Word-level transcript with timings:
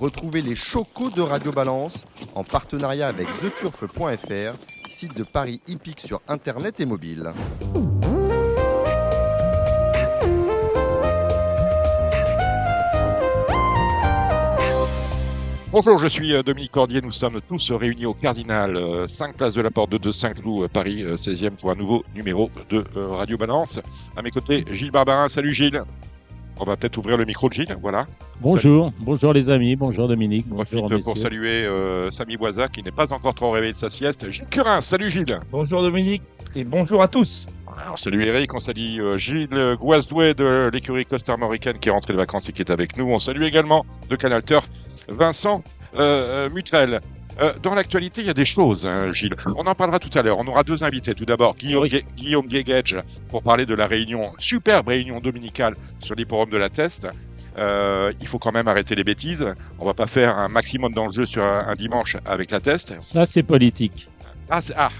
Retrouvez 0.00 0.42
les 0.42 0.56
chocos 0.56 1.10
de 1.10 1.22
Radio 1.22 1.52
Balance 1.52 2.04
en 2.34 2.42
partenariat 2.42 3.06
avec 3.06 3.28
theturf.fr, 3.40 4.58
site 4.88 5.16
de 5.16 5.22
Paris 5.22 5.60
hippique 5.68 6.00
sur 6.00 6.20
internet 6.26 6.80
et 6.80 6.84
mobile. 6.84 7.32
Bonjour, 15.70 15.98
je 15.98 16.06
suis 16.06 16.34
euh, 16.34 16.42
Dominique 16.42 16.72
Cordier. 16.72 17.00
Nous 17.00 17.10
sommes 17.10 17.40
tous 17.48 17.72
réunis 17.72 18.06
au 18.06 18.14
Cardinal, 18.14 19.08
5 19.08 19.36
places 19.36 19.54
de 19.54 19.60
la 19.60 19.70
Porte 19.70 19.90
de, 19.90 20.12
Saint-Cloud, 20.12 20.68
Paris 20.68 21.02
16e, 21.02 21.50
pour 21.50 21.70
un 21.70 21.74
nouveau 21.74 22.04
numéro 22.14 22.50
de 22.68 22.84
euh, 22.96 23.08
Radio 23.08 23.36
Balance. 23.36 23.80
À 24.16 24.22
mes 24.22 24.30
côtés, 24.30 24.64
Gilles 24.70 24.92
Barbarin. 24.92 25.28
Salut 25.28 25.52
Gilles. 25.52 25.82
On 26.60 26.64
va 26.64 26.76
peut-être 26.76 26.96
ouvrir 26.98 27.16
le 27.16 27.24
micro 27.24 27.48
de 27.48 27.54
Gilles, 27.54 27.76
voilà. 27.80 28.06
Bonjour, 28.40 28.92
bonjour 29.00 29.32
les 29.32 29.50
amis, 29.50 29.74
bonjour 29.76 30.06
Dominique. 30.08 30.48
Profite 30.48 30.78
Bonjour 30.78 31.00
pour 31.00 31.14
messieurs. 31.14 31.22
saluer 31.22 31.66
euh, 31.66 32.10
Samy 32.10 32.36
Boisa 32.36 32.68
qui 32.68 32.82
n'est 32.82 32.92
pas 32.92 33.12
encore 33.12 33.34
trop 33.34 33.50
réveillé 33.50 33.72
de 33.72 33.76
sa 33.78 33.90
sieste. 33.90 34.30
Gilles 34.30 34.46
Curin, 34.46 34.80
salut 34.80 35.10
Gilles. 35.10 35.40
Bonjour 35.50 35.82
Dominique 35.82 36.22
et 36.54 36.64
bonjour 36.64 37.02
à 37.02 37.08
tous. 37.08 37.46
Alors, 37.82 37.98
salut 37.98 38.22
Eric, 38.24 38.54
on 38.54 38.60
salue 38.60 39.00
euh, 39.00 39.16
Gilles 39.18 39.76
Gouazdoué 39.80 40.34
de 40.34 40.70
l'écurie 40.72 41.04
costarmoricaine 41.04 41.78
qui 41.78 41.88
est 41.88 41.92
rentré 41.92 42.12
de 42.12 42.18
vacances 42.18 42.48
et 42.48 42.52
qui 42.52 42.62
est 42.62 42.70
avec 42.70 42.96
nous. 42.96 43.06
On 43.10 43.18
salue 43.18 43.42
également 43.42 43.84
de 44.08 44.14
Canal 44.14 44.44
Turf 44.44 44.68
Vincent 45.08 45.62
euh, 45.96 46.46
euh, 46.46 46.50
Mutrel. 46.50 47.00
Euh, 47.40 47.52
dans 47.62 47.74
l'actualité, 47.74 48.20
il 48.20 48.26
y 48.26 48.30
a 48.30 48.34
des 48.34 48.44
choses, 48.44 48.86
hein, 48.86 49.10
Gilles. 49.12 49.34
On 49.56 49.66
en 49.66 49.74
parlera 49.74 49.98
tout 49.98 50.16
à 50.16 50.22
l'heure. 50.22 50.38
On 50.38 50.46
aura 50.46 50.62
deux 50.62 50.84
invités. 50.84 51.14
Tout 51.14 51.24
d'abord, 51.24 51.56
Guillaume, 51.56 51.82
Oui. 51.82 52.04
Guillaume 52.16 52.48
pour 53.28 53.42
parler 53.42 53.66
de 53.66 53.74
la 53.74 53.86
réunion, 53.86 54.32
superbe 54.38 54.88
réunion 54.88 55.20
dominicale 55.20 55.74
sur 56.00 56.14
l'hipporome 56.14 56.50
de 56.50 56.56
la 56.56 56.68
Teste. 56.68 57.08
Euh, 57.56 58.12
il 58.20 58.26
faut 58.26 58.38
quand 58.38 58.52
même 58.52 58.68
arrêter 58.68 58.94
les 58.94 59.04
bêtises. 59.04 59.44
On 59.78 59.84
va 59.84 59.94
pas 59.94 60.06
faire 60.06 60.36
un 60.36 60.48
maximum 60.48 60.92
d'enjeux 60.92 61.26
sur 61.26 61.44
un, 61.44 61.68
un 61.68 61.74
dimanche 61.74 62.16
avec 62.24 62.50
la 62.50 62.60
Teste. 62.60 62.94
Ça, 63.00 63.26
c'est 63.26 63.42
politique. 63.42 64.08
Ah, 64.50 64.60
c'est 64.60 64.74
ah, 64.76 64.90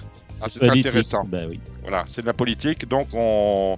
ah, 0.41 0.47
intéressant. 0.71 1.25
Ben 1.25 1.49
oui. 1.49 1.61
Voilà, 1.83 2.05
c'est 2.09 2.23
de 2.23 2.27
la 2.27 2.33
politique, 2.33 2.89
donc 2.89 3.09
on, 3.13 3.77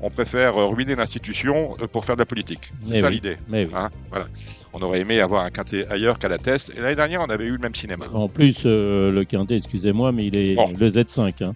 on 0.00 0.10
préfère 0.10 0.56
euh, 0.56 0.66
ruiner 0.66 0.94
l'institution 0.94 1.74
euh, 1.80 1.86
pour 1.86 2.04
faire 2.04 2.16
de 2.16 2.20
la 2.22 2.26
politique. 2.26 2.72
C'est 2.82 3.00
ça 3.00 3.08
oui. 3.08 3.14
l'idée. 3.14 3.36
Oui. 3.50 3.66
hein, 3.74 3.88
voilà. 4.10 4.26
On 4.72 4.80
aurait 4.82 5.00
aimé 5.00 5.20
avoir 5.20 5.44
un 5.44 5.50
quintet 5.50 5.86
ailleurs 5.88 6.18
qu'à 6.18 6.28
la 6.28 6.38
Teste. 6.38 6.70
Et 6.76 6.80
l'année 6.80 6.96
dernière, 6.96 7.22
on 7.22 7.30
avait 7.30 7.46
eu 7.46 7.52
le 7.52 7.58
même 7.58 7.74
cinéma. 7.74 8.06
En 8.12 8.28
plus, 8.28 8.62
euh, 8.66 9.10
le 9.10 9.24
quintet, 9.24 9.56
excusez-moi, 9.56 10.12
mais 10.12 10.26
il 10.26 10.36
est 10.36 10.54
Bon. 10.54 10.66
le 10.78 10.86
Z5. 10.88 11.42
hein. 11.44 11.52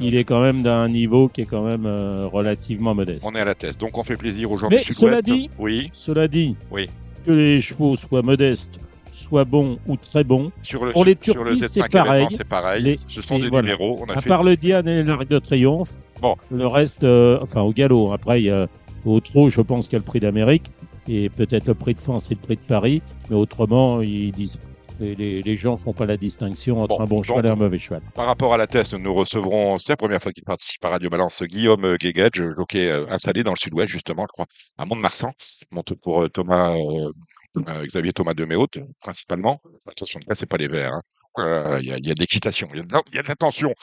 Il 0.00 0.16
est 0.16 0.24
quand 0.24 0.40
même 0.40 0.62
d'un 0.62 0.88
niveau 0.88 1.28
qui 1.28 1.42
est 1.42 1.46
quand 1.46 1.62
même 1.64 1.84
euh, 1.86 2.26
relativement 2.26 2.94
modeste. 2.94 3.24
On 3.28 3.34
est 3.36 3.40
à 3.40 3.44
la 3.44 3.54
Teste, 3.54 3.78
donc 3.78 3.98
on 3.98 4.02
fait 4.02 4.16
plaisir 4.16 4.50
aux 4.50 4.56
gens 4.56 4.68
Mais 4.70 4.78
du 4.78 4.84
Sud-Ouest. 4.84 5.00
cela 5.00 5.22
dit- 5.22 5.50
oui, 5.58 5.90
Cela 5.92 6.28
dit, 6.28 6.56
Oui. 6.70 6.88
que 7.26 7.30
les 7.30 7.60
chevaux 7.60 7.94
soient 7.94 8.22
modestes, 8.22 8.80
soient 9.12 9.44
bons 9.44 9.78
ou 9.86 9.96
très 9.96 10.24
bons, 10.24 10.50
sur 10.62 10.84
le, 10.84 10.92
Pour 10.92 11.04
les 11.04 11.14
Z5 11.14 11.68
c'est 11.68 11.88
pareil. 11.88 12.26
c'est 12.30 12.44
pareil. 12.48 12.82
Les- 12.82 12.96
Ce 13.08 13.20
sont 13.20 13.38
des 13.38 13.48
voilà. 13.48 13.62
numéros. 13.68 13.98
On 14.00 14.06
a 14.10 14.16
à 14.16 14.20
fait 14.20 14.28
part 14.28 14.42
le 14.42 14.56
Diane 14.56 14.88
et 14.88 15.02
l'Arc 15.04 15.28
de 15.28 15.38
Triomphe, 15.38 15.90
Bon. 16.20 16.34
le 16.50 16.66
reste, 16.66 17.04
euh, 17.04 17.38
enfin 17.42 17.60
au 17.60 17.72
galop. 17.72 18.12
Après, 18.12 18.40
il 18.40 18.46
y 18.46 18.50
a 18.50 18.66
au 19.04 19.20
trot, 19.20 19.48
je 19.50 19.60
pense 19.60 19.84
qu'il 19.86 19.94
y 19.94 19.96
a 19.96 19.98
le 20.00 20.04
prix 20.04 20.20
d'Amérique 20.20 20.70
et 21.08 21.28
peut-être 21.28 21.66
le 21.66 21.74
prix 21.74 21.94
de 21.94 22.00
France 22.00 22.30
et 22.30 22.34
le 22.34 22.40
prix 22.40 22.56
de 22.56 22.60
Paris, 22.66 23.02
mais 23.30 23.36
autrement, 23.36 24.00
ils 24.00 24.32
disent. 24.32 24.58
Les, 25.00 25.16
les- 25.16 25.42
les 25.42 25.56
gens 25.56 25.76
font 25.76 25.92
pas 25.94 26.06
la 26.06 26.16
distinction 26.16 26.80
entre 26.80 26.98
Bon, 26.98 27.02
un 27.02 27.06
bon 27.06 27.16
donc- 27.16 27.24
cheval 27.24 27.46
et 27.46 27.48
un 27.48 27.56
mauvais 27.56 27.78
cheval. 27.78 28.02
Par 28.14 28.26
rapport 28.26 28.54
à 28.54 28.56
la 28.56 28.68
Teste, 28.68 28.94
nous 28.94 29.12
recevrons, 29.12 29.78
c'est 29.78 29.90
la 29.94 29.96
première 29.96 30.22
fois 30.22 30.30
qu'il 30.32 30.44
participe 30.44 30.84
à 30.84 30.90
Radio 30.90 31.10
Balance, 31.10 31.42
Guillaume 31.42 31.96
Guéguedge, 31.96 32.40
jockey 32.56 32.88
euh, 32.88 33.06
installé 33.08 33.42
dans 33.42 33.50
le 33.52 33.56
Sud-Ouest, 33.56 33.88
justement, 33.90 34.24
je 34.28 34.32
crois, 34.32 34.44
à 34.78 34.84
Mont-de-Marsan. 34.84 35.32
Monte 35.72 35.94
pour 35.94 36.22
euh, 36.22 36.28
Thomas, 36.28 36.72
euh, 36.76 36.76
euh, 37.08 37.12
Xavier 37.56 38.12
Thomas 38.12 38.34
de 38.34 38.44
Méhaute, 38.44 38.78
principalement. 39.00 39.60
Attention, 39.86 40.20
ne 40.20 40.24
cassez 40.24 40.46
pas 40.46 40.56
les 40.56 40.68
verres. 40.68 40.94
hein. 40.94 41.02
Euh, 41.38 41.80
Il 41.82 41.88
y, 41.88 41.92
a, 41.92 41.98
de 42.14 42.18
l'excitation, 42.20 42.68
il 42.72 42.78
y 42.78 42.80
a 42.80 43.22
de, 43.22 43.28
la 43.28 43.36
tension. 43.36 43.74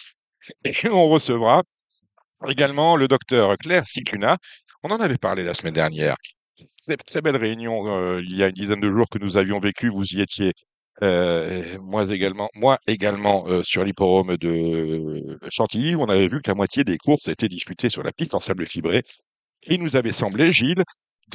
Et 0.63 0.73
on 0.89 1.09
recevra 1.09 1.63
également 2.47 2.95
le 2.95 3.07
docteur 3.07 3.55
Claire 3.57 3.87
Cicluna. 3.87 4.37
On 4.83 4.91
en 4.91 4.99
avait 4.99 5.17
parlé 5.17 5.43
la 5.43 5.53
semaine 5.53 5.73
dernière. 5.73 6.15
Très, 6.83 6.97
très 6.97 7.21
belle 7.21 7.37
réunion 7.37 7.87
euh, 7.87 8.21
il 8.23 8.35
y 8.37 8.43
a 8.43 8.47
une 8.47 8.53
dizaine 8.53 8.81
de 8.81 8.91
jours 8.91 9.07
que 9.09 9.17
nous 9.19 9.37
avions 9.37 9.59
vécu. 9.59 9.89
Vous 9.89 10.05
y 10.05 10.21
étiez. 10.21 10.53
euh, 11.03 11.77
moi 11.81 12.05
également, 12.13 12.49
moi 12.55 12.77
également 12.87 13.47
euh, 13.47 13.63
sur 13.63 13.83
l'hipporome 13.85 14.35
de 14.37 15.37
Chantilly, 15.49 15.95
on 15.95 16.05
avait 16.09 16.27
vu 16.27 16.41
que 16.41 16.51
la 16.51 16.55
moitié 16.55 16.83
des 16.83 16.97
courses 16.97 17.27
étaient 17.29 17.47
disputées 17.49 17.89
sur 17.89 18.03
la 18.03 18.11
piste 18.11 18.33
en 18.35 18.39
sable 18.39 18.65
fibré. 18.67 19.03
Il 19.67 19.81
nous 19.83 19.95
avait 19.95 20.11
semblé, 20.13 20.51
Gilles, 20.51 20.83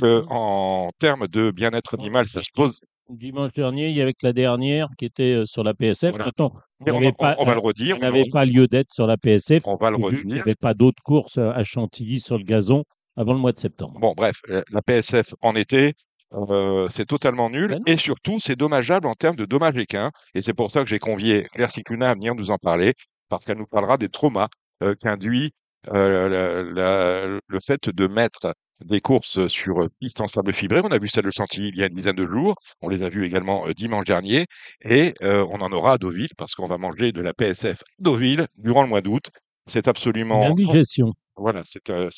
en 0.03 0.91
termes 0.99 1.29
de 1.29 1.51
bien-être 1.51 1.95
animal, 1.95 2.27
ça 2.27 2.43
se 2.43 2.51
pose. 2.55 2.79
Dimanche 3.11 3.53
dernier, 3.53 3.89
il 3.91 3.95
y 3.97 4.01
avait 4.01 4.15
que 4.15 4.25
la 4.27 4.33
dernière 4.33 4.89
qui 4.99 5.05
était 5.05 5.35
euh, 5.35 5.45
sur 5.45 5.63
la 5.63 5.75
PSF. 5.75 6.15
Voilà. 6.17 6.33
Mais 6.81 6.91
on, 6.91 6.97
avait 6.97 7.09
on- 7.09 7.13
pas- 7.13 7.37
on 7.39 7.45
va 7.45 7.53
le 7.55 7.61
redire. 7.61 7.97
elle 7.97 8.03
n'avait 8.03 8.25
pas 8.33 8.47
lieu 8.47 8.67
d'être 8.67 8.93
sur 8.93 9.07
la 9.07 9.19
PSF. 9.19 9.67
On 9.67 9.77
va 9.77 9.91
le 9.91 9.99
vu 9.99 10.03
qu'il 10.17 10.27
n'y 10.27 10.33
redire. 10.33 10.43
avait 10.43 10.55
pas 10.55 10.73
d'autres 10.73 11.03
courses 11.03 11.37
euh, 11.37 11.51
à 11.51 11.65
Chantilly 11.65 12.19
sur 12.19 12.39
le 12.39 12.45
gazon 12.45 12.85
avant 13.17 13.35
le 13.35 13.39
mois 13.41 13.53
de 13.53 13.59
septembre. 13.59 13.99
Bon, 14.01 14.15
bref, 14.17 14.41
la 14.49 14.81
PSF 14.83 15.35
en 15.43 15.55
été, 15.55 15.93
euh, 16.33 16.89
c'est 16.89 17.05
totalement 17.05 17.51
nul. 17.51 17.69
Ben 17.73 17.83
et 17.87 17.97
surtout, 17.99 18.41
c'est 18.41 18.57
dommageable 18.57 19.07
en 19.07 19.15
termes 19.15 19.37
de 19.37 19.45
dommages 19.45 19.77
équins. 19.77 20.11
Et 20.35 20.41
c'est 20.41 20.55
pour 20.55 20.71
ça 20.71 20.83
que 20.83 20.89
j'ai 20.89 20.99
convié 20.99 21.45
Claire 21.53 21.71
Cicluna 21.71 22.09
à 22.11 22.15
venir 22.15 22.35
nous 22.35 22.51
en 22.51 22.57
parler, 22.57 22.95
parce 23.29 23.45
qu'elle 23.45 23.59
nous 23.59 23.67
parlera 23.67 23.99
des 23.99 24.09
traumas 24.09 24.49
euh, 24.83 24.95
qu'induit 24.95 25.53
euh, 25.93 27.39
le 27.47 27.61
fait 27.61 27.89
de 27.91 28.07
mettre 28.07 28.55
des 28.85 29.01
courses 29.01 29.47
sur 29.49 29.89
piste 30.01 30.21
en 30.21 30.27
sable 30.29 30.53
fibré. 30.53 30.81
On 30.85 30.89
a 30.91 30.99
vu 30.99 31.09
celle 31.09 31.25
de 31.25 31.31
Chantilly 31.31 31.69
il 31.69 31.79
y 31.79 31.83
a 31.83 31.87
une 31.87 31.95
dizaine 31.95 32.17
de 32.17 32.27
jours. 32.27 32.55
On 32.83 32.89
les 32.89 33.03
a 33.03 33.09
vues 33.09 33.25
également 33.25 33.65
dimanche 33.77 34.05
dernier. 34.05 34.47
Et 34.85 35.15
euh, 35.23 35.47
on 35.51 35.61
en 35.61 35.73
aura 35.73 35.93
à 35.95 35.99
Deauville, 35.99 36.35
parce 36.37 36.55
qu'on 36.55 36.67
va 36.67 36.79
manger 36.79 37.13
de 37.13 37.21
la 37.21 37.33
PSF 37.33 37.81
à 37.83 37.85
Deauville 38.03 38.47
durant 38.57 38.83
le 38.83 38.89
mois 38.89 39.01
d'août. 39.01 39.31
C'est 39.67 39.89
absolument 39.89 40.41
L'indigestion. 40.43 41.13
voilà, 41.37 41.63
c'est 41.65 41.89
euh, 41.91 42.11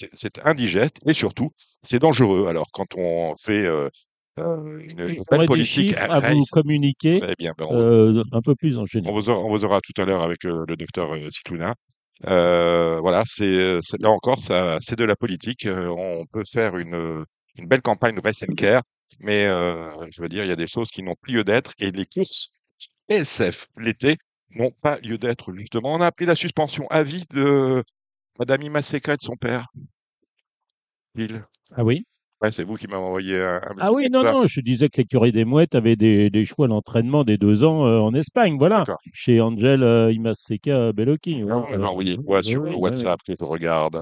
indigeste 0.44 0.98
et 1.06 1.12
surtout, 1.14 1.50
c'est 1.82 1.98
dangereux. 2.00 2.46
Alors, 2.48 2.66
quand 2.72 2.94
on 2.96 3.34
fait 3.36 3.64
euh, 3.64 3.88
euh, 4.38 4.78
une, 4.80 5.00
une 5.00 5.22
belle 5.30 5.46
des 5.46 5.46
politique 5.46 5.90
chiffres 5.90 6.10
à 6.10 6.20
vous 6.20 6.44
communiquer 6.50 7.20
très 7.20 7.34
bien, 7.38 7.52
ben, 7.56 7.66
on, 7.70 7.78
euh, 7.80 8.22
un 8.32 8.42
peu 8.42 8.54
plus 8.54 8.76
en 8.78 8.82
on 8.82 8.86
général. 8.86 9.14
vous 9.14 9.30
aura, 9.30 9.40
on 9.40 9.48
vous 9.50 9.64
aura 9.64 9.80
tout 9.80 10.00
à 10.00 10.04
l'heure 10.04 10.22
avec 10.22 10.44
euh, 10.44 10.64
le 10.68 10.76
docteur 10.76 11.14
Cicluna. 11.30 11.74
Euh, 12.26 12.98
voilà, 13.00 13.22
c'est 13.26 13.78
c'est- 13.82 14.00
là 14.00 14.10
encore, 14.10 14.38
c'est 14.38 14.96
de 14.96 15.04
la 15.04 15.16
politique. 15.16 15.66
Euh, 15.66 15.88
on 15.88 16.24
peut 16.26 16.44
faire 16.50 16.76
une, 16.78 17.24
belle 17.58 17.82
campagne 17.82 18.18
Race 18.22 18.42
and 18.42 18.54
Care, 18.54 18.82
mais 19.20 19.46
euh, 19.46 19.90
je 20.10 20.22
veux 20.22 20.28
dire, 20.28 20.44
il 20.44 20.48
y 20.48 20.52
a 20.52 20.56
des 20.56 20.66
choses 20.66 20.90
qui 20.90 21.02
n'ont 21.02 21.14
plus 21.20 21.34
lieu 21.34 21.44
d'être 21.44 21.72
et 21.78 21.90
les 21.90 22.06
courses 22.06 22.48
PSF 23.08 23.68
l'été 23.76 24.16
n'ont 24.50 24.70
pas 24.70 24.98
lieu 25.00 25.18
d'être, 25.18 25.54
justement. 25.54 25.94
On 25.94 26.00
a 26.00 26.06
appelé 26.06 26.26
la 26.26 26.34
suspension 26.34 26.86
à 26.88 27.02
vie 27.02 27.24
de 27.30 27.82
Madame 28.38 28.62
Ima 28.62 28.82
Secret 28.82 29.16
de 29.16 29.22
son 29.22 29.36
père. 29.36 29.66
Gilles. 31.14 31.44
Ah 31.74 31.84
oui? 31.84 32.06
Ouais, 32.42 32.52
c'est 32.52 32.64
vous 32.64 32.74
qui 32.76 32.86
m'avez 32.86 33.02
envoyé 33.02 33.40
un, 33.40 33.56
un 33.56 33.74
Ah 33.78 33.92
oui, 33.92 34.08
non, 34.10 34.22
ça. 34.22 34.32
non, 34.32 34.46
je 34.46 34.60
disais 34.60 34.88
que 34.88 34.98
l'écurie 34.98 35.32
des 35.32 35.44
Mouettes 35.46 35.74
avait 35.74 35.96
des, 35.96 36.28
des 36.28 36.44
chevaux 36.44 36.64
à 36.64 36.68
l'entraînement 36.68 37.24
des 37.24 37.38
deux 37.38 37.64
ans 37.64 37.86
euh, 37.86 37.98
en 37.98 38.12
Espagne, 38.14 38.58
voilà, 38.58 38.84
chez 39.14 39.40
Angel 39.40 39.82
euh, 39.82 40.12
Imaseka 40.12 40.92
Bellocchi. 40.92 41.42
Non, 41.42 41.60
voilà. 41.60 41.78
non, 41.78 41.96
oui, 41.96 42.18
ouais, 42.26 42.42
sur 42.42 42.62
le 42.62 42.74
WhatsApp 42.74 43.20
que 43.26 43.34
je 43.38 43.44
regarde. 43.44 43.96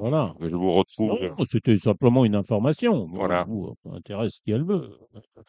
Voilà. 0.00 0.34
Je 0.40 0.54
vous 0.54 0.72
retrouve. 0.72 1.18
C'était 1.44 1.76
simplement 1.76 2.24
une 2.24 2.34
information. 2.34 3.08
Voilà. 3.12 3.44
Vous, 3.48 3.74
ça 3.84 3.90
intéresse 3.94 4.38
qui 4.44 4.52
elle 4.52 4.64
veut. 4.64 4.90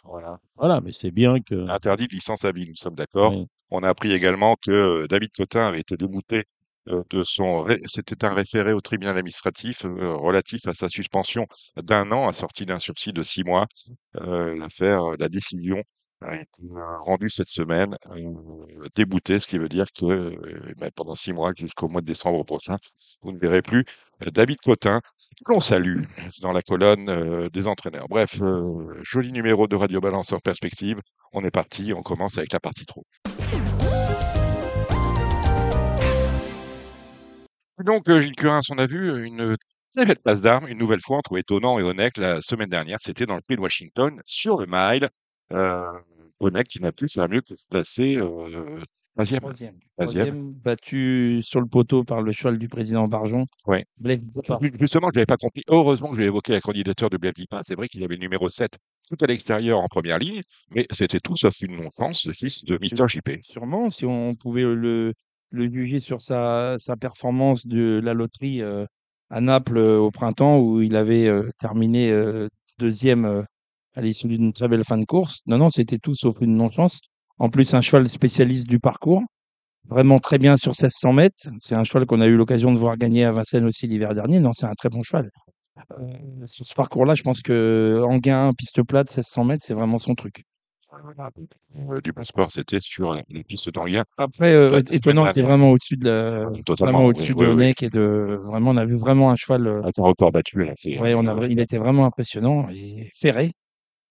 Voilà. 0.03 0.39
Voilà, 0.55 0.81
mais 0.81 0.91
c'est 0.93 1.11
bien 1.11 1.39
que. 1.41 1.69
Interdit 1.69 2.07
de 2.07 2.13
licence 2.15 2.45
à 2.45 2.51
vie, 2.51 2.65
nous 2.67 2.75
sommes 2.75 2.95
d'accord. 2.95 3.33
On 3.69 3.81
a 3.81 3.89
appris 3.89 4.13
également 4.13 4.55
que 4.55 4.71
euh, 4.71 5.07
David 5.07 5.31
Cotin 5.35 5.67
avait 5.67 5.79
été 5.79 5.97
débouté 5.97 6.37
euh, 6.37 6.43
ré- 6.87 7.79
C'était 7.85 8.25
un 8.25 8.33
référé 8.33 8.73
au 8.73 8.81
tribunal 8.81 9.17
administratif 9.17 9.85
euh, 9.85 10.13
relatif 10.15 10.67
à 10.67 10.73
sa 10.73 10.89
suspension 10.89 11.45
d'un 11.75 12.11
an 12.11 12.27
assorti 12.27 12.65
d'un 12.65 12.79
sursis 12.79 13.13
de 13.13 13.23
six 13.23 13.43
mois. 13.43 13.67
Euh, 14.21 14.55
L'affaire, 14.57 15.03
euh, 15.11 15.15
la 15.19 15.29
décision 15.29 15.81
a 16.21 16.35
été 16.35 16.63
euh, 16.63 16.97
rendue 16.99 17.29
cette 17.29 17.49
semaine, 17.49 17.97
euh, 18.11 18.87
débouté, 18.95 19.39
ce 19.39 19.47
qui 19.47 19.57
veut 19.57 19.67
dire 19.67 19.87
que 19.97 20.05
euh, 20.05 20.73
ben, 20.77 20.89
pendant 20.95 21.15
six 21.15 21.33
mois, 21.33 21.51
jusqu'au 21.55 21.89
mois 21.89 21.99
de 22.01 22.05
décembre 22.05 22.43
prochain, 22.45 22.77
vous 23.21 23.33
ne 23.33 23.37
verrez 23.37 23.61
plus 23.61 23.83
euh, 24.25 24.31
David 24.31 24.57
Cotin, 24.61 25.01
que 25.45 25.51
l'on 25.51 25.59
salue 25.59 26.03
dans 26.41 26.53
la 26.53 26.61
colonne 26.61 27.09
euh, 27.09 27.49
des 27.49 27.67
entraîneurs. 27.67 28.07
Bref, 28.09 28.41
euh, 28.41 28.99
joli 29.03 29.31
numéro 29.33 29.67
de 29.67 29.75
Radio 29.75 29.99
Balance 29.99 30.31
en 30.31 30.39
perspective. 30.39 30.99
On 31.33 31.43
est 31.43 31.51
parti, 31.51 31.91
on 31.93 32.01
commence 32.03 32.37
avec 32.37 32.53
la 32.53 32.59
partie 32.61 32.85
trop. 32.85 33.05
Donc, 37.83 38.09
euh, 38.09 38.21
Gilles 38.21 38.35
Curins, 38.35 38.61
on 38.69 38.77
a 38.77 38.85
vu 38.85 39.25
une 39.25 39.55
très 39.95 40.05
belle 40.05 40.19
place 40.19 40.41
d'armes, 40.41 40.67
une 40.67 40.77
nouvelle 40.77 41.01
fois 41.01 41.17
entre 41.17 41.37
étonnant 41.37 41.79
et 41.79 41.83
Honeck 41.83 42.17
la 42.17 42.41
semaine 42.41 42.69
dernière. 42.69 42.97
C'était 43.01 43.25
dans 43.25 43.35
le 43.35 43.41
prix 43.41 43.55
de 43.55 43.61
Washington, 43.61 44.21
sur 44.25 44.57
le 44.57 44.65
mile. 44.67 45.09
Euh, 45.51 45.91
Honeck 46.39 46.67
qui 46.67 46.81
n'a 46.81 46.91
plus 46.91 47.11
faire 47.11 47.29
mieux 47.29 47.41
que 47.41 47.55
se 47.55 47.65
placer 47.69 48.15
euh, 48.17 48.79
Troisième. 49.15 49.39
Troisième. 49.41 49.79
Troisième. 49.95 50.25
Troisième, 50.27 50.53
battu 50.55 51.41
sur 51.43 51.61
le 51.61 51.67
poteau 51.67 52.03
par 52.03 52.21
le 52.23 52.31
cheval 52.31 52.57
du 52.57 52.67
président 52.67 53.07
Barjon. 53.07 53.45
Ouais. 53.67 53.85
Ju- 54.61 54.71
Justement, 54.79 55.09
je 55.13 55.19
n'avais 55.19 55.27
pas 55.27 55.37
compris. 55.37 55.61
Heureusement 55.67 56.09
que 56.09 56.17
j'ai 56.17 56.25
évoqué 56.25 56.51
la 56.53 56.59
candidature 56.61 57.11
de 57.11 57.17
Blaise 57.17 57.33
Dupin. 57.35 57.59
C'est 57.61 57.75
vrai 57.75 57.87
qu'il 57.87 58.03
avait 58.03 58.15
le 58.15 58.21
numéro 58.21 58.49
7 58.49 58.71
tout 59.09 59.17
à 59.23 59.27
l'extérieur 59.27 59.79
en 59.79 59.87
première 59.87 60.17
ligne, 60.17 60.41
mais 60.71 60.87
c'était 60.91 61.19
tout 61.19 61.35
sauf 61.37 61.53
une 61.61 61.75
non-chance, 61.75 62.25
le 62.25 62.33
fils 62.33 62.63
de 62.65 62.77
Mister 62.81 63.03
JP. 63.07 63.29
Sûrement, 63.41 63.91
si 63.91 64.05
on 64.05 64.33
pouvait 64.33 64.63
le, 64.63 65.13
le 65.53 65.71
juger 65.71 65.99
sur 65.99 66.19
sa, 66.19 66.77
performance 66.99 67.65
de 67.65 68.01
la 68.03 68.13
loterie 68.13 68.61
à 69.29 69.41
Naples 69.41 69.77
au 69.77 70.11
printemps, 70.11 70.59
où 70.59 70.81
il 70.81 70.95
avait 70.95 71.29
terminé 71.59 72.11
deuxième 72.79 73.45
à 73.95 74.01
l'issue 74.01 74.27
d'une 74.27 74.51
très 74.53 74.67
belle 74.67 74.83
fin 74.83 74.97
de 74.97 75.05
course. 75.05 75.41
Non, 75.45 75.57
non, 75.57 75.69
c'était 75.69 75.99
tout 75.99 76.15
sauf 76.15 76.41
une 76.41 76.57
non-chance. 76.57 76.99
En 77.39 77.49
plus, 77.49 77.73
un 77.73 77.81
cheval 77.81 78.09
spécialiste 78.09 78.67
du 78.67 78.79
parcours, 78.79 79.21
vraiment 79.87 80.19
très 80.19 80.37
bien 80.37 80.57
sur 80.57 80.71
1600 80.71 81.13
mètres. 81.13 81.47
C'est 81.59 81.75
un 81.75 81.83
cheval 81.83 82.05
qu'on 82.05 82.21
a 82.21 82.27
eu 82.27 82.35
l'occasion 82.35 82.73
de 82.73 82.77
voir 82.77 82.97
gagner 82.97 83.25
à 83.25 83.31
Vincennes 83.31 83.65
aussi 83.65 83.87
l'hiver 83.87 84.13
dernier. 84.13 84.39
Non, 84.39 84.51
c'est 84.53 84.65
un 84.65 84.73
très 84.73 84.89
bon 84.89 85.03
cheval. 85.03 85.29
Sur 86.45 86.65
ce 86.65 86.73
parcours-là, 86.73 87.15
je 87.15 87.23
pense 87.23 87.41
que 87.41 88.01
Anguin, 88.05 88.53
piste 88.53 88.83
plate, 88.83 89.09
1600 89.09 89.43
mètres, 89.45 89.63
c'est 89.65 89.73
vraiment 89.73 89.99
son 89.99 90.15
truc. 90.15 90.43
Euh, 91.89 92.01
du 92.01 92.13
passeport, 92.13 92.51
c'était 92.51 92.79
sur 92.79 93.13
la 93.15 93.23
la 93.29 93.43
piste 93.43 93.69
d'Anguin. 93.71 94.03
Après, 94.17 94.53
euh, 94.53 94.79
étonnant, 94.91 95.23
pas 95.25 95.31
vraiment 95.31 95.71
au-dessus 95.71 95.97
de 95.97 96.05
la, 96.09 96.45
Totalement. 96.65 96.91
vraiment 96.91 97.05
au-dessus 97.07 97.33
oui, 97.33 97.45
de 97.47 97.53
oui. 97.53 97.73
Et 97.81 97.89
de 97.89 98.39
vraiment, 98.43 98.71
on 98.71 98.77
a 98.77 98.85
vu 98.85 98.95
vraiment 98.95 99.31
un 99.31 99.35
cheval. 99.35 99.67
euh, 99.67 99.81
Ah, 99.83 99.89
un 99.97 100.03
record 100.03 100.31
battu. 100.31 100.63
Là, 100.63 100.73
c'est- 100.75 100.99
ouais, 100.99 101.13
on 101.13 101.25
a, 101.25 101.33
vra- 101.33 101.49
il 101.49 101.59
était 101.59 101.77
vraiment 101.77 102.05
impressionnant 102.05 102.67
et 102.69 103.09
ferré. 103.15 103.53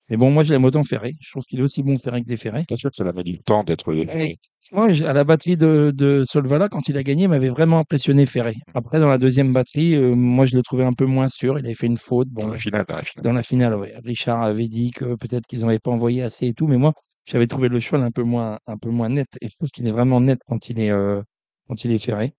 Mais 0.09 0.17
bon, 0.17 0.31
moi, 0.31 0.43
je 0.43 0.53
l'aime 0.53 0.65
autant 0.65 0.85
ferré. 0.85 1.15
Je 1.21 1.31
trouve 1.31 1.45
qu'il 1.45 1.59
est 1.61 1.63
aussi 1.63 1.83
bon 1.83 1.97
ferré 1.99 2.23
que 2.23 2.27
déferré. 2.27 2.65
Bien 2.69 2.77
sûr 2.77 2.91
que 2.91 2.97
ça 2.97 3.05
m'a 3.05 3.13
mis 3.13 3.23
du 3.25 3.39
temps 3.39 3.65
d'être. 3.65 3.93
Et 3.95 4.39
moi, 4.73 4.89
à 4.91 5.13
la 5.13 5.25
batterie 5.25 5.57
de, 5.57 5.93
de 5.95 6.25
Solvala, 6.27 6.69
quand 6.69 6.89
il 6.89 6.97
a 6.97 7.03
gagné, 7.03 7.25
il 7.25 7.29
m'avait 7.29 7.49
vraiment 7.51 7.79
impressionné 7.79 8.27
ferré. 8.27 8.55
Après, 8.75 9.01
dans 9.01 9.09
la 9.09 9.19
deuxième 9.19 9.53
batterie, 9.53 9.95
euh, 9.95 10.15
moi, 10.15 10.45
je 10.47 10.57
le 10.57 10.63
trouvais 10.63 10.85
un 10.85 10.93
peu 10.93 11.05
moins 11.07 11.29
sûr. 11.29 11.59
Il 11.59 11.65
avait 11.67 11.75
fait 11.75 11.87
une 11.87 11.97
faute. 11.99 12.29
Dans 12.33 12.45
Bon, 12.45 12.51
la 12.53 12.59
finale, 12.59 12.85
dans 12.89 12.97
la 12.97 13.03
finale. 13.05 13.25
dans 13.25 13.33
la 13.33 13.43
finale, 13.43 13.75
ouais. 13.77 13.95
Richard 14.05 14.43
avait 14.43 14.69
dit 14.69 14.91
que 14.91 15.15
peut-être 15.17 15.47
qu'ils 15.47 15.61
n'avaient 15.61 15.79
pas 15.79 15.91
envoyé 15.91 16.23
assez 16.23 16.47
et 16.49 16.53
tout, 16.55 16.67
mais 16.67 16.79
moi, 16.79 16.93
j'avais 17.25 17.47
trouvé 17.47 17.69
le 17.69 17.81
cheval 17.81 18.03
un 18.03 18.11
peu 18.11 18.23
moins, 18.23 18.59
un 18.67 18.77
peu 18.79 18.91
moins 18.91 19.09
net. 19.09 19.29
Et 19.41 19.49
je 19.49 19.57
trouve 19.57 19.71
qu'il 19.71 19.87
est 19.87 19.93
vraiment 19.93 20.21
net 20.21 20.41
quand 20.47 20.69
il 20.69 20.81
est, 20.81 20.91
euh, 20.91 21.21
quand 21.69 21.85
il 21.85 21.93
est 21.93 21.99
ferré. 22.05 22.35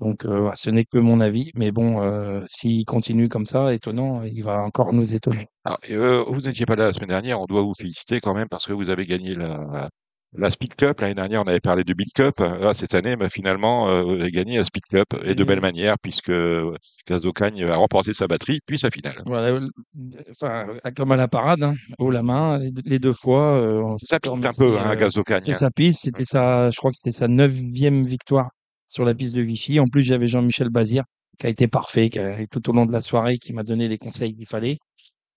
Donc, 0.00 0.24
euh, 0.24 0.50
ce 0.54 0.70
n'est 0.70 0.84
que 0.84 0.98
mon 0.98 1.20
avis. 1.20 1.50
Mais 1.54 1.70
bon, 1.70 2.02
euh, 2.02 2.40
s'il 2.46 2.84
continue 2.84 3.28
comme 3.28 3.46
ça, 3.46 3.72
étonnant, 3.72 4.22
il 4.22 4.42
va 4.42 4.62
encore 4.62 4.92
nous 4.92 5.14
étonner. 5.14 5.46
Alors, 5.64 5.78
euh, 5.90 6.24
vous 6.26 6.40
n'étiez 6.40 6.66
pas 6.66 6.76
là 6.76 6.86
la 6.86 6.92
semaine 6.92 7.10
dernière, 7.10 7.40
on 7.40 7.46
doit 7.46 7.62
vous 7.62 7.74
féliciter 7.74 8.20
quand 8.20 8.34
même 8.34 8.48
parce 8.48 8.66
que 8.66 8.72
vous 8.72 8.90
avez 8.90 9.06
gagné 9.06 9.34
la, 9.36 9.88
la 10.36 10.50
Speed 10.50 10.74
Cup. 10.74 11.00
L'année 11.00 11.14
dernière, 11.14 11.42
on 11.42 11.46
avait 11.46 11.60
parlé 11.60 11.84
de 11.84 11.94
Big 11.94 12.12
Cup. 12.12 12.40
Là, 12.40 12.74
cette 12.74 12.92
année, 12.94 13.14
bah, 13.14 13.28
finalement, 13.28 13.88
euh, 13.88 14.02
vous 14.02 14.14
avez 14.14 14.32
gagné 14.32 14.58
la 14.58 14.64
Speed 14.64 14.82
Cup 14.90 15.14
et 15.24 15.36
de 15.36 15.44
belle 15.44 15.60
manière 15.60 15.96
puisque 16.02 16.32
Gazocagne 17.06 17.62
a 17.64 17.76
remporté 17.76 18.14
sa 18.14 18.26
batterie 18.26 18.58
puis 18.66 18.80
sa 18.80 18.90
finale. 18.90 19.22
Voilà, 19.26 19.60
enfin, 20.28 20.66
comme 20.96 21.12
à 21.12 21.16
la 21.16 21.28
parade, 21.28 21.62
hein, 21.62 21.76
haut 22.00 22.10
la 22.10 22.24
main, 22.24 22.58
les 22.84 22.98
deux, 22.98 23.12
fois. 23.12 23.60
on 23.60 23.96
C'est 23.96 24.18
piste 24.18 24.44
un 24.44 24.52
peu, 24.52 24.76
hein, 24.76 24.96
Gazocagne. 24.96 25.44
C'est 25.44 25.52
sa 25.52 25.70
piste, 25.70 26.00
c'était 26.02 26.24
sa, 26.24 26.72
je 26.72 26.76
crois 26.76 26.90
que 26.90 26.96
c'était 26.96 27.16
sa 27.16 27.28
neuvième 27.28 28.04
victoire 28.04 28.50
sur 28.94 29.04
la 29.04 29.14
piste 29.14 29.34
de 29.34 29.42
Vichy. 29.42 29.80
En 29.80 29.88
plus, 29.88 30.04
j'avais 30.04 30.28
Jean-Michel 30.28 30.70
Bazir 30.70 31.02
qui 31.38 31.46
a 31.46 31.50
été 31.50 31.66
parfait, 31.66 32.10
qui 32.10 32.20
a, 32.20 32.46
tout 32.46 32.70
au 32.70 32.72
long 32.72 32.86
de 32.86 32.92
la 32.92 33.00
soirée, 33.00 33.38
qui 33.38 33.52
m'a 33.52 33.64
donné 33.64 33.88
les 33.88 33.98
conseils 33.98 34.32
qu'il 34.34 34.46
fallait, 34.46 34.78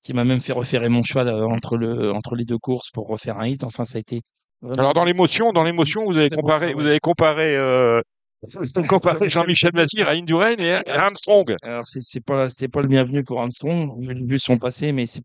qui 0.03 0.13
m'a 0.13 0.23
même 0.23 0.41
fait 0.41 0.53
refaire 0.53 0.87
mon 0.91 1.01
cheval 1.01 1.27
euh, 1.27 1.47
entre 1.47 1.75
le, 1.75 2.11
entre 2.13 2.35
les 2.35 2.45
deux 2.45 2.59
courses 2.59 2.91
pour 2.91 3.07
refaire 3.07 3.39
un 3.39 3.47
hit. 3.47 3.63
Enfin, 3.63 3.83
ça 3.83 3.97
a 3.97 3.99
été 3.99 4.21
vraiment- 4.61 4.79
Alors, 4.79 4.93
dans 4.93 5.05
l'émotion, 5.05 5.51
dans 5.53 5.63
l'émotion, 5.63 6.05
vous 6.05 6.15
avez 6.15 6.29
comparé, 6.29 6.75
vous 6.75 6.85
avez 6.85 6.99
comparé, 6.99 7.57
euh, 7.57 7.99
comparé 8.87 9.27
Jean-Michel 9.29 9.71
Bazir 9.71 10.07
à 10.07 10.11
Indurain 10.11 10.55
et 10.57 10.73
à 10.73 11.05
Armstrong. 11.05 11.55
Alors, 11.63 11.85
c'est 11.87 12.23
pas, 12.23 12.51
c'est 12.51 12.67
pas 12.67 12.81
le 12.81 12.87
bienvenu 12.87 13.23
pour 13.23 13.41
Armstrong. 13.41 13.99
Vu 14.05 14.37
son 14.37 14.57
passé, 14.57 14.91
mais 14.91 15.07
c'est 15.07 15.23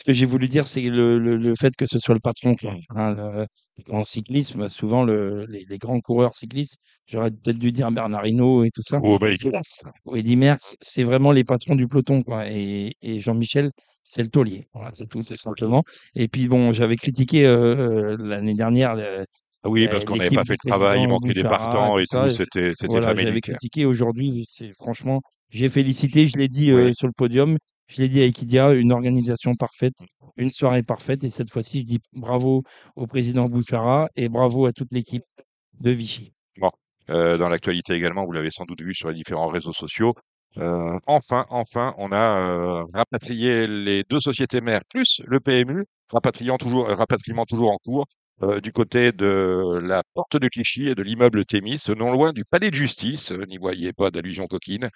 ce 0.00 0.04
que 0.04 0.12
j'ai 0.14 0.24
voulu 0.24 0.48
dire, 0.48 0.66
c'est 0.66 0.80
le, 0.80 1.18
le, 1.18 1.36
le 1.36 1.54
fait 1.54 1.76
que 1.76 1.84
ce 1.84 1.98
soit 1.98 2.14
le 2.14 2.20
patron. 2.20 2.54
quoi. 2.56 2.74
Hein, 2.96 3.14
le- 3.14 3.46
en 3.90 4.04
cyclisme, 4.04 4.68
souvent, 4.70 5.04
le, 5.04 5.44
les, 5.46 5.64
les 5.68 5.78
grands 5.78 6.00
coureurs 6.00 6.34
cyclistes, 6.34 6.76
j'aurais 7.06 7.30
peut-être 7.30 7.58
dû 7.58 7.70
dire 7.70 7.90
Bernard 7.92 8.26
Hinault 8.26 8.64
et 8.64 8.70
tout 8.70 8.82
ça. 8.82 8.98
Oh, 9.02 9.18
bah, 9.18 9.28
ou 10.06 10.16
Eddy 10.16 10.36
Merckx, 10.36 10.76
c'est 10.80 11.04
vraiment 11.04 11.32
les 11.32 11.44
patrons 11.44 11.74
du 11.76 11.86
peloton. 11.86 12.22
Quoi. 12.22 12.48
Et, 12.50 12.94
et 13.02 13.20
Jean-Michel, 13.20 13.70
c'est 14.02 14.22
le 14.22 14.28
taulier. 14.28 14.66
Voilà, 14.72 14.90
c'est 14.94 15.06
tout, 15.06 15.22
c'est 15.22 15.36
simplement. 15.38 15.82
Et 16.14 16.28
puis, 16.28 16.48
bon, 16.48 16.72
j'avais 16.72 16.96
critiqué 16.96 17.44
euh, 17.46 18.14
euh, 18.14 18.16
l'année 18.18 18.54
dernière 18.54 18.96
Ah 19.62 19.68
oui, 19.68 19.84
Euh, 19.84 19.88
parce 19.90 20.04
qu'on 20.06 20.16
n'avait 20.16 20.30
pas 20.30 20.44
fait 20.44 20.56
le 20.64 20.68
travail, 20.70 21.02
il 21.02 21.08
manquait 21.08 21.34
des 21.34 21.42
partants 21.42 21.98
et 21.98 22.02
et 22.02 22.06
tout 22.06 22.30
c'était, 22.30 22.72
Voilà, 22.86 23.14
j'avais 23.14 23.40
critiqué 23.40 23.84
aujourd'hui. 23.84 24.46
Franchement, 24.78 25.20
j'ai 25.50 25.68
félicité, 25.68 26.26
je 26.26 26.38
l'ai 26.38 26.48
dit 26.48 26.70
euh, 26.72 26.92
sur 26.94 27.06
le 27.06 27.12
podium, 27.12 27.58
je 27.90 28.00
l'ai 28.00 28.08
dit 28.08 28.20
à 28.22 28.24
Equidia, 28.24 28.72
une 28.72 28.92
organisation 28.92 29.56
parfaite, 29.56 29.96
une 30.36 30.50
soirée 30.50 30.84
parfaite. 30.84 31.24
Et 31.24 31.30
cette 31.30 31.50
fois-ci, 31.50 31.80
je 31.80 31.86
dis 31.86 32.00
bravo 32.12 32.62
au 32.94 33.06
président 33.08 33.48
Bouchara 33.48 34.08
et 34.14 34.28
bravo 34.28 34.66
à 34.66 34.72
toute 34.72 34.92
l'équipe 34.92 35.24
de 35.80 35.90
Vichy. 35.90 36.32
Euh, 37.08 37.36
dans 37.36 37.48
l'actualité 37.48 37.94
également, 37.94 38.24
vous 38.24 38.30
l'avez 38.30 38.52
sans 38.52 38.64
doute 38.66 38.82
vu 38.82 38.94
sur 38.94 39.08
les 39.08 39.14
différents 39.14 39.48
réseaux 39.48 39.72
sociaux. 39.72 40.14
Euh, 40.58 40.96
enfin, 41.08 41.44
enfin, 41.48 41.92
on 41.98 42.12
a 42.12 42.38
euh, 42.38 42.84
rapatrié 42.94 43.66
les 43.66 44.04
deux 44.08 44.20
sociétés 44.20 44.60
mères 44.60 44.84
plus 44.88 45.20
le 45.26 45.40
PMU, 45.40 45.84
rapatriement 46.12 46.56
toujours 46.58 47.72
en 47.72 47.78
cours 47.78 48.06
euh, 48.42 48.60
du 48.60 48.72
côté 48.72 49.12
de 49.12 49.80
la 49.82 50.02
porte 50.14 50.36
de 50.36 50.48
Clichy 50.48 50.88
et 50.88 50.94
de 50.94 51.02
l'immeuble 51.02 51.44
Thémis, 51.44 51.82
non 51.96 52.10
loin 52.10 52.32
du 52.32 52.44
palais 52.44 52.70
de 52.70 52.74
justice. 52.74 53.32
Euh, 53.32 53.44
N'y 53.46 53.58
voyez 53.58 53.92
pas 53.92 54.10
d'allusion 54.10 54.46
coquine 54.46 54.88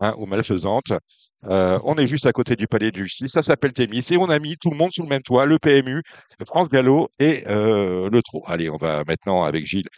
hein, 0.00 0.14
ou 0.18 0.26
malfaisante. 0.26 0.92
Euh, 1.44 1.80
on 1.84 1.96
est 1.96 2.06
juste 2.06 2.26
à 2.26 2.32
côté 2.32 2.54
du 2.54 2.68
palais 2.68 2.92
de 2.92 2.96
justice. 2.96 3.32
Ça 3.32 3.42
s'appelle 3.42 3.72
Thémis 3.72 4.06
et 4.10 4.16
on 4.16 4.30
a 4.30 4.38
mis 4.38 4.56
tout 4.56 4.70
le 4.70 4.76
monde 4.76 4.92
sous 4.92 5.02
le 5.02 5.08
même 5.08 5.22
toit, 5.22 5.46
le 5.46 5.58
PMU, 5.58 6.02
France 6.46 6.68
Gallo 6.68 7.08
et 7.18 7.44
le 7.46 8.20
Trot. 8.20 8.44
Allez, 8.46 8.70
on 8.70 8.76
va 8.76 9.02
maintenant 9.06 9.42
avec 9.44 9.66
Gilles 9.66 9.88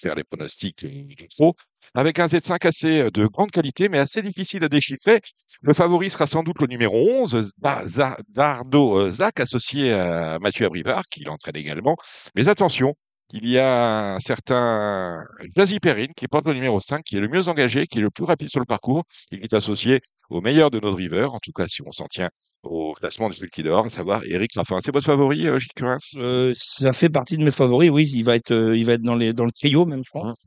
faire 0.00 0.14
les 0.14 0.24
pronostics 0.24 0.86
du 0.86 1.28
Trot 1.28 1.54
avec 1.94 2.18
un 2.18 2.26
Z5 2.26 2.66
assez 2.66 3.00
euh, 3.00 3.10
de 3.10 3.26
grande 3.26 3.50
qualité, 3.50 3.88
mais 3.88 3.98
assez 3.98 4.22
difficile 4.22 4.64
à 4.64 4.68
déchiffrer. 4.68 5.20
Le 5.62 5.72
favori 5.74 6.10
sera 6.10 6.26
sans 6.26 6.42
doute 6.42 6.60
le 6.60 6.66
numéro 6.66 6.96
11, 7.22 7.52
Da- 7.58 7.86
Za- 7.86 8.18
Dardo 8.28 8.98
euh, 8.98 9.10
Zach, 9.10 9.40
associé 9.40 9.92
à 9.92 10.38
Mathieu 10.40 10.66
Abrivard, 10.66 11.04
qui 11.10 11.24
l'entraîne 11.24 11.56
également. 11.56 11.96
Mais 12.34 12.48
attention, 12.48 12.94
il 13.32 13.48
y 13.48 13.58
a 13.58 14.14
un 14.14 14.20
certain 14.20 15.20
Jazzy 15.56 15.80
Perrine 15.80 16.12
qui 16.16 16.28
porte 16.28 16.46
le 16.46 16.54
numéro 16.54 16.80
5, 16.80 17.02
qui 17.04 17.16
est 17.16 17.20
le 17.20 17.28
mieux 17.28 17.48
engagé, 17.48 17.86
qui 17.86 17.98
est 17.98 18.02
le 18.02 18.10
plus 18.10 18.24
rapide 18.24 18.48
sur 18.48 18.60
le 18.60 18.66
parcours. 18.66 19.04
Il 19.30 19.42
est 19.42 19.52
associé 19.54 20.00
au 20.30 20.40
meilleur 20.40 20.70
de 20.70 20.80
nos 20.80 20.90
drivers, 20.90 21.32
en 21.34 21.38
tout 21.38 21.52
cas 21.52 21.66
si 21.68 21.82
on 21.86 21.90
s'en 21.92 22.06
tient 22.06 22.30
au 22.62 22.92
classement 22.94 23.28
du 23.30 23.62
d'Or, 23.62 23.86
à 23.86 23.90
savoir 23.90 24.22
Eric 24.24 24.52
Raffin. 24.54 24.78
C'est 24.82 24.92
votre 24.92 25.06
favori, 25.06 25.46
euh, 25.48 25.58
Gilles 25.58 25.72
Curins? 25.76 25.98
Euh, 26.16 26.54
ça 26.56 26.92
fait 26.92 27.08
partie 27.08 27.36
de 27.36 27.44
mes 27.44 27.50
favoris, 27.50 27.90
oui. 27.90 28.10
Il 28.14 28.24
va 28.24 28.36
être, 28.36 28.52
il 28.74 28.84
va 28.84 28.92
être 28.94 29.02
dans, 29.02 29.14
les, 29.16 29.32
dans 29.32 29.44
le 29.44 29.52
trio, 29.52 29.84
même, 29.86 30.02
je 30.04 30.10
pense. 30.10 30.44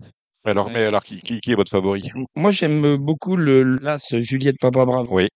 Alors, 0.48 0.68
Ouais. 0.68 0.74
mais 0.74 0.84
alors 0.86 1.04
qui, 1.04 1.22
qui, 1.22 1.40
qui 1.42 1.52
est 1.52 1.56
votre 1.56 1.70
favori? 1.72 2.10
Moi, 2.36 2.52
j'aime 2.52 2.96
beaucoup 2.96 3.36
le 3.36 3.64
l'As 3.64 4.16
Juliette 4.20 4.56
Papa 4.60 4.86
Bravo. 4.86 5.14
Oui, 5.16 5.28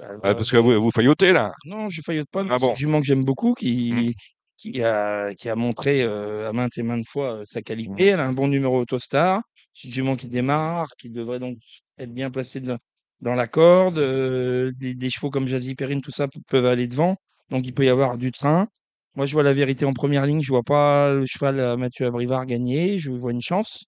Euh, 0.00 0.18
Ah, 0.22 0.34
parce 0.34 0.50
que 0.50 0.58
vous, 0.58 0.80
vous 0.80 0.90
faillotez 0.90 1.32
là. 1.32 1.50
Non, 1.64 1.88
je 1.88 2.02
faillote 2.02 2.28
pas. 2.30 2.44
Ah 2.48 2.56
c'est 2.76 2.84
bon 2.86 3.00
que 3.00 3.06
j'aime 3.06 3.24
beaucoup, 3.24 3.54
qui, 3.54 3.92
Mhm. 3.92 4.12
qui, 4.58 4.82
a, 4.82 5.34
qui 5.34 5.48
a 5.48 5.56
montré 5.56 6.02
euh, 6.02 6.48
à 6.48 6.52
maintes 6.52 6.76
et 6.78 6.82
maintes 6.82 7.06
fois 7.08 7.38
euh, 7.40 7.42
sa 7.46 7.62
qualité. 7.62 8.06
Elle 8.08 8.20
a 8.20 8.26
un 8.26 8.32
bon 8.32 8.48
numéro 8.48 8.78
Autostar. 8.78 9.40
C'est 9.74 9.90
jument 9.90 10.14
qui 10.16 10.28
démarre, 10.28 10.88
qui 10.98 11.08
devrait 11.10 11.38
donc 11.40 11.56
être 11.98 12.12
bien 12.12 12.30
placée 12.30 12.60
dans, 12.60 12.78
dans 13.20 13.34
la 13.34 13.46
corde. 13.46 13.98
euh, 13.98 14.70
des, 14.76 14.94
des 14.94 15.10
chevaux 15.10 15.30
comme 15.30 15.48
Jazzy 15.48 15.74
Perrine, 15.74 16.00
tout 16.02 16.10
ça 16.12 16.28
pe- 16.28 16.38
peuvent 16.48 16.66
aller 16.66 16.86
devant. 16.86 17.16
Donc 17.50 17.66
il 17.66 17.72
peut 17.74 17.84
y 17.84 17.88
avoir 17.88 18.18
du 18.18 18.30
train. 18.30 18.66
Moi, 19.14 19.26
je 19.26 19.32
vois 19.32 19.42
la 19.42 19.52
vérité 19.54 19.84
en 19.84 19.94
première 19.94 20.26
ligne. 20.26 20.42
Je 20.42 20.52
vois 20.52 20.62
pas 20.62 21.14
le 21.14 21.24
cheval 21.26 21.76
Mathieu 21.78 22.06
Abrivard 22.06 22.46
gagner. 22.46 22.98
Je 22.98 23.10
vois 23.10 23.32
une 23.32 23.42
chance. 23.42 23.84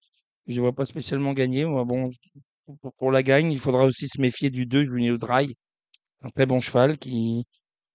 Je 0.46 0.56
ne 0.56 0.60
vois 0.60 0.72
pas 0.72 0.86
spécialement 0.86 1.32
gagner. 1.32 1.64
Moi, 1.64 1.84
bon, 1.84 2.10
pour, 2.80 2.92
pour 2.94 3.10
la 3.12 3.22
gagne, 3.22 3.52
il 3.52 3.58
faudra 3.58 3.84
aussi 3.84 4.08
se 4.08 4.20
méfier 4.20 4.50
du 4.50 4.66
2, 4.66 4.84
Junio 4.84 5.18
Dry 5.18 5.54
un 6.22 6.30
très 6.30 6.46
bon 6.46 6.60
cheval 6.60 6.98
qui, 6.98 7.44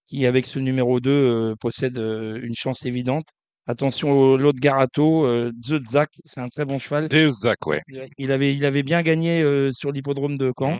qui 0.06 0.25
avec 0.25 0.46
ce 0.46 0.60
numéro 0.60 1.00
2, 1.00 1.10
euh, 1.12 1.56
possède 1.60 1.98
euh, 1.98 2.40
une 2.42 2.56
chance 2.56 2.86
évidente. 2.86 3.28
Attention 3.68 4.12
au 4.12 4.38
l'autre 4.38 4.60
Garato, 4.60 5.25
euh, 5.25 5.52
Zak, 5.90 6.12
c'est 6.24 6.40
un 6.40 6.50
très 6.50 6.66
bon 6.66 6.78
cheval. 6.78 7.10
Zach, 7.32 7.66
ouais. 7.66 7.82
Il 8.18 8.32
avait, 8.32 8.54
il 8.56 8.64
avait 8.66 8.84
bien 8.84 9.02
gagné 9.02 9.42
euh, 9.42 9.72
sur 9.74 9.92
l'hippodrome 9.92 10.38
de 10.38 10.52
Caen. 10.58 10.74
Mhm. 10.74 10.80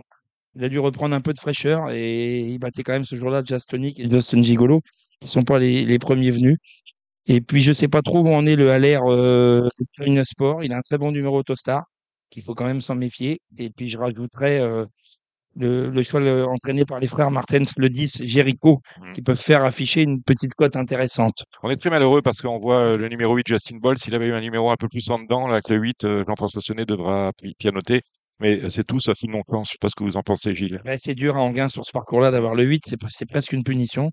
Il 0.58 0.64
a 0.64 0.68
dû 0.70 0.78
reprendre 0.78 1.14
un 1.14 1.20
peu 1.20 1.34
de 1.34 1.38
fraîcheur 1.38 1.90
et 1.90 2.40
il 2.40 2.58
battait 2.58 2.82
quand 2.82 2.94
même 2.94 3.04
ce 3.04 3.14
jour-là 3.14 3.42
Jastonic 3.44 4.00
et 4.00 4.08
Justin 4.08 4.42
Gigolo, 4.42 4.80
qui 5.20 5.28
sont 5.28 5.44
pas 5.44 5.58
les, 5.58 5.84
les 5.84 5.98
premiers 5.98 6.30
venus. 6.30 6.56
Et 7.26 7.40
puis 7.40 7.62
je 7.62 7.72
sais 7.72 7.88
pas 7.88 8.02
trop 8.02 8.20
où 8.20 8.28
en 8.32 8.46
est 8.46 8.56
le 8.56 8.70
Haller 8.70 8.98
euh, 9.02 9.68
Sport. 10.24 10.62
Il 10.64 10.72
a 10.72 10.76
un 10.78 10.80
très 10.80 10.98
bon 10.98 11.10
numéro 11.12 11.38
Autostar, 11.38 11.82
qu'il 12.30 12.42
faut 12.42 12.54
quand 12.54 12.66
même 12.66 12.80
s'en 12.80 12.94
méfier. 12.94 13.40
Et 13.58 13.70
puis 13.70 13.90
je 13.90 13.98
rajouterais 13.98 14.60
euh, 14.60 14.84
le, 15.58 15.88
le 15.90 16.02
cheval 16.02 16.44
entraîné 16.44 16.84
par 16.84 17.00
les 17.00 17.08
frères 17.08 17.30
Martens, 17.30 17.72
le 17.78 17.88
10, 17.88 18.22
Jericho, 18.24 18.80
Mhm. 19.00 19.12
qui 19.14 19.22
peuvent 19.22 19.40
faire 19.40 19.64
afficher 19.64 20.02
une 20.02 20.22
petite 20.22 20.54
cote 20.54 20.76
intéressante. 20.76 21.44
On 21.62 21.70
est 21.70 21.76
très 21.76 21.90
malheureux 21.90 22.22
parce 22.22 22.40
qu'on 22.42 22.58
voit 22.58 22.78
euh, 22.80 22.96
le 22.96 23.08
numéro 23.08 23.34
8, 23.34 23.46
Justin 23.48 23.78
Ball. 23.78 23.98
S'il 23.98 24.14
avait 24.14 24.28
eu 24.28 24.32
un 24.32 24.40
numéro 24.40 24.70
un 24.70 24.76
peu 24.76 24.88
plus 24.88 25.08
en 25.10 25.18
dedans, 25.18 25.46
là, 25.46 25.54
avec 25.54 25.68
le 25.68 25.76
8, 25.76 26.04
euh, 26.04 26.24
Jean-François 26.28 26.60
Sonnet 26.60 26.84
devra 26.84 27.32
pi- 27.42 27.54
pianoter. 27.58 28.02
Mais 28.38 28.62
euh, 28.64 28.70
c'est 28.70 28.84
tout 28.84 29.00
sauf 29.00 29.16
une 29.22 29.32
non-plan. 29.32 29.64
Je 29.64 29.70
sais 29.72 29.78
pas 29.80 29.88
ce 29.88 29.94
que 29.96 30.04
vous 30.04 30.18
en 30.18 30.22
pensez, 30.22 30.54
Gilles. 30.54 30.80
Ouais, 30.84 30.96
c'est 30.98 31.14
dur 31.14 31.36
à 31.36 31.40
Anguin 31.40 31.68
sur 31.68 31.84
ce 31.86 31.90
parcours-là 31.90 32.30
d'avoir 32.30 32.54
le 32.54 32.64
8, 32.64 32.82
c'est, 32.86 33.00
pre- 33.00 33.08
c'est 33.10 33.28
presque 33.28 33.52
une 33.54 33.64
punition. 33.64 34.10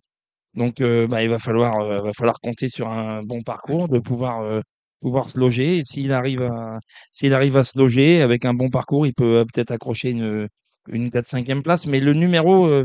Donc, 0.55 0.81
euh, 0.81 1.07
bah, 1.07 1.23
il 1.23 1.29
va 1.29 1.39
falloir, 1.39 1.79
euh, 1.79 2.01
va 2.01 2.13
falloir 2.13 2.39
compter 2.39 2.69
sur 2.69 2.87
un 2.89 3.23
bon 3.23 3.41
parcours, 3.41 3.87
de 3.89 3.99
pouvoir, 3.99 4.41
euh, 4.41 4.61
pouvoir 5.01 5.27
se 5.29 5.39
loger. 5.39 5.77
Et 5.79 5.83
s'il 5.83 6.11
arrive 6.11 6.43
à, 6.43 6.79
s'il 7.11 7.33
arrive 7.33 7.57
à 7.57 7.63
se 7.63 7.77
loger 7.77 8.21
avec 8.21 8.45
un 8.45 8.53
bon 8.53 8.69
parcours, 8.69 9.07
il 9.07 9.13
peut 9.13 9.37
euh, 9.37 9.45
peut-être 9.45 9.71
accrocher 9.71 10.11
une, 10.11 10.47
une 10.89 11.09
4-5e 11.09 11.63
place. 11.63 11.85
Mais 11.87 11.99
le 11.99 12.13
numéro, 12.13 12.67
euh, 12.67 12.83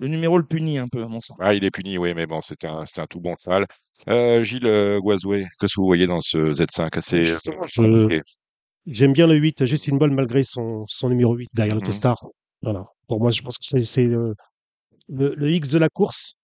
le 0.00 0.08
numéro 0.08 0.38
le 0.38 0.44
punit 0.44 0.78
un 0.78 0.88
peu, 0.88 1.02
à 1.04 1.08
mon 1.08 1.20
sens. 1.20 1.36
Ah, 1.40 1.54
il 1.54 1.64
est 1.64 1.70
puni, 1.70 1.98
oui, 1.98 2.14
mais 2.14 2.26
bon, 2.26 2.40
c'est 2.42 2.64
un, 2.64 2.84
c'est 2.86 3.00
un 3.00 3.06
tout 3.06 3.20
bon 3.20 3.34
cheval. 3.42 3.66
Euh, 4.08 4.42
Gilles 4.42 4.98
Guazoué, 5.00 5.46
qu'est-ce 5.60 5.74
que 5.74 5.80
vous 5.80 5.86
voyez 5.86 6.06
dans 6.06 6.20
ce 6.20 6.52
Z5 6.52 6.96
assez 6.98 7.18
euh, 7.20 7.24
Justement, 7.24 7.62
je- 7.66 7.80
compliqué 7.82 8.22
J'aime 8.86 9.12
bien 9.12 9.26
le 9.26 9.34
8, 9.36 9.66
Justin 9.66 9.96
Ball, 9.96 10.10
malgré 10.10 10.44
son, 10.44 10.84
son 10.88 11.10
numéro 11.10 11.34
8 11.34 11.48
derrière 11.54 11.74
Mhm. 11.74 11.80
l'autostar. 11.80 12.16
Voilà. 12.62 12.86
Pour 13.06 13.20
moi, 13.20 13.30
je 13.30 13.42
pense 13.42 13.58
que 13.58 13.64
c'est 13.66 13.84
c'est, 13.84 14.04
le, 14.04 14.34
le 15.08 15.50
X 15.52 15.68
de 15.70 15.78
la 15.78 15.88
course. 15.88 16.34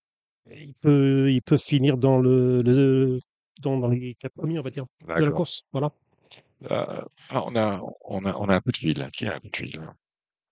Il 0.51 0.75
peut, 0.75 1.31
il 1.33 1.43
peut 1.43 1.57
finir 1.59 1.97
dans, 1.97 2.19
le, 2.19 2.63
le- 2.63 3.21
dans, 3.61 3.79
dans 3.79 3.89
les 3.89 4.15
quatre 4.15 4.35
premiers, 4.35 4.59
on 4.59 4.63
va 4.63 4.71
dire, 4.71 4.85
de 5.07 5.13
la 5.25 5.31
course. 5.31 5.63
Voilà. 5.73 5.91
Euh, 6.71 7.03
ah, 7.31 7.43
on, 7.47 7.57
a, 7.57 7.81
on, 8.07 8.25
a, 8.25 8.35
on 8.37 8.49
a 8.49 8.55
un 8.57 8.61
coup 8.61 8.73
de 8.73 8.77
fil. 8.77 9.09
Qui 9.13 9.27
a 9.27 9.35
un 9.37 9.39
coup 9.39 9.49
de 9.51 9.57
fil 9.57 9.81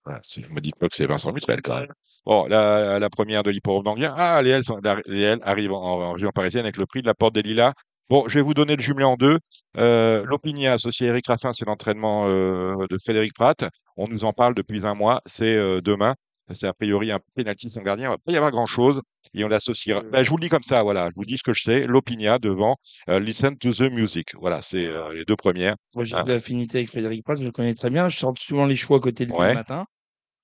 voilà, 0.05 0.19
c'est- 0.23 0.47
Me 0.49 0.59
dites 0.59 0.75
pas 0.75 0.89
que 0.89 0.95
c'est 0.95 1.05
Vincent 1.05 1.31
Mutuel 1.31 1.61
quand 1.61 1.79
même. 1.79 1.93
Bon, 2.25 2.45
la, 2.47 2.99
la 2.99 3.09
première 3.09 3.41
de 3.41 3.51
l'hipporome 3.51 3.83
d'Anguien. 3.85 4.13
Ah, 4.17 4.41
Léel, 4.41 4.63
sont- 4.63 4.79
la- 4.83 4.99
Léel 5.05 5.39
arrive 5.43 5.71
en, 5.71 5.81
en 5.81 6.11
région 6.13 6.29
parisienne 6.31 6.65
avec 6.65 6.75
le 6.77 6.85
prix 6.85 7.01
de 7.01 7.07
la 7.07 7.13
Porte 7.13 7.33
des 7.35 7.41
Lilas. 7.41 7.73
Bon, 8.09 8.27
je 8.27 8.33
vais 8.35 8.41
vous 8.41 8.53
donner 8.53 8.75
le 8.75 8.81
jumelé 8.81 9.05
en 9.05 9.15
deux. 9.15 9.39
Euh, 9.77 10.25
L'Opinia 10.25 10.73
associé 10.73 11.07
à 11.07 11.11
Eric 11.11 11.27
Raffin, 11.27 11.53
c'est 11.53 11.65
l'entraînement 11.65 12.25
euh, 12.27 12.85
de 12.89 12.97
Frédéric 12.97 13.33
Pratt. 13.33 13.63
On 13.95 14.09
nous 14.09 14.25
en 14.25 14.33
parle 14.33 14.55
depuis 14.55 14.85
un 14.85 14.93
mois. 14.93 15.21
C'est 15.25 15.55
euh, 15.55 15.79
demain. 15.79 16.15
C'est 16.51 16.67
a 16.67 16.73
priori 16.73 17.11
un 17.11 17.19
pénalty 17.35 17.69
sans 17.69 17.81
gardien. 17.81 18.07
Il 18.07 18.09
va 18.09 18.17
pas 18.17 18.31
y 18.31 18.35
avoir 18.35 18.51
grand-chose. 18.51 19.01
Et 19.33 19.43
on 19.43 19.47
l'associera. 19.47 20.01
Ben, 20.11 20.23
je 20.23 20.29
vous 20.29 20.37
le 20.37 20.41
dis 20.41 20.49
comme 20.49 20.61
ça, 20.63 20.83
voilà. 20.83 21.09
Je 21.09 21.15
vous 21.15 21.25
dis 21.25 21.37
ce 21.37 21.43
que 21.43 21.53
je 21.53 21.61
sais. 21.63 21.83
L'Opinia 21.85 22.37
devant 22.39 22.75
euh, 23.09 23.19
Listen 23.19 23.57
to 23.57 23.71
the 23.73 23.89
Music. 23.91 24.33
Voilà, 24.39 24.61
c'est 24.61 24.85
euh, 24.85 25.13
les 25.13 25.23
deux 25.25 25.35
premières. 25.37 25.75
Moi, 25.95 26.03
j'ai 26.03 26.15
Ah. 26.15 26.23
de 26.23 26.33
l'affinité 26.33 26.79
avec 26.79 26.89
Frédéric 26.89 27.23
Paz, 27.25 27.39
je 27.39 27.45
le 27.45 27.51
connais 27.51 27.73
très 27.73 27.89
bien. 27.89 28.09
Je 28.09 28.17
sors 28.17 28.33
souvent 28.37 28.65
les 28.65 28.75
choix 28.75 28.97
à 28.97 28.99
côté 28.99 29.25
de 29.25 29.31
lui 29.31 29.37
Ouais. 29.39 29.49
le 29.49 29.53
matin. 29.55 29.85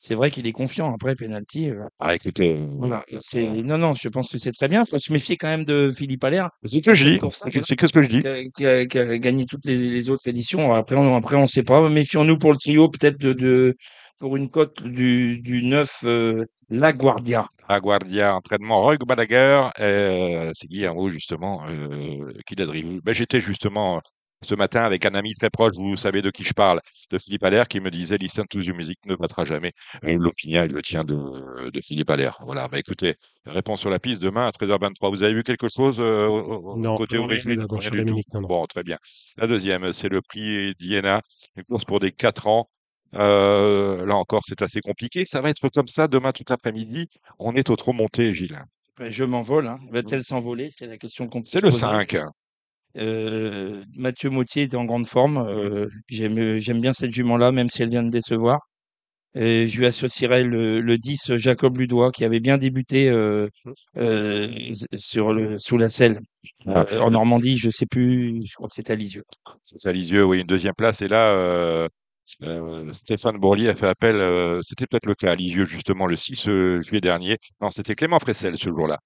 C'est 0.01 0.15
vrai 0.15 0.31
qu'il 0.31 0.47
est 0.47 0.53
confiant. 0.53 0.93
Après, 0.93 1.13
penalty. 1.13 1.69
euh, 1.69 1.83
Ah, 1.99 2.15
écoutez, 2.15 2.57
voilà. 2.77 3.03
Non, 3.35 3.77
non, 3.77 3.93
je 3.93 4.07
pense 4.07 4.31
que 4.31 4.37
c'est 4.37 4.53
très 4.53 4.69
bien. 4.69 4.83
Il 4.85 4.89
faut 4.89 4.97
se 4.97 5.11
méfier 5.11 5.35
quand 5.35 5.49
même 5.49 5.65
de 5.65 5.91
Philippe 5.93 6.23
Allaire, 6.23 6.49
c'est 6.63 6.81
ce 6.81 6.89
que 6.89 6.93
je 6.93 7.09
dis. 7.09 7.19
C'est 7.65 7.75
que 7.75 7.85
ce 7.85 7.91
que 7.91 8.01
je 8.01 8.07
dis. 8.07 8.21
qui 8.21 8.27
a, 8.27 8.43
qui 8.49 8.65
a- 8.65 8.85
qui 8.85 8.97
a 8.97 9.17
gagné 9.17 9.43
toutes 9.45 9.65
les, 9.65 9.75
les 9.77 10.09
autres 10.09 10.25
éditions. 10.29 10.73
Après, 10.73 10.95
on, 10.95 11.17
après, 11.17 11.35
on 11.35 11.47
sait 11.47 11.63
pas. 11.63 11.87
Méfions-nous 11.89 12.37
pour 12.37 12.53
le 12.53 12.57
trio, 12.57 12.87
peut-être 12.87 13.19
de, 13.19 13.33
de, 13.33 13.75
pour 14.19 14.35
une 14.37 14.49
cote 14.49 14.83
du, 14.83 15.39
du 15.39 15.63
9, 15.63 16.01
euh, 16.03 16.45
La 16.69 16.93
Guardia. 16.93 17.47
La 17.67 17.79
Guardia, 17.79 18.35
entraînement 18.35 18.81
Roy 18.81 18.97
Balaguer. 18.97 19.69
Euh, 19.79 20.51
c'est 20.55 20.67
Guillermo, 20.67 21.09
justement, 21.09 21.61
euh, 21.67 22.31
qui 22.45 22.55
l'a 22.55 22.65
drivé. 22.65 22.99
Ben, 23.03 23.13
J'étais 23.13 23.41
justement 23.41 23.97
euh, 23.97 23.99
ce 24.41 24.55
matin 24.55 24.83
avec 24.83 25.05
un 25.05 25.13
ami 25.15 25.33
très 25.33 25.49
proche, 25.49 25.75
vous 25.75 25.97
savez 25.97 26.21
de 26.21 26.31
qui 26.31 26.43
je 26.43 26.53
parle, 26.53 26.79
de 27.11 27.17
Philippe 27.19 27.43
Allaire, 27.43 27.67
qui 27.67 27.79
me 27.79 27.91
disait 27.91 28.17
Listen 28.17 28.45
to 28.47 28.61
the 28.61 28.69
music 28.69 28.97
ne 29.05 29.15
battra 29.15 29.45
jamais. 29.45 29.73
Et 30.03 30.15
L'opinion, 30.17 30.63
il 30.65 30.71
le 30.71 30.81
tient 30.81 31.03
de, 31.03 31.69
de 31.69 31.81
Philippe 31.81 32.09
Allaire. 32.09 32.37
Voilà, 32.45 32.67
bah 32.67 32.79
écoutez, 32.79 33.15
réponse 33.45 33.81
sur 33.81 33.89
la 33.89 33.99
piste 33.99 34.21
demain 34.21 34.47
à 34.47 34.51
13h23. 34.51 35.09
Vous 35.11 35.23
avez 35.23 35.33
vu 35.33 35.43
quelque 35.43 35.67
chose 35.69 35.97
euh, 35.99 36.27
au- 36.27 36.77
Non, 36.77 36.95
côté 36.95 37.17
non, 37.17 37.25
origine? 37.25 37.51
rien, 37.59 37.67
mon 37.69 37.77
Rien 37.77 37.79
cher 37.81 37.91
du 37.91 37.97
tout. 38.05 38.05
Dominique, 38.07 38.33
non, 38.33 38.41
non. 38.41 38.47
Bon, 38.47 38.65
très 38.65 38.83
bien. 38.83 38.97
La 39.37 39.45
deuxième, 39.47 39.91
c'est 39.93 40.09
le 40.09 40.21
prix 40.21 40.73
d'Iéna, 40.79 41.21
une 41.55 41.63
course 41.63 41.85
pour 41.85 41.99
des 41.99 42.11
4 42.11 42.47
ans. 42.47 42.69
Euh, 43.15 44.05
là 44.05 44.15
encore, 44.15 44.41
c'est 44.45 44.61
assez 44.61 44.81
compliqué. 44.81 45.25
Ça 45.25 45.41
va 45.41 45.49
être 45.49 45.69
comme 45.69 45.87
ça 45.87 46.07
demain 46.07 46.31
tout 46.31 46.43
l'après-midi. 46.47 47.09
On 47.39 47.53
est 47.55 47.69
au 47.69 47.75
trop 47.75 47.93
monté, 47.93 48.33
Gilles. 48.33 48.59
Ben, 48.97 49.09
je 49.09 49.23
m'envole. 49.23 49.67
Hein. 49.67 49.79
Va-t-elle 49.91 50.23
s'envoler? 50.23 50.69
C'est 50.71 50.87
la 50.87 50.97
question 50.97 51.27
qu'on 51.27 51.43
C'est 51.45 51.61
le 51.61 51.69
poser. 51.69 51.79
5. 51.79 52.17
Euh, 52.97 53.83
Mathieu 53.95 54.29
Mautier 54.29 54.63
était 54.63 54.75
en 54.75 54.85
grande 54.85 55.07
forme. 55.07 55.37
Euh, 55.37 55.87
j'aime, 56.09 56.81
bien 56.81 56.93
cette 56.93 57.11
jument-là, 57.11 57.51
même 57.51 57.69
si 57.69 57.81
elle 57.81 57.89
vient 57.89 58.03
de 58.03 58.09
décevoir. 58.09 58.59
Et 59.35 59.67
je 59.67 59.77
lui 59.77 59.85
associerai 59.85 60.43
le, 60.43 60.81
le 60.81 60.97
10 60.97 61.37
Jacob 61.37 61.77
Ludois, 61.77 62.11
qui 62.11 62.25
avait 62.25 62.39
bien 62.39 62.57
débuté 62.57 63.09
euh, 63.09 63.47
euh, 63.97 64.49
sur 64.95 65.33
le, 65.33 65.59
sous 65.59 65.77
la 65.77 65.87
selle. 65.87 66.19
Ah. 66.65 66.85
Euh, 66.91 66.99
en 66.99 67.11
Normandie, 67.11 67.57
je 67.57 67.69
sais 67.69 67.85
plus, 67.85 68.41
je 68.43 68.55
crois 68.55 68.67
que 68.67 68.73
c'était 68.73 68.93
à 68.93 68.95
Lisieux. 68.95 69.23
C'est 69.65 69.79
ça, 69.79 69.93
Lisieux, 69.93 70.25
oui, 70.25 70.39
une 70.39 70.47
deuxième 70.47 70.73
place. 70.73 71.01
Et 71.03 71.07
là, 71.07 71.87
euh, 72.43 72.91
Stéphane 72.93 73.37
Bourlier 73.37 73.69
a 73.69 73.75
fait 73.75 73.87
appel. 73.87 74.15
euh, 74.15 74.61
c'était 74.61 74.85
peut-être 74.87 75.05
le 75.05 75.15
cas 75.15 75.31
à 75.31 75.35
Lisieux, 75.35 75.65
justement, 75.65 76.05
le 76.05 76.15
6 76.15 76.47
euh, 76.47 76.79
juillet 76.81 77.01
dernier. 77.01 77.37
Non, 77.61 77.69
c'était 77.71 77.95
Clément 77.95 78.19
Fressel 78.19 78.57
ce 78.57 78.69
jour-là. 78.69 78.99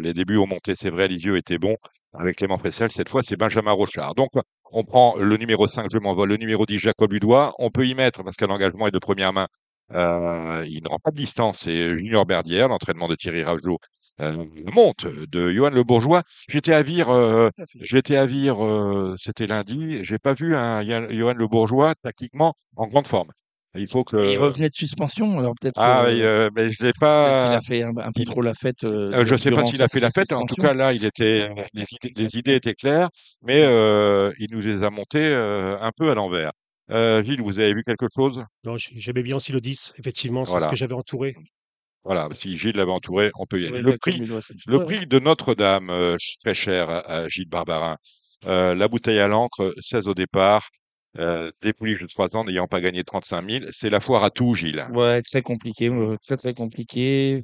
Les 0.00 0.14
débuts 0.14 0.36
ont 0.36 0.46
monté, 0.46 0.74
c'est 0.76 0.90
vrai, 0.90 1.08
Lisieux 1.08 1.36
était 1.36 1.58
bon. 1.58 1.76
Avec 2.14 2.36
Clément 2.36 2.58
Fressel, 2.58 2.90
cette 2.90 3.08
fois, 3.08 3.22
c'est 3.22 3.36
Benjamin 3.36 3.72
Rochard. 3.72 4.14
Donc, 4.14 4.30
on 4.72 4.84
prend 4.84 5.16
le 5.18 5.36
numéro 5.36 5.66
5, 5.66 5.88
je 5.92 5.98
m'envoie, 5.98 6.26
le 6.26 6.36
numéro 6.36 6.66
10, 6.66 6.78
Jacob 6.78 7.12
Ludois. 7.12 7.52
On 7.58 7.70
peut 7.70 7.86
y 7.86 7.94
mettre, 7.94 8.22
parce 8.24 8.36
qu'un 8.36 8.48
engagement 8.50 8.86
est 8.88 8.92
de 8.92 8.98
première 8.98 9.32
main, 9.32 9.46
il 9.90 10.80
ne 10.82 10.88
rend 10.88 10.98
pas 10.98 11.10
de 11.10 11.16
distance. 11.16 11.60
C'est 11.60 11.98
Junior 11.98 12.26
Berdière, 12.26 12.68
l'entraînement 12.68 13.08
de 13.08 13.16
Thierry 13.16 13.42
Rageot. 13.42 13.78
Euh, 14.20 14.44
monte 14.74 15.06
de 15.06 15.50
Johan 15.50 15.70
Le 15.70 15.84
Bourgeois. 15.84 16.22
J'étais 16.48 16.74
à 16.74 16.82
Vire, 16.82 17.08
euh, 17.10 17.50
j'étais 17.80 18.16
à 18.16 18.26
Vire, 18.26 18.64
euh, 18.64 19.14
c'était 19.16 19.46
lundi. 19.46 19.98
J'ai 20.02 20.18
pas 20.18 20.34
vu 20.34 20.56
un 20.56 20.82
Johan 21.10 21.34
Le 21.34 21.46
Bourgeois 21.46 21.94
tactiquement 22.02 22.54
en 22.76 22.86
grande 22.88 23.06
forme. 23.06 23.30
Il 23.76 23.86
faut 23.86 24.02
que. 24.02 24.16
Et 24.16 24.32
il 24.32 24.38
revenait 24.38 24.70
de 24.70 24.74
suspension, 24.74 25.38
alors 25.38 25.54
peut-être 25.60 25.74
Ah 25.78 26.04
oui, 26.06 26.22
euh, 26.22 26.48
mais 26.56 26.72
je 26.72 26.82
l'ai 26.82 26.90
peut-être 26.90 26.94
qu'il 26.94 27.00
pas. 27.00 27.56
a 27.56 27.60
fait 27.60 27.82
un, 27.82 27.90
un 27.96 28.10
peu 28.12 28.22
il- 28.22 28.26
trop 28.26 28.40
la 28.42 28.54
fête. 28.54 28.82
euh, 28.82 29.06
Euh, 29.12 29.26
je 29.26 29.36
sais 29.36 29.50
pas 29.52 29.64
s'il 29.64 29.82
a 29.82 29.88
fait 29.88 30.00
la 30.00 30.10
fête. 30.10 30.32
En 30.32 30.46
tout 30.46 30.56
cas, 30.56 30.74
là, 30.74 30.92
il 30.94 31.04
était, 31.04 31.48
les 31.74 31.84
idées, 31.92 32.12
les 32.16 32.36
idées 32.38 32.54
étaient 32.54 32.74
claires, 32.74 33.10
mais 33.42 33.62
euh, 33.62 34.32
il 34.40 34.48
nous 34.50 34.60
les 34.60 34.82
a 34.82 34.90
montées 34.90 35.18
euh, 35.28 35.78
un 35.80 35.92
peu 35.96 36.10
à 36.10 36.14
l'envers. 36.14 36.50
Euh, 36.90 37.22
Gilles, 37.22 37.42
vous 37.42 37.58
avez 37.60 37.74
vu 37.74 37.84
quelque 37.84 38.06
chose? 38.12 38.42
Non, 38.64 38.76
j'aimais 38.78 39.22
bien 39.22 39.36
aussi 39.36 39.52
le 39.52 39.60
10, 39.60 39.92
effectivement, 39.98 40.44
c'est 40.46 40.52
Voilà. 40.52 40.66
ce 40.66 40.70
que 40.70 40.76
j'avais 40.76 40.94
entouré. 40.94 41.36
Voilà, 42.04 42.28
si 42.32 42.56
Gilles 42.56 42.76
l'avait 42.76 42.92
entouré, 42.92 43.30
on 43.38 43.44
peut 43.46 43.60
y 43.60 43.66
aller. 43.66 43.82
Le 43.82 43.96
prix, 43.98 44.18
Le 44.66 44.84
prix 44.84 45.06
de 45.06 45.18
Notre-Dame, 45.18 45.90
euh, 45.90 46.16
très 46.42 46.54
cher 46.54 46.88
à, 46.88 46.98
à 47.00 47.28
Gilles 47.28 47.48
Barbarin. 47.48 47.96
Euh, 48.46 48.74
la 48.74 48.88
bouteille 48.88 49.18
à 49.18 49.28
l'encre, 49.28 49.74
16 49.80 50.08
au 50.08 50.14
départ. 50.14 50.68
Euh, 51.18 51.50
des 51.62 51.72
pouliches 51.72 52.00
de 52.02 52.06
3 52.06 52.36
ans 52.36 52.44
n'ayant 52.44 52.66
pas 52.66 52.80
gagné 52.80 53.02
35 53.02 53.50
000. 53.50 53.64
C'est 53.72 53.90
la 53.90 54.00
foire 54.00 54.22
à 54.24 54.30
tout, 54.30 54.54
Gilles. 54.54 54.86
Ouais, 54.92 55.20
très 55.22 55.42
compliqué, 55.42 55.90
très 56.24 56.36
très 56.36 56.54
compliqué. 56.54 57.42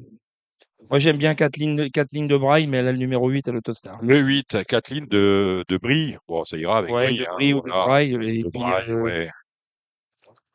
Moi, 0.91 0.99
j'aime 0.99 1.17
bien 1.17 1.35
Kathleen, 1.35 1.91
Kathleen 1.91 2.29
de 2.29 2.37
Braille, 2.37 2.67
mais 2.67 2.77
elle 2.77 2.89
a 2.89 2.93
le 2.93 2.99
numéro 2.99 3.29
8 3.29 3.49
à 3.49 3.53
l'Autostar. 3.53 3.99
Le 4.03 4.19
8, 4.21 4.65
Kathleen 4.69 5.07
de, 5.07 5.65
de 5.67 5.77
Brie. 5.79 6.17
Bon, 6.29 6.45
ça 6.45 6.57
ira 6.59 6.79
avec 6.79 6.93
Ouais, 6.93 7.07
Brie. 7.07 7.19
de 7.19 7.23
hein, 7.25 7.35
Brie 7.37 7.55
ou 7.55 7.61
de 7.63 7.69
voilà. 7.69 7.85
Braille. 7.87 8.13
Et 8.13 8.43
De 8.43 8.49
puis, 8.51 8.61
Braille, 8.61 8.91
euh, 8.91 9.03
ouais. 9.03 9.31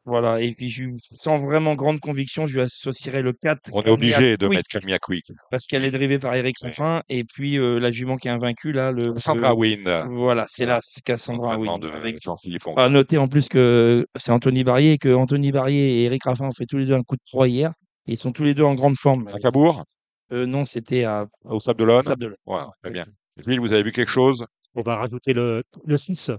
Voilà. 0.10 0.42
Et 0.42 0.52
puis, 0.52 0.68
je, 0.68 0.84
sans 1.14 1.38
vraiment 1.38 1.76
grande 1.76 2.00
conviction, 2.00 2.48
je 2.48 2.56
lui 2.56 2.62
associerai 2.62 3.22
le 3.22 3.32
4. 3.34 3.70
On 3.72 3.82
est 3.84 3.90
obligé 3.90 4.36
de 4.36 4.48
mettre 4.48 4.68
Camilla 4.68 5.00
Quick. 5.00 5.32
Parce 5.52 5.66
qu'elle 5.68 5.86
est 5.86 5.92
drivée 5.92 6.20
par 6.20 6.36
Eric 6.36 6.56
Ouais. 6.62 6.70
Raffin. 6.70 7.02
Et 7.08 7.24
puis, 7.24 7.58
euh, 7.58 7.80
la 7.80 7.92
jument 7.92 8.18
qui 8.18 8.28
est 8.28 8.32
invaincue, 8.32 8.74
là, 8.74 8.92
le. 8.92 9.18
Sandra 9.18 9.50
le- 9.52 9.56
Wind. 9.56 9.88
Voilà, 10.10 10.46
c'est 10.50 10.66
là, 10.66 10.80
c'est 10.82 11.04
Cassandra 11.04 11.58
Wynne. 11.58 11.80
de 11.80 11.88
Avec 11.90 12.18
Jean-Philippe. 12.22 12.64
À 12.76 12.90
noter 12.90 13.18
en 13.18 13.28
plus 13.28 13.48
que 13.48 14.06
c'est 14.18 14.32
Anthony 14.32 14.64
Barrier 14.64 14.94
et 14.94 14.98
que 14.98 15.14
Anthony 15.14 15.52
Barrier 15.52 16.02
et 16.02 16.04
Eric 16.06 16.24
Raffin 16.26 16.48
ont 16.48 16.52
fait 16.52 16.66
tous 16.66 16.78
les 16.78 16.86
deux 16.86 16.96
un 16.96 17.04
coup 17.04 17.16
de 17.16 17.22
3 17.26 17.48
hier. 17.48 17.72
Et 18.08 18.14
ils 18.14 18.18
sont 18.18 18.32
tous 18.32 18.44
les 18.44 18.54
deux 18.56 18.64
en 18.64 18.74
grande 18.76 18.96
forme. 18.98 19.28
À 19.34 19.38
Cabourg, 19.38 19.84
Euh, 20.32 20.46
non, 20.46 20.64
c'était 20.66 21.06
à 21.06 21.26
au 21.46 21.60
Sable 21.60 21.80
d'Olonne? 21.80 22.04
Sable 22.04 22.22
d'Olonne. 22.22 22.38
Ouais, 22.46 22.60
très 22.84 22.92
bien. 22.92 23.06
Gilles, 23.38 23.60
vous 23.60 23.72
avez 23.72 23.84
vu 23.84 23.92
quelque 23.92 24.12
chose? 24.12 24.44
On 24.76 24.82
va 24.82 24.96
rajouter 24.98 25.34
le, 25.34 25.64
le 25.86 25.98
6, 25.98 26.32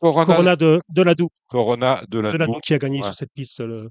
Corona, 0.00 0.26
Corona 0.26 0.56
de, 0.56 0.80
de 0.88 1.02
Ladoux, 1.02 1.28
Corona 1.48 2.02
de 2.08 2.18
la 2.20 2.32
de 2.32 2.36
Ladoux 2.38 2.60
qui 2.62 2.74
a 2.74 2.78
gagné 2.78 2.98
Ouais. 2.98 3.04
sur 3.04 3.14
cette 3.14 3.32
piste 3.32 3.60
le- 3.60 3.88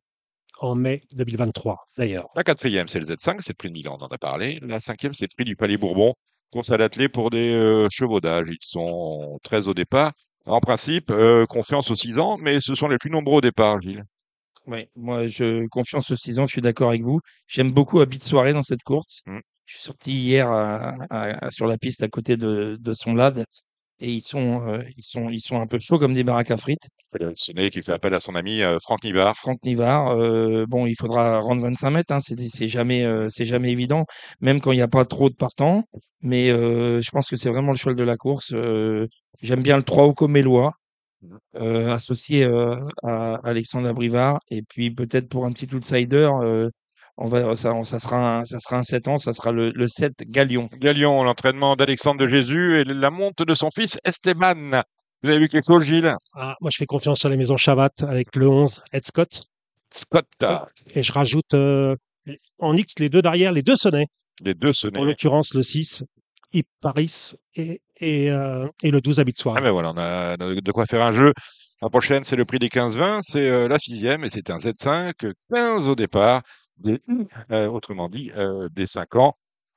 en 0.60 0.76
mai 0.76 1.02
2023, 1.14 1.78
d'ailleurs. 1.98 2.26
La 2.36 2.44
quatrième, 2.44 2.88
c'est 2.88 3.00
le 3.00 3.06
Z5, 3.06 3.38
c'est 3.42 3.50
le 3.50 3.56
prix 3.56 3.70
de 3.70 3.74
Milan, 3.74 3.98
on 4.00 4.04
en 4.04 4.08
a 4.08 4.18
parlé. 4.18 4.60
La 4.62 4.80
cinquième, 4.80 5.14
c'est 5.14 5.26
le 5.26 5.36
prix 5.36 5.46
du 5.46 5.56
Palais 5.56 5.78
Bourbon. 5.78 6.14
Course 6.52 6.70
à 6.72 6.78
l'attelé 6.78 7.10
pour 7.10 7.32
des 7.32 7.52
euh, 7.54 7.88
chevaudages. 7.92 8.46
Ils 8.50 8.58
sont 8.62 9.40
13 9.44 9.68
au 9.68 9.74
départ. 9.74 10.12
En 10.46 10.60
principe, 10.60 11.10
euh, 11.10 11.46
confiance 11.48 11.90
aux 11.90 11.96
6 11.96 12.20
ans, 12.20 12.38
mais 12.38 12.60
ce 12.60 12.76
sont 12.76 12.88
les 12.88 12.98
plus 13.00 13.10
nombreux 13.10 13.38
au 13.38 13.42
départ, 13.42 13.82
Gilles. 13.82 14.04
Oui, 14.68 14.86
moi, 14.96 15.26
je 15.28 15.66
confiance 15.70 16.12
aux 16.12 16.16
6 16.16 16.38
ans, 16.40 16.46
je 16.46 16.52
suis 16.52 16.62
d'accord 16.62 16.90
avec 16.90 17.02
vous. 17.02 17.20
J'aime 17.48 17.72
beaucoup 17.72 18.00
Habit 18.02 18.20
de 18.20 18.24
soirée 18.24 18.54
dans 18.54 18.62
cette 18.64 18.84
course. 18.84 19.22
Mm. 19.26 19.40
Je 19.66 19.74
suis 19.76 19.84
sorti 19.84 20.12
hier 20.14 20.52
à- 20.52 20.94
à- 21.10 21.46
à- 21.48 21.50
sur 21.52 21.66
la 21.66 21.78
piste 21.78 22.04
à 22.04 22.08
côté 22.10 22.38
de, 22.38 22.78
de 22.80 22.94
son 22.94 23.16
lad. 23.16 23.44
Et 24.00 24.12
ils 24.12 24.22
sont, 24.22 24.68
euh, 24.68 24.82
ils 24.98 25.04
sont, 25.04 25.30
ils 25.30 25.40
sont 25.40 25.60
un 25.60 25.68
peu 25.68 25.80
chauds 25.80 26.00
comme 26.00 26.14
des 26.14 26.24
baraques 26.24 26.52
à 26.52 26.58
frites. 26.58 26.88
Séné 27.36 27.70
qui 27.70 27.82
fait 27.82 27.92
appel 27.92 28.14
à 28.14 28.20
son 28.20 28.36
ami 28.36 28.62
euh, 28.62 28.78
Franck 28.82 29.04
Nivard. 29.04 29.36
Franck 29.38 29.64
Nivard, 29.64 30.10
euh, 30.18 30.66
bon, 30.68 30.88
il 30.88 30.96
faudra 30.96 31.40
rendre 31.40 31.62
25 31.62 31.92
mètres, 31.92 32.12
hein, 32.14 32.20
c'est 32.20 32.40
c'est 32.40 32.68
jamais, 32.68 33.04
euh, 33.06 33.30
c'est 33.32 33.46
jamais 33.46 33.72
évident, 33.72 34.06
même 34.42 34.60
quand 34.62 34.72
il 34.72 34.78
n'y 34.78 34.82
a 34.82 34.88
pas 34.88 35.06
trop 35.06 35.30
de 35.30 35.36
partants. 35.36 35.84
Mais 36.22 36.50
euh, 36.50 37.02
je 37.02 37.12
pense 37.12 37.30
que 37.30 37.36
c'est 37.36 37.50
vraiment 37.50 37.72
le 37.72 37.78
cheval 37.78 37.96
de 37.96 38.04
la 38.04 38.18
course. 38.18 38.52
Euh, 38.54 39.08
J'aime 39.42 39.62
bien 39.64 39.78
le 39.78 39.84
3 39.84 40.06
au 40.06 40.14
Comélois, 40.14 40.74
euh, 41.56 41.94
associé 41.94 42.46
à 43.04 43.36
Alexandre 43.44 43.88
Abrivard. 43.90 44.40
Et 44.50 44.62
puis 44.64 44.92
peut-être 44.92 45.30
pour 45.30 45.46
un 45.46 45.52
petit 45.52 45.74
outsider, 45.74 46.30
euh, 46.42 46.70
on 47.18 47.28
va, 47.28 47.56
ça, 47.56 47.74
ça 47.84 48.00
sera 48.00 48.38
un, 48.40 48.46
ça 48.46 48.60
sera 48.60 48.78
un 48.78 48.84
7 48.84 49.08
ans, 49.08 49.18
ça 49.18 49.34
sera 49.34 49.52
le, 49.52 49.72
le 49.72 49.88
7 49.88 50.14
Galion. 50.28 50.70
Galion, 50.80 51.24
l'entraînement 51.24 51.76
d'Alexandre 51.76 52.20
de 52.22 52.28
Jésus 52.28 52.76
et 52.78 52.84
la 52.84 53.12
monte 53.12 53.44
de 53.44 53.54
son 53.56 53.70
fils 53.72 54.00
Esteban. 54.04 54.82
Vous 55.22 55.30
avez 55.30 55.40
vu 55.40 55.48
quelque 55.48 55.66
chose, 55.68 55.84
Gilles? 55.86 56.16
Ah, 56.36 56.56
moi, 56.60 56.70
je 56.72 56.78
fais 56.78 56.86
confiance 56.86 57.24
à 57.26 57.30
la 57.30 57.38
maison 57.38 57.56
Chavat 57.56 57.90
avec 58.02 58.36
le 58.36 58.48
11, 58.48 58.84
Ed 58.92 59.06
Scott. 59.06 59.44
Scott, 59.94 60.26
Et 60.96 61.04
je 61.04 61.14
rajoute 61.14 61.54
euh, 61.54 61.96
en 62.60 62.76
X 62.76 62.96
les 63.00 63.10
deux 63.10 63.22
derrière, 63.22 63.52
les 63.52 63.62
deux 63.62 63.76
sonnets. 63.76 64.08
les 64.42 64.54
deux 64.56 64.70
En 64.70 64.74
sonnets. 64.74 65.06
l'occurrence, 65.06 65.54
le 65.54 65.62
6, 65.62 66.04
Hip 66.54 66.66
Paris 66.82 67.34
et, 67.56 67.80
et, 68.00 68.32
euh, 68.32 68.68
et 68.82 68.90
le 68.92 69.02
12, 69.02 69.20
Habit 69.20 69.34
Soir. 69.38 69.56
Ah 69.58 69.62
ben 69.62 69.72
voilà, 69.72 69.92
on 69.92 69.98
a 69.98 70.36
de 70.38 70.72
quoi 70.72 70.86
faire 70.88 71.04
un 71.04 71.12
jeu. 71.12 71.32
La 71.82 71.90
prochaine, 71.90 72.24
c'est 72.24 72.36
le 72.36 72.46
prix 72.46 72.60
des 72.60 72.70
15-20, 72.70 73.20
c'est 73.22 73.48
euh, 73.48 73.68
la 73.68 73.78
sixième 73.78 74.24
et 74.24 74.30
c'est 74.30 74.50
un 74.50 74.58
Z5, 74.58 75.14
15 75.54 75.88
au 75.88 75.96
départ, 75.96 76.42
des, 76.78 77.00
euh, 77.52 77.68
autrement 77.68 78.10
dit, 78.10 78.32
euh, 78.36 78.68
des 78.74 78.86
5 78.88 79.16
ans. 79.16 79.34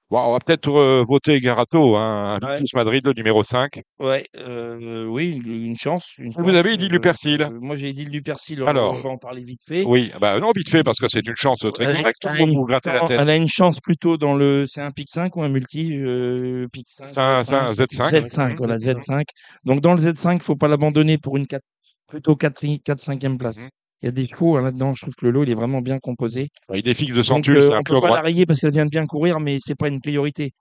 Bon, 0.09 0.21
on 0.21 0.33
va 0.35 0.39
peut-être 0.39 0.69
euh, 0.71 1.03
voter 1.05 1.41
Garato, 1.41 1.97
hein, 1.97 2.39
Ouais. 2.41 2.61
Madrid, 2.75 3.05
le 3.05 3.13
numéro 3.13 3.43
5. 3.43 3.81
Ouais, 3.99 4.25
euh, 4.37 5.05
oui, 5.05 5.43
une, 5.45 5.77
chance. 5.77 6.13
Une 6.19 6.31
Vous 6.31 6.45
chance, 6.45 6.55
avez 6.55 6.77
dit 6.77 6.87
du 6.87 6.95
euh, 6.95 7.01
Persil. 7.01 7.43
euh, 7.43 7.51
moi, 7.61 7.75
j'ai 7.75 7.93
dit 7.93 8.05
du 8.05 8.23
persil. 8.23 8.63
Alors. 8.69 8.93
on 8.95 9.01
va 9.01 9.11
en 9.11 9.19
parler 9.19 9.43
vite 9.43 9.63
fait. 9.67 9.83
Oui, 9.85 10.13
bah 10.21 10.39
non, 10.39 10.53
vite 10.55 10.71
fait, 10.71 10.85
parce 10.85 11.01
que 11.01 11.09
c'est 11.09 11.27
une 11.27 11.35
chance 11.35 11.59
très 11.75 11.87
Elle- 11.87 11.97
correcte 11.97 12.19
elle 12.25 12.37
une 12.49 12.67
la 12.69 12.79
chance- 12.81 13.09
tête. 13.09 13.19
Elle 13.19 13.31
a 13.31 13.35
une 13.35 13.49
chance 13.49 13.81
plutôt 13.81 14.17
dans 14.17 14.37
le. 14.37 14.67
C'est 14.69 14.81
un 14.81 14.93
pic 14.93 15.09
5 15.11 15.35
ou 15.35 15.43
un 15.43 15.49
multi 15.49 15.99
euh, 16.01 16.69
pic 16.73 16.87
5 16.89 17.09
C'est 17.09 17.19
un- 17.19 17.43
c'est 17.43 17.55
un 17.57 17.67
Z5. 17.73 18.11
Z5, 18.29 18.57
voilà, 18.59 18.77
Z5. 18.79 19.25
Donc 19.65 19.81
dans 19.81 19.95
le 19.95 19.99
Z5, 20.01 20.41
faut 20.41 20.55
pas 20.55 20.69
l'abandonner 20.69 21.19
pour 21.19 21.37
une 21.37 21.49
4, 21.49 21.65
plutôt 22.07 22.37
4, 22.37 22.65
4 22.85 23.01
5e 23.01 23.39
place. 23.39 23.65
Mhm. 23.65 23.69
Il 24.03 24.07
y 24.07 24.09
a 24.09 24.13
des 24.13 24.27
chevaux 24.29 24.57
hein, 24.57 24.63
là-dedans. 24.63 24.95
Je 24.95 25.03
trouve 25.03 25.15
que 25.15 25.25
le 25.25 25.33
lot 25.33 25.45
il 25.45 25.51
est 25.51 25.55
vraiment 25.55 25.81
bien 25.81 25.99
composé. 25.99 26.49
Il 26.75 26.83
défixe 26.83 27.13
de 27.13 27.17
Donc 27.17 27.25
Centule, 27.25 27.57
euh, 27.59 27.63
c'est 27.63 27.73
un 27.73 27.79
on 27.79 27.83
peu 27.83 27.95
peut 27.95 28.01
pas 28.01 28.07
droit. 28.09 28.17
la 28.17 28.23
rayer 28.23 28.47
parce 28.47 28.61
qu'elle 28.61 28.73
vient 28.73 28.85
de 28.85 28.91
bien 28.91 29.07
courir, 29.07 29.41
mais 29.41 29.59
c'est 29.65 29.75
pas 29.75 29.89
une 29.89 30.01
priorité. 30.01 30.53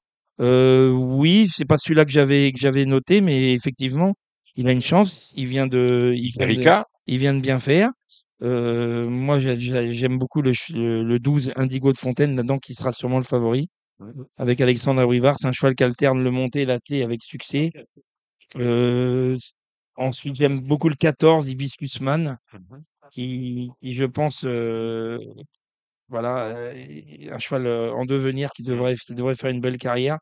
Euh, 0.42 0.90
oui, 0.92 1.48
c'est 1.54 1.66
pas 1.66 1.78
celui-là 1.78 2.06
que 2.06 2.12
j'avais 2.12 2.52
que 2.52 2.60
j'avais 2.60 2.86
noté, 2.86 3.22
mais 3.22 3.54
effectivement, 3.54 4.14
il 4.56 4.68
a 4.68 4.72
une 4.72 4.82
chance. 4.82 5.32
Il 5.36 5.48
vient 5.48 5.68
de, 5.68 6.14
il 6.16 6.32
vient 6.32 6.46
de, 6.48 6.52
Erika, 6.52 6.86
il 7.08 7.18
vient 7.20 7.34
de 7.34 7.42
bien 7.42 7.60
faire. 7.60 7.92
Euh, 8.42 9.08
moi, 9.10 9.40
j'ai- 9.40 9.58
j'ai- 9.58 9.94
j'aime 9.94 10.18
beaucoup 10.18 10.42
le, 10.42 10.54
ch- 10.54 10.72
le, 10.78 11.04
le 11.04 11.20
12 11.20 11.54
Indigo 11.56 11.94
de 11.94 11.98
Fontaine 11.98 12.36
là-dedans, 12.36 12.58
qui 12.60 12.74
sera 12.74 12.92
sûrement 12.92 13.18
le 13.18 13.24
favori. 13.24 13.70
Avec 14.38 14.60
Alexandre 14.60 15.02
Abrivard, 15.02 15.36
c'est 15.40 15.48
un 15.48 15.54
cheval 15.54 15.74
qui 15.76 15.84
alterne 15.86 16.22
le 16.22 16.32
monté 16.32 16.62
et 16.64 16.66
l'attelé 16.66 17.02
avec 17.04 17.24
succès. 17.24 17.72
Euh, 18.58 19.38
ensuite, 19.96 20.36
j'aime 20.36 20.60
beaucoup 20.60 20.90
le 20.90 20.96
14 20.96 21.48
Hibiscus 21.48 22.02
Man, 22.02 22.38
qui, 23.12 23.72
qui 23.82 23.94
je 23.94 24.04
pense, 24.06 24.44
euh, 24.46 25.18
voilà, 26.10 26.46
euh, 26.48 26.74
un 27.32 27.40
cheval 27.40 27.66
euh, 27.68 27.94
en 27.94 28.06
devenir 28.06 28.52
qui 28.54 28.64
devrait, 28.64 28.96
qui 28.96 29.16
devrait 29.16 29.36
faire 29.36 29.52
une 29.52 29.62
belle 29.62 29.78
carrière. 29.78 30.20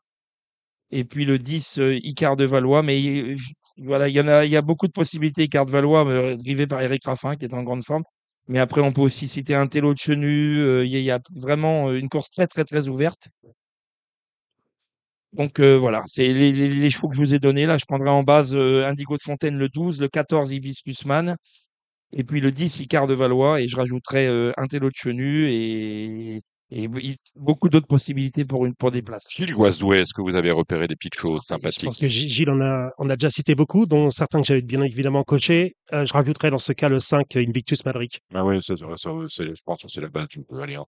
Et 0.90 1.04
puis 1.04 1.24
le 1.24 1.38
10, 1.38 1.78
euh, 1.78 1.96
Icare 2.04 2.36
de 2.36 2.44
Valois. 2.44 2.82
Mais 2.82 3.36
voilà, 3.78 4.08
il 4.08 4.14
y 4.16 4.20
en 4.20 4.28
a, 4.28 4.44
il 4.44 4.52
y 4.52 4.56
a 4.56 4.62
beaucoup 4.62 4.86
de 4.86 4.92
possibilités. 4.92 5.44
Icare 5.44 5.66
de 5.66 5.70
Valois, 5.70 6.36
drivé 6.36 6.66
par 6.66 6.82
Eric 6.82 7.04
Raffin, 7.06 7.36
qui 7.36 7.44
est 7.46 7.54
en 7.54 7.62
grande 7.64 7.84
forme. 7.84 8.04
Mais 8.48 8.58
après, 8.60 8.80
on 8.82 8.92
peut 8.92 9.00
aussi 9.02 9.26
citer 9.28 9.54
un 9.54 9.66
Télo 9.66 9.94
de 9.94 9.98
Chenu. 9.98 10.84
Il 10.84 10.90
y, 10.90 10.96
a- 10.96 11.00
il 11.00 11.04
y 11.04 11.10
a 11.10 11.20
vraiment 11.36 11.92
une 11.92 12.08
course 12.08 12.30
très, 12.30 12.46
très, 12.46 12.64
très 12.64 12.88
ouverte. 12.88 13.28
Donc 15.32 15.58
euh, 15.60 15.76
voilà, 15.76 16.02
c'est 16.06 16.32
les, 16.32 16.52
les, 16.52 16.68
les 16.68 16.90
chevaux 16.90 17.08
que 17.08 17.16
je 17.16 17.20
vous 17.20 17.34
ai 17.34 17.38
donnés. 17.40 17.66
Là, 17.66 17.76
je 17.78 17.84
prendrai 17.86 18.08
en 18.10 18.22
base 18.22 18.54
euh, 18.54 18.86
Indigo 18.86 19.16
de 19.16 19.22
Fontaine 19.22 19.56
le 19.56 19.68
12, 19.68 20.00
le 20.00 20.08
14 20.08 20.52
Hibiscus 20.52 21.04
Man, 21.06 21.36
et 22.14 22.24
puis 22.24 22.40
le 22.40 22.50
10 22.52 22.80
Icare 22.80 23.06
de 23.06 23.14
Valois. 23.14 23.60
Et 23.60 23.68
je 23.68 23.76
rajouterai 23.76 24.26
euh, 24.28 24.52
un 24.56 24.66
Télo 24.66 24.88
de 24.88 24.94
Chenu 24.94 25.48
et, 25.50 26.40
et 26.70 26.88
beaucoup 27.36 27.68
d'autres 27.68 27.86
possibilités 27.86 28.44
pour, 28.44 28.64
une, 28.66 28.74
pour 28.74 28.90
des 28.90 29.02
places. 29.02 29.26
Gilles 29.30 29.52
Guazdoué, 29.54 29.98
est-ce 30.00 30.14
que 30.14 30.22
vous 30.22 30.34
avez 30.34 30.50
repéré 30.50 30.86
des 30.86 30.96
petites 30.96 31.14
choses 31.16 31.42
Je 31.48 31.54
pense 31.54 31.72
sympathiques? 31.74 32.00
que 32.00 32.08
Gilles 32.08 32.50
en 32.50 32.60
a, 32.60 32.90
on 32.98 33.10
a 33.10 33.16
déjà 33.16 33.30
cité 33.30 33.54
beaucoup, 33.54 33.86
dont 33.86 34.10
certains 34.10 34.40
que 34.40 34.46
j'avais 34.46 34.62
bien 34.62 34.82
évidemment 34.82 35.22
cochés. 35.24 35.76
Euh, 35.92 36.04
je 36.06 36.12
rajouterais 36.12 36.50
dans 36.50 36.58
ce 36.58 36.72
cas 36.72 36.88
le 36.88 36.98
5, 37.00 37.36
Invictus 37.36 37.84
Madric. 37.84 38.20
Ah 38.34 38.44
oui, 38.44 38.60
ça, 38.62 38.74
ça, 38.76 38.84
je 38.86 39.60
pense 39.64 39.82
que 39.82 39.88
c'est 39.88 40.00
la 40.00 40.08
base. 40.08 40.28
Allez, 40.60 40.78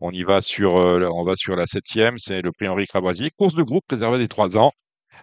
on, 0.00 0.10
y 0.10 0.22
va 0.24 0.42
sur, 0.42 0.76
euh, 0.76 0.98
la- 0.98 1.12
on 1.12 1.24
va 1.24 1.36
sur 1.36 1.56
la 1.56 1.66
septième, 1.66 2.18
c'est 2.18 2.42
le 2.42 2.52
prix 2.52 2.68
Henri 2.68 2.86
Cravoisier. 2.86 3.30
Course 3.36 3.54
de 3.54 3.62
groupe 3.62 3.84
réservée 3.88 4.18
des 4.18 4.28
3 4.28 4.56
ans. 4.58 4.72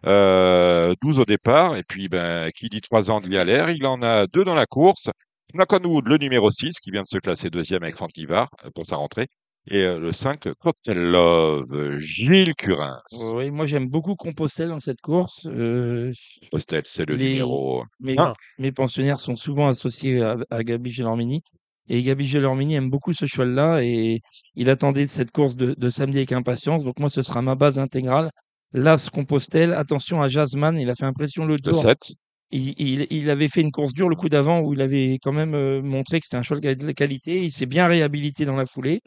Euh, 0.06 0.94
12 1.02 1.20
au 1.20 1.26
départ. 1.26 1.76
Et 1.76 1.84
puis, 1.84 2.08
ben, 2.10 2.52
qui 2.56 2.70
dit 2.70 2.82
3 2.82 3.10
ans 3.12 3.20
à 3.20 3.44
l'air. 3.44 3.70
Il 3.72 3.86
en 3.86 4.02
a 4.04 4.28
deux 4.28 4.44
dans 4.44 4.54
la 4.54 4.66
course. 4.68 5.10
Naconwood, 5.54 6.08
le 6.08 6.18
numéro 6.18 6.52
6, 6.52 6.80
qui 6.80 6.92
vient 6.92 7.04
de 7.04 7.08
se 7.08 7.18
classer 7.18 7.50
deuxième 7.50 7.84
avec 7.84 7.96
Franck 7.96 8.12
Livard 8.18 8.50
euh, 8.66 8.70
pour 8.76 8.86
sa 8.86 8.98
rentrée. 8.98 9.28
Et 9.70 9.84
euh, 9.84 10.00
le 10.00 10.14
5, 10.14 10.48
Cocktail 10.60 10.98
Love, 10.98 11.98
Gilles 12.00 12.54
Curins. 12.56 13.02
Oui, 13.34 13.52
moi 13.52 13.66
j'aime 13.66 13.88
beaucoup 13.88 14.16
Compostelle 14.16 14.70
dans 14.70 14.80
cette 14.80 15.02
course. 15.02 15.46
Euh, 15.48 16.12
Postel, 16.52 16.84
c'est 16.86 17.06
le 17.06 17.16
Les- 17.16 17.30
numéro. 17.32 17.84
mes, 18.00 18.16
mes 18.60 18.72
pensionnaires 18.72 19.18
sont 19.20 19.36
souvent 19.36 19.68
associés 19.68 20.22
à, 20.22 20.38
à 20.50 20.64
Gabi 20.64 20.90
Gelormini. 20.90 21.42
Et 21.90 22.02
Gabi 22.04 22.26
Gelormini 22.28 22.76
aime 22.76 22.90
beaucoup 22.90 23.14
ce 23.14 23.26
cheval-là 23.26 23.82
et 23.84 24.20
il 24.56 24.70
attendait 24.70 25.08
cette 25.08 25.32
course 25.32 25.56
de, 25.56 25.74
de 25.78 25.90
samedi 25.90 26.18
avec 26.20 26.32
impatience. 26.34 26.84
Donc 26.84 27.00
moi, 27.00 27.10
ce 27.10 27.22
sera 27.22 27.42
ma 27.42 27.56
base 27.56 27.80
intégrale. 27.80 28.30
L'As 28.74 29.10
Compostelle, 29.10 29.72
attention 29.74 30.22
à 30.22 30.28
Jasmine, 30.28 30.78
il 30.78 30.90
a 30.90 30.96
fait 30.96 31.06
impression 31.06 31.46
l'autre 31.46 31.64
Le 31.66 31.72
jour. 31.74 31.82
7. 31.82 32.12
Il, 32.52 32.74
il- 32.78 33.08
il 33.10 33.30
avait 33.30 33.48
fait 33.50 33.62
une 33.62 33.72
course 33.72 33.94
dure 33.94 34.08
le 34.10 34.16
coup 34.16 34.30
d'avant 34.30 34.62
où 34.62 34.74
il 34.74 34.82
avait 34.82 35.18
quand 35.22 35.34
même 35.34 35.54
euh, 35.54 35.82
montré 35.82 36.20
que 36.20 36.26
c'était 36.26 36.38
un 36.38 36.44
cheval 36.44 36.78
de 36.78 36.86
la 36.88 36.94
qualité. 36.94 37.42
Il 37.44 37.52
s'est 37.52 37.66
bien 37.66 37.88
réhabilité 37.88 38.46
dans 38.46 38.56
la 38.56 38.66
foulée. 38.66 39.02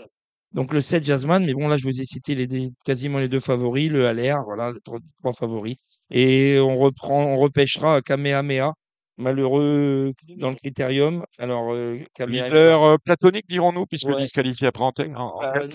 Donc 0.52 0.72
le 0.72 0.80
7 0.80 1.04
Jasmine, 1.04 1.44
mais 1.46 1.54
bon 1.54 1.68
là 1.68 1.76
je 1.76 1.84
vous 1.84 2.00
ai 2.00 2.04
cité 2.04 2.34
les, 2.34 2.70
quasiment 2.84 3.18
les 3.20 3.28
deux 3.28 3.38
favoris, 3.40 3.88
le 3.88 4.04
LR, 4.12 4.42
voilà, 4.44 4.72
les 4.72 4.80
trois, 4.80 4.98
trois 5.20 5.32
favoris. 5.32 5.76
Et 6.10 6.58
on 6.60 6.76
reprend, 6.76 7.22
on 7.24 7.36
repêchera 7.36 8.02
Kamehameha, 8.02 8.72
malheureux 9.16 10.12
dans 10.38 10.50
le 10.50 10.56
critérium. 10.56 11.24
Alors 11.38 11.72
euh, 11.72 11.98
Kamehameha, 12.14 12.82
euh, 12.84 12.96
platonique, 13.04 13.44
dirons-nous, 13.48 13.86
puisque 13.86 14.08
Ouais. 14.08 14.20
disqualifié 14.22 14.66
après 14.66 14.82
enquête. 14.84 15.12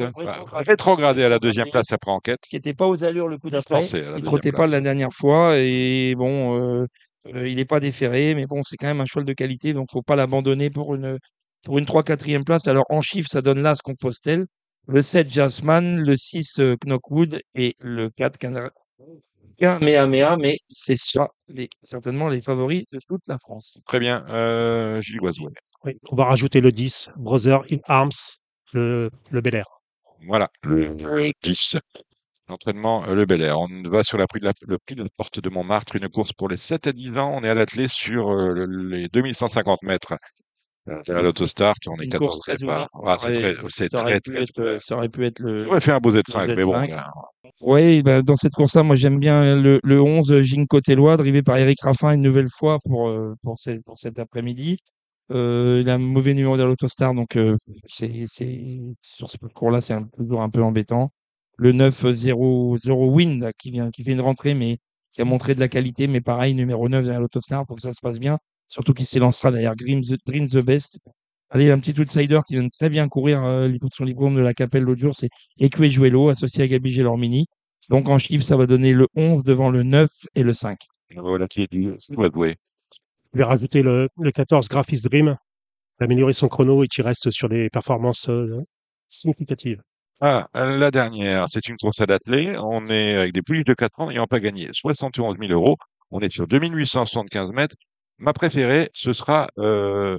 euh, 0.01 0.12
bah, 0.23 0.43
rétrogradé. 0.51 1.23
à 1.23 1.30
la 1.30 1.39
deuxième 1.39 1.69
place 1.69 1.91
après 1.91 2.12
enquête. 2.12 2.39
qui 2.49 2.58
était 2.58 2.73
pas 2.73 2.88
aux 2.88 3.04
allures 3.04 3.28
le 3.30 3.38
coup 3.38 3.49
d'après. 3.49 3.80
Il 3.86 3.91
deuxième 4.04 4.21
trottait 4.21 4.51
pas 4.51 4.67
la 4.67 4.82
dernière 4.82 5.13
fois 5.13 5.58
et 5.58 6.15
bon, 6.17 6.60
euh, 6.60 6.86
euh, 7.34 7.48
il 7.48 7.56
n'est 7.56 7.66
pas 7.66 7.80
déféré, 7.80 8.36
mais 8.36 8.46
bon, 8.46 8.64
c'est 8.64 8.78
quand 8.78 8.88
même 8.88 9.02
un 9.02 9.06
cheval 9.06 9.26
de 9.26 9.34
qualité, 9.34 9.74
donc 9.74 9.90
faut 9.92 10.02
pas 10.02 10.16
l'abandonner 10.16 10.70
pour 10.70 10.96
une 10.96 11.18
pour 11.64 11.80
une 11.80 11.86
3-4e 11.86 12.44
place. 12.44 12.68
Alors 12.68 12.86
en 12.90 13.02
chiffres, 13.02 13.30
ça 13.32 13.42
donne 13.42 13.62
l'As 13.62 13.82
Compostelle, 13.82 14.46
le 14.88 15.02
7 15.02 15.30
Jasmine, 15.30 16.02
le 16.02 16.16
6 16.16 16.60
euh, 16.60 16.76
Knockwood 16.86 17.40
et 17.56 17.76
le 17.80 18.10
4 18.10 18.38
Canara. 18.38 18.70
Kamehameha, 19.58 20.36
mais 20.38 20.58
c'est 20.68 20.98
ça, 20.98 21.30
les, 21.48 21.70
certainement 21.82 22.28
les 22.28 22.42
favoris 22.42 22.84
de 22.92 23.00
toute 23.08 23.22
la 23.28 23.38
France. 23.38 23.78
Très 23.88 24.00
bien. 24.00 24.26
Euh, 24.30 25.00
Gilles 25.02 25.20
Guazdoué. 25.20 25.52
Oui, 25.86 25.94
on 26.12 26.16
va 26.16 26.26
rajouter 26.26 26.60
le 26.60 26.72
10, 26.72 27.12
Brother 27.16 27.62
in 27.72 27.78
Arms, 27.86 28.38
le, 28.74 29.10
le 29.32 29.42
Bel 29.42 29.56
Air. 29.56 29.66
Voilà, 30.28 30.50
le 30.64 31.32
10. 31.44 31.78
L'entraînement, 32.47 33.03
euh, 33.08 33.15
le 33.15 33.25
Bel 33.25 33.41
Air. 33.41 33.60
On 33.60 33.67
va 33.89 34.03
sur 34.03 34.17
la 34.17 34.27
prix 34.27 34.39
de 34.39 34.45
la, 34.45 34.53
le 34.67 34.77
prix 34.77 34.95
de 34.95 35.03
la 35.03 35.10
porte 35.17 35.39
de 35.39 35.49
Montmartre, 35.49 35.95
une 35.95 36.10
course 36.10 36.31
pour 36.34 36.47
les 36.47 36.58
7 36.58 36.88
à 36.88 36.93
10 36.93 37.17
ans. 37.17 37.31
On 37.34 37.43
est 37.43 37.49
à 37.49 37.55
l'atelier 37.55 37.88
sur 37.88 38.29
euh, 38.29 38.53
le- 38.53 38.65
les 38.65 39.08
2150 39.10 39.81
mètres. 39.84 40.15
À 40.88 41.21
l'autostart, 41.23 41.73
on 41.88 41.99
est 41.99 42.03
Une 42.03 42.12
14 42.12 42.36
course 42.36 42.45
très 42.47 42.63
ouverte. 42.63 42.89
Ah, 43.03 43.15
c'est 43.17 43.31
très, 43.31 43.55
c'est 43.69 43.88
ça 43.89 44.01
aurait 44.03 44.19
très, 44.19 44.31
pu 44.31 44.31
très, 44.34 44.43
être, 44.43 44.60
euh, 44.60 44.79
ça 44.79 44.95
aurait 44.97 45.10
pu 45.10 45.25
être 45.25 45.39
le, 45.39 45.58
J'aurais 45.58 45.81
fait 45.81 45.91
un 45.91 45.97
beau 45.97 46.12
Z5, 46.12 46.45
le 46.45 46.55
mais 46.55 46.63
bon. 46.63 46.73
Z5. 46.73 46.89
là, 46.91 47.12
Oui, 47.62 48.03
ben, 48.03 48.21
dans 48.21 48.36
cette 48.36 48.53
course-là, 48.53 48.84
moi 48.84 48.95
j'aime 48.95 49.17
bien 49.17 49.55
le, 49.60 49.79
le 49.84 49.99
11 50.01 50.43
Ginko 50.43 50.81
Tellois, 50.81 51.17
drivé 51.17 51.41
par 51.41 51.58
Eric 51.58 51.81
Raffin 51.81 52.12
une 52.12 52.21
nouvelle 52.21 52.49
fois 52.49 52.77
pour, 52.86 53.08
euh, 53.10 53.34
pour, 53.41 53.58
cette- 53.58 53.84
pour 53.84 53.97
cet 53.97 54.19
après-midi. 54.19 54.77
Euh, 55.31 55.79
il 55.81 55.89
a 55.89 55.95
un 55.95 55.97
mauvais 55.97 56.36
numéro 56.36 56.55
de 56.55 56.62
l'autostar, 56.63 57.15
donc 57.15 57.36
euh, 57.36 57.55
c'est, 57.88 58.25
c'est, 58.27 58.79
sur 59.01 59.27
ce 59.27 59.39
parcours-là, 59.39 59.81
c'est 59.81 59.93
un- 59.93 60.03
toujours 60.15 60.43
un 60.43 60.51
peu 60.51 60.62
embêtant. 60.62 61.12
Le 61.58 61.72
9 61.72 62.15
0, 62.15 62.78
0 62.80 63.12
Wind 63.12 63.52
qui, 63.58 63.72
vient, 63.72 63.91
qui 63.91 64.04
fait 64.04 64.12
une 64.12 64.22
rentrée, 64.22 64.54
mais 64.54 64.78
qui 65.12 65.22
a 65.22 65.26
montré 65.26 65.56
de 65.56 65.60
la 65.60 65.68
qualité, 65.68 66.08
mais 66.08 66.22
pareil, 66.22 66.54
numéro 66.54 66.89
9 66.89 67.04
derrière 67.04 67.22
l'autostar 67.22 67.65
pour 67.65 67.78
que 67.78 67.82
ça 67.82 67.94
se 67.94 68.02
passe 68.02 68.20
bien. 68.20 68.38
Surtout 68.68 68.94
qu'il 68.94 69.06
s'élancera 69.06 69.52
derrière 69.52 69.76
Dream 69.76 70.02
the, 70.02 70.18
Dream 70.26 70.48
the 70.48 70.58
Best. 70.58 71.00
Allez, 71.50 71.72
un 71.72 71.80
petit 71.80 72.00
outsider 72.00 72.39
qui 72.46 72.56
vient 72.56 72.63
de 72.63 72.70
très 72.70 72.89
bien 72.89 73.08
courir 73.08 73.44
euh, 73.46 73.70
son 73.94 74.04
librome 74.04 74.36
de 74.36 74.41
la 74.41 74.54
Capelle 74.54 74.84
l'autre 74.84 75.00
jour, 75.00 75.15
c'est 75.18 75.30
Equejuelo, 75.60 76.30
associé 76.30 76.63
à 76.63 76.68
Gabi 76.68 76.91
Gelormini. 76.91 77.46
Donc 77.89 78.10
en 78.10 78.18
chiffres, 78.18 78.44
ça 78.44 78.58
va 78.58 78.65
donner 78.65 78.94
le 78.94 79.08
11 79.15 79.44
devant 79.44 79.70
le 79.70 79.84
9 79.84 80.10
et 80.34 80.44
le 80.44 80.54
5. 80.54 80.80
Voilà 81.15 81.48
qui 81.48 81.62
est 81.62 81.68
tout 81.68 82.24
avoué. 82.24 82.58
Je 83.34 83.38
vais 83.38 83.44
rajouter 83.44 83.84
le, 83.84 84.10
le 84.20 84.32
14 84.32 84.68
Graphis 84.68 85.02
Dream, 85.02 85.36
améliorer 86.00 86.34
son 86.34 86.48
chrono 86.48 86.84
et 86.84 86.88
qui 86.88 87.02
reste 87.02 87.30
sur 87.32 87.48
des 87.48 87.70
performances 87.70 88.28
euh, 88.30 88.63
significatives. 89.10 89.82
Ah, 90.21 90.47
la 90.54 90.91
dernière, 90.91 91.45
c'est 91.49 91.67
une 91.67 91.75
course 91.78 91.99
à 91.99 92.06
l'athlé. 92.06 92.58
On 92.58 92.88
est 92.88 93.15
avec 93.15 93.34
des 93.34 93.41
pouliches 93.41 93.65
de 93.65 93.73
4 93.73 93.99
ans 93.99 94.08
n'ayant 94.08 94.28
pas 94.28 94.39
gagné 94.39 94.69
71 94.71 95.38
000 95.39 95.51
euros. 95.51 95.75
On 96.12 96.21
est 96.21 96.30
sur 96.30 96.47
2875 96.47 97.51
mètres. 97.51 97.75
Ma 98.17 98.32
préférée, 98.32 98.89
ce 98.93 99.12
sera 99.12 99.47
euh, 99.58 100.17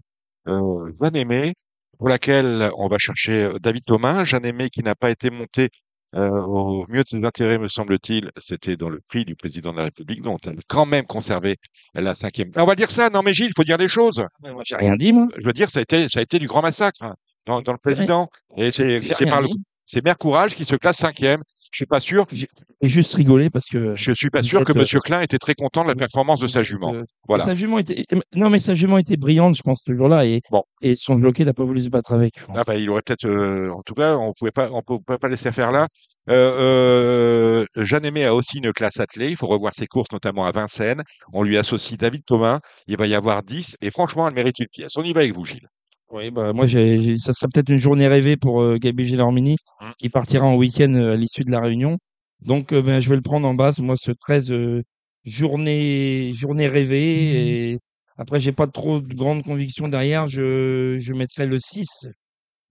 euh, 0.48 0.92
Jeanne 1.00 1.16
Aimé, 1.16 1.54
pour 1.98 2.08
laquelle 2.08 2.70
on 2.76 2.88
va 2.88 2.98
chercher 2.98 3.44
euh, 3.44 3.58
David 3.58 3.84
Thomas. 3.84 4.24
Jeanne 4.24 4.44
Aimé 4.44 4.68
qui 4.68 4.82
n'a 4.82 4.94
pas 4.94 5.10
été 5.10 5.30
monté 5.30 5.70
euh, 6.14 6.28
au 6.28 6.84
mieux 6.88 7.02
de 7.02 7.08
ses 7.08 7.24
intérêts, 7.24 7.58
me 7.58 7.68
semble-t-il. 7.68 8.30
C'était 8.36 8.76
dans 8.76 8.90
le 8.90 9.00
prix 9.08 9.24
du 9.24 9.34
président 9.34 9.72
de 9.72 9.78
la 9.78 9.84
République. 9.84 10.22
Donc, 10.22 10.40
elle 10.46 10.52
a 10.52 10.62
quand 10.68 10.86
même 10.86 11.06
conservé 11.06 11.56
la 11.94 12.14
cinquième. 12.14 12.50
On 12.56 12.66
va 12.66 12.74
dire 12.74 12.90
ça. 12.90 13.10
Non, 13.10 13.22
mais 13.22 13.34
Gilles, 13.34 13.48
il 13.48 13.54
faut 13.56 13.64
dire 13.64 13.78
les 13.78 13.88
choses. 13.88 14.24
Moi, 14.40 14.62
j'ai 14.64 14.76
rien 14.76 14.96
dit, 14.96 15.12
moi. 15.12 15.28
Je 15.38 15.46
veux 15.46 15.52
dire, 15.52 15.70
ça 15.70 15.80
a 15.80 15.82
été, 15.82 16.08
ça 16.08 16.20
a 16.20 16.22
été 16.22 16.38
du 16.38 16.46
grand 16.46 16.62
massacre 16.62 17.02
hein, 17.02 17.14
dans, 17.46 17.62
dans 17.62 17.72
le 17.72 17.78
président. 17.78 18.28
Et 18.56 18.70
c'est 18.70 19.00
J'ai 19.00 19.14
c'est 19.14 19.24
rien 19.24 19.32
par 19.32 19.40
le, 19.40 19.48
dit. 19.48 19.62
C'est 19.86 20.04
Mère 20.04 20.18
Courage 20.18 20.54
qui 20.54 20.64
se 20.64 20.76
classe 20.76 20.98
cinquième. 20.98 21.42
Je 21.72 21.78
suis 21.78 21.86
pas 21.86 22.00
sûr. 22.00 22.26
J'ai 22.32 22.48
juste 22.82 23.14
rigolé 23.14 23.50
parce 23.50 23.66
que. 23.66 23.96
Je 23.96 24.12
suis 24.12 24.30
pas 24.30 24.42
sûr 24.42 24.64
que 24.64 24.72
euh, 24.72 24.74
Monsieur 24.80 25.00
Klein 25.00 25.20
était 25.22 25.38
très 25.38 25.54
content 25.54 25.82
de 25.82 25.88
la 25.88 25.94
performance 25.94 26.40
de 26.40 26.46
sa 26.46 26.62
jument. 26.62 26.94
Euh, 26.94 27.02
Voilà. 27.28 27.44
Sa 27.44 27.54
jument 27.54 27.78
était, 27.78 28.04
non, 28.34 28.50
mais 28.50 28.60
sa 28.60 28.74
jument 28.74 28.98
était 28.98 29.16
brillante, 29.16 29.56
je 29.56 29.62
pense, 29.62 29.82
ce 29.84 29.92
jour-là, 29.92 30.26
et, 30.26 30.42
Bon. 30.50 30.62
et 30.82 30.94
son 30.94 31.20
jockey 31.20 31.44
n'a 31.44 31.54
pas 31.54 31.64
voulu 31.64 31.82
se 31.82 31.88
battre 31.88 32.12
avec. 32.12 32.34
Ah 32.54 32.62
bah, 32.66 32.76
il 32.76 32.88
aurait 32.90 33.02
peut-être, 33.02 33.26
euh, 33.26 33.70
en 33.70 33.82
tout 33.82 33.94
cas, 33.94 34.16
on 34.16 34.32
pouvait 34.32 34.50
pas, 34.52 34.68
on 34.72 34.82
pouvait 34.82 35.18
pas 35.18 35.28
laisser 35.28 35.50
faire 35.52 35.72
là. 35.72 35.88
Euh, 36.28 37.64
euh, 37.76 37.84
Jeanne 37.84 38.04
Aimé 38.04 38.24
a 38.24 38.34
aussi 38.34 38.58
une 38.58 38.72
classe 38.72 38.98
attelée. 39.00 39.30
Il 39.30 39.36
faut 39.36 39.46
revoir 39.46 39.72
ses 39.74 39.86
courses, 39.86 40.10
notamment 40.12 40.44
à 40.46 40.50
Vincennes. 40.50 41.02
On 41.32 41.42
lui 41.42 41.56
associe 41.56 41.96
David 41.98 42.24
Thomas. 42.24 42.60
Il 42.86 42.96
va 42.96 43.06
y 43.06 43.14
avoir 43.14 43.42
10. 43.42 43.76
Et 43.80 43.90
franchement, 43.90 44.26
elle 44.28 44.34
mérite 44.34 44.58
une 44.58 44.68
pièce. 44.68 44.96
On 44.96 45.02
y 45.02 45.12
va 45.12 45.20
avec 45.20 45.32
vous, 45.34 45.44
Gilles. 45.44 45.68
Oui, 46.10 46.30
bah, 46.30 46.52
moi, 46.52 46.66
j'ai, 46.66 47.00
j'ai- 47.00 47.18
ça 47.18 47.32
serait 47.32 47.48
peut-être 47.52 47.68
une 47.68 47.78
journée 47.78 48.06
rêvée 48.06 48.36
pour 48.36 48.60
euh, 48.62 48.78
Gabi 48.78 49.04
Gilormini, 49.04 49.56
Hum. 49.80 49.92
qui 49.98 50.08
partira 50.08 50.46
en 50.46 50.56
week-end 50.56 50.92
euh, 50.94 51.14
à 51.14 51.16
l'issue 51.16 51.42
de 51.44 51.50
la 51.50 51.60
réunion. 51.60 51.98
Donc, 52.40 52.72
euh, 52.72 52.80
ben, 52.82 53.00
je 53.00 53.08
vais 53.08 53.16
le 53.16 53.22
prendre 53.22 53.46
en 53.48 53.54
base. 53.54 53.80
Moi, 53.80 53.96
ce 53.96 54.12
13, 54.12 54.50
euh, 54.52 54.82
journée, 55.24 56.32
journée 56.34 56.68
rêvée. 56.68 57.72
Et 57.72 57.78
après, 58.16 58.40
j'ai 58.40 58.52
pas 58.52 58.66
trop 58.68 59.00
de 59.00 59.14
grandes 59.14 59.42
convictions 59.42 59.88
derrière. 59.88 60.28
Je, 60.28 60.98
je 61.00 61.12
mettrai 61.12 61.46
le 61.46 61.58
6, 61.58 62.06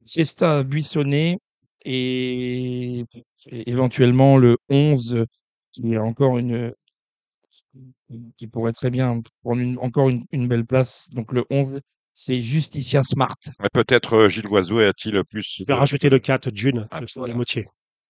Fiesta 0.07 0.63
Buissonnet, 0.63 1.37
et, 1.85 2.99
et 3.47 3.69
éventuellement 3.71 4.37
le 4.37 4.57
11, 4.69 5.25
qui 5.73 5.93
est 5.93 5.97
encore 5.97 6.37
une, 6.37 6.73
qui 8.37 8.47
pourrait 8.47 8.71
très 8.73 8.89
bien 8.89 9.21
prendre 9.43 9.61
une- 9.61 9.77
encore 9.79 10.09
une, 10.09 10.23
une 10.31 10.47
belle 10.47 10.65
place. 10.65 11.07
Donc, 11.11 11.31
le 11.31 11.45
11, 11.49 11.81
c'est 12.15 12.41
Justicia 12.41 13.03
Smart. 13.03 13.35
Mais 13.59 13.67
Peut-être 13.71 14.13
euh, 14.13 14.29
Gilles 14.29 14.45
Loiseau 14.45 14.79
a-t-il 14.79 15.21
plus. 15.25 15.57
Je 15.59 15.65
vais 15.67 15.73
rajouter 15.73 16.09
le 16.09 16.17
4 16.17 16.49
June, 16.55 16.87
Ah, 16.89 17.01
de 17.01 17.05
Charles 17.05 17.35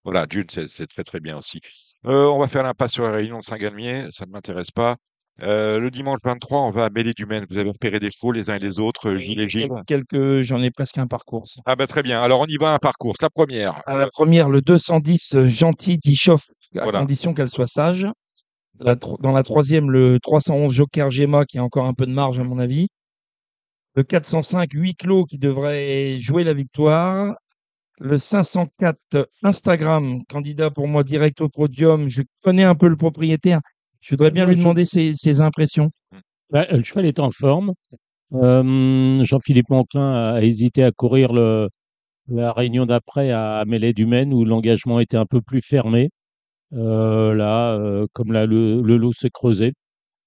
voilà. 0.06 0.28
Jude, 0.30 0.52
c'est 0.52 0.68
c'est 0.70 0.86
très 0.86 1.04
très 1.04 1.20
bien 1.20 1.36
aussi. 1.38 1.60
Euh, 2.06 2.28
on 2.28 2.38
va 2.38 2.48
faire 2.48 2.62
l'impasse 2.64 2.92
sur 2.94 3.04
la 3.04 3.12
réunion 3.12 3.40
de 3.40 3.44
Saint-Galmier, 3.44 4.06
ça 4.12 4.26
ne 4.28 4.32
m'intéresse 4.32 4.70
pas. 4.70 4.98
Euh, 5.42 5.80
le 5.80 5.90
dimanche 5.90 6.20
23, 6.24 6.62
on 6.62 6.70
va 6.70 6.86
à 6.86 6.90
Mêlée 6.92 7.14
du 7.14 7.26
Maine. 7.26 7.46
Vous 7.50 7.58
avez 7.58 7.70
repéré 7.70 8.00
des 8.00 8.12
chevaux 8.12 8.32
les 8.32 8.50
uns 8.52 8.56
et 8.56 8.60
les 8.60 8.80
autres, 8.80 9.16
Gilles 9.18 9.42
et 9.42 9.50
Gilles. 9.50 9.68
Quel- 9.88 10.06
Quelques, 10.06 10.42
j'en 10.44 10.62
ai 10.62 10.70
presque 10.72 10.98
un 11.00 11.08
parcours. 11.08 11.46
Ah 11.66 11.76
bah 11.76 11.88
très 11.88 12.04
bien. 12.04 12.22
Alors 12.22 12.40
on 12.42 12.46
y 12.46 12.56
va 12.58 12.74
un 12.74 12.78
parcours. 12.78 13.16
La 13.20 13.30
première. 13.32 13.82
À 13.88 13.98
la 13.98 14.08
première, 14.08 14.48
le 14.48 14.62
210 14.62 15.34
euh, 15.36 15.48
gentil 15.50 15.98
qui 15.98 16.16
chauffe 16.16 16.52
à 16.78 16.84
Voilà. 16.84 17.00
condition 17.00 17.34
qu'elle 17.34 17.50
soit 17.50 17.68
sage. 17.68 18.06
La 18.80 18.94
dans 18.96 19.32
la 19.32 19.42
troisième, 19.44 19.90
le 19.90 20.20
311 20.22 20.72
Joker 20.74 21.10
Gemma 21.10 21.46
qui 21.46 21.58
a 21.58 21.64
encore 21.64 21.86
un 21.86 21.94
peu 21.94 22.06
de 22.06 22.12
marge 22.12 22.38
à 22.40 22.44
mon 22.44 22.60
avis. 22.60 22.88
Le 23.96 24.04
405 24.04 24.72
huis 24.74 24.96
clos 24.96 25.26
qui 25.26 25.38
devrait 25.38 26.20
jouer 26.20 26.44
la 26.44 26.54
victoire. 26.54 27.36
Le 28.00 28.18
504 28.18 29.30
Instagram, 29.44 30.22
candidat 30.28 30.70
pour 30.70 30.88
moi 30.88 31.04
direct 31.04 31.40
au 31.40 31.48
podium. 31.48 32.10
Je 32.10 32.22
connais 32.44 32.64
un 32.64 32.76
peu 32.76 32.88
le 32.88 32.98
propriétaire. 32.98 33.62
Je 34.02 34.12
voudrais 34.12 34.32
bien 34.32 34.46
lui 34.46 34.58
demander 34.58 34.84
ses, 34.86 35.16
ses 35.16 35.40
impressions. 35.40 35.90
Bah, 36.50 36.66
le 36.70 36.84
cheval 36.84 37.06
est 37.06 37.20
en 37.20 37.32
forme. 37.32 37.74
Euh, 38.34 39.24
Jean-Philippe 39.24 39.70
Monclin 39.70 40.36
a 40.36 40.42
hésité 40.42 40.84
à 40.84 40.92
courir 40.92 41.32
le, 41.32 41.70
la 42.28 42.52
réunion 42.52 42.86
d'après 42.86 43.32
à 43.32 43.64
Mêlée 43.66 43.94
du 43.94 44.06
Maine 44.06 44.34
où 44.34 44.44
l'engagement 44.44 45.00
était 45.00 45.18
un 45.18 45.26
peu 45.26 45.42
plus 45.42 45.62
fermé. 45.62 46.10
Euh, 46.74 47.34
là, 47.34 47.76
euh, 47.76 48.08
comme 48.14 48.32
là, 48.34 48.46
le, 48.46 48.82
le 48.82 48.98
loup 48.98 49.14
s'est 49.14 49.30
creusé, 49.30 49.74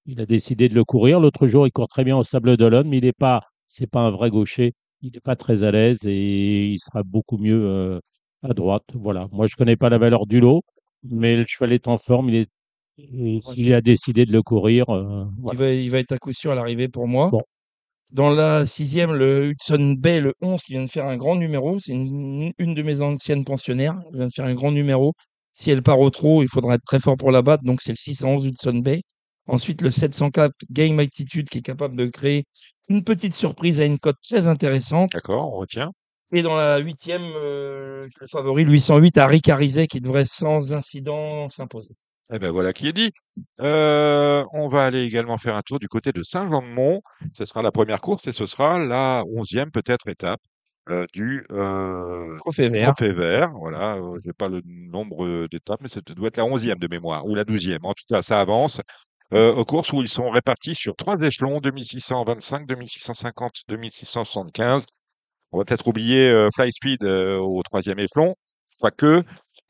il 0.06 0.20
a 0.20 0.26
décidé 0.26 0.68
de 0.68 0.74
le 0.74 0.84
courir. 0.84 1.20
L'autre 1.20 1.46
jour, 1.46 1.66
il 1.66 1.70
court 1.70 1.88
très 1.88 2.04
bien 2.04 2.16
au 2.16 2.24
Sable 2.24 2.56
d'Olonne, 2.56 2.88
mais 2.88 2.98
il 2.98 3.04
n'est 3.04 3.12
pas, 3.12 3.42
c'est 3.68 3.86
pas 3.86 4.00
un 4.00 4.10
vrai 4.10 4.30
gaucher. 4.30 4.74
Il 5.00 5.12
n'est 5.12 5.20
pas 5.20 5.36
très 5.36 5.62
à 5.62 5.70
l'aise 5.70 6.04
et 6.06 6.66
il 6.66 6.78
sera 6.80 7.02
beaucoup 7.02 7.38
mieux 7.38 7.64
euh, 7.64 8.00
à 8.42 8.52
droite. 8.54 8.84
Voilà. 8.94 9.28
Moi, 9.30 9.46
je 9.46 9.56
connais 9.56 9.76
pas 9.76 9.88
la 9.88 9.98
valeur 9.98 10.26
du 10.26 10.40
lot, 10.40 10.62
mais 11.04 11.36
le 11.36 11.44
cheval 11.46 11.72
est 11.72 11.86
en 11.86 11.98
forme. 11.98 12.30
Il 12.30 12.34
est, 12.34 12.48
et 12.98 13.40
s'il 13.40 13.72
a 13.74 13.80
décidé 13.80 14.26
de 14.26 14.32
le 14.32 14.42
courir, 14.42 14.88
euh, 14.90 15.24
voilà. 15.38 15.56
Il, 15.56 15.58
va, 15.58 15.72
il 15.72 15.90
va 15.90 15.98
être 15.98 16.12
à 16.12 16.18
coup 16.18 16.32
sûr 16.32 16.50
à 16.50 16.54
l'arrivée 16.56 16.88
pour 16.88 17.06
moi. 17.06 17.28
Bon. 17.30 17.42
Dans 18.10 18.30
la 18.30 18.66
sixième, 18.66 19.12
le 19.12 19.48
Hudson 19.48 19.94
Bay, 19.98 20.20
le 20.20 20.34
11, 20.40 20.62
qui 20.62 20.72
vient 20.72 20.84
de 20.84 20.90
faire 20.90 21.06
un 21.06 21.16
grand 21.16 21.36
numéro. 21.36 21.78
C'est 21.78 21.92
une, 21.92 22.52
une 22.58 22.74
de 22.74 22.82
mes 22.82 23.02
anciennes 23.02 23.44
pensionnaires. 23.44 24.00
Elle 24.10 24.16
vient 24.16 24.26
de 24.26 24.32
faire 24.32 24.46
un 24.46 24.54
grand 24.54 24.72
numéro. 24.72 25.12
Si 25.52 25.70
elle 25.70 25.82
part 25.82 26.00
au 26.00 26.10
trot, 26.10 26.42
il 26.42 26.48
faudra 26.48 26.74
être 26.74 26.84
très 26.84 27.00
fort 27.00 27.16
pour 27.16 27.30
la 27.30 27.42
battre. 27.42 27.64
Donc, 27.64 27.82
c'est 27.82 27.92
le 27.92 27.96
611 27.96 28.46
Hudson 28.46 28.78
Bay. 28.78 29.02
Ensuite, 29.46 29.82
le 29.82 29.90
704 29.90 30.54
Game 30.70 30.98
Attitude, 30.98 31.48
qui 31.48 31.58
est 31.58 31.62
capable 31.62 31.96
de 31.96 32.06
créer 32.06 32.44
une 32.88 33.04
petite 33.04 33.34
surprise 33.34 33.80
à 33.80 33.84
une 33.84 33.98
cote 33.98 34.18
très 34.22 34.46
intéressante. 34.46 35.12
D'accord, 35.12 35.52
on 35.54 35.58
retient. 35.58 35.92
Et 36.32 36.42
dans 36.42 36.54
la 36.54 36.78
huitième, 36.78 37.22
euh, 37.36 38.06
le 38.20 38.26
favori, 38.26 38.64
le 38.64 38.72
808 38.72 39.16
à 39.18 39.26
Ricarizet, 39.26 39.86
qui 39.86 40.00
devrait 40.00 40.26
sans 40.26 40.72
incident 40.74 41.48
s'imposer. 41.48 41.94
Eh 42.30 42.38
ben 42.38 42.50
voilà 42.50 42.74
qui 42.74 42.88
est 42.88 42.92
dit. 42.92 43.10
Euh, 43.60 44.44
on 44.52 44.68
va 44.68 44.84
aller 44.84 45.02
également 45.02 45.38
faire 45.38 45.56
un 45.56 45.62
tour 45.62 45.78
du 45.78 45.88
côté 45.88 46.12
de 46.12 46.22
Saint-Jean-de-Mont. 46.22 47.00
Ce 47.32 47.46
sera 47.46 47.62
la 47.62 47.72
première 47.72 48.02
course 48.02 48.26
et 48.26 48.32
ce 48.32 48.44
sera 48.44 48.78
la 48.78 49.24
onzième 49.32 49.70
peut-être 49.70 50.08
étape 50.08 50.40
euh, 50.90 51.06
du 51.14 51.46
euh, 51.50 52.36
Trophée 52.38 52.68
vert. 52.68 52.94
Trophée 52.94 53.14
vert. 53.14 53.50
Voilà, 53.58 53.96
je 53.96 54.26
n'ai 54.26 54.34
pas 54.34 54.48
le 54.48 54.60
nombre 54.66 55.48
d'étapes, 55.48 55.80
mais 55.80 55.88
ça 55.88 56.00
doit 56.02 56.28
être 56.28 56.36
la 56.36 56.44
onzième 56.44 56.78
de 56.78 56.88
mémoire 56.88 57.24
ou 57.24 57.34
la 57.34 57.44
douzième. 57.44 57.84
En 57.84 57.94
tout 57.94 58.04
cas, 58.06 58.20
ça 58.20 58.40
avance. 58.40 58.82
Euh, 59.34 59.54
aux 59.54 59.64
courses 59.64 59.92
où 59.92 60.00
ils 60.00 60.08
sont 60.08 60.30
répartis 60.30 60.74
sur 60.74 60.96
trois 60.96 61.20
échelons 61.20 61.60
2625, 61.60 62.66
2650, 62.66 63.52
2675. 63.68 64.86
On 65.52 65.58
va 65.58 65.64
peut-être 65.64 65.86
oublier 65.86 66.30
euh, 66.30 66.48
Fly 66.54 66.72
Speed 66.72 67.04
euh, 67.04 67.38
au 67.38 67.62
troisième 67.62 67.98
échelon. 67.98 68.34
Quoique, 68.80 69.22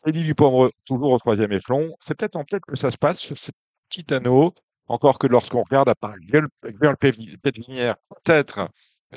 Eddie 0.06 0.22
Dupombre, 0.22 0.70
toujours 0.84 1.10
au 1.12 1.18
troisième 1.18 1.52
échelon. 1.52 1.92
C'est 2.00 2.14
peut-être 2.16 2.36
en 2.36 2.44
tête 2.44 2.62
que 2.68 2.76
ça 2.76 2.90
se 2.90 2.96
passe 2.96 3.18
sur 3.18 3.36
ces 3.36 3.52
petits 3.88 4.14
anneaux. 4.14 4.52
Encore 4.86 5.18
que 5.18 5.26
lorsqu'on 5.26 5.62
regarde 5.62 5.88
à 5.88 5.94
part 5.94 6.14
Gueule 6.20 6.48
Pévinière, 6.96 7.96
peut-être 8.24 8.68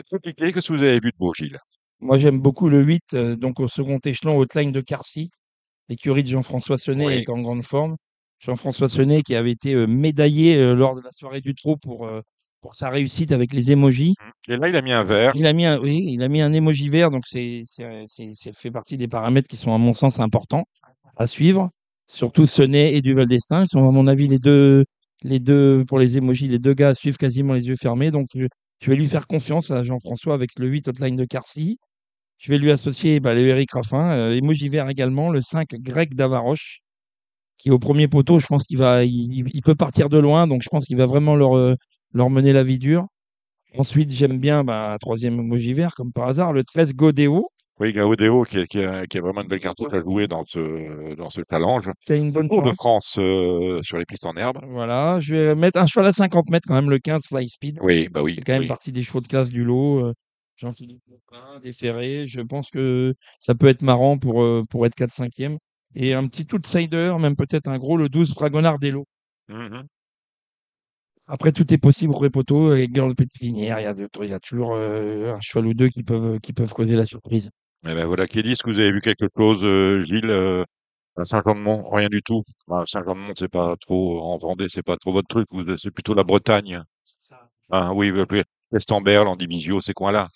compliqué. 0.09 0.51
Qu'est-ce 0.51 0.67
que 0.69 0.73
vous 0.73 0.83
avez 0.83 0.99
vu 0.99 1.11
de 1.11 1.17
beau, 1.17 1.33
Gilles? 1.33 1.59
Moi, 1.99 2.17
j'aime 2.17 2.39
beaucoup 2.39 2.67
le 2.67 2.81
8, 2.81 3.13
euh, 3.13 3.35
donc 3.35 3.59
au 3.59 3.67
second 3.67 3.99
échelon, 4.03 4.37
Hotline 4.37 4.71
de 4.71 4.81
Carcy. 4.81 5.29
L'écurie 5.87 6.23
de 6.23 6.29
Jean-François 6.29 6.77
Sonnet 6.77 7.05
Oui. 7.05 7.13
est 7.13 7.29
en 7.29 7.39
grande 7.41 7.63
forme. 7.63 7.95
Jean-François 8.41 8.89
Sonnet 8.89 9.21
qui 9.21 9.35
avait 9.35 9.51
été 9.51 9.73
euh, 9.73 9.85
médaillé 9.85 10.57
euh, 10.57 10.73
lors 10.73 10.95
de 10.95 11.01
la 11.01 11.11
soirée 11.11 11.41
du 11.41 11.53
trot 11.53 11.77
pour, 11.77 12.07
euh, 12.07 12.21
pour 12.59 12.73
sa 12.73 12.89
réussite 12.89 13.31
avec 13.31 13.53
les 13.53 13.71
émojis. 13.71 14.15
Et 14.47 14.57
là, 14.57 14.67
il 14.67 14.75
a 14.75 14.81
mis 14.81 14.91
un 14.91 15.03
vert. 15.03 15.31
Il 15.35 15.45
a 15.45 15.53
mis 15.53 15.65
un, 15.65 15.79
oui, 15.79 16.03
il 16.07 16.23
a 16.23 16.27
mis 16.27 16.41
un 16.41 16.51
émoji 16.51 16.89
vert, 16.89 17.11
donc 17.11 17.23
c'est, 17.27 17.61
c'est, 17.65 18.05
c'est, 18.07 18.31
c'est 18.33 18.55
fait 18.55 18.71
partie 18.71 18.97
des 18.97 19.07
paramètres 19.07 19.47
qui 19.47 19.57
sont, 19.57 19.73
à 19.73 19.77
mon 19.77 19.93
sens, 19.93 20.19
importants 20.19 20.65
à 21.17 21.27
suivre. 21.27 21.69
Surtout 22.07 22.47
Sonnet 22.47 22.95
et 22.95 23.01
Duval 23.01 23.27
d'Estaing. 23.27 23.63
Ils 23.63 23.67
sont, 23.67 23.87
à 23.87 23.91
mon 23.91 24.07
avis, 24.07 24.27
les 24.27 24.39
deux, 24.39 24.85
les 25.23 25.39
deux, 25.39 25.85
pour 25.85 25.99
les 25.99 26.17
émojis, 26.17 26.47
les 26.47 26.59
deux 26.59 26.73
gars 26.73 26.95
suivre 26.95 27.17
quasiment 27.17 27.53
les 27.53 27.67
yeux 27.67 27.77
fermés. 27.77 28.09
Donc, 28.09 28.27
je, 28.35 28.47
je 28.81 28.89
vais 28.89 28.95
lui 28.95 29.07
faire 29.07 29.27
confiance 29.27 29.69
à 29.69 29.83
Jean-François 29.83 30.33
avec 30.33 30.49
le 30.57 30.67
8 30.67 30.87
Hotline 30.87 31.15
de 31.15 31.25
Carcy. 31.25 31.77
Je 32.39 32.51
vais 32.51 32.57
lui 32.57 32.71
associer 32.71 33.19
bah, 33.19 33.35
le 33.35 33.41
Eric 33.41 33.71
Raffin, 33.71 34.17
euh, 34.17 34.33
émoji 34.33 34.67
vert 34.67 34.89
également, 34.89 35.29
le 35.29 35.41
5 35.41 35.75
Greg 35.75 36.15
Davaroche, 36.15 36.79
qui 37.61 37.69
est 37.69 37.71
au 37.71 37.79
premier 37.79 38.07
poteau. 38.07 38.39
Je 38.39 38.47
pense 38.47 38.63
qu'il 38.65 38.77
va, 38.77 39.03
il, 39.05 39.49
il 39.53 39.61
peut 39.61 39.75
partir 39.75 40.09
de 40.09 40.17
loin, 40.17 40.47
donc 40.47 40.61
je 40.63 40.69
pense 40.69 40.85
qu'il 40.85 40.97
va 40.97 41.05
vraiment 41.05 41.35
leur, 41.35 41.55
euh, 41.57 41.75
leur 42.13 42.29
mener 42.29 42.53
la 42.53 42.63
vie 42.63 42.79
dure. 42.79 43.05
Ensuite, 43.77 44.11
j'aime 44.11 44.39
bien, 44.39 44.63
bah, 44.63 44.97
troisième 44.99 45.39
emoji 45.39 45.73
vert, 45.73 45.93
comme 45.95 46.11
par 46.11 46.27
hasard, 46.27 46.51
le 46.53 46.63
13 46.63 46.93
Godéo, 46.93 47.47
Oui, 47.79 47.93
Gaudéo 47.93 48.43
qui, 48.43 48.57
a- 48.59 48.65
qui, 48.67 48.79
a, 48.83 49.07
qui 49.07 49.17
a 49.17 49.21
vraiment 49.21 49.41
une 49.41 49.47
belle 49.47 49.59
carte 49.61 49.81
à 49.93 49.99
jouer 50.01 50.27
dans 50.27 50.43
ce, 50.43 51.15
dans 51.15 51.29
ce 51.29 51.41
challenge. 51.49 51.89
a 52.09 52.13
une 52.15 52.31
bonne 52.31 52.49
Tour 52.49 52.63
de. 52.63 52.73
France 52.73 53.15
euh, 53.17 53.79
sur 53.81 53.97
les 53.97 54.05
pistes 54.05 54.25
en 54.25 54.35
herbe. 54.35 54.59
Voilà, 54.69 55.19
je 55.21 55.33
vais 55.35 55.55
mettre 55.55 55.79
un 55.79 55.85
cheval 55.85 56.07
à 56.07 56.13
50 56.13 56.49
mètres 56.49 56.65
quand 56.67 56.75
même, 56.75 56.89
le 56.89 56.99
15 56.99 57.21
Fly 57.27 57.47
Speed. 57.47 57.79
Oui, 57.81 58.09
bah 58.11 58.21
oui. 58.21 58.35
C'est 58.37 58.41
quand 58.43 58.53
même 58.53 58.63
oui. 58.63 58.67
partie 58.67 58.91
des 58.91 59.03
chevaux 59.03 59.21
de 59.21 59.27
classe 59.27 59.49
du 59.51 59.63
lot. 59.63 60.05
euh, 60.05 60.13
Jean-Philippe 60.57 61.01
Monclin, 61.09 61.59
Desferré. 61.63 62.27
Je 62.27 62.41
pense 62.41 62.69
que 62.69 63.15
ça 63.39 63.55
peut 63.55 63.67
être 63.67 63.81
marrant 63.81 64.17
pour, 64.19 64.45
pour 64.69 64.85
être 64.85 64.95
4-5e. 64.95 65.57
Et 65.95 66.13
un 66.13 66.27
petit 66.27 66.47
outsider, 66.53 67.15
même 67.19 67.35
peut-être 67.35 67.67
un 67.67 67.77
gros, 67.77 67.97
le 67.97 68.09
12 68.09 68.33
Fragonard 68.33 68.79
Dello. 68.79 69.05
Mhm. 69.49 69.87
Après, 71.27 71.51
tout 71.51 71.71
est 71.73 71.77
possible 71.77 72.13
au 72.13 72.29
poteau 72.29 72.73
et 72.73 72.87
dans 72.87 73.07
le 73.07 73.13
petit 73.13 73.37
vinière, 73.45 73.79
il 73.79 73.83
y 73.83 73.85
a, 73.85 73.93
de- 73.93 74.09
il 74.21 74.29
y 74.29 74.33
a 74.33 74.39
toujours 74.39 74.73
euh, 74.75 75.33
un 75.33 75.39
cheval 75.39 75.67
ou 75.67 75.73
deux 75.73 75.87
qui 75.87 76.03
peuvent, 76.03 76.39
qui 76.39 76.51
peuvent 76.51 76.73
causer 76.73 76.95
la 76.95 77.05
surprise. 77.05 77.49
Eh 77.85 77.93
ben 77.93 78.05
voilà, 78.05 78.27
Kelly, 78.27 78.51
est-ce 78.51 78.63
que 78.63 78.69
vous 78.69 78.79
avez 78.79 78.91
vu 78.91 79.01
quelque 79.01 79.27
chose, 79.35 79.61
euh, 79.63 80.03
Gilles, 80.03 80.29
euh, 80.29 80.63
à 81.17 81.23
Saint-Jean-de-Mont? 81.25 81.89
Rien 81.89 82.09
du 82.09 82.21
tout. 82.21 82.43
Ah, 82.69 82.83
Saint-Jean-de-Mont, 82.85 83.33
c'est 83.37 83.47
pas 83.49 83.75
trop 83.77 84.21
en 84.21 84.37
Vendée, 84.37 84.67
c'est 84.69 84.83
pas 84.83 84.97
trop 84.97 85.13
votre 85.13 85.27
truc. 85.27 85.47
vous- 85.51 85.77
C'est 85.77 85.91
plutôt 85.91 86.13
la 86.13 86.23
Bretagne. 86.23 86.83
Ah 87.69 87.93
oui, 87.93 88.11
oui, 88.11 88.23
oui. 88.29 88.43
Estamberle, 88.73 89.25
Landivisiau, 89.25 89.81
ces 89.81 89.93
coins-là. 89.93 90.27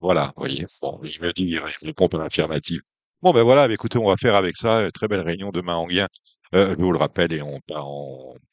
Voilà, 0.00 0.32
vous 0.36 0.42
voyez. 0.42 0.66
Bon, 0.82 1.00
je 1.02 1.22
me 1.22 1.32
dis, 1.32 1.52
je 1.54 1.86
me 1.86 1.92
pompe 1.92 2.14
affirmative. 2.14 2.80
Bon, 3.22 3.32
ben 3.32 3.42
voilà, 3.42 3.72
écoutez, 3.72 3.98
on 3.98 4.08
va 4.08 4.16
faire 4.16 4.34
avec 4.34 4.56
ça. 4.56 4.78
euh, 4.80 4.90
Très 4.90 5.06
belle 5.06 5.20
réunion 5.20 5.50
demain 5.50 5.76
en 5.76 5.86
Guien. 5.86 6.08
Euh, 6.54 6.74
je 6.76 6.82
vous 6.82 6.92
le 6.92 6.98
rappelle, 6.98 7.32
et 7.32 7.40
on, 7.40 7.60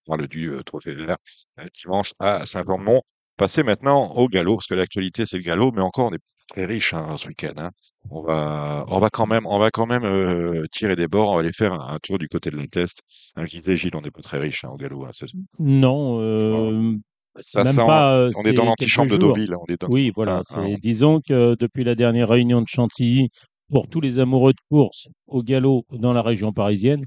parle 0.05 0.27
du 0.27 0.51
euh, 0.51 0.61
trophée 0.63 0.93
vert 0.93 1.17
euh, 1.59 1.65
dimanche 1.81 2.13
à 2.19 2.45
Saint-Jean-de-Mont. 2.45 3.01
Passez 3.35 3.63
maintenant 3.63 4.11
au 4.13 4.27
galop, 4.27 4.57
parce 4.57 4.67
que 4.67 4.75
l'actualité, 4.75 5.25
c'est 5.25 5.37
le 5.37 5.43
galop, 5.43 5.71
mais 5.71 5.81
encore, 5.81 6.09
on 6.11 6.13
est 6.13 6.19
très 6.47 6.65
riche 6.65 6.93
hein, 6.93 7.15
ce 7.17 7.27
week-end. 7.27 7.53
hein. 7.57 7.71
On 8.11 8.21
va, 8.21 8.85
on 8.89 8.99
va 8.99 9.09
quand 9.09 9.25
même, 9.27 9.45
on 9.47 9.57
va 9.59 9.69
quand 9.71 9.85
même 9.87 10.03
euh, 10.05 10.65
tirer 10.71 10.95
des 10.95 11.07
bords. 11.07 11.31
On 11.31 11.35
va 11.35 11.39
aller 11.41 11.51
faire 11.51 11.73
un, 11.73 11.95
un 11.95 11.97
tour 12.01 12.17
du 12.19 12.27
côté 12.27 12.51
de 12.51 12.57
la 12.57 12.67
test. 12.67 12.99
Hein, 13.35 13.45
je 13.47 13.57
disais, 13.57 13.75
Gilles, 13.75 13.95
on 13.95 14.01
n'est 14.01 14.11
pas 14.11 14.21
très 14.21 14.37
riche 14.39 14.63
hein, 14.65 14.69
au 14.71 14.75
galop. 14.77 15.05
Non, 15.59 16.19
ça 17.41 17.63
même 17.63 17.73
sent- 17.73 17.85
pas. 17.85 18.27
on 18.37 18.43
est 18.43 18.53
dans 18.53 18.65
l'antichambre 18.65 19.11
de. 19.11 19.17
Deauville. 19.17 19.55
On 19.55 19.65
est 19.71 19.79
dans, 19.79 19.87
Oui, 19.87 20.11
voilà. 20.15 20.41
C'est- 20.43 20.55
ah, 20.57 20.77
Disons 20.81 21.21
que 21.21 21.55
depuis 21.59 21.83
la 21.83 21.95
dernière 21.95 22.29
réunion 22.29 22.61
de 22.61 22.67
Chantilly, 22.67 23.29
pour 23.69 23.87
tous 23.87 24.01
les 24.01 24.19
amoureux 24.19 24.53
de 24.53 24.61
course 24.69 25.07
au 25.27 25.43
galop 25.43 25.85
dans 25.91 26.13
la 26.13 26.21
région 26.21 26.51
parisienne, 26.53 27.05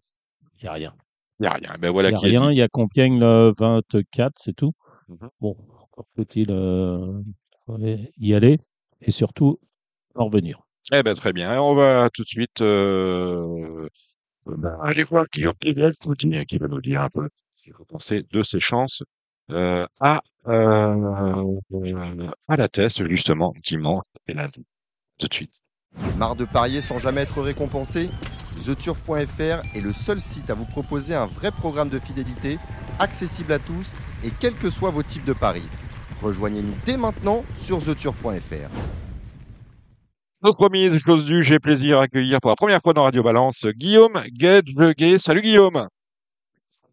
il 0.61 0.65
n'y 0.65 0.69
a 0.69 0.73
rien. 0.73 0.95
Il 1.41 1.43
n'y 1.43 1.49
a 1.49 1.55
rien. 1.55 1.77
Ben 1.81 1.89
Il 1.89 1.93
voilà 1.93 2.11
n'y 2.11 2.17
a 2.17 2.21
rien. 2.21 2.51
Il 2.51 2.59
y 2.59 2.63
a 2.63 2.69
Compiègne 2.69 3.19
le 3.19 3.53
24, 3.59 4.35
c'est 4.37 4.55
tout. 4.55 4.73
Mhm. 5.09 5.29
Bon, 5.41 5.57
encore 5.81 6.07
faut-il 6.17 6.47
euh, 6.51 7.23
y 8.19 8.35
aller 8.35 8.59
et 9.01 9.11
surtout 9.11 9.59
en 10.15 10.27
revenir. 10.27 10.61
Eh 10.93 11.03
ben 11.03 11.15
très 11.15 11.33
bien. 11.33 11.61
On 11.61 11.75
va 11.75 12.11
tout 12.11 12.23
de 12.23 12.29
suite 12.29 12.61
euh, 12.61 13.89
ben, 14.47 14.77
aller 14.83 15.03
voir 15.03 15.27
Guillaume 15.33 15.55
Pédel, 15.55 15.93
qui 16.47 16.59
va 16.59 16.69
nous 16.69 16.81
dire 16.81 17.03
un 17.03 17.11
peu 17.11 17.29
ce 17.55 17.63
qu'il 17.63 17.73
faut 17.73 17.85
penser 17.85 18.25
de 18.31 18.43
ses 18.43 18.61
chances 18.61 19.03
euh, 19.51 19.87
à, 20.01 20.23
euh, 20.49 21.59
à 22.49 22.57
la 22.57 22.69
test, 22.69 23.07
justement, 23.09 23.53
dimanche 23.63 24.07
et 24.27 24.35
lundi. 24.35 24.65
Tout 25.19 25.29
de 25.29 25.35
suite. 25.35 25.61
Marre 26.17 26.37
de 26.37 26.45
parier 26.45 26.81
sans 26.81 26.99
jamais 26.99 27.23
être 27.23 27.41
récompensé? 27.43 28.11
TheTurf.fr 28.65 29.63
est 29.75 29.81
le 29.81 29.93
seul 29.93 30.21
site 30.21 30.51
à 30.51 30.55
vous 30.55 30.65
proposer 30.65 31.15
un 31.15 31.27
vrai 31.27 31.51
programme 31.51 31.89
de 31.89 31.99
fidélité, 31.99 32.59
accessible 32.99 33.53
à 33.53 33.59
tous 33.59 33.93
et 34.23 34.31
quels 34.39 34.55
que 34.55 34.71
soient 34.71 34.91
vos 34.91 35.03
types 35.03 35.25
de 35.25 35.33
paris. 35.33 35.69
Rejoignez-nous 36.23 36.75
dès 36.85 36.97
maintenant 36.97 37.45
sur 37.61 37.79
TheTurf.fr. 37.79 38.71
Nos 40.45 40.53
promis, 40.53 40.99
chose 40.99 41.25
due, 41.25 41.43
j'ai 41.43 41.59
plaisir 41.59 41.99
à 41.99 42.03
accueillir 42.03 42.41
pour 42.41 42.51
la 42.51 42.57
première 42.57 42.81
fois 42.81 42.93
dans 42.93 43.05
Radio 43.05 43.23
Balance 43.23 43.67
Guillaume 43.77 44.21
Guedjeguet. 44.29 45.19
Salut 45.19 45.43
Guillaume. 45.43 45.89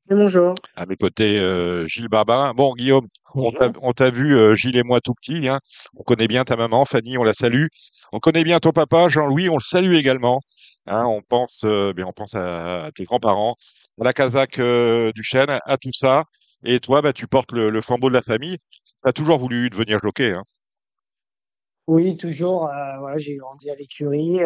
Bonjour. 0.09 0.55
À 0.75 0.85
mes 0.87 0.95
côtés, 0.95 1.37
euh, 1.39 1.85
Gilles 1.85 2.07
Barbarin. 2.07 2.53
Bon, 2.55 2.73
Guillaume, 2.73 3.07
on 3.35 3.51
t'a- 3.51 3.71
on 3.81 3.93
t'a 3.93 4.09
vu, 4.09 4.35
euh, 4.35 4.55
Gilles 4.55 4.75
et 4.77 4.83
moi, 4.83 5.01
tout 5.01 5.13
petits. 5.13 5.47
Hein. 5.47 5.59
On 5.95 6.01
connaît 6.03 6.27
bien 6.27 6.43
ta 6.45 6.55
maman, 6.55 6.83
Fanny, 6.85 7.17
on 7.19 7.23
la 7.23 7.33
salue. 7.33 7.67
On 8.11 8.17
connaît 8.19 8.43
bien 8.43 8.59
ton 8.59 8.71
papa, 8.71 9.07
Jean-Louis, 9.07 9.49
on 9.49 9.55
le 9.55 9.61
salue 9.61 9.93
également. 9.93 10.41
Hein, 10.87 11.05
on 11.05 11.21
pense, 11.21 11.61
euh, 11.63 11.93
bien, 11.93 12.07
on 12.07 12.11
pense 12.11 12.33
à, 12.33 12.85
à 12.85 12.91
tes 12.91 13.03
grands-parents, 13.03 13.55
à 14.01 14.03
la 14.03 14.13
Kazakh 14.13 14.57
euh, 14.57 15.11
du 15.13 15.23
Chêne, 15.23 15.49
à, 15.63 15.77
tout 15.77 15.93
ça. 15.93 16.23
Et 16.63 16.79
toi, 16.79 17.03
bah, 17.03 17.13
tu 17.13 17.27
portes 17.27 17.51
le, 17.51 17.69
le 17.69 17.81
flambeau 17.81 18.09
de 18.09 18.15
la 18.15 18.23
famille. 18.23 18.57
Tu 19.03 19.09
as 19.09 19.13
toujours 19.13 19.37
voulu 19.37 19.69
devenir 19.69 19.99
jockey. 20.01 20.31
Hein. 20.33 20.43
Oui, 21.87 22.17
toujours. 22.17 22.67
euh, 22.67 22.97
voilà, 22.99 23.17
j'ai 23.17 23.35
grandi 23.35 23.69
à 23.69 23.75
l'écurie. 23.75 24.39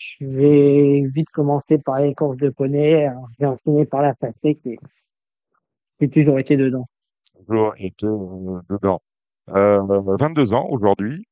Euh, 0.00 0.26
je 0.26 0.26
vais 0.26 1.06
vite 1.14 1.30
commencer 1.30 1.78
par 1.78 2.00
les 2.00 2.14
courses 2.14 2.36
de 2.38 2.50
poney. 2.50 3.08
euh, 3.08 3.12
J'ai 3.38 3.46
enseigné 3.46 3.84
par 3.86 4.02
la 4.02 4.14
facette 4.14 4.64
et 4.66 4.78
j'ai 6.00 6.08
toujours 6.08 6.38
été 6.38 6.56
dedans. 6.56 6.86
Toujours 7.46 7.74
été 7.76 8.06
euh, 8.06 8.60
dedans. 8.70 9.00
Euh, 9.50 9.82
22 10.18 10.54
ans 10.54 10.66
aujourd'hui, 10.70 11.26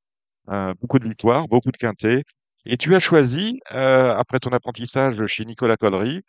euh, 0.51 0.75
beaucoup 0.81 0.99
de 0.99 1.05
victoires, 1.05 1.49
beaucoup 1.49 1.71
de 1.71 1.77
quintés. 1.77 2.25
Et 2.67 2.77
tu 2.77 2.95
as 2.95 3.01
choisi, 3.01 3.61
euh, 3.73 4.15
après 4.15 4.39
ton 4.39 4.51
apprentissage 4.51 5.25
chez 5.27 5.45
Nicolas 5.45 5.77
Collery, 5.77 6.23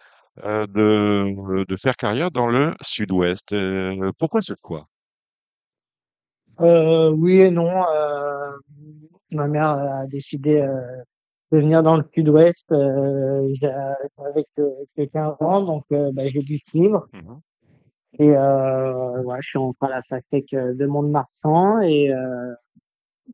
euh, 0.45 0.67
de, 0.67 1.65
de 1.65 1.75
faire 1.75 1.95
carrière 1.95 2.31
dans 2.31 2.47
le 2.47 2.73
sud-ouest. 2.81 3.51
Euh, 3.53 4.11
pourquoi 4.17 4.41
ce 4.41 4.53
choix? 4.65 4.87
Euh, 6.61 7.11
oui 7.11 7.39
et 7.39 7.51
non. 7.51 7.69
euh, 7.69 8.51
ma 9.31 9.47
mère 9.47 9.69
a 9.69 10.05
décidé 10.07 10.61
euh, 10.61 11.03
de 11.51 11.59
venir 11.59 11.81
dans 11.83 11.97
le 11.97 12.03
sud-ouest 12.13 12.71
euh, 12.71 13.47
j'ai- 13.53 13.67
avec, 14.17 14.47
euh, 14.59 14.69
avec 14.97 15.11
15 15.11 15.35
ans, 15.39 15.61
donc 15.63 15.83
euh, 15.91 16.11
bah, 16.13 16.27
j'ai 16.27 16.41
dû 16.41 16.57
suivre. 16.57 17.07
Mhm. 17.13 17.39
Et 18.19 18.29
euh, 18.35 19.21
ouais, 19.23 19.37
je 19.41 19.49
suis 19.49 19.59
rentré 19.59 19.87
à 19.87 19.89
la 19.89 20.01
FACEC 20.01 20.51
de 20.51 20.85
Mont-de-Marsan 20.85 21.81
et 21.81 22.11
euh, 22.11 22.53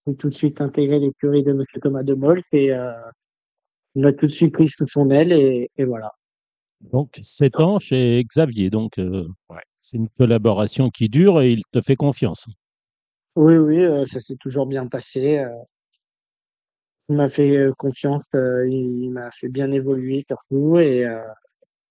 j'ai 0.06 0.15
tout 0.15 0.30
de 0.30 0.34
suite 0.34 0.62
intégré 0.62 0.99
l'écurie 0.99 1.43
de 1.43 1.54
Monsieur 1.54 1.80
Thomas 1.80 2.04
de 2.04 2.13
Molt 2.13 2.43
et 2.51 2.73
euh, 2.73 2.91
il 3.95 4.01
m'a 4.04 4.12
tout 4.13 4.25
de 4.25 4.32
suite 4.32 4.54
pris 4.54 4.67
sous 4.67 4.88
son 4.88 5.10
aile 5.12 5.32
et, 5.32 5.69
et 5.78 5.86
voilà. 5.86 6.12
Donc, 6.91 7.17
7 7.21 7.60
ans 7.60 7.80
chez 7.80 8.23
Xavier. 8.25 8.69
Donc, 8.69 8.99
euh, 8.99 9.28
Ouais. 9.49 9.62
c'est 9.82 9.97
une 9.97 10.10
collaboration 10.10 10.89
qui 10.89 11.08
dure 11.10 11.41
et 11.41 11.51
il 11.51 11.62
te 11.71 11.82
fait 11.82 11.95
confiance. 11.95 12.47
Oui, 13.38 13.56
oui, 13.58 13.80
euh, 13.84 14.06
ça 14.06 14.19
s'est 14.19 14.36
toujours 14.36 14.65
bien 14.67 14.88
passé. 14.88 15.38
Il 17.10 17.15
m'a 17.15 17.30
fait 17.30 17.58
euh, 17.58 17.72
confiance, 17.78 18.24
euh, 18.36 18.68
il 18.68 19.12
m'a 19.12 19.30
fait 19.32 19.50
bien 19.50 19.72
évoluer 19.72 20.26
surtout 20.28 20.78
et 20.80 21.06
euh, 21.06 21.22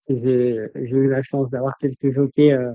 j'ai 0.09 0.71
eu 0.81 1.09
la 1.09 1.23
chance 1.23 1.49
d'avoir 1.51 1.77
quelques 1.79 2.11
jockeys 2.11 2.53
euh, 2.53 2.73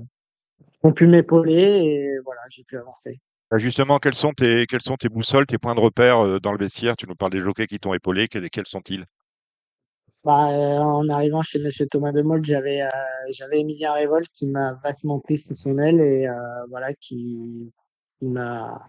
qui 0.58 0.78
ont 0.82 0.92
pu 0.92 1.06
m'épauler 1.06 1.52
et 1.52 2.18
voilà, 2.24 2.40
j'ai 2.50 2.64
pu 2.64 2.78
avancer. 2.78 3.20
Euh, 3.52 3.58
Justement, 3.58 3.98
quels 3.98 4.14
sont 4.14 4.32
tes, 4.32 4.66
quels 4.66 4.80
sont 4.80 4.96
tes 4.96 5.08
boussoles, 5.08 5.46
tes 5.46 5.58
points 5.58 5.74
de 5.74 5.80
repère 5.80 6.40
dans 6.40 6.52
le 6.52 6.58
vestiaire? 6.58 6.96
Tu 6.96 7.06
nous 7.06 7.14
parles 7.14 7.32
des 7.32 7.40
jockeys 7.40 7.66
qui 7.66 7.78
t'ont 7.78 7.94
épaulé. 7.94 8.28
Quels, 8.28 8.48
quels 8.48 8.66
sont-ils? 8.66 9.04
Bah, 10.22 10.34
en 10.34 11.08
arrivant 11.08 11.42
chez 11.42 11.58
Monsieur 11.58 11.86
Thomas 11.86 12.12
de 12.12 12.20
Molt, 12.22 12.44
j'avais 12.44 12.82
j'avais 13.30 13.60
Emilien 13.60 13.92
Révolt 13.92 14.28
qui 14.32 14.46
m'a 14.46 14.74
vachement 14.84 15.18
pris 15.18 15.38
sous 15.38 15.54
son 15.54 15.78
aile 15.78 16.00
et 16.00 16.28
voilà 16.68 16.92
qui, 16.94 17.72
qui 18.18 18.26
m'a 18.26 18.86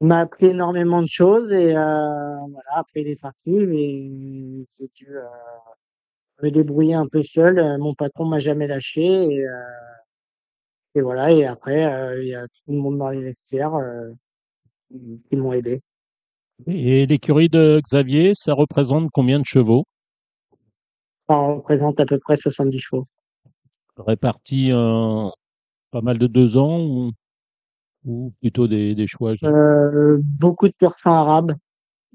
il 0.00 0.08
m'a 0.08 0.20
appris 0.20 0.46
énormément 0.46 1.00
de 1.00 1.08
choses 1.08 1.52
et 1.52 1.74
euh, 1.76 2.36
voilà 2.50 2.70
après 2.74 3.00
il 3.00 3.08
est 3.08 3.20
parti 3.20 3.50
et 3.56 4.66
j'ai 4.78 4.90
dû 4.94 5.16
euh, 5.16 5.22
me 6.42 6.50
débrouiller 6.50 6.94
un 6.94 7.06
peu 7.06 7.22
seul. 7.22 7.58
Euh, 7.58 7.78
Mon 7.78 7.94
patron 7.94 8.26
m'a 8.26 8.40
jamais 8.40 8.66
lâché 8.66 9.02
et, 9.02 9.46
euh, 9.46 9.62
et 10.94 11.00
voilà 11.00 11.32
et 11.32 11.46
après 11.46 11.86
euh, 11.86 12.22
il 12.22 12.28
y 12.28 12.34
a 12.34 12.46
tout 12.46 12.72
le 12.72 12.78
monde 12.78 12.98
dans 12.98 13.08
les 13.08 13.22
vestiaires 13.22 13.74
euh, 13.74 14.12
qui 14.90 15.36
m'ont 15.36 15.52
aidé. 15.52 15.80
Et 16.66 17.06
l'écurie 17.06 17.48
de 17.48 17.80
Xavier, 17.82 18.32
ça 18.34 18.54
représente 18.54 19.10
combien 19.12 19.38
de 19.38 19.44
chevaux? 19.44 19.84
Ça 21.28 21.36
représente 21.36 22.00
à 22.00 22.06
peu 22.06 22.18
près 22.18 22.36
70 22.36 22.78
chevaux. 22.78 23.06
Répartis 23.98 24.72
en 24.72 25.32
pas 25.90 26.00
mal 26.00 26.18
de 26.18 26.26
deux 26.26 26.56
ans 26.56 26.80
ou, 26.80 27.12
ou 28.06 28.32
plutôt 28.40 28.68
des, 28.68 28.94
des 28.94 29.06
choix 29.06 29.34
Euh, 29.42 30.18
beaucoup 30.22 30.68
de 30.68 30.74
pur 30.78 30.94
sang 30.98 31.12
arabe. 31.12 31.52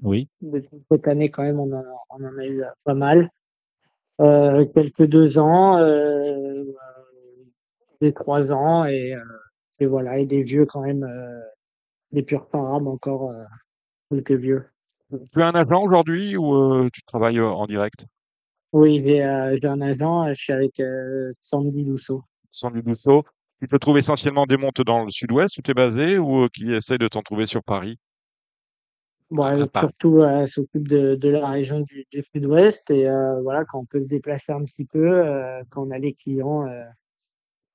Oui. 0.02 0.28
Cette 0.90 1.06
année, 1.06 1.30
quand 1.30 1.44
même, 1.44 1.60
on 1.60 1.72
en 1.72 1.80
a, 1.80 1.84
on 2.10 2.24
en 2.24 2.38
a 2.38 2.44
eu 2.44 2.62
euh, 2.62 2.68
pas 2.82 2.94
mal. 2.94 3.30
Euh, 4.20 4.64
quelques 4.74 5.04
deux 5.06 5.38
ans, 5.38 5.78
euh, 5.78 6.64
des 8.00 8.12
trois 8.12 8.50
ans, 8.50 8.84
et, 8.86 9.14
et 9.78 9.86
voilà, 9.86 10.18
et 10.18 10.26
des 10.26 10.42
vieux 10.42 10.66
quand 10.66 10.82
même, 10.82 11.04
euh, 11.04 11.40
des 12.10 12.22
purs 12.22 12.46
sang 12.50 12.64
arabes 12.64 12.88
encore, 12.88 13.30
euh, 13.30 13.44
quelques 14.10 14.32
vieux. 14.32 14.64
Tu 15.32 15.42
as 15.42 15.48
un 15.48 15.52
agent 15.52 15.82
aujourd'hui 15.82 16.36
ou 16.36 16.54
euh, 16.54 16.88
tu 16.92 17.02
travailles 17.04 17.40
en 17.40 17.66
direct? 17.66 18.06
Oui, 18.72 19.02
j'ai 19.04 19.24
euh, 19.24 19.56
j'ai 19.60 19.68
un 19.68 19.80
agent, 19.80 20.28
je 20.28 20.34
suis 20.34 20.52
avec 20.52 20.80
euh, 20.80 21.32
Sandy 21.40 21.84
Dousseau. 21.84 22.22
Sandy 22.50 22.82
Dousseau, 22.82 23.22
qui 23.62 23.68
te 23.68 23.76
trouve 23.76 23.96
essentiellement 23.98 24.44
des 24.44 24.56
montes 24.56 24.80
dans 24.82 25.04
le 25.04 25.10
sud-ouest 25.12 25.56
où 25.56 25.62
tu 25.62 25.70
es 25.70 25.74
basé 25.74 26.18
ou 26.18 26.42
euh, 26.42 26.48
qui 26.52 26.72
essaie 26.74 26.98
de 26.98 27.06
t'en 27.06 27.22
trouver 27.22 27.46
sur 27.46 27.62
Paris? 27.62 27.96
Bon, 29.30 29.44
Ah, 29.44 29.54
elle, 29.54 29.68
pas. 29.68 29.82
surtout, 29.82 30.18
euh, 30.18 30.40
elle 30.40 30.48
s'occupe 30.48 30.88
de, 30.88 31.14
de 31.14 31.28
la 31.28 31.48
région 31.48 31.78
du, 31.80 32.04
du 32.10 32.24
sud-ouest, 32.34 32.90
et 32.90 33.08
euh, 33.08 33.40
voilà, 33.42 33.64
quand 33.64 33.78
on 33.78 33.84
peut 33.84 34.02
se 34.02 34.08
déplacer 34.08 34.50
un 34.50 34.64
petit 34.64 34.84
peu, 34.84 34.98
euh, 34.98 35.62
quand 35.70 35.86
on 35.86 35.92
a 35.92 35.98
les 35.98 36.12
clients, 36.12 36.66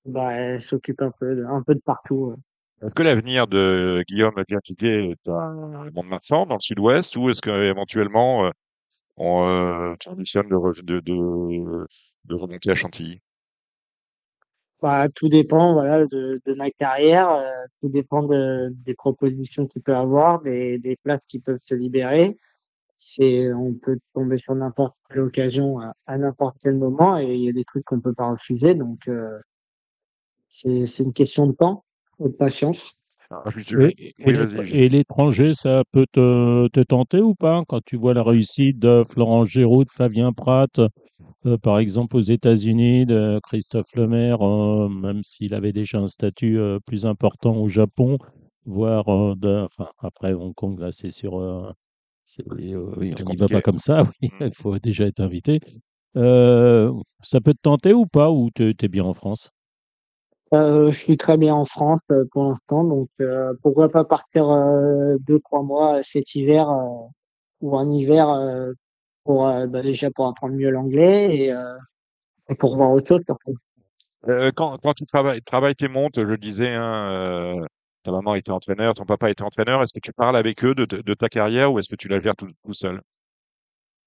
bah, 0.05 0.33
elle 0.33 0.59
s'occupe 0.59 1.01
un 1.01 1.11
peu, 1.11 1.37
de, 1.37 1.45
un 1.45 1.61
peu 1.63 1.73
de 1.73 1.79
partout. 1.79 2.35
Est-ce 2.81 2.93
que 2.93 3.03
l'avenir 3.03 3.47
de 3.47 4.03
Guillaume 4.09 4.35
Gatiguet 4.47 5.11
est 5.11 5.29
à 5.29 5.53
Mont-de-Marsan, 5.93 6.45
dans 6.47 6.55
le 6.55 6.59
sud-ouest, 6.59 7.15
ou 7.15 7.29
est-ce 7.29 7.41
qu'éventuellement 7.41 8.51
on 9.17 9.47
euh, 9.47 9.95
tu 9.99 10.09
ambitionnes 10.09 10.49
de, 10.49 10.81
de, 10.83 10.99
de, 10.99 11.87
de 12.25 12.35
remonter 12.35 12.71
à 12.71 12.75
Chantilly? 12.75 13.19
Bah, 14.81 15.09
tout 15.09 15.27
dépend, 15.27 15.73
voilà, 15.73 16.05
de, 16.05 16.39
de 16.45 16.53
ma 16.53 16.69
carrière, 16.69 17.31
euh, 17.31 17.49
tout 17.81 17.89
dépend 17.89 18.21
de, 18.23 18.69
des 18.85 18.93
propositions 18.93 19.65
qu'il 19.65 19.81
peut 19.81 19.95
avoir, 19.95 20.41
des, 20.41 20.77
des 20.77 20.95
places 20.97 21.25
qui 21.25 21.39
peuvent 21.39 21.61
se 21.61 21.73
libérer. 21.73 22.37
C'est, 22.97 23.51
on 23.53 23.73
peut 23.73 23.97
tomber 24.13 24.37
sur 24.37 24.53
n'importe 24.53 24.95
quelle 25.09 25.21
occasion 25.21 25.79
à, 26.05 26.17
n'importe 26.17 26.57
quel 26.61 26.75
moment 26.75 27.17
et 27.17 27.33
il 27.33 27.43
y 27.43 27.49
a 27.49 27.53
des 27.53 27.63
trucs 27.63 27.85
qu'on 27.85 28.01
peut 28.01 28.13
pas 28.13 28.29
refuser. 28.29 28.75
Donc, 28.75 29.07
euh, 29.07 29.39
c'est, 30.47 30.85
c'est 30.85 31.03
une 31.03 31.13
question 31.13 31.47
de 31.47 31.53
temps 31.53 31.83
et 32.19 32.29
de 32.29 32.35
patience. 32.35 32.97
Ah, 33.29 33.43
juste- 33.49 33.71
Et, 33.73 34.13
oui, 34.25 34.89
l'étranger, 34.89 35.53
ça 35.53 35.83
peut 35.91 36.05
te, 36.11 36.67
te 36.69 36.79
tenter 36.79 37.19
ou 37.21 37.35
pas 37.35 37.63
quand 37.67 37.81
tu 37.85 37.97
vois 37.97 38.13
la 38.13 38.23
réussite 38.23 38.79
de 38.79 39.03
Florent 39.07 39.43
Géraud, 39.43 39.83
de 39.83 39.89
Flavien 39.89 40.31
Prat, 40.31 40.67
euh, 41.45 41.57
par 41.57 41.79
exemple 41.79 42.15
aux 42.17 42.21
États-Unis, 42.21 43.05
de 43.05 43.39
Christophe 43.43 43.93
Lemaire, 43.95 44.41
euh, 44.41 44.87
même 44.89 45.23
s'il 45.23 45.53
avait 45.53 45.73
déjà 45.73 45.99
un 45.99 46.07
statut 46.07 46.57
euh, 46.57 46.79
plus 46.85 47.05
important 47.05 47.55
au 47.57 47.67
Japon, 47.67 48.17
voire 48.65 49.09
euh, 49.09 49.35
de, 49.35 49.65
enfin 49.65 49.89
après 49.99 50.33
Hong 50.33 50.53
Kong, 50.53 50.79
là 50.79 50.91
c'est 50.91 51.11
sur, 51.11 51.35
oui, 51.35 52.75
on 52.75 53.29
n'y 53.29 53.35
va 53.35 53.47
pas 53.47 53.61
comme 53.61 53.77
ça, 53.79 54.03
oui, 54.21 54.29
Mm. 54.39 54.45
il 54.45 54.53
faut 54.53 54.79
déjà 54.79 55.05
être 55.05 55.19
invité. 55.19 55.59
Ça 56.15 57.41
peut 57.41 57.53
te 57.53 57.61
tenter 57.61 57.93
ou 57.93 58.05
pas, 58.05 58.31
ou 58.31 58.49
tu 58.55 58.73
es 58.79 58.87
bien 58.87 59.03
en 59.03 59.13
France? 59.13 59.51
Euh, 60.53 60.89
je 60.91 60.95
suis 60.97 61.17
très 61.17 61.37
bien 61.37 61.53
en 61.53 61.65
France 61.65 61.99
euh, 62.11 62.23
pour 62.31 62.43
l'instant, 62.43 62.85
donc 62.85 63.09
euh, 63.19 63.53
pourquoi 63.61 63.89
pas 63.89 64.05
partir 64.05 64.47
deux, 65.19 65.39
trois 65.39 65.61
mois 65.63 66.01
cet 66.03 66.35
hiver 66.35 66.69
ou 67.61 67.75
en 67.75 67.91
hiver 67.91 68.27
pour 69.25 69.43
bah, 69.43 69.81
déjà 69.81 70.09
pour 70.11 70.27
apprendre 70.27 70.55
mieux 70.55 70.69
l'anglais 70.69 71.35
et, 71.35 71.53
et 72.49 72.55
pour 72.55 72.75
voir 72.77 72.91
autre 72.91 73.07
chose 73.07 73.23
surtout. 73.25 73.55
Euh, 74.29 74.51
quand, 74.55 74.77
quand 74.81 74.93
tu 74.93 75.05
travailles, 75.05 75.41
travailles 75.41 75.75
tes 75.75 75.87
montes, 75.87 76.15
je 76.17 76.35
disais, 76.35 76.73
hein, 76.73 77.11
euh, 77.11 77.65
ta 78.03 78.11
maman 78.11 78.35
était 78.35 78.51
entraîneur, 78.51 78.93
ton 78.93 79.05
papa 79.05 79.29
était 79.29 79.43
entraîneur. 79.43 79.83
Est-ce 79.83 79.93
que 79.93 79.99
tu 79.99 80.11
parles 80.11 80.37
avec 80.37 80.63
eux 80.63 80.73
de, 80.75 80.85
de- 80.85 81.01
de 81.01 81.13
ta 81.13 81.29
carrière 81.29 81.71
ou 81.71 81.79
est-ce 81.79 81.89
que 81.89 81.95
tu 81.95 82.07
la 82.07 82.19
gères 82.19 82.35
tout, 82.35 82.49
tout 82.65 82.73
seul? 82.73 83.01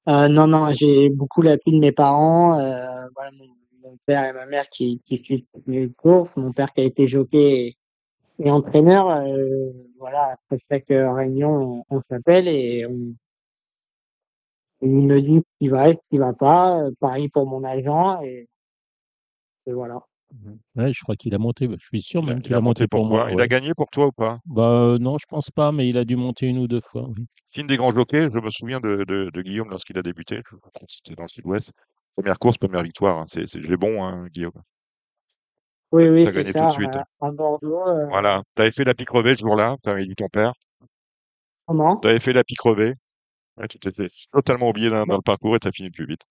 Euh, 0.08 0.28
non, 0.28 0.46
non, 0.46 0.70
j'ai 0.70 1.10
beaucoup 1.10 1.42
l'appui 1.42 1.72
de 1.72 1.78
mes 1.78 1.92
parents, 1.92 2.54
voilà, 2.54 3.30
mon, 3.38 3.46
mon 3.82 3.96
père 4.06 4.24
et 4.24 4.32
ma 4.32 4.46
mère 4.46 4.68
qui, 4.68 5.00
qui 5.04 5.18
suivent 5.18 5.44
toutes 5.52 5.66
mes 5.66 5.88
courses, 5.90 6.36
mon 6.36 6.52
père 6.52 6.72
qui 6.72 6.82
a 6.82 6.84
été 6.84 7.06
jockey 7.08 7.76
et, 8.38 8.46
et 8.46 8.50
entraîneur, 8.50 9.08
euh, 9.10 9.72
voilà, 9.98 10.32
après 10.34 10.58
chaque 10.70 10.88
réunion, 10.88 11.84
on, 11.90 11.96
on 11.98 12.02
s'appelle 12.10 12.48
et 12.48 12.86
on, 12.86 13.14
il 14.82 14.90
me 14.90 15.20
dit 15.20 15.38
ce 15.38 15.58
qui 15.58 15.68
va 15.68 15.88
et 15.90 15.94
ce 15.94 16.00
qui 16.10 16.18
va 16.18 16.32
pas, 16.32 16.82
euh, 16.82 16.90
pareil 17.00 17.28
pour 17.28 17.46
mon 17.46 17.64
agent 17.64 18.22
et, 18.22 18.48
et 19.66 19.72
voilà. 19.72 20.00
Ouais, 20.76 20.92
je 20.92 21.02
crois 21.02 21.16
qu'il 21.16 21.34
a 21.34 21.38
monté, 21.38 21.68
je 21.68 21.84
suis 21.84 22.00
sûr 22.00 22.22
même 22.22 22.38
il 22.38 22.42
qu'il 22.42 22.54
a 22.54 22.58
a 22.58 22.60
monté 22.60 22.82
monté 22.82 22.88
pour 22.88 23.00
pour 23.00 23.08
toi. 23.08 23.24
moi, 23.24 23.32
Il 23.32 23.40
a 23.40 23.48
gagné 23.48 23.74
pour 23.74 23.90
toi 23.90 24.06
ou 24.06 24.12
pas? 24.12 24.38
Bah 24.46 24.70
euh, 24.70 24.98
non, 24.98 25.18
je 25.18 25.26
pense 25.28 25.50
pas, 25.50 25.72
mais 25.72 25.88
il 25.88 25.98
a 25.98 26.04
dû 26.04 26.16
monter 26.16 26.46
une 26.46 26.58
ou 26.58 26.68
deux 26.68 26.80
fois. 26.80 27.08
oui. 27.08 27.26
Signe 27.46 27.66
des 27.66 27.76
grands 27.76 27.92
jockeys, 27.92 28.28
je 28.32 28.38
me 28.38 28.48
souviens 28.50 28.78
de, 28.78 29.04
de, 29.04 29.30
de 29.34 29.42
Guillaume 29.42 29.70
lorsqu'il 29.70 29.98
a 29.98 30.02
débuté. 30.02 30.40
Je 30.48 30.56
crois 30.56 30.70
que 30.72 30.84
c'était 30.88 31.16
dans 31.16 31.24
le 31.24 31.28
sud-ouest. 31.28 31.72
Première 32.20 32.38
course, 32.38 32.58
première 32.58 32.82
victoire. 32.82 33.18
hein. 33.18 33.24
C'est, 33.26 33.46
bon, 33.76 34.04
hein, 34.04 34.26
Guillaume. 34.28 34.52
Oui, 35.92 36.08
oui, 36.08 36.28
c'est 36.32 36.44
tout 36.44 36.52
ça, 36.52 36.66
de 36.66 36.72
suite. 36.72 36.90
Bordeaux, 37.32 37.88
euh, 37.88 38.06
Voilà. 38.08 38.42
T'avais 38.54 38.70
fait 38.70 38.84
la 38.84 38.94
pique 38.94 39.08
crevée 39.08 39.34
ce 39.34 39.40
jour-là. 39.40 39.76
T'avais 39.82 40.04
dit 40.04 40.14
ton 40.14 40.28
père? 40.28 40.52
comment? 41.66 41.96
T'avais 41.96 42.20
fait 42.20 42.32
la 42.32 42.44
pique. 42.44 42.64
Ouais, 42.64 42.94
tu 43.68 43.78
t'étais 43.78 44.08
totalement 44.32 44.68
oublié 44.68 44.90
dans, 44.90 45.04
le 45.04 45.22
parcours 45.22 45.56
et 45.56 45.58
t'as 45.58 45.72
fini 45.72 45.90
plus 45.90 46.06
vite. 46.06 46.22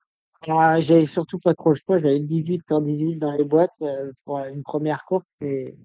euh, 0.47 0.82
j'avais 0.82 1.06
surtout 1.06 1.39
pas 1.39 1.54
trop 1.54 1.71
le 1.71 1.75
choix, 1.75 1.97
j'avais 1.97 2.19
18 2.19 2.63
sur 2.67 2.82
18 2.82 3.17
dans 3.17 3.32
les 3.34 3.43
boîtes 3.43 3.71
euh, 3.82 4.12
pour 4.25 4.39
une 4.39 4.63
première 4.63 5.04
course 5.06 5.25
et 5.41 5.75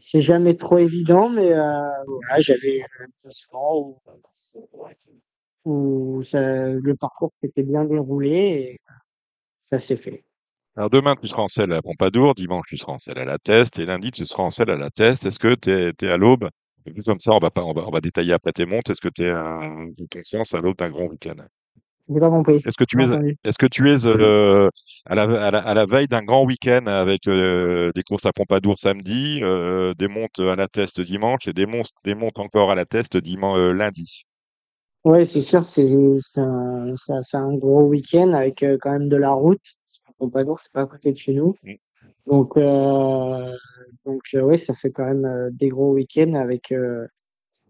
c'est 0.00 0.20
jamais 0.20 0.54
trop 0.54 0.78
évident, 0.78 1.28
mais 1.28 1.52
euh, 1.52 1.88
voilà, 2.06 2.40
j'avais 2.40 2.82
un 2.82 3.30
où, 3.76 4.00
où 5.64 6.22
ça, 6.24 6.72
le 6.72 6.96
parcours 6.96 7.32
s'était 7.40 7.62
bien 7.62 7.84
déroulé 7.84 8.30
et 8.30 8.80
ça 9.72 9.78
s'est 9.78 9.96
fait. 9.96 10.24
Alors 10.76 10.90
demain, 10.90 11.14
tu 11.16 11.26
seras 11.26 11.42
en 11.42 11.48
selle 11.48 11.72
à 11.72 11.80
Pompadour, 11.80 12.34
dimanche, 12.34 12.66
tu 12.68 12.76
seras 12.76 12.92
en 12.92 12.98
selle 12.98 13.18
à 13.18 13.24
la 13.24 13.38
Teste, 13.38 13.78
et 13.78 13.86
lundi, 13.86 14.10
tu 14.10 14.26
seras 14.26 14.42
en 14.42 14.50
selle 14.50 14.70
à 14.70 14.76
la 14.76 14.90
Teste. 14.90 15.24
Est-ce 15.24 15.38
que 15.38 15.54
tu 15.54 15.70
es, 15.70 16.08
à 16.10 16.16
l'aube? 16.18 16.48
Comme 17.06 17.20
ça, 17.20 17.32
on 17.32 17.38
va 17.38 17.50
pas, 17.50 17.64
on 17.64 17.72
va, 17.72 17.86
on 17.86 17.90
va 17.90 18.00
détailler 18.00 18.34
après 18.34 18.52
tes 18.52 18.66
montes. 18.66 18.90
Est-ce 18.90 19.00
que 19.00 19.08
tu 19.08 19.22
es, 19.22 19.30
à 19.30 19.60
ton 20.10 20.20
sens, 20.24 20.52
à 20.52 20.60
l'aube 20.60 20.76
d'un 20.76 20.90
grand 20.90 21.06
week-end? 21.06 21.36
Compris, 22.06 22.56
Est-ce 22.66 22.76
que 22.76 22.84
tu 22.84 23.00
es, 23.00 23.06
entendu. 23.06 23.38
est-ce 23.44 23.56
que 23.58 23.66
tu 23.66 23.88
es 23.88 24.06
euh, 24.06 24.68
à 25.06 25.14
la, 25.14 25.22
à 25.22 25.50
la, 25.50 25.58
à 25.60 25.72
la 25.72 25.86
veille 25.86 26.08
d'un 26.08 26.22
grand 26.22 26.44
week-end 26.44 26.86
avec 26.86 27.28
euh, 27.28 27.92
des 27.94 28.02
courses 28.02 28.26
à 28.26 28.32
Pompadour 28.32 28.78
samedi, 28.78 29.38
euh, 29.42 29.94
des 29.94 30.08
montes 30.08 30.40
à 30.40 30.56
la 30.56 30.68
Teste 30.68 31.00
dimanche 31.00 31.48
et 31.48 31.54
des 31.54 31.64
montes, 31.64 31.90
des 32.04 32.14
montes 32.14 32.40
encore 32.40 32.70
à 32.70 32.74
la 32.74 32.84
Teste 32.84 33.16
dimanche, 33.16 33.58
lundi? 33.74 34.26
Ouais, 35.04 35.26
c'est 35.26 35.40
sûr, 35.40 35.64
c'est 35.64 35.88
c'est 36.18 36.40
un, 36.40 36.94
ça 36.96 37.22
fait 37.24 37.36
un 37.36 37.56
gros 37.56 37.82
week-end 37.84 38.32
avec 38.32 38.62
euh, 38.62 38.78
quand 38.80 38.92
même 38.92 39.08
de 39.08 39.16
la 39.16 39.32
route. 39.32 39.64
Pompadour, 40.18 40.60
c'est 40.60 40.72
pas 40.72 40.82
à 40.82 40.86
côté 40.86 41.10
de 41.10 41.16
chez 41.16 41.34
nous. 41.34 41.56
Mm. 41.64 41.72
Donc, 42.26 42.56
euh, 42.56 43.52
donc 44.04 44.22
euh, 44.34 44.42
ouais, 44.42 44.56
ça 44.56 44.74
fait 44.74 44.92
quand 44.92 45.06
même 45.06 45.24
euh, 45.24 45.50
des 45.50 45.68
gros 45.68 45.92
week-ends 45.92 46.34
avec, 46.34 46.70
euh, 46.70 47.06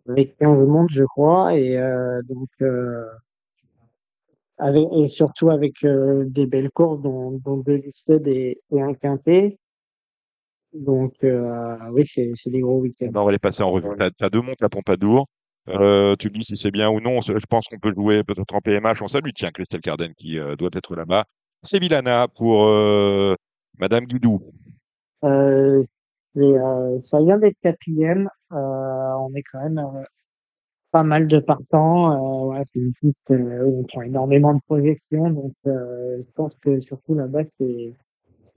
avec 0.07 0.37
15 0.37 0.67
mondes, 0.67 0.91
je 0.91 1.05
crois. 1.05 1.57
Et 1.57 1.79
euh, 1.79 2.21
donc, 2.29 2.51
euh, 2.61 3.07
avec, 4.59 4.87
et 4.93 5.09
surtout 5.09 5.49
avec 5.49 5.85
euh, 5.85 6.25
des 6.27 6.47
belles 6.47 6.71
courses, 6.71 7.01
dont, 7.01 7.33
dont 7.33 7.57
deux 7.57 7.77
listed 7.77 8.27
et, 8.27 8.61
et 8.71 8.83
un 8.83 8.93
quintet. 8.93 9.59
Donc, 10.75 11.15
euh, 11.25 11.77
oui, 11.93 12.05
c'est 12.07 12.33
c'est 12.35 12.51
des 12.51 12.61
gros 12.61 12.79
week-ends. 12.81 13.09
Ben, 13.11 13.21
on 13.21 13.27
va 13.27 13.33
les 13.33 13.39
passer 13.39 13.63
en 13.63 13.71
revue. 13.71 13.89
Tu 13.99 14.25
as, 14.25 14.31
deux 14.31 14.41
montes 14.41 14.63
à 14.63 14.69
Pompadour. 14.69 15.27
Euh, 15.69 16.17
tu 16.17 16.29
me 16.29 16.35
dis 16.35 16.45
si 16.45 16.57
c'est 16.57 16.71
bien 16.71 16.91
ou 16.91 17.01
non. 17.01 17.21
Je 17.21 17.47
pense 17.49 17.67
qu'on 17.69 17.79
peut 17.79 17.93
jouer 17.95 18.25
peut-être 18.25 18.55
en 18.55 18.61
PMH. 18.61 19.03
On 19.03 19.09
salue, 19.09 19.31
tiens, 19.35 19.51
Christelle 19.51 19.81
Carden 19.81 20.13
qui 20.15 20.39
euh, 20.39 20.57
doit 20.57 20.71
être 20.73 20.97
là-bas. 20.97 21.25
C'est 21.63 21.79
Villana 21.79 22.27
pour 22.29 22.67
euh, 22.67 23.35
Madame 23.79 24.05
Guidou. 24.05 24.41
Euh, 25.25 25.83
et, 26.37 26.55
ça 27.01 27.21
vient 27.21 27.39
d'être 27.39 27.57
quatrième. 27.63 28.29
On 28.51 29.31
est 29.35 29.43
quand 29.43 29.63
même 29.63 29.81
pas 30.91 31.05
mal 31.05 31.29
de 31.29 31.39
partants. 31.39 32.49
Ouais, 32.49 32.63
c'est 32.73 32.81
une 32.81 32.93
piste 33.01 33.17
où 33.31 33.81
on 33.81 33.85
prend 33.85 34.03
énormément 34.03 34.55
de 34.55 34.61
projections. 34.67 35.31
Donc, 35.31 35.53
je 35.65 36.33
pense 36.35 36.59
que 36.59 36.81
surtout 36.81 37.15
là-bas, 37.15 37.43
c'est 37.61 37.95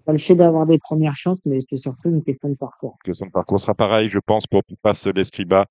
pas 0.05 0.13
le 0.13 0.17
fait 0.17 0.35
d'avoir 0.35 0.65
des 0.65 0.79
premières 0.79 1.15
chances, 1.15 1.39
mais 1.45 1.59
c'est 1.61 1.75
surtout 1.75 2.09
une 2.09 2.23
question 2.23 2.49
de 2.49 2.55
parcours. 2.55 2.97
Que 3.03 3.13
son 3.13 3.29
parcours 3.29 3.59
sera 3.59 3.75
pareil, 3.75 4.07
je 4.09 4.19
pense, 4.19 4.47
pour 4.47 4.61
passe 4.81 5.05
l'Escriba 5.07 5.65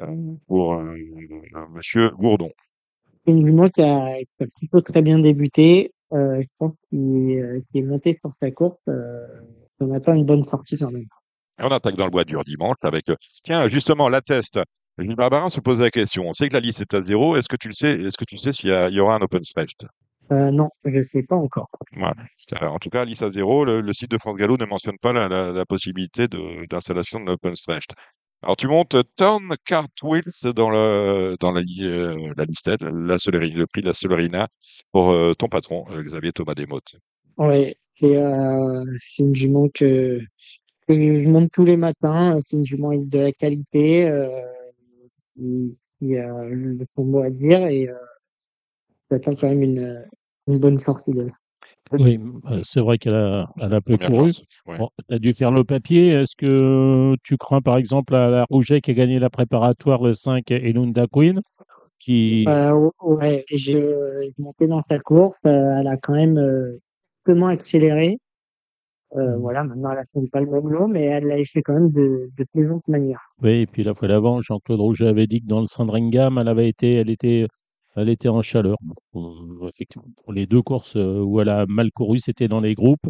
euh, 0.00 0.34
pour 0.46 0.74
euh, 0.74 0.94
Monsieur 1.70 2.10
Gourdon. 2.10 2.50
C'est 3.26 3.32
une 3.32 3.46
jument 3.46 3.68
qui 3.68 3.82
a, 3.82 4.16
qui 4.18 4.44
a 4.44 4.46
plutôt 4.58 4.80
très 4.80 5.02
bien 5.02 5.18
débuté. 5.18 5.92
Euh, 6.12 6.40
je 6.42 6.46
pense 6.58 6.72
qu'il 6.90 7.38
euh, 7.38 7.60
qu'il 7.70 7.82
est 7.82 7.86
monté 7.86 8.18
sur 8.20 8.32
sa 8.40 8.50
course. 8.50 8.78
On 9.80 9.90
attend 9.90 10.14
une 10.14 10.24
bonne 10.24 10.42
sortie 10.44 10.76
quand 10.76 10.90
même. 10.90 11.06
Et 11.60 11.62
on 11.64 11.68
attaque 11.68 11.96
dans 11.96 12.04
le 12.04 12.10
bois 12.10 12.24
dur 12.24 12.42
dimanche 12.44 12.76
avec, 12.82 13.04
tiens, 13.44 13.68
justement, 13.68 14.08
la 14.08 14.20
test. 14.20 14.60
Gilles 14.98 15.16
Barbarin 15.16 15.50
se 15.50 15.60
pose 15.60 15.80
la 15.80 15.90
question. 15.90 16.24
On 16.26 16.32
sait 16.32 16.48
que 16.48 16.54
la 16.54 16.60
liste 16.60 16.80
est 16.80 16.94
à 16.94 17.00
zéro. 17.00 17.36
Est-ce 17.36 17.48
que 17.48 17.56
tu 17.56 17.68
le 17.68 17.74
sais 17.74 17.92
Est-ce 18.00 18.16
que 18.16 18.24
tu 18.24 18.36
sais 18.38 18.52
s'il 18.52 18.70
y, 18.70 18.72
a- 18.72 18.88
il 18.88 18.94
y 18.94 19.00
aura 19.00 19.16
un 19.16 19.20
open 19.20 19.42
stretch 19.42 19.72
non, 20.30 20.70
je 20.86 21.02
sais 21.02 21.22
pas 21.22 21.36
encore. 21.36 21.68
Voilà. 21.94 22.14
En 22.72 22.78
tout 22.78 22.88
cas, 22.88 23.04
liste 23.04 23.22
à 23.22 23.30
zéro, 23.30 23.64
le, 23.66 23.82
le 23.82 23.92
site 23.92 24.10
de 24.10 24.16
France 24.16 24.36
Gallo 24.36 24.56
ne 24.56 24.64
mentionne 24.64 24.96
pas 25.00 25.12
la, 25.12 25.28
la- 25.28 25.52
la 25.52 25.66
possibilité 25.66 26.28
de- 26.28 26.64
d'installation 26.66 27.20
de, 27.20 27.26
l'open 27.26 27.54
stretch. 27.54 27.84
Alors, 28.44 28.58
tu 28.58 28.68
montes 28.68 28.94
Tom 29.16 29.54
Cartwheels 29.64 30.52
dans, 30.54 30.68
le, 30.68 31.34
dans 31.40 31.50
la, 31.50 31.62
euh, 31.80 32.34
la 32.36 32.44
le 32.44 33.64
prix 33.64 33.80
de 33.80 33.86
la 33.86 33.94
Solerina 33.94 34.48
pour 34.92 35.12
euh, 35.12 35.32
ton 35.32 35.48
patron, 35.48 35.86
euh, 35.92 36.02
Xavier 36.02 36.30
Thomas 36.30 36.52
Desmottes. 36.52 36.96
Et 37.40 37.76
euh, 38.02 38.84
c'est 39.00 39.22
une 39.22 39.34
jument 39.34 39.70
que, 39.72 40.20
je 40.90 41.26
monte 41.26 41.52
tous 41.52 41.64
les 41.64 41.78
matins. 41.78 42.38
C'est 42.46 42.58
une 42.58 42.66
jument 42.66 42.92
de 42.94 43.18
la 43.18 43.32
qualité, 43.32 44.12
qui, 45.34 46.18
a 46.18 46.44
le 46.44 46.86
bon 46.94 47.04
mot 47.04 47.22
à 47.22 47.30
dire 47.30 47.64
et 47.66 47.88
j'attends 49.10 49.36
quand 49.36 49.48
même 49.48 49.62
une, 49.62 50.58
bonne 50.58 50.78
sortie 50.78 51.14
d'elle. 51.14 51.32
Oui, 51.92 52.18
euh, 52.50 52.60
c'est 52.64 52.80
vrai 52.80 52.98
qu'elle 52.98 53.14
a, 53.14 53.48
elle 53.60 53.74
a 53.74 53.80
peu 53.80 53.96
couru. 53.96 54.32
ouais. 54.66 54.78
Bon, 54.78 54.88
tu 55.08 55.14
as 55.14 55.18
dû 55.18 55.34
faire 55.34 55.50
le 55.50 55.64
papier. 55.64 56.08
Est-ce 56.08 56.34
que 56.36 57.14
tu 57.22 57.36
crains, 57.36 57.60
par 57.60 57.76
exemple, 57.76 58.14
à 58.14 58.28
la 58.30 58.44
Rouget 58.50 58.80
qui 58.80 58.90
a 58.90 58.94
gagné 58.94 59.18
la 59.18 59.30
préparatoire 59.30 60.02
le 60.02 60.12
5 60.12 60.50
Elunda 60.50 61.06
Queen 61.10 61.40
qui... 61.98 62.44
Euh, 62.48 62.90
ouais, 63.02 63.44
je, 63.50 63.56
je 63.78 64.42
montais 64.42 64.66
dans 64.66 64.82
sa 64.90 64.98
course. 64.98 65.38
euh, 65.46 65.78
elle 65.78 65.86
a 65.86 65.96
quand 65.96 66.14
même 66.14 66.38
euh, 66.38 66.78
comment 67.24 67.46
accéléré. 67.46 68.18
Euh, 69.16 69.36
voilà, 69.36 69.62
maintenant 69.62 69.92
elle 69.92 69.98
a 69.98 70.04
fait 70.12 70.28
pas 70.28 70.40
le 70.40 70.50
même 70.50 70.68
lot, 70.68 70.88
mais 70.88 71.04
elle 71.04 71.26
l'a 71.26 71.36
fait 71.44 71.62
quand 71.62 71.74
même 71.74 71.90
de, 71.92 72.30
de 72.36 72.44
plaisante 72.52 72.86
manière. 72.88 73.20
Oui, 73.42 73.60
et 73.60 73.66
puis 73.66 73.84
la 73.84 73.94
fois 73.94 74.08
d'avant, 74.08 74.40
Jean-Claude 74.40 74.80
Rouget 74.80 75.06
avait 75.06 75.28
dit 75.28 75.40
que 75.40 75.46
dans 75.46 75.60
le 75.60 75.66
Sandringham, 75.66 76.36
elle 76.38 76.48
avait 76.48 76.68
été, 76.68 76.94
elle 76.94 77.10
était, 77.10 77.46
elle 77.96 78.08
était 78.08 78.28
en 78.28 78.42
chaleur. 78.42 78.76
Bon, 79.12 79.68
effectivement, 79.68 80.06
pour 80.22 80.32
les 80.32 80.46
deux 80.46 80.62
courses 80.62 80.96
euh, 80.96 81.20
où 81.20 81.40
elle 81.40 81.48
a 81.48 81.66
mal 81.66 81.90
couru, 81.92 82.18
c'était 82.18 82.48
dans 82.48 82.60
les 82.60 82.74
groupes. 82.74 83.06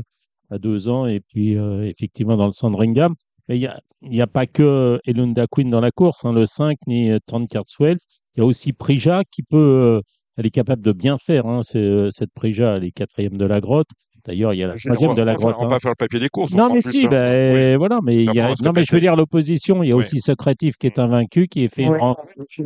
à 0.51 0.59
deux 0.59 0.89
ans, 0.89 1.07
et 1.07 1.21
puis 1.21 1.57
euh, 1.57 1.85
effectivement 1.89 2.37
dans 2.37 2.47
le 2.47 2.53
Sandringham. 2.53 3.15
Mais 3.49 3.59
il 3.59 3.61
n'y 3.61 3.67
a, 3.67 3.81
y 4.03 4.21
a 4.21 4.27
pas 4.27 4.47
que 4.47 5.01
Elunda 5.05 5.47
Queen 5.51 5.71
dans 5.71 5.81
la 5.81 5.91
course, 5.91 6.25
hein, 6.25 6.33
le 6.33 6.45
5, 6.47 6.79
ni 6.87 7.11
euh, 7.11 7.19
Swells. 7.67 7.99
Il 8.37 8.41
y 8.41 8.43
a 8.43 8.47
aussi 8.47 8.73
Prija 8.73 9.23
qui 9.31 9.43
peut, 9.43 9.57
euh, 9.57 10.01
elle 10.37 10.47
est 10.47 10.51
capable 10.51 10.83
de 10.83 10.93
bien 10.93 11.17
faire. 11.19 11.47
Hein, 11.47 11.61
euh, 11.77 12.11
cette 12.11 12.33
Prija, 12.35 12.77
elle 12.77 12.85
est 12.85 12.91
quatrième 12.91 13.37
de 13.37 13.45
la 13.45 13.61
grotte. 13.61 13.89
D'ailleurs, 14.27 14.55
il 14.55 14.59
y 14.59 14.65
a 14.65 14.69
la 14.69 14.77
troisième 14.77 15.15
de 15.15 15.23
la 15.23 15.35
grotte. 15.35 15.57
on 15.59 15.65
hein. 15.67 15.69
va 15.69 15.79
faire 15.81 15.91
le 15.91 15.97
papier 15.97 16.19
des 16.19 16.29
courses. 16.29 16.55
on 16.55 16.59
Non, 16.59 16.73
mais 16.73 16.81
si, 16.81 17.07
hein. 17.07 17.11
ben, 17.11 17.73
Oui. 17.73 17.77
voilà, 17.77 18.01
mais 18.03 18.25
il 18.25 18.35
y 18.35 18.41
a, 18.41 18.55
non, 18.63 18.73
mais 18.75 18.85
je 18.85 18.95
veux 18.95 19.01
dire 19.01 19.17
l'opposition. 19.17 19.83
Il 19.83 19.89
y 19.89 19.93
a 19.93 19.97
Oui. 19.97 20.01
aussi 20.01 20.19
Socratif 20.21 20.77
qui 20.77 20.87
est 20.87 20.99
invaincu, 20.99 21.47
qui 21.47 21.65
est 21.65 21.75
fait 21.75 21.87
en, 21.87 22.17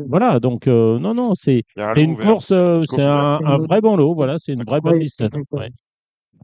voilà. 0.09 0.39
Donc, 0.39 0.69
euh, 0.69 0.99
non, 0.99 1.15
non, 1.15 1.35
c'est, 1.35 1.63
une 1.97 2.13
ouvert. 2.13 2.27
course, 2.27 2.53
euh, 2.53 2.81
c'est 2.85 3.03
un, 3.03 3.59
vrai 3.59 3.81
bon 3.81 3.97
lot. 3.97 4.15
Voilà, 4.15 4.35
c'est 4.39 4.53
une 4.53 4.65
vraie 4.65 4.81
bonne 4.81 4.99
liste. 4.99 5.25
Ouais. 5.51 5.69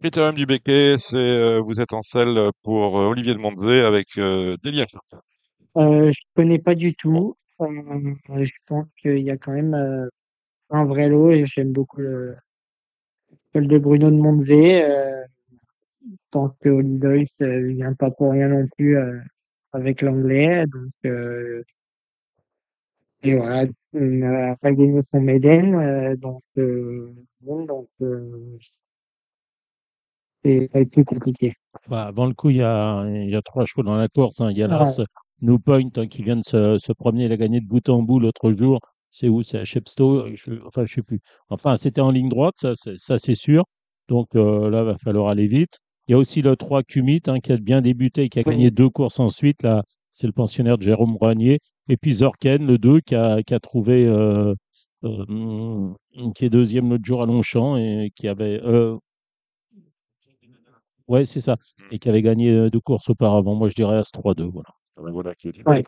Critérium 0.01 0.35
du 0.35 0.45
Becquet, 0.45 0.97
c'est 0.99 1.17
euh, 1.17 1.61
vous 1.61 1.81
êtes 1.81 1.95
en 1.95 2.03
selle 2.03 2.51
pour 2.63 2.99
euh, 2.99 3.07
Olivier 3.09 3.33
de 3.35 3.39
Monzé 3.39 3.81
avec 3.81 4.19
euh, 4.19 4.57
Delia. 4.63 4.85
Euh, 5.77 6.13
je 6.13 6.21
connais 6.35 6.59
pas 6.59 6.75
du 6.75 6.95
tout. 6.95 7.37
Euh, 7.61 8.15
je 8.29 8.53
pense 8.67 8.87
qu'il 9.01 9.21
y 9.21 9.31
a 9.31 9.37
quand 9.37 9.53
même 9.53 9.75
euh, 9.75 10.09
un 10.71 10.85
vrai 10.85 11.09
lot 11.09 11.31
et 11.31 11.47
j'aime 11.47 11.73
beaucoup 11.73 12.01
le 12.01 12.37
celle 13.55 13.69
de 13.69 13.79
Bruno 13.79 14.11
de 14.11 14.17
Monzé. 14.17 14.83
Euh, 14.85 15.23
je 16.03 16.17
pense 16.31 16.51
que 16.61 16.69
Olidois 16.69 17.25
euh, 17.43 17.69
vient 17.69 17.95
pas 17.95 18.11
pour 18.11 18.33
rien 18.33 18.49
non 18.49 18.67
plus 18.77 18.97
euh, 18.99 19.19
avec 19.73 20.03
l'anglais. 20.03 20.65
Donc 20.67 20.91
et 23.23 23.37
voilà, 23.37 23.65
il 23.95 24.19
n'a 24.19 24.57
pas 24.57 24.73
gagné 24.73 25.01
son 25.03 25.21
Méden. 25.21 26.15
Donc 26.17 26.43
donc 26.57 27.89
c'est 30.45 30.69
ça 30.71 30.79
a 30.79 30.81
été 30.83 31.05
compliqué. 31.05 31.55
Enfin, 31.87 32.03
avant 32.03 32.27
le 32.27 32.35
coup, 32.35 32.51
il 32.51 32.57
y 32.57 32.63
a, 32.63 33.05
il 33.09 33.31
y 33.31 33.37
a 33.37 33.41
trois 33.43 33.65
chevaux 33.65 33.83
dans 33.83 33.97
la 33.97 34.09
course. 34.09 34.41
hein. 34.41 34.51
Il 34.51 34.59
y 34.59 34.63
a 34.63 34.67
Ouais. 34.67 34.73
l'As 34.73 35.01
New 35.41 35.59
Point 35.59 35.89
hein, 35.97 36.07
qui 36.07 36.23
vient 36.23 36.37
de 36.37 36.45
se, 36.45 36.77
se 36.79 36.93
promener. 36.93 37.25
Il 37.25 37.33
a 37.33 37.37
gagné 37.37 37.61
de 37.61 37.67
bout 37.67 37.89
en 37.89 38.03
bout 38.03 38.21
l'autre 38.21 38.53
jour. 38.53 38.79
C'est 39.17 39.29
où? 39.29 39.43
C'est 39.45 39.59
à 39.59 39.65
Chepstow 39.65 40.27
je, 40.35 40.55
Enfin, 40.67 40.85
je 40.85 40.93
sais 40.95 41.03
plus. 41.03 41.21
Enfin, 41.49 41.77
c'était 41.77 42.01
en 42.01 42.11
ligne 42.11 42.29
droite, 42.29 42.55
ça, 42.59 42.73
c'est- 42.75 42.97
ça 42.97 43.17
c'est 43.17 43.37
sûr. 43.37 43.63
Donc 44.09 44.35
euh, 44.35 44.69
là, 44.71 44.83
va 44.83 44.99
falloir 44.99 45.29
aller 45.29 45.47
vite. 45.47 45.79
Il 46.09 46.13
y 46.13 46.15
a 46.15 46.19
aussi 46.19 46.43
le 46.43 46.57
3 46.57 46.83
Cumit 46.83 47.21
hein, 47.29 47.39
qui 47.39 47.53
a 47.53 47.57
bien 47.57 47.81
débuté 47.81 48.25
et 48.25 48.29
qui 48.29 48.41
a 48.41 48.43
gagné 48.43 48.71
deux 48.73 48.91
courses 48.91 49.21
ensuite. 49.21 49.63
Là, 49.63 49.85
c'est 50.11 50.27
le 50.27 50.33
pensionnaire 50.33 50.79
de 50.79 50.83
Jérôme 50.83 51.17
Rognier. 51.17 51.61
Et 51.89 51.97
puis 51.97 52.13
Zorken, 52.13 52.67
le 52.67 52.77
2, 52.77 53.01
qui 53.01 53.15
a, 53.15 53.43
qui 53.45 53.55
a 53.55 53.61
trouvé, 53.61 54.05
euh, 54.05 54.53
euh, 55.05 55.95
qui 56.35 56.45
est 56.45 56.51
deuxième 56.51 56.91
l'autre 56.91 57.05
jour 57.05 57.23
à 57.23 57.27
Longchamp 57.27 57.77
et 57.77 58.11
qui 58.17 58.27
avait. 58.27 58.61
euh, 58.65 58.97
ouais, 61.09 61.25
c'est 61.25 61.41
ça. 61.41 61.57
Et 61.91 61.99
qui 61.99 62.09
avait 62.09 62.23
gagné 62.23 62.51
euh, 62.51 62.69
deux 62.71 62.81
courses 62.81 63.09
auparavant. 63.11 63.55
Moi, 63.55 63.69
je 63.69 63.75
dirais 63.75 63.97
As 63.97 64.11
3-2. 64.13 64.51
Voilà. 64.51 64.69
Ouais, 64.99 65.11
Voilà, 65.13 65.35
qui 65.35 65.49
est 65.49 65.69
Ouais. 65.69 65.83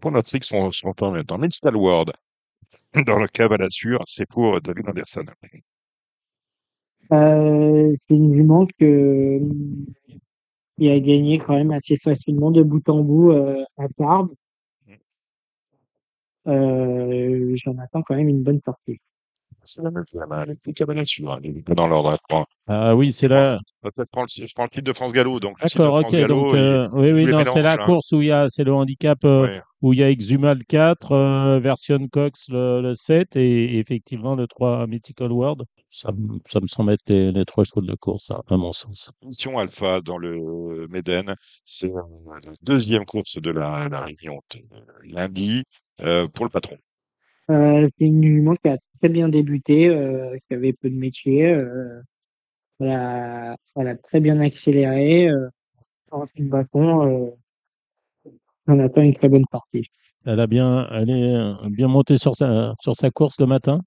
Pour 0.00 0.10
notre 0.10 0.28
trick, 0.28 0.44
sont, 0.44 0.70
sont 0.72 0.94
en 1.02 1.10
même 1.12 1.24
temps. 1.24 1.38
Medical 1.38 1.76
World, 1.76 2.12
dans 3.06 3.18
le 3.18 3.26
cave 3.26 3.52
à 3.52 3.56
la 3.56 3.68
c'est 4.06 4.26
pour 4.26 4.60
David 4.60 4.88
Anderson. 4.88 5.24
Euh, 7.12 7.96
c'est 8.06 8.14
une 8.14 8.34
jument 8.34 8.66
que 8.78 9.40
il 10.78 10.90
a 10.90 10.98
gagné 10.98 11.38
quand 11.38 11.54
même 11.54 11.70
assez 11.70 11.96
facilement 11.96 12.50
de 12.50 12.62
bout 12.62 12.88
en 12.88 13.00
bout 13.00 13.32
euh, 13.32 13.62
à 13.76 13.88
Tarbes. 13.96 14.34
Euh, 16.48 17.54
j'en 17.56 17.78
attends 17.78 18.02
quand 18.02 18.16
même 18.16 18.28
une 18.28 18.42
bonne 18.42 18.60
partie. 18.60 19.00
C'est 19.64 19.82
la 19.82 19.90
même 19.90 20.04
chose, 20.04 20.22
hein, 20.30 20.44
le 20.46 20.56
il 21.44 21.58
est 21.58 21.62
pas 21.62 21.74
dans 21.74 21.86
l'ordre. 21.86 22.10
hein. 22.10 22.14
Je 22.14 22.26
prends- 22.28 22.46
Ah 22.66 22.96
oui, 22.96 23.12
c'est 23.12 23.28
là. 23.28 23.58
Le, 23.82 23.90
je 23.96 24.02
prends 24.10 24.22
le 24.22 24.68
titre 24.68 24.80
de 24.82 24.92
France 24.92 25.12
Gallo. 25.12 25.38
Donc, 25.40 25.56
le 25.60 25.68
D'accord, 25.68 25.94
ok. 25.96 26.14
Donc, 26.26 26.54
euh, 26.54 26.88
oui, 26.92 27.12
oui, 27.12 27.26
non, 27.26 27.42
c'est 27.44 27.62
la 27.62 27.72
hein. 27.74 27.76
course 27.86 28.12
où 28.12 28.22
il 28.22 28.28
y 28.28 28.32
a, 28.32 28.48
c'est 28.48 28.64
le 28.64 28.74
handicap 28.74 29.18
euh, 29.24 29.60
où 29.80 29.92
il 29.92 29.98
y 30.00 30.02
a 30.02 30.10
Exhumal 30.10 30.64
4, 30.64 31.12
euh, 31.12 31.58
version 31.60 32.06
Cox 32.08 32.46
le, 32.48 32.80
le 32.82 32.92
7 32.92 33.36
et 33.36 33.78
effectivement 33.78 34.34
le 34.34 34.46
3 34.46 34.86
Mythical 34.86 35.30
World. 35.30 35.62
Ça, 35.90 36.10
me- 36.12 36.38
ça 36.50 36.60
me 36.60 36.66
semble 36.66 36.92
être 36.92 37.08
les, 37.08 37.44
trois 37.44 37.64
chevaux 37.64 37.82
de 37.82 37.94
course, 37.94 38.30
à 38.30 38.56
mon 38.56 38.72
sens. 38.72 39.10
Mission 39.24 39.58
Alpha 39.58 40.00
dans 40.00 40.16
le 40.16 40.86
Méden, 40.88 41.34
c'est 41.66 41.90
euh, 41.90 42.00
la 42.42 42.52
deuxième 42.62 43.04
course 43.04 43.36
de 43.40 43.50
la, 43.50 43.88
réunion 43.88 44.40
de 44.54 44.60
lundi 45.12 45.64
euh, 46.00 46.26
pour 46.28 46.46
le 46.46 46.50
patron. 46.50 46.76
Euh, 47.50 47.88
c'est 47.98 48.04
une 48.04 48.22
jument 48.22 48.54
qui 48.56 48.68
a 48.68 48.78
très 49.00 49.08
bien 49.08 49.28
débuté, 49.28 49.88
euh, 49.88 50.36
qui 50.48 50.54
avait 50.54 50.72
peu 50.72 50.90
de 50.90 50.96
métier. 50.96 51.52
Euh, 51.52 52.00
elle, 52.80 52.90
a, 52.90 53.56
elle 53.76 53.88
a 53.88 53.96
très 53.96 54.20
bien 54.20 54.40
accéléré. 54.40 55.28
Euh, 55.28 55.48
en 56.10 56.26
fin 56.26 56.42
de 56.42 56.48
bâton, 56.48 57.06
euh, 57.06 57.30
on 58.66 58.78
attend 58.78 59.02
une 59.02 59.14
très 59.14 59.28
bonne 59.28 59.46
partie. 59.50 59.88
Elle 60.24 60.40
a 60.40 60.46
bien, 60.46 60.88
elle 60.92 61.10
est 61.10 61.34
euh, 61.34 61.54
bien 61.70 61.88
montée 61.88 62.16
sur 62.16 62.34
sa, 62.36 62.74
sur 62.80 62.94
sa 62.94 63.10
course 63.10 63.40
le 63.40 63.46
matin? 63.46 63.80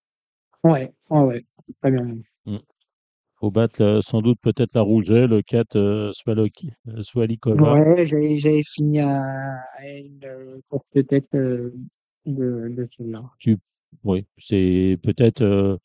Ouais, 0.63 0.91
ouais, 1.09 1.21
ouais, 1.21 1.45
très 1.81 1.91
bien. 1.91 2.17
Faut 3.39 3.51
battre 3.51 3.83
euh, 3.83 4.01
sans 4.01 4.21
doute 4.21 4.39
peut-être 4.41 4.73
la 4.75 4.81
Rouget, 4.81 5.27
le 5.27 5.41
4 5.41 5.75
euh, 5.75 6.11
euh, 6.27 7.01
Swalikova. 7.01 7.73
Ouais, 7.73 8.07
j'avais, 8.07 8.63
fini 8.63 8.99
à, 8.99 9.21
à 9.77 9.87
une 9.87 10.23
euh, 10.23 11.03
tête 11.03 11.27
euh, 11.35 11.73
de, 12.25 12.67
de 12.69 12.87
celle-là. 12.95 13.23
Tu, 13.39 13.57
oui, 14.03 14.25
c'est 14.37 14.97
peut-être 15.03 15.41
euh, 15.41 15.77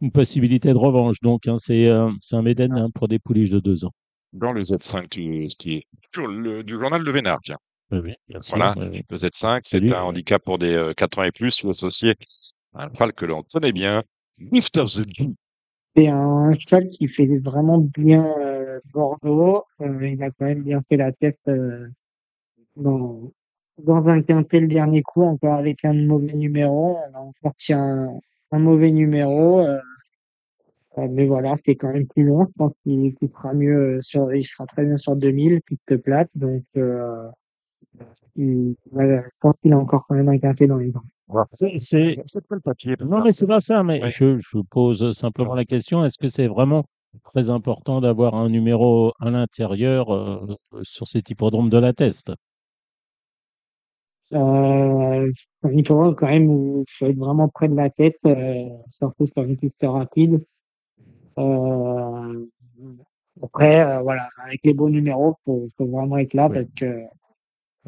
une 0.00 0.12
possibilité 0.12 0.72
de 0.72 0.78
revanche. 0.78 1.20
Donc, 1.22 1.46
hein, 1.46 1.56
c'est 1.56 1.88
euh, 1.88 2.10
c'est 2.20 2.36
un 2.36 2.42
Méden 2.42 2.72
hein, 2.72 2.90
pour 2.94 3.08
des 3.08 3.18
pouliches 3.18 3.50
de 3.50 3.60
deux 3.60 3.84
ans. 3.84 3.92
Dans 4.32 4.52
le 4.52 4.62
Z5 4.62 5.08
du, 5.08 5.46
qui 5.58 5.74
est 5.74 5.84
toujours 6.12 6.28
le, 6.28 6.62
du 6.62 6.74
journal 6.74 7.04
de 7.04 7.10
Vénard, 7.10 7.40
tiens. 7.42 7.58
Oui, 7.90 7.98
oui, 8.02 8.14
bien 8.28 8.42
sûr. 8.42 8.56
Voilà, 8.56 8.74
oui, 8.78 8.88
oui. 8.92 9.02
le 9.08 9.16
Z5, 9.16 9.60
c'est 9.62 9.92
un 9.92 10.02
handicap 10.02 10.42
pour 10.44 10.58
des 10.58 10.74
euh, 10.74 10.92
4 10.92 11.18
ans 11.18 11.22
et 11.22 11.32
plus, 11.32 11.62
ou 11.62 11.70
associé 11.70 12.14
à 12.74 12.86
un 12.86 12.92
cheval 12.92 13.12
que 13.12 13.24
l'on 13.24 13.42
connaît 13.42 13.72
bien, 13.72 14.02
Gift 14.52 14.76
of 14.76 14.92
the. 14.92 15.06
C'est 15.96 16.08
un 16.08 16.52
cheval 16.52 16.88
qui 16.88 17.08
fait 17.08 17.26
vraiment 17.38 17.78
bien 17.78 18.26
euh, 18.38 18.80
Bordeaux. 18.92 19.64
Euh, 19.80 20.08
il 20.08 20.22
a 20.22 20.30
quand 20.30 20.44
même 20.44 20.62
bien 20.62 20.82
fait 20.88 20.96
la 20.96 21.12
tête 21.12 21.40
euh, 21.48 21.88
dans, 22.76 23.32
dans 23.82 24.06
un 24.08 24.22
quintet 24.22 24.60
le 24.60 24.68
dernier 24.68 25.02
coup, 25.02 25.22
encore 25.22 25.54
avec 25.54 25.84
un 25.84 25.94
mauvais 25.94 26.32
numéro. 26.34 26.96
On 27.10 27.14
a 27.16 27.20
encore 27.20 27.54
tiré 27.56 27.78
un, 27.78 28.18
un 28.52 28.58
mauvais 28.58 28.90
numéro. 28.90 29.60
euh, 29.60 29.78
euh, 30.98 31.08
mais 31.10 31.26
voilà, 31.26 31.56
c'est 31.64 31.76
quand 31.76 31.92
même 31.92 32.06
plus 32.06 32.24
long. 32.24 32.46
Je 32.46 32.52
pense 32.56 32.72
qu'il 32.82 33.14
qu'il 33.16 33.28
sera 33.30 33.52
mieux 33.52 33.96
euh, 33.96 34.00
sur, 34.00 34.32
il 34.34 34.44
sera 34.44 34.66
très 34.66 34.84
bien 34.84 34.96
sur 34.96 35.14
2000, 35.14 35.60
piste 35.62 35.96
plate. 35.98 36.30
Donc, 36.34 36.62
euh, 36.76 37.28
il- 38.36 38.76
voilà, 38.92 39.22
je 39.22 39.28
pense 39.40 39.54
qu'il 39.62 39.72
a 39.72 39.78
encore 39.78 40.06
quand 40.08 40.14
même 40.14 40.28
un 40.28 40.38
quintet 40.38 40.66
dans 40.66 40.76
les 40.78 40.90
dents. 40.90 41.02
C'est- 41.50 41.76
le 42.50 42.60
papier. 42.60 42.94
Non, 43.04 43.22
mais 43.24 43.32
c'est 43.32 43.46
pas 43.46 43.60
ça. 43.60 43.82
Mais 43.82 44.10
je, 44.10 44.38
je 44.38 44.48
vous 44.52 44.64
pose 44.64 45.10
simplement 45.12 45.54
la 45.54 45.64
question 45.64 46.04
est-ce 46.04 46.18
que 46.18 46.28
c'est 46.28 46.46
vraiment 46.46 46.84
très 47.24 47.50
important 47.50 48.00
d'avoir 48.00 48.34
un 48.34 48.48
numéro 48.48 49.12
à 49.20 49.30
l'intérieur 49.30 50.14
euh, 50.14 50.54
sur 50.82 51.08
cet 51.08 51.30
hippodrome 51.30 51.68
de 51.68 51.78
la 51.78 51.92
Teste? 51.92 52.32
Euh, 54.32 55.30
il 55.72 55.86
faut 55.86 56.14
quand 56.14 56.26
même 56.26 56.80
il 56.80 56.84
faut 56.88 57.06
être 57.06 57.16
vraiment 57.16 57.48
près 57.48 57.68
de 57.68 57.76
la 57.76 57.90
tête, 57.90 58.18
euh, 58.26 58.68
surtout 58.88 59.26
sur 59.26 59.42
une 59.42 59.56
piste 59.56 59.76
rapide. 59.82 60.44
Euh, 61.38 62.46
après, 63.42 63.80
euh, 63.80 64.00
voilà, 64.00 64.26
avec 64.44 64.60
les 64.64 64.74
bons 64.74 64.88
numéros, 64.88 65.36
faut, 65.44 65.66
faut 65.76 65.86
vraiment 65.86 66.16
être 66.18 66.34
là 66.34 66.48
Oui. 66.48 66.56
parce 66.58 66.70
que 66.76 67.02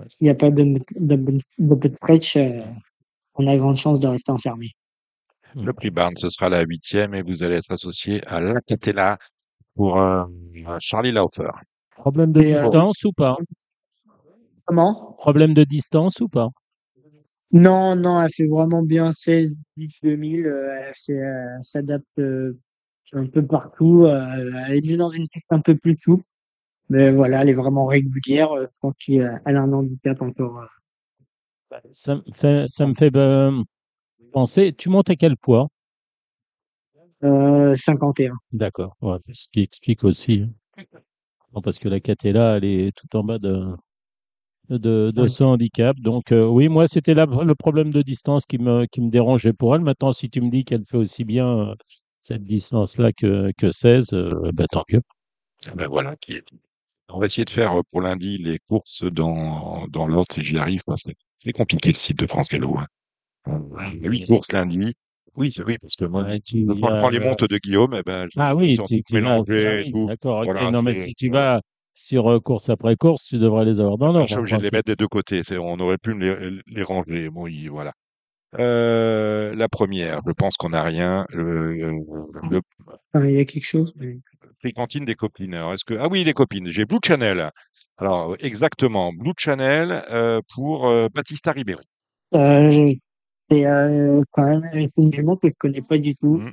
s'il 0.08 0.26
n'y 0.26 0.30
a 0.30 0.34
pas 0.34 0.50
de, 0.50 0.62
de, 0.96 1.16
de, 1.16 1.38
de 1.58 1.94
stretch, 1.96 2.36
euh, 2.36 2.62
on 3.34 3.46
a 3.46 3.56
grande 3.56 3.76
chance 3.76 3.98
de 4.00 4.06
rester 4.06 4.30
enfermé. 4.30 4.66
Le 5.56 5.72
prix 5.72 5.90
Barnes, 5.90 6.16
ce 6.16 6.28
sera 6.28 6.48
la 6.48 6.62
huitième 6.62 7.14
et 7.14 7.22
vous 7.22 7.42
allez 7.42 7.56
être 7.56 7.72
associé 7.72 8.20
à 8.26 8.38
l'Acatella 8.40 9.16
pour 9.74 9.98
euh, 9.98 10.24
Charlie 10.78 11.12
Laufer. 11.12 11.50
Problème 11.96 12.32
de 12.32 12.42
Et, 12.42 12.54
euh, 12.54 12.62
distance 12.62 13.02
ou 13.04 13.12
pas? 13.12 13.36
Comment? 14.68 15.14
Problème 15.16 15.54
de 15.54 15.64
distance 15.64 16.20
ou 16.20 16.28
pas? 16.28 16.50
Non, 17.52 17.96
non, 17.96 18.20
elle 18.20 18.30
fait 18.30 18.46
vraiment 18.46 18.82
bien 18.82 19.12
16, 19.12 19.50
10, 19.78 19.96
2000. 20.02 20.46
euh, 20.46 20.68
elle 20.88 20.92
fait, 20.94 21.12
euh, 21.14 21.54
elle 21.56 21.62
s'adapte 21.62 22.18
euh, 22.18 22.58
un 23.14 23.24
peu 23.24 23.46
partout. 23.46 24.04
euh, 24.04 24.20
elle 24.68 24.76
est 24.84 24.86
mieux 24.86 24.98
dans 24.98 25.08
une 25.10 25.26
piste 25.26 25.46
un 25.48 25.60
peu 25.60 25.74
plus 25.74 25.96
souple. 25.96 26.22
Mais 26.90 27.10
voilà, 27.10 27.40
elle 27.40 27.48
est 27.48 27.54
vraiment 27.54 27.86
régulière. 27.86 28.52
euh, 28.52 28.66
pense 28.82 28.92
qu'elle 28.98 29.40
elle 29.46 29.56
a 29.56 29.62
un 29.62 29.72
handicap 29.72 30.20
encore. 30.20 30.60
euh, 31.72 31.78
ça 31.92 32.16
me 32.16 32.22
fait, 32.34 32.66
ça 32.68 32.86
me 32.86 32.92
fait 32.92 33.16
euh, 33.16 33.62
penser. 34.32 34.74
Tu 34.76 34.90
montes 34.90 35.08
à 35.08 35.16
quel 35.16 35.38
poids? 35.38 35.68
Euh, 37.24 37.74
51. 37.74 38.34
D'accord. 38.52 38.96
Ouais, 39.00 39.16
ce 39.32 39.46
qui 39.50 39.60
explique 39.62 40.04
aussi. 40.04 40.42
hein. 40.42 40.82
Non, 41.54 41.62
parce 41.62 41.78
que 41.78 41.88
la 41.88 42.00
Catella, 42.00 42.58
elle 42.58 42.64
est 42.64 42.92
tout 42.94 43.16
en 43.16 43.24
bas 43.24 43.38
de, 43.38 43.74
de, 44.68 45.10
de 45.14 45.22
Ouais. 45.22 45.28
ce 45.28 45.44
handicap. 45.44 45.96
Donc, 45.98 46.32
euh, 46.32 46.46
oui, 46.46 46.68
moi, 46.68 46.86
c'était 46.86 47.14
là 47.14 47.26
le 47.26 47.54
problème 47.54 47.90
de 47.90 48.02
distance 48.02 48.44
qui 48.46 48.58
me, 48.58 48.86
qui 48.86 49.00
me 49.00 49.10
dérangeait 49.10 49.52
pour 49.52 49.74
elle. 49.74 49.80
Maintenant, 49.82 50.12
si 50.12 50.28
tu 50.30 50.40
me 50.40 50.50
dis 50.50 50.64
qu'elle 50.64 50.84
fait 50.84 50.96
aussi 50.98 51.24
bien 51.24 51.46
euh, 51.70 51.74
cette 52.20 52.42
distance-là 52.42 53.12
que, 53.12 53.50
que 53.56 53.70
16, 53.70 54.12
euh, 54.12 54.30
bah, 54.52 54.66
tant 54.70 54.84
mieux. 54.92 55.02
Ah 55.66 55.72
ben 55.74 55.88
voilà, 55.88 56.16
qui 56.16 56.32
est. 56.34 56.44
On 57.10 57.18
va 57.20 57.26
essayer 57.26 57.44
de 57.44 57.50
faire 57.50 57.72
euh, 57.72 57.82
pour 57.90 58.02
lundi 58.02 58.36
les 58.38 58.58
courses 58.68 59.02
dans, 59.02 59.86
dans 59.88 60.06
l'ordre 60.06 60.28
si 60.32 60.42
j'y 60.42 60.58
arrive, 60.58 60.82
parce 60.86 61.02
que 61.02 61.10
c'est 61.38 61.52
compliqué 61.52 61.90
le 61.90 61.96
site 61.96 62.18
de 62.18 62.26
France 62.26 62.48
Gallo. 62.48 62.76
Hein. 62.78 62.86
Huit 64.02 64.26
courses 64.26 64.52
lundi. 64.52 64.94
Oui, 65.36 65.52
c'est 65.52 65.64
oui, 65.64 65.76
parce 65.80 65.94
que 65.94 66.04
moi, 66.04 66.24
Ouais, 66.24 66.40
tu- 66.40 66.66
quand 66.66 66.74
je 66.74 66.80
prends 66.98 67.08
les 67.10 67.20
montes 67.20 67.44
de 67.44 67.58
Guillaume, 67.58 67.94
eh 67.96 68.02
ben, 68.04 68.26
je- 68.26 68.38
Ah 68.40 68.54
oui, 68.56 68.76
tu, 68.86 69.02
ah 69.24 69.40
oui, 69.46 69.92
tout. 69.92 70.06
d'accord. 70.06 70.44
non, 70.72 70.82
mais 70.82 70.94
si 70.94 71.14
tu 71.14 71.28
vas 71.30 71.60
sur 71.98 72.30
euh, 72.30 72.38
course 72.38 72.68
après 72.70 72.96
course, 72.96 73.24
tu 73.24 73.38
devrais 73.38 73.64
les 73.64 73.80
avoir 73.80 73.98
dans 73.98 74.08
je 74.12 74.12
l'ordre. 74.12 74.26
suis 74.28 74.36
en 74.36 74.40
obligé 74.40 74.56
de 74.58 74.62
les 74.62 74.70
mettre 74.70 74.86
des 74.86 74.96
deux 74.96 75.08
côtés. 75.08 75.42
On 75.58 75.78
aurait 75.80 75.98
pu 75.98 76.16
les, 76.18 76.34
les 76.66 76.82
ranger. 76.82 77.28
Bon, 77.30 77.46
il- 77.46 77.68
voilà. 77.70 77.92
Euh, 78.58 79.54
la 79.54 79.68
première, 79.68 80.20
je 80.26 80.32
pense 80.32 80.54
qu'on 80.56 80.70
n'a 80.70 80.82
rien. 80.82 81.26
Le, 81.30 81.72
le 81.74 82.60
Enfin, 83.12 83.26
il 83.26 83.34
y 83.34 83.40
a 83.40 83.44
quelque 83.44 83.64
chose. 83.66 83.92
mais- 83.96 84.18
des 84.62 85.14
copines. 85.14 85.54
Est-ce 85.54 85.84
que 85.84 85.94
ah 86.00 86.08
oui, 86.10 86.24
les 86.24 86.32
copines. 86.32 86.70
J'ai 86.70 86.84
Blue 86.84 86.98
Channel. 87.04 87.50
Alors 87.98 88.36
exactement, 88.40 89.12
Blue 89.12 89.32
Channel 89.36 90.04
euh, 90.10 90.40
pour 90.54 90.88
euh, 90.88 91.08
Baptista 91.14 91.52
Ribéry. 91.52 91.84
Euh, 92.34 92.92
c'est 93.50 93.66
euh, 93.66 94.20
quand 94.32 94.60
même 94.60 94.88
jument 95.12 95.36
que 95.36 95.48
je 95.48 95.54
connais 95.58 95.82
pas 95.82 95.98
du 95.98 96.14
tout. 96.14 96.38
Mhm. 96.38 96.52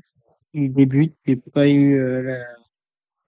Il 0.54 0.74
débute, 0.74 1.16
j'ai 1.26 1.36
pas 1.36 1.68
eu 1.68 2.00
euh, 2.00 2.22
la, 2.24 2.38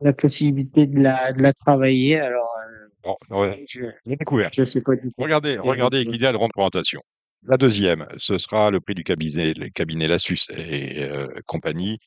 la 0.01 0.13
possibilité 0.13 0.87
de 0.87 0.99
la, 0.99 1.31
de 1.33 1.41
la 1.41 1.53
travailler, 1.53 2.19
alors 2.19 2.49
euh, 2.63 2.87
Bon, 3.03 3.15
ouais, 3.39 3.63
je, 3.69 3.81
découvert. 4.05 4.49
je 4.53 4.63
sais 4.63 4.81
pas 4.81 4.95
du 4.95 5.03
tout. 5.03 5.13
Regardez, 5.17 5.57
regardez 5.57 6.05
qu'il 6.05 6.19
y 6.21 6.25
a 6.25 6.31
de 6.31 6.37
grande 6.37 6.51
présentation. 6.51 7.01
La 7.43 7.55
deuxième, 7.57 8.05
ce 8.17 8.37
sera 8.37 8.69
le 8.71 8.81
prix 8.81 8.95
du 8.95 9.03
cabinet, 9.03 9.53
le 9.53 9.69
cabinet 9.69 10.07
Lassus 10.07 10.39
et 10.49 11.03
euh, 11.03 11.27
compagnie. 11.45 11.99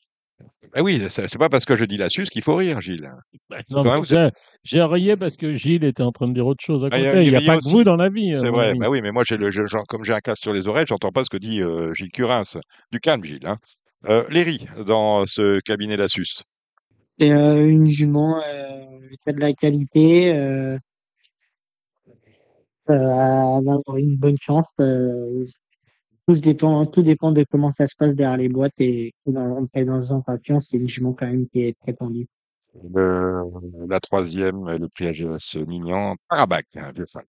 Ah 0.75 0.83
oui, 0.83 1.01
c'est 1.09 1.37
pas 1.37 1.49
parce 1.49 1.65
que 1.65 1.75
je 1.75 1.85
dis 1.85 1.97
Lassus 1.97 2.25
qu'il 2.25 2.43
faut 2.43 2.55
rire, 2.55 2.79
Gilles. 2.81 3.09
Êtes- 3.51 3.65
j'ai 4.03 4.29
j'ai 4.63 4.83
rié 4.83 5.15
parce 5.17 5.37
que 5.37 5.53
Gilles 5.53 5.83
était 5.83 6.03
en 6.03 6.11
train 6.11 6.27
de 6.27 6.33
dire 6.33 6.45
autre 6.45 6.63
chose 6.63 6.83
à 6.83 6.89
Ah, 6.91 6.97
il 6.99 7.03
y 7.03 7.07
a- 7.07 7.11
côté. 7.11 7.23
Il 7.25 7.29
n'y 7.31 7.35
a 7.35 7.41
y 7.41 7.45
pas 7.45 7.53
a 7.53 7.55
que 7.55 7.59
aussi- 7.59 7.71
vous 7.71 7.83
dans 7.83 7.95
la 7.95 8.09
vie. 8.09 8.33
à 8.33 8.39
C'est 8.39 8.49
vrai, 8.49 8.75
bah 8.75 8.89
oui, 8.89 9.01
mais 9.01 9.11
moi, 9.11 9.23
j'ai 9.25 9.37
le, 9.37 9.49
je- 9.49 9.65
j'en- 9.65 9.83
comme 9.83 10.03
j'ai 10.03 10.13
un 10.13 10.19
casque 10.19 10.43
sur 10.43 10.53
les 10.53 10.67
oreilles, 10.67 10.85
j'entends 10.87 11.11
pas 11.11 11.23
ce 11.23 11.29
que 11.29 11.37
dit 11.37 11.61
euh, 11.61 11.93
Gilles 11.95 12.11
Curins. 12.11 12.43
Du 12.91 12.99
calme, 12.99 13.23
Gilles. 13.23 13.45
Hein. 13.45 13.57
Euh, 14.09 14.23
Léry, 14.29 14.67
dans 14.85 15.25
ce 15.25 15.59
cabinet 15.61 15.95
Lassus. 15.97 16.43
C'est 17.19 17.31
euh, 17.31 17.67
une 17.69 17.87
jument 17.89 18.37
euh, 18.37 18.99
qui 19.21 19.29
a 19.29 19.33
de 19.33 19.39
la 19.39 19.53
qualité, 19.53 20.33
euh, 20.35 20.77
euh, 22.89 23.09
à 23.09 23.57
avoir 23.57 23.97
une 23.97 24.17
bonne 24.17 24.37
chance. 24.37 24.73
Euh, 24.79 25.45
tout, 26.27 26.35
dépend, 26.35 26.85
tout 26.85 27.01
dépend 27.01 27.31
de 27.31 27.45
comment 27.49 27.71
ça 27.71 27.87
se 27.87 27.95
passe 27.95 28.15
derrière 28.15 28.37
les 28.37 28.49
boîtes 28.49 28.79
et 28.79 29.13
dans 29.25 29.45
leur 29.45 29.67
présentation, 29.69 30.59
c'est 30.59 30.77
une 30.77 30.87
jument 30.87 31.13
quand 31.13 31.27
même 31.27 31.47
qui 31.47 31.61
est 31.61 31.77
très 31.79 31.93
tendue. 31.93 32.27
Le- 32.93 33.43
la 33.87 33.99
troisième, 33.99 34.67
le 34.69 34.87
prix 34.87 35.07
AGS 35.07 35.57
Mignon, 35.67 36.15
Parabac, 36.29 36.65
un 36.75 36.91
vieux 36.91 37.05
fan. 37.05 37.23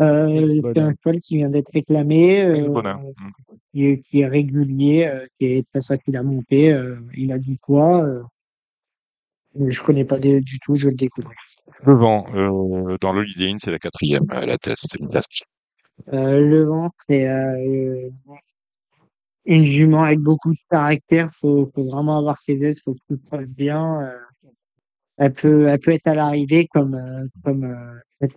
Euh, 0.00 0.46
c'est 0.48 0.78
un 0.78 0.94
cheval 1.02 1.20
qui 1.20 1.36
vient 1.38 1.48
d'être 1.50 1.70
réclamé, 1.72 2.42
euh, 2.42 2.68
Bonheur. 2.68 2.98
Mm. 2.98 3.30
qui, 3.72 3.86
est, 3.86 4.00
qui 4.00 4.20
est 4.20 4.26
régulier, 4.26 5.06
euh, 5.06 5.26
qui 5.38 5.46
est 5.46 5.66
très 5.72 5.82
facile 5.82 6.16
à 6.16 6.22
monter. 6.22 6.72
euh, 6.72 6.96
il 7.16 7.32
a 7.32 7.38
du 7.38 7.56
poids. 7.56 8.02
Je 9.68 9.82
connais 9.82 10.04
pas 10.04 10.18
des- 10.18 10.40
du 10.40 10.58
tout, 10.60 10.76
je 10.76 10.86
vais 10.86 10.90
le 10.92 10.96
découvrir. 10.96 11.36
Devant, 11.86 12.26
euh, 12.34 12.96
dans 13.00 13.12
l'Holiday 13.12 13.50
Inn, 13.50 13.58
c'est 13.58 13.70
la 13.70 13.78
quatrième, 13.78 14.24
euh, 14.32 14.46
la 14.46 14.58
test, 14.58 14.86
c'est. 14.90 14.98
Euh, 16.12 16.40
le 16.40 16.64
ventre, 16.64 16.94
c'est 17.08 17.26
euh, 17.26 18.08
une 19.44 19.64
jument 19.66 20.02
avec 20.02 20.20
beaucoup 20.20 20.52
de 20.52 20.58
caractère. 20.70 21.30
Faut, 21.32 21.70
faut 21.74 21.84
vraiment 21.84 22.18
avoir 22.18 22.38
ses 22.40 22.62
aises, 22.62 22.82
faut 22.82 22.94
que 22.94 23.00
tout 23.08 23.16
se 23.16 23.28
passe 23.30 23.54
bien. 23.54 24.02
euh, 24.02 24.48
elle 25.18 25.32
peut, 25.32 25.66
elle 25.66 25.78
peut 25.78 25.92
être 25.92 26.06
à 26.08 26.14
l'arrivée 26.14 26.66
comme, 26.66 26.96
comme 27.42 27.74
cette. 28.20 28.36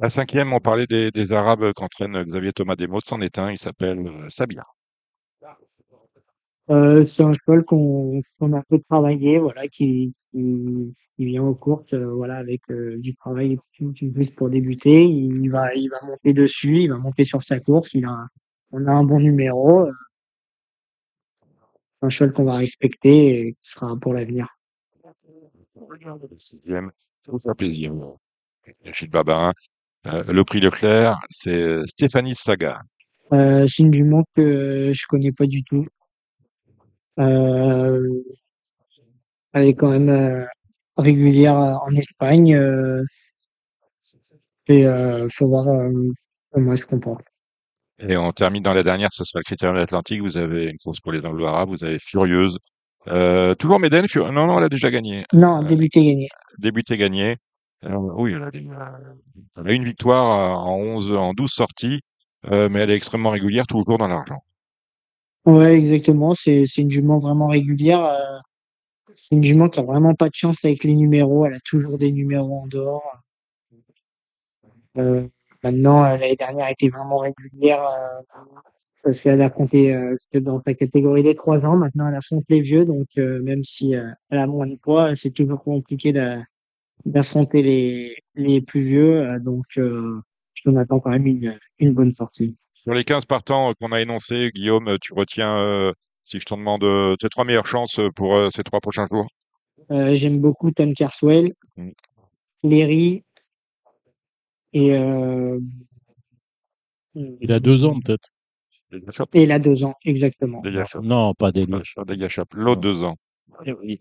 La 0.00 0.08
cinquième, 0.08 0.52
on 0.54 0.58
parlait 0.58 0.86
des, 0.86 1.10
des 1.10 1.32
Arabes 1.34 1.72
qu'entraîne 1.74 2.24
Xavier 2.24 2.52
Thomas 2.52 2.76
Desmos, 2.76 3.02
c'en 3.04 3.20
est 3.20 3.38
un, 3.38 3.50
il 3.50 3.58
s'appelle 3.58 4.10
Sabir. 4.28 4.64
C'est 6.68 7.22
un 7.22 7.34
cheval 7.34 7.64
qu'on 7.64 8.22
qu'on 8.38 8.52
a 8.54 8.62
peu 8.62 8.80
travaillé, 8.88 9.38
voilà, 9.38 9.68
qui, 9.68 10.14
qui 10.32 10.94
vient 11.18 11.42
aux 11.42 11.54
courses, 11.54 11.92
euh, 11.92 12.12
voilà, 12.12 12.36
avec 12.36 12.62
euh, 12.70 12.96
du 12.98 13.14
travail 13.14 13.58
plus 14.14 14.30
pour 14.30 14.50
débuter. 14.50 15.04
Il 15.04 15.48
va, 15.48 15.74
il 15.74 15.88
va 15.88 15.98
monter 16.06 16.32
dessus, 16.32 16.80
il 16.80 16.88
va 16.88 16.96
monter 16.96 17.24
sur 17.24 17.42
sa 17.42 17.60
course. 17.60 17.94
Il 17.94 18.04
a, 18.06 18.26
on 18.70 18.86
a 18.86 18.92
un 18.92 19.04
bon 19.04 19.20
numéro. 19.20 19.86
euh, 19.86 19.92
un 22.02 22.08
cheval 22.08 22.32
qu'on 22.32 22.44
va 22.44 22.56
respecter 22.56 23.40
et 23.40 23.52
qui 23.52 23.68
sera 23.68 23.96
pour 23.96 24.14
l'avenir. 24.14 24.48
La 25.04 26.38
sixième, 26.38 26.90
ça 27.24 27.32
vous 27.32 27.38
fera 27.38 27.54
plaisir. 27.54 27.92
Euh, 30.06 30.32
le 30.32 30.44
prix 30.44 30.60
Leclerc, 30.60 31.16
c'est 31.30 31.86
Stéphanie 31.86 32.34
Saga. 32.34 32.82
Euh, 33.32 33.66
c'est 33.68 33.84
une 33.84 33.94
jument 33.94 34.24
que 34.34 34.90
je 34.92 35.06
connais 35.08 35.32
pas 35.32 35.46
du 35.46 35.62
tout. 35.62 35.86
Euh, 37.20 38.22
elle 39.52 39.66
est 39.68 39.74
quand 39.74 39.90
même 39.90 40.08
euh, 40.08 40.44
régulière 40.96 41.58
euh, 41.58 41.74
en 41.86 41.94
Espagne. 41.96 42.54
Euh, 42.54 43.02
et 44.68 44.86
euh, 44.86 45.28
faut 45.32 45.48
voir 45.48 45.66
euh, 45.68 45.90
comment 46.52 46.72
elle 46.72 46.78
se 46.78 46.86
comporte. 46.86 47.24
Et 47.98 48.16
on 48.16 48.32
termine 48.32 48.62
dans 48.62 48.74
la 48.74 48.82
dernière, 48.82 49.10
ce 49.12 49.24
sera 49.24 49.40
le 49.40 49.44
Critérium 49.44 49.74
de 49.76 49.80
l'Atlantique. 49.80 50.20
Vous 50.22 50.36
avez 50.36 50.66
une 50.66 50.78
course 50.78 51.00
pour 51.00 51.12
les 51.12 51.24
Anglo-Arabes, 51.24 51.68
vous 51.68 51.84
avez 51.84 51.98
Furieuse. 51.98 52.56
Toujours 53.58 53.78
Méden, 53.80 54.08
Fur- 54.08 54.32
non, 54.32 54.46
non, 54.46 54.58
elle 54.58 54.64
a 54.64 54.68
déjà 54.68 54.90
gagné. 54.90 55.24
Non, 55.32 55.62
débuté 55.62 56.04
gagné. 56.04 56.28
débuté 56.58 56.96
gagné. 56.96 57.36
Oui, 57.84 58.32
elle 58.34 58.42
a, 58.44 58.50
des- 58.50 58.66
elle 59.56 59.68
a 59.68 59.72
une 59.72 59.84
victoire 59.84 60.66
en 60.66 60.76
11, 60.78 61.12
en 61.12 61.32
12 61.32 61.50
sorties, 61.52 62.00
mais 62.50 62.80
elle 62.80 62.90
est 62.90 62.96
extrêmement 62.96 63.30
régulière, 63.30 63.66
toujours 63.66 63.98
dans 63.98 64.06
l'argent. 64.08 64.38
Ouais, 65.44 65.74
exactement. 65.76 66.34
C'est 66.34 66.64
c'est 66.66 66.82
une 66.82 66.90
jument 66.90 67.18
vraiment 67.18 67.48
régulière. 67.48 68.04
euh, 68.04 68.38
c'est 69.14 69.34
une 69.34 69.44
jument 69.44 69.68
qui 69.68 69.80
a 69.80 69.82
vraiment 69.82 70.14
pas 70.14 70.28
de 70.28 70.34
chance 70.34 70.64
avec 70.64 70.84
les 70.84 70.94
numéros. 70.94 71.46
Elle 71.46 71.54
a 71.54 71.60
toujours 71.64 71.98
des 71.98 72.12
numéros 72.12 72.60
en 72.60 72.66
dehors. 72.66 73.18
Euh, 74.98 75.26
maintenant, 75.62 76.04
euh, 76.04 76.16
l'année 76.16 76.36
dernière 76.36 76.68
était 76.68 76.88
vraiment 76.88 77.18
régulière 77.18 77.82
euh, 77.82 78.40
parce 79.02 79.20
qu'elle 79.20 79.42
a 79.42 79.50
compté 79.50 79.98
que 80.32 80.38
dans 80.38 80.62
sa 80.64 80.74
catégorie 80.74 81.22
des 81.22 81.34
trois 81.34 81.64
ans. 81.64 81.76
Maintenant, 81.76 82.08
elle 82.08 82.14
affronte 82.14 82.44
les 82.48 82.60
vieux. 82.60 82.84
Donc, 82.84 83.08
même 83.16 83.64
si 83.64 83.94
elle 83.94 84.38
a 84.38 84.46
moins 84.46 84.66
de 84.66 84.76
poids, 84.76 85.14
c'est 85.16 85.30
toujours 85.30 85.62
compliqué 85.62 86.12
d'a- 86.12 86.44
d'affronter 87.04 87.62
les, 88.36 88.60
plus 88.60 88.82
vieux. 88.82 89.40
donc, 89.40 89.64
je 89.74 90.20
m'en 90.66 90.80
attends 90.80 91.00
quand 91.00 91.10
même 91.10 91.26
une, 91.26 91.94
bonne 91.94 92.12
sortie. 92.12 92.54
Sur 92.74 92.94
les 92.94 93.02
15 93.02 93.24
partants 93.24 93.72
qu'on 93.74 93.90
a 93.90 94.00
énoncés, 94.00 94.52
Guillaume, 94.54 94.96
tu 95.00 95.12
retiens, 95.14 95.92
si 96.24 96.38
je 96.38 96.44
t'en 96.44 96.56
demande, 96.56 96.84
euh, 96.84 97.16
tes 97.16 97.28
trois 97.28 97.44
meilleures 97.44 97.66
chances 97.66 97.98
euh, 97.98 98.08
pour 98.10 98.34
euh, 98.34 98.50
ces 98.50 98.62
trois 98.62 98.80
prochains 98.80 99.06
jours? 99.10 99.26
Euh, 99.90 100.14
J'aime 100.14 100.40
beaucoup 100.40 100.70
Tom 100.70 100.92
Carswell, 100.94 101.52
Mm. 101.76 101.90
Léry 102.64 103.24
et, 104.72 104.96
euh, 104.96 105.58
Il 107.14 107.52
a 107.52 107.60
deux 107.60 107.84
ans 107.84 107.98
peut-être. 108.00 108.30
Et 109.34 109.42
il 109.42 109.52
a 109.52 109.58
deux 109.58 109.84
ans, 109.84 109.94
exactement. 110.04 110.62
Non, 111.02 111.34
pas 111.34 111.50
des. 111.50 111.66
L'autre 111.66 112.80
deux 112.80 113.02
ans. 113.02 113.16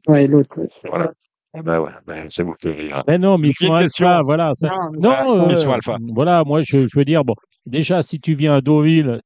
Ouais, 0.07 0.28
l'autre. 0.28 0.59
Voilà. 0.88 1.11
Ah 1.53 1.61
bah 1.61 1.82
ouais, 1.82 1.91
bah, 2.05 2.15
c'est 2.30 2.43
vous 2.43 2.53
qui 2.53 2.69
rire. 2.69 3.03
Mais 3.07 3.17
non, 3.17 3.38
Mission. 3.38 3.74
Alpha, 3.74 4.22
voilà. 4.24 4.51
ça- 4.53 4.69
Non, 4.69 5.09
Non, 5.26 5.41
euh, 5.43 5.47
Mission 5.47 5.72
Alpha. 5.74 5.97
voilà, 6.13 6.43
moi 6.45 6.61
je, 6.61 6.86
je 6.88 6.97
veux 6.97 7.03
dire, 7.03 7.26
bon, 7.26 7.36
déjà, 7.65 8.01
si 8.03 8.22
tu 8.22 8.34
viens 8.36 8.53
à 8.55 8.61
Deauville, 8.61 9.22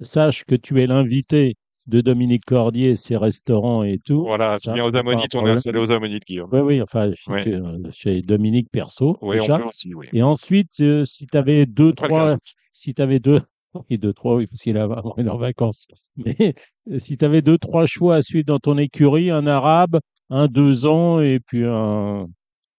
sache 0.00 0.44
que 0.44 0.56
tu 0.56 0.80
es 0.82 0.86
l'invité 0.88 1.54
de 1.90 2.00
Dominique 2.00 2.44
Cordier, 2.46 2.94
ses 2.94 3.16
restaurants 3.16 3.82
et 3.82 3.98
tout. 3.98 4.22
Voilà, 4.22 4.56
Ça, 4.56 4.72
viens 4.72 4.86
aux 4.86 4.96
Ammonites, 4.96 5.34
on 5.34 5.46
est 5.46 5.50
installé 5.50 5.80
aux 5.80 5.90
Ammonites, 5.90 6.24
Guillaume. 6.24 6.48
Oui, 6.52 6.60
oui, 6.60 6.82
enfin, 6.82 7.10
chez, 7.14 7.54
euh, 7.54 7.78
chez 7.90 8.22
Dominique 8.22 8.68
Perso, 8.70 9.18
Oui, 9.20 9.38
on 9.40 9.46
peut 9.46 9.64
aussi, 9.64 9.94
oui. 9.94 10.06
Et 10.12 10.22
ensuite, 10.22 10.80
euh, 10.80 11.04
si 11.04 11.26
tu 11.26 11.36
avais 11.36 11.66
deux, 11.66 11.90
Après 11.90 12.08
trois, 12.08 12.24
15 12.30 12.34
août. 12.36 12.42
si 12.72 12.94
tu 12.94 13.02
avais 13.02 13.18
deux, 13.18 13.40
et 13.90 13.98
deux, 13.98 14.12
trois, 14.12 14.36
oui, 14.36 14.46
parce 14.46 14.62
qu'il 14.62 14.78
a 14.78 14.84
est 15.18 15.28
en 15.28 15.36
vacances. 15.36 15.88
Mais 16.16 16.54
euh, 16.90 16.98
si 16.98 17.18
tu 17.18 17.24
avais 17.24 17.42
deux, 17.42 17.58
trois 17.58 17.86
choix 17.86 18.16
à 18.16 18.22
suivre 18.22 18.46
dans 18.46 18.60
ton 18.60 18.78
écurie, 18.78 19.30
un 19.30 19.46
arabe, 19.46 19.98
un 20.30 20.46
deux 20.46 20.86
ans, 20.86 21.20
et 21.20 21.40
puis 21.40 21.64
un, 21.64 22.28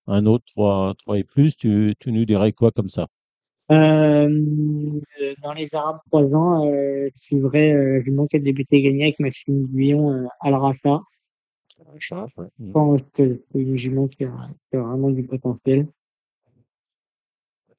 un 0.07 0.25
autre 0.25 0.45
trois, 0.47 0.93
trois 0.97 1.19
et 1.19 1.23
plus, 1.25 1.57
tu, 1.57 1.93
tu 1.99 2.11
nous 2.11 2.25
dirais 2.25 2.53
quoi 2.53 2.71
comme 2.71 2.89
ça? 2.89 3.07
Euh, 3.71 4.27
dans 5.41 5.53
les 5.53 5.73
Arabes 5.75 5.99
trois 6.07 6.25
ans, 6.35 6.67
euh, 6.67 7.09
je 7.15 7.21
suivrais, 7.21 7.71
euh, 7.73 8.01
je 8.05 8.11
manquais 8.11 8.39
de 8.39 8.43
débuter 8.43 8.81
gagné 8.81 9.03
avec 9.03 9.19
Maxime 9.19 9.65
Guillon 9.67 10.11
euh, 10.11 10.25
à 10.41 10.51
l'Arafa. 10.51 11.01
Je 11.97 12.13
pense 12.73 13.01
que 13.13 13.33
c'est 13.51 13.59
une 13.59 13.77
jument 13.77 14.07
qui 14.07 14.25
a, 14.25 14.33
qui 14.69 14.77
a 14.77 14.81
vraiment 14.81 15.09
du 15.09 15.23
potentiel. 15.23 15.87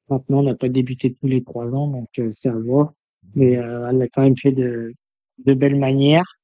Maintenant, 0.09 0.39
on 0.39 0.43
n'a 0.43 0.55
pas 0.55 0.69
débuté 0.69 1.13
tous 1.13 1.27
les 1.27 1.43
trois 1.43 1.67
ans, 1.73 1.87
donc 1.87 2.09
euh, 2.19 2.29
c'est 2.31 2.49
à 2.49 2.57
voir. 2.57 2.91
Mais 3.35 3.57
euh, 3.57 3.87
elle 3.89 4.01
a 4.01 4.07
quand 4.09 4.23
même 4.23 4.35
fait 4.35 4.51
de, 4.51 4.93
de 5.45 5.53
belles 5.53 5.79
manières. 5.79 6.39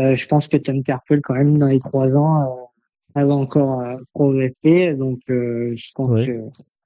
Euh, 0.00 0.14
je 0.14 0.26
pense 0.26 0.46
que 0.48 0.56
Tom 0.56 0.82
Carpel, 0.82 1.22
quand 1.22 1.34
même, 1.34 1.58
dans 1.58 1.68
les 1.68 1.78
trois 1.78 2.14
ans, 2.16 2.42
euh, 2.42 2.64
elle 3.14 3.26
va 3.26 3.34
encore 3.34 3.80
euh, 3.80 3.96
progresser. 4.12 4.94
Donc, 4.94 5.20
euh, 5.30 5.72
je 5.76 5.90
pense 5.94 6.10
Ouais. 6.10 6.26
que 6.26 6.40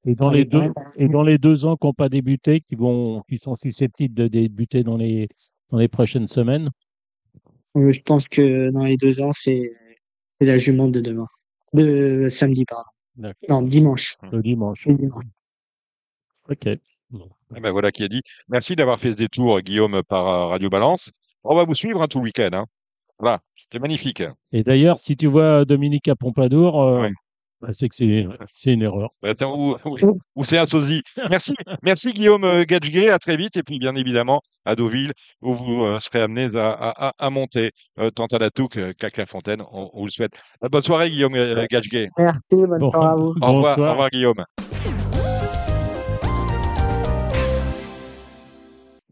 Et 0.04 0.14
dans 0.14 0.30
les 0.30 0.44
deux, 0.44 0.72
et 0.96 1.08
dans 1.08 1.22
les 1.22 1.38
deux 1.38 1.64
ans 1.64 1.76
qui 1.76 1.86
n'ont 1.86 1.92
pas 1.92 2.08
débuté, 2.08 2.60
qui 2.60 2.74
vont, 2.74 3.22
qui 3.28 3.36
sont 3.38 3.54
susceptibles 3.54 4.14
de 4.14 4.26
débuter 4.28 4.82
dans 4.82 4.96
les, 4.96 5.28
dans 5.70 5.78
les 5.78 5.88
prochaines 5.88 6.28
semaines? 6.28 6.70
euh, 7.76 7.92
je 7.92 8.00
pense 8.02 8.26
que 8.28 8.70
dans 8.70 8.84
les 8.84 8.96
deux 8.96 9.20
ans, 9.20 9.32
c'est 9.32 9.72
la 10.40 10.58
jument 10.58 10.88
de 10.88 11.00
demain. 11.00 11.28
De 11.72 12.28
samedi, 12.30 12.64
pardon. 12.64 13.32
Non, 13.48 13.62
dimanche. 13.62 14.16
Le 14.30 14.42
dimanche. 14.42 14.86
Le 14.86 14.94
dimanche. 14.94 15.24
Ok. 16.48 16.68
Bon. 17.10 17.28
Eh 17.54 17.60
ben 17.60 17.70
voilà 17.70 17.92
qui 17.92 18.02
est 18.02 18.08
dit. 18.08 18.22
Merci 18.48 18.74
d'avoir 18.74 18.98
fait 18.98 19.12
ce 19.12 19.18
détour, 19.18 19.60
Guillaume, 19.60 20.02
par 20.08 20.26
euh, 20.26 20.46
Radio 20.46 20.68
Balance. 20.68 21.10
On 21.44 21.54
va 21.54 21.64
vous 21.64 21.74
suivre 21.74 22.02
hein, 22.02 22.08
tout 22.08 22.18
le 22.18 22.24
week-end. 22.24 22.48
Hein. 22.52 22.66
Voilà, 23.18 23.40
c'était 23.54 23.78
magnifique. 23.78 24.22
Et 24.52 24.62
d'ailleurs, 24.64 24.98
si 24.98 25.16
tu 25.16 25.26
vois 25.26 25.64
Dominique 25.64 26.08
à 26.08 26.16
Pompadour, 26.16 26.82
euh, 26.82 27.02
Ouais. 27.02 27.12
Bah, 27.62 27.68
c'est 27.70 27.88
que 27.88 27.94
c'est, 27.94 28.26
c'est 28.52 28.72
une 28.72 28.82
erreur. 28.82 29.08
Bah, 29.22 29.32
tiens, 29.34 29.48
Ou, 29.48 29.76
oui, 29.86 30.00
ou 30.34 30.44
c'est 30.44 30.58
un 30.58 30.66
sosie. 30.66 31.02
Merci, 31.30 31.54
merci 31.82 32.12
Guillaume 32.12 32.42
euh, 32.44 32.64
Gadgeguet. 32.66 33.08
À 33.10 33.18
très 33.20 33.36
vite. 33.36 33.56
Et 33.56 33.62
puis, 33.62 33.78
bien 33.78 33.94
évidemment, 33.94 34.40
à 34.64 34.74
Deauville, 34.74 35.12
où 35.40 35.54
vous 35.54 35.84
euh, 35.84 36.00
serez 36.00 36.20
amenés 36.22 36.56
à, 36.56 36.70
à, 36.72 37.08
à- 37.08 37.12
à 37.18 37.30
monter 37.30 37.70
euh, 38.00 38.10
tant 38.10 38.26
à 38.26 38.38
la 38.38 38.50
Touque 38.50 38.78
qu'à 38.96 39.10
Clairefontaine. 39.10 39.62
On, 39.72 39.90
on 39.94 40.00
vous 40.00 40.06
le 40.06 40.10
souhaite. 40.10 40.32
Bonne 40.70 40.82
soirée, 40.82 41.08
Guillaume 41.10 41.34
euh, 41.36 41.64
Gadgeguet. 41.70 42.08
Merci, 42.18 42.38
bonne 42.50 42.78
Bon. 42.80 42.90
soirée 42.90 43.08
à 43.08 43.14
vous. 43.14 43.34
Au 43.40 43.52
revoir, 43.54 43.78
au 43.78 43.90
revoir, 43.90 44.10
Guillaume. 44.10 44.44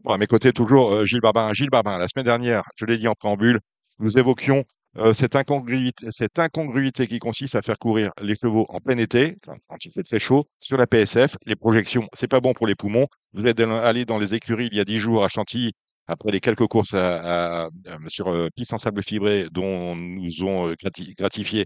Bon, 0.03 0.11
à 0.13 0.17
mes 0.17 0.25
côtés, 0.27 0.51
toujours 0.51 0.91
euh, 0.91 1.05
Gilles 1.05 1.21
Barbin. 1.21 1.53
Gilles 1.53 1.69
Barbin, 1.69 1.97
la 1.97 2.07
semaine 2.07 2.25
dernière, 2.25 2.63
je 2.75 2.85
l'ai 2.85 2.97
dit 2.97 3.07
en 3.07 3.13
préambule, 3.13 3.59
nous 3.99 4.17
évoquions 4.17 4.63
euh, 4.97 5.13
cette, 5.13 5.35
incongruité, 5.35 6.07
cette 6.11 6.37
incongruité 6.39 7.07
qui 7.07 7.19
consiste 7.19 7.55
à 7.55 7.61
faire 7.61 7.77
courir 7.77 8.11
les 8.21 8.35
chevaux 8.35 8.65
en 8.69 8.79
plein 8.79 8.97
été, 8.97 9.37
quand, 9.67 9.77
il 9.85 9.91
fait 9.91 10.03
très 10.03 10.19
chaud, 10.19 10.47
sur 10.59 10.77
la 10.77 10.87
PSF. 10.87 11.37
Les 11.45 11.55
projections, 11.55 12.07
c'est 12.13 12.27
pas 12.27 12.41
bon 12.41 12.53
pour 12.53 12.67
les 12.67 12.75
poumons. 12.75 13.07
Vous 13.33 13.45
êtes 13.45 13.59
allé 13.59 14.05
dans 14.05 14.17
les 14.17 14.33
écuries 14.33 14.69
il 14.71 14.77
y 14.77 14.81
a 14.81 14.85
dix 14.85 14.97
jours 14.97 15.23
à 15.23 15.29
Chantilly, 15.29 15.71
après 16.07 16.31
les 16.31 16.39
quelques 16.41 16.67
courses 16.67 16.93
à- 16.93 17.63
à- 17.63 17.65
à- 17.65 17.69
sur 18.09 18.27
euh, 18.27 18.49
piste 18.55 18.73
en 18.73 18.77
sable 18.77 19.01
fibré 19.01 19.47
dont 19.51 19.95
nous 19.95 20.43
ont 20.43 20.67
euh, 20.67 20.73
grati- 20.73 21.13
gratifié 21.15 21.65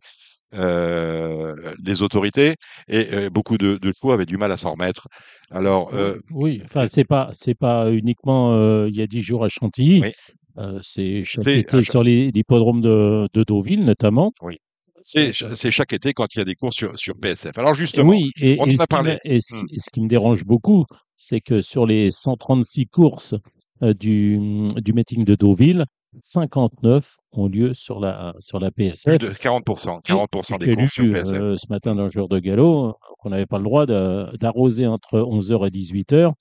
euh, 0.53 1.73
les 1.83 2.01
autorités, 2.01 2.55
et 2.87 3.07
euh, 3.13 3.29
beaucoup 3.29 3.57
de, 3.57 3.77
de 3.77 3.91
chevaux 3.91 4.13
avaient 4.13 4.25
du 4.27 4.37
mal 4.37 4.51
à 4.51 4.57
s'en 4.57 4.71
remettre. 4.73 5.07
Alors, 5.49 5.93
euh, 5.93 6.19
Oui, 6.31 6.61
enfin, 6.65 6.87
c'est 6.87 7.03
pas, 7.03 7.31
c'est 7.33 7.55
pas 7.55 7.91
uniquement 7.91 8.53
euh, 8.53 8.87
il 8.87 8.95
y 8.95 9.01
a 9.01 9.07
dix 9.07 9.21
jours 9.21 9.43
à 9.43 9.49
Chantilly. 9.49 10.01
Oui. 10.01 10.11
Euh, 10.57 10.79
c'est 10.81 11.23
chaque 11.25 11.45
été 11.47 11.77
chaque- 11.83 11.91
sur 11.91 12.03
les 12.03 12.31
l'hippodrome 12.31 12.81
de, 12.81 13.27
de 13.33 13.43
Deauville, 13.43 13.83
notamment. 13.83 14.31
c'est 15.03 15.33
c'est 15.33 15.71
chaque 15.71 15.93
été 15.93 16.13
quand 16.13 16.33
il 16.33 16.39
y 16.39 16.41
a 16.41 16.45
des 16.45 16.55
courses 16.55 16.75
sur, 16.75 16.97
sur 16.97 17.15
PSF. 17.15 17.57
Alors 17.57 17.73
justement, 17.73 18.09
Oui, 18.11 18.31
et, 18.41 18.55
on 18.59 18.63
en 18.63 18.67
a 18.67 18.71
ce 18.71 18.81
qui 18.81 18.87
parlé. 18.87 19.11
me- 19.13 19.19
et 19.33 19.39
ce, 19.39 19.55
Hmm. 19.55 19.65
et 19.71 19.79
ce 19.79 19.89
qui 19.91 20.01
me 20.01 20.07
dérange 20.07 20.43
beaucoup, 20.45 20.85
c'est 21.17 21.41
que 21.41 21.61
sur 21.61 21.85
les 21.85 22.09
136 22.11 22.87
courses 22.87 23.35
euh, 23.83 23.93
du, 23.93 24.39
du 24.77 24.93
meeting 24.93 25.25
de 25.25 25.35
Deauville, 25.35 25.85
59 26.21 27.17
ont 27.33 27.47
lieu 27.47 27.73
sur 27.73 27.99
la, 27.99 28.33
sur 28.39 28.59
la 28.59 28.71
plus 28.71 28.85
PSF. 28.91 29.17
de 29.19 29.29
40%, 29.31 30.01
40% 30.01 30.57
des 30.59 30.71
courses 30.73 30.93
sur 30.93 31.09
PSF. 31.09 31.33
euh, 31.41 31.57
ce 31.57 31.65
matin 31.69 31.93
dans 31.95 32.05
le 32.05 32.09
jour 32.09 32.29
de 32.29 32.39
galop 32.39 32.95
qu'on 33.19 33.29
n'avait 33.31 33.45
pas 33.45 33.57
le 33.57 33.65
droit 33.65 33.85
d'arroser 33.85 34.87
entre 34.87 35.19
11h 35.19 35.67
et 35.67 35.71
18h, 35.71 36.31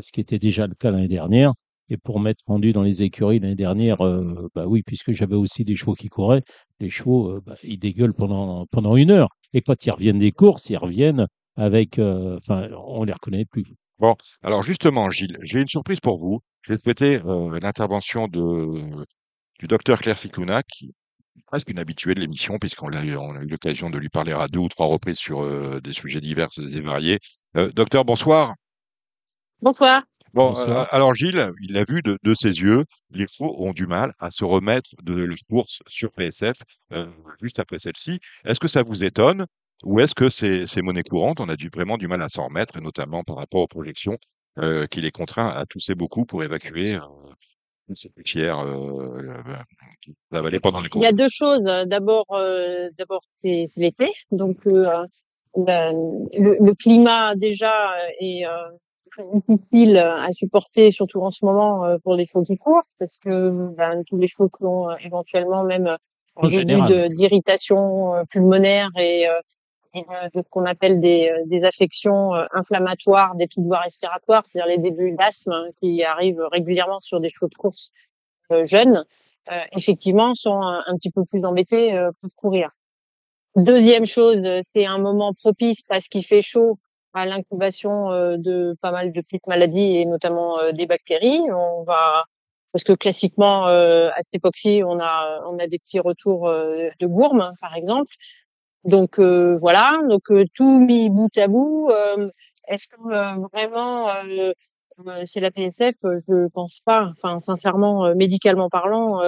ce 0.00 0.10
qui 0.12 0.20
était 0.20 0.38
déjà 0.40 0.66
le 0.66 0.74
cas 0.74 0.90
l'année 0.90 1.08
dernière. 1.08 1.52
Et 1.90 1.96
pour 1.96 2.20
m'être 2.20 2.40
rendu 2.46 2.72
dans 2.72 2.82
les 2.82 3.02
écuries 3.02 3.40
l'année 3.40 3.54
dernière, 3.56 4.00
euh, 4.04 4.48
bah 4.54 4.66
oui, 4.66 4.82
puisque 4.86 5.12
j'avais 5.12 5.34
aussi 5.34 5.64
des 5.64 5.76
chevaux 5.76 5.94
qui 5.94 6.08
couraient, 6.08 6.42
les 6.78 6.88
chevaux, 6.90 7.30
euh, 7.30 7.40
bah, 7.44 7.56
ils 7.64 7.78
dégueulent 7.78 8.14
pendant, 8.14 8.66
pendant 8.66 8.96
une 8.96 9.10
heure. 9.10 9.28
Et 9.52 9.60
quand 9.60 9.84
ils 9.84 9.90
reviennent 9.90 10.18
des 10.20 10.32
courses, 10.32 10.70
ils 10.70 10.76
reviennent 10.76 11.26
avec, 11.56 11.98
euh, 11.98 12.36
enfin, 12.36 12.68
on 12.86 13.04
les 13.04 13.12
reconnaît 13.12 13.44
plus. 13.44 13.64
Bon, 13.98 14.14
alors 14.42 14.62
justement, 14.62 15.10
Gilles, 15.10 15.36
j'ai 15.42 15.60
une 15.60 15.68
surprise 15.68 16.00
pour 16.00 16.18
vous. 16.18 16.40
J'ai 16.66 16.76
souhaité 16.76 17.20
euh, 17.24 17.58
l'intervention 17.60 18.28
de, 18.28 19.04
du 19.58 19.66
docteur 19.66 19.98
Claire 20.00 20.18
Cicluna, 20.18 20.62
qui 20.62 20.92
est 21.38 21.42
presque 21.46 21.68
une 21.70 21.78
habituée 21.78 22.14
de 22.14 22.20
l'émission, 22.20 22.58
puisqu'on 22.58 22.90
eu- 22.92 23.16
on 23.16 23.34
a 23.36 23.42
eu 23.42 23.46
l'occasion 23.46 23.90
de 23.90 23.98
lui 23.98 24.08
parler 24.08 24.32
à 24.32 24.48
deux 24.48 24.60
ou 24.60 24.68
trois 24.68 24.86
reprises 24.86 25.18
sur 25.18 25.42
euh, 25.42 25.80
des 25.80 25.92
sujets 25.92 26.20
divers 26.20 26.48
et 26.58 26.80
variés. 26.80 27.18
Euh, 27.56 27.70
docteur, 27.72 28.04
bonsoir. 28.04 28.54
Bonsoir. 29.62 30.04
Bon, 30.32 30.54
euh, 30.56 30.84
alors 30.90 31.14
Gilles, 31.14 31.50
il 31.60 31.72
l'a 31.72 31.84
vu 31.84 32.02
de, 32.02 32.16
de 32.22 32.34
ses 32.34 32.48
yeux, 32.60 32.84
les 33.10 33.26
chevaux 33.26 33.54
ont 33.58 33.72
du 33.72 33.86
mal 33.86 34.12
à 34.20 34.30
se 34.30 34.44
remettre 34.44 34.90
de 35.02 35.24
la 35.24 35.34
course 35.48 35.80
sur 35.88 36.12
PSF 36.12 36.56
euh, 36.92 37.06
juste 37.42 37.58
après 37.58 37.78
celle-ci. 37.80 38.20
Est-ce 38.44 38.60
que 38.60 38.68
ça 38.68 38.82
vous 38.84 39.02
étonne 39.02 39.46
ou 39.84 39.98
est-ce 39.98 40.14
que 40.14 40.28
c'est 40.30 40.66
c'est 40.66 40.82
monnaie 40.82 41.02
courante 41.02 41.40
On 41.40 41.48
a 41.48 41.56
du, 41.56 41.68
vraiment 41.74 41.96
du 41.96 42.06
mal 42.06 42.22
à 42.22 42.28
s'en 42.28 42.46
remettre, 42.46 42.76
et 42.76 42.80
notamment 42.80 43.24
par 43.24 43.36
rapport 43.36 43.62
aux 43.62 43.66
projections 43.66 44.18
euh, 44.58 44.86
qu'il 44.86 45.04
est 45.04 45.10
contraint 45.10 45.48
à 45.48 45.66
tousser 45.66 45.94
beaucoup 45.96 46.24
pour 46.26 46.44
évacuer 46.44 46.94
euh, 46.94 47.00
ces 47.94 48.10
poussières 48.10 48.60
euh, 48.60 49.18
euh, 49.18 49.42
qui 50.00 50.14
avalaient 50.32 50.60
pendant 50.60 50.80
les 50.80 50.88
Il 50.94 51.00
y 51.00 51.06
a 51.06 51.08
courses? 51.08 51.16
deux 51.16 51.28
choses. 51.28 51.64
D'abord, 51.86 52.26
euh, 52.32 52.88
d'abord 52.98 53.22
c'est 53.36 53.64
l'été, 53.78 54.12
donc 54.30 54.58
euh, 54.66 55.04
le, 55.56 56.64
le 56.64 56.74
climat 56.74 57.34
déjà 57.34 57.72
est 58.20 58.46
euh, 58.46 58.50
très 59.10 59.24
difficile 59.34 59.96
à 59.96 60.32
supporter, 60.32 60.90
surtout 60.90 61.20
en 61.22 61.30
ce 61.30 61.44
moment 61.44 61.84
euh, 61.84 61.98
pour 62.02 62.14
les 62.14 62.24
chevaux 62.24 62.44
qui 62.44 62.56
courent, 62.56 62.86
parce 62.98 63.18
que 63.18 63.68
ben, 63.76 64.02
tous 64.06 64.16
les 64.16 64.26
chevaux 64.26 64.48
qui 64.48 64.64
ont 64.64 64.90
euh, 64.90 64.94
éventuellement 65.04 65.64
même 65.64 65.86
euh, 65.86 65.96
En 66.36 66.46
début 66.46 67.08
d'irritation 67.10 68.14
euh, 68.14 68.22
pulmonaire 68.30 68.88
et, 68.96 69.28
euh, 69.28 69.40
et 69.94 70.02
de, 70.02 70.38
de 70.38 70.42
ce 70.44 70.48
qu'on 70.48 70.64
appelle 70.64 71.00
des, 71.00 71.28
euh, 71.28 71.42
des 71.46 71.64
affections 71.64 72.34
euh, 72.34 72.46
inflammatoires 72.52 73.34
des 73.34 73.48
voies 73.56 73.80
respiratoires, 73.80 74.46
c'est-à-dire 74.46 74.70
les 74.70 74.78
débuts 74.78 75.12
d'asthme 75.18 75.52
hein, 75.52 75.66
qui 75.80 76.02
arrivent 76.04 76.46
régulièrement 76.50 77.00
sur 77.00 77.20
des 77.20 77.28
chevaux 77.28 77.48
de 77.48 77.54
course 77.54 77.90
euh, 78.52 78.64
jeunes, 78.64 79.04
euh, 79.50 79.60
effectivement, 79.72 80.34
sont 80.34 80.60
un, 80.62 80.82
un 80.86 80.96
petit 80.96 81.10
peu 81.10 81.24
plus 81.24 81.44
embêtés 81.44 81.92
euh, 81.92 82.10
pour 82.20 82.30
courir. 82.36 82.70
Deuxième 83.56 84.06
chose, 84.06 84.46
euh, 84.46 84.60
c'est 84.62 84.86
un 84.86 84.98
moment 84.98 85.34
propice 85.34 85.82
parce 85.82 86.06
qu'il 86.08 86.24
fait 86.24 86.40
chaud 86.40 86.78
à 87.14 87.26
l'incubation 87.26 88.10
euh, 88.12 88.36
de 88.38 88.76
pas 88.80 88.92
mal 88.92 89.12
de 89.12 89.20
petites 89.20 89.46
maladies 89.46 89.96
et 89.98 90.04
notamment 90.06 90.58
euh, 90.60 90.72
des 90.72 90.86
bactéries. 90.86 91.40
On 91.52 91.82
va 91.84 92.24
parce 92.72 92.84
que 92.84 92.92
classiquement 92.92 93.66
euh, 93.68 94.10
à 94.14 94.22
cette 94.22 94.36
époque-ci, 94.36 94.82
on 94.86 94.98
a 95.00 95.42
on 95.46 95.58
a 95.58 95.66
des 95.66 95.78
petits 95.78 96.00
retours 96.00 96.48
de 96.48 97.06
gourmes, 97.06 97.52
par 97.60 97.76
exemple. 97.76 98.10
Donc 98.84 99.18
euh, 99.18 99.56
voilà, 99.56 99.98
donc 100.08 100.22
tout 100.54 100.80
mis 100.80 101.10
bout 101.10 101.36
à 101.36 101.48
bout. 101.48 101.88
euh, 101.90 102.30
Est-ce 102.68 102.86
que 102.88 102.96
vraiment 103.52 104.08
c'est 105.24 105.40
la 105.40 105.50
PSF 105.50 105.94
Je 106.02 106.48
pense 106.48 106.80
pas. 106.84 107.10
Enfin, 107.16 107.38
sincèrement, 107.40 108.14
médicalement 108.14 108.68
parlant, 108.68 109.20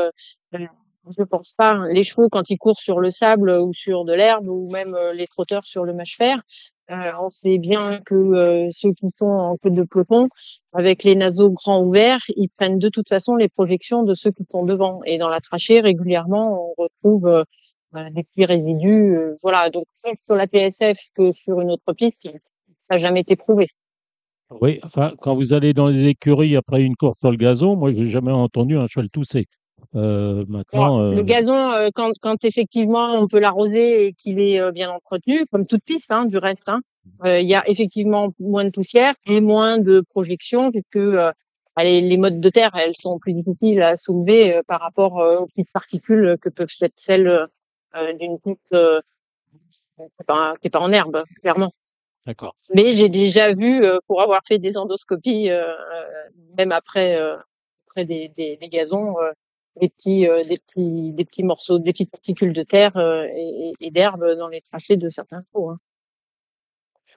je 0.52 1.22
pense 1.24 1.54
pas. 1.54 1.86
Les 1.88 2.02
chevaux 2.04 2.28
quand 2.28 2.50
ils 2.50 2.58
courent 2.58 2.78
sur 2.78 3.00
le 3.00 3.10
sable 3.10 3.50
ou 3.50 3.72
sur 3.74 4.04
de 4.04 4.12
l'herbe 4.12 4.48
ou 4.48 4.70
même 4.70 4.96
les 5.14 5.26
trotteurs 5.26 5.64
sur 5.64 5.84
le 5.84 5.92
mâche-fer, 5.94 6.40
euh, 6.90 7.12
on 7.20 7.28
sait 7.28 7.58
bien 7.58 8.00
que 8.04 8.14
euh, 8.14 8.68
ceux 8.70 8.92
qui 8.92 9.08
sont 9.16 9.26
en 9.26 9.54
queue 9.56 9.70
de 9.70 9.84
peloton, 9.84 10.28
avec 10.72 11.04
les 11.04 11.14
naseaux 11.14 11.50
grands 11.50 11.82
ouverts, 11.82 12.20
ils 12.36 12.48
prennent 12.48 12.78
de 12.78 12.88
toute 12.88 13.08
façon 13.08 13.36
les 13.36 13.48
projections 13.48 14.02
de 14.02 14.14
ceux 14.14 14.30
qui 14.30 14.44
sont 14.50 14.64
devant. 14.64 15.00
Et 15.04 15.18
dans 15.18 15.28
la 15.28 15.40
trachée, 15.40 15.80
régulièrement, 15.80 16.72
on 16.76 16.82
retrouve 16.82 17.26
euh, 17.28 17.44
des 18.10 18.24
petits 18.24 18.44
résidus. 18.44 19.16
euh, 19.16 19.36
voilà, 19.42 19.70
donc 19.70 19.84
sur 20.24 20.34
la 20.34 20.46
PSF 20.46 20.98
que 21.14 21.32
sur 21.32 21.60
une 21.60 21.70
autre 21.70 21.92
piste, 21.92 22.28
ça 22.78 22.94
n'a 22.94 22.98
jamais 22.98 23.20
été 23.20 23.36
prouvé. 23.36 23.66
Oui, 24.60 24.80
enfin, 24.82 25.12
quand 25.20 25.34
vous 25.34 25.52
allez 25.52 25.72
dans 25.72 25.88
les 25.88 26.08
écuries 26.08 26.56
après 26.56 26.82
une 26.82 26.96
course 26.96 27.20
sur 27.20 27.30
le 27.30 27.36
gazon, 27.36 27.76
moi, 27.76 27.92
j'ai 27.92 28.10
jamais 28.10 28.32
entendu 28.32 28.76
un 28.76 28.86
cheval 28.86 29.08
tousser. 29.08 29.46
Euh, 29.94 30.44
maintenant, 30.48 31.10
Le 31.10 31.18
euh, 31.18 31.22
gazon, 31.22 31.54
euh, 31.72 31.88
quand, 31.94 32.12
quand 32.20 32.44
effectivement 32.44 33.14
on 33.14 33.28
peut 33.28 33.38
l'arroser 33.38 34.06
et 34.06 34.12
qu'il 34.14 34.40
est 34.40 34.72
bien 34.72 34.90
entretenu, 34.90 35.44
comme 35.52 35.66
toute 35.66 35.84
piste, 35.84 36.10
hein, 36.10 36.24
du 36.24 36.38
reste, 36.38 36.68
hein, 36.68 36.80
il 37.24 37.46
y 37.48 37.54
a 37.54 37.68
effectivement 37.68 38.32
moins 38.38 38.64
de 38.64 38.70
poussière 38.70 39.14
et 39.26 39.40
moins 39.40 39.78
de 39.78 40.00
projections 40.00 40.70
puisque 40.70 40.96
euh, 40.96 41.30
les, 41.78 42.00
les 42.00 42.16
modes 42.16 42.40
de 42.40 42.48
terre, 42.48 42.70
elles 42.74 42.94
sont 42.96 43.18
plus 43.18 43.32
difficiles 43.34 43.82
à 43.82 43.96
soulever 43.96 44.60
par 44.66 44.80
rapport 44.80 45.14
aux 45.14 45.46
petites 45.46 45.70
particules 45.72 46.36
que 46.40 46.48
peuvent 46.48 46.74
être 46.80 46.94
celles 46.96 47.48
euh, 47.94 48.12
d'une 48.14 48.38
piste 48.38 48.72
euh, 48.72 49.00
qui 49.98 50.04
est 50.66 50.70
pas- 50.70 50.80
en 50.80 50.92
herbe, 50.92 51.24
clairement. 51.40 51.72
d'accord. 52.26 52.54
Mais 52.74 52.92
j'ai 52.92 53.08
déjà 53.08 53.52
vu, 53.52 53.84
euh, 53.84 53.98
pour 54.06 54.20
avoir 54.22 54.40
fait 54.46 54.58
des 54.58 54.76
endoscopies, 54.78 55.50
euh, 55.50 55.64
euh, 55.72 56.04
même 56.56 56.72
après, 56.72 57.16
euh, 57.16 57.36
après 57.88 58.04
des, 58.04 58.28
des, 58.28 58.56
des 58.56 58.68
gazons, 58.68 59.18
euh, 59.20 59.32
des 59.80 59.88
petits, 59.88 60.28
euh, 60.28 60.44
des 60.44 60.58
petits, 60.58 61.12
des 61.12 61.24
petits 61.24 61.42
morceaux, 61.42 61.78
des 61.78 61.92
petites 61.92 62.10
particules 62.10 62.52
de 62.52 62.62
terre 62.62 62.96
euh, 62.96 63.26
et, 63.80 63.90
d'herbe 63.90 64.36
dans 64.36 64.48
les 64.48 64.60
tracés 64.60 64.96
de 64.96 65.08
certains 65.08 65.42
chevaux. 65.52 65.70
hein. 65.70 65.78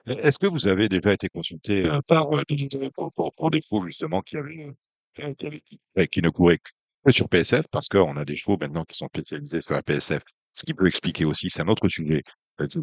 Est-ce 0.06 0.38
que 0.38 0.46
vous 0.46 0.68
avez 0.68 0.88
déjà 0.88 1.12
été 1.12 1.28
consulté 1.28 1.84
euh, 1.84 2.00
par 2.06 2.32
euh, 2.32 2.42
pour, 3.36 3.50
des 3.50 3.60
chevaux 3.60 3.84
justement 3.84 4.22
qui 4.22 4.36
avaient, 4.36 4.72
euh, 5.20 6.06
qui, 6.06 6.22
ne 6.22 6.28
couraient 6.28 6.58
que 6.58 7.10
sur 7.10 7.28
PSF 7.28 7.66
parce 7.70 7.88
qu'on 7.88 8.16
a 8.16 8.24
des 8.24 8.36
chevaux 8.36 8.56
maintenant 8.60 8.84
qui 8.84 8.96
sont 8.96 9.08
spécialisés 9.08 9.60
sur 9.60 9.74
la 9.74 9.82
PSF 9.82 10.22
Ce 10.54 10.64
qui 10.64 10.74
peut 10.74 10.86
expliquer 10.86 11.24
aussi, 11.24 11.50
c'est 11.50 11.62
un 11.62 11.68
autre 11.68 11.88
sujet, 11.88 12.22
euh, 12.60 12.66
que 12.66 12.78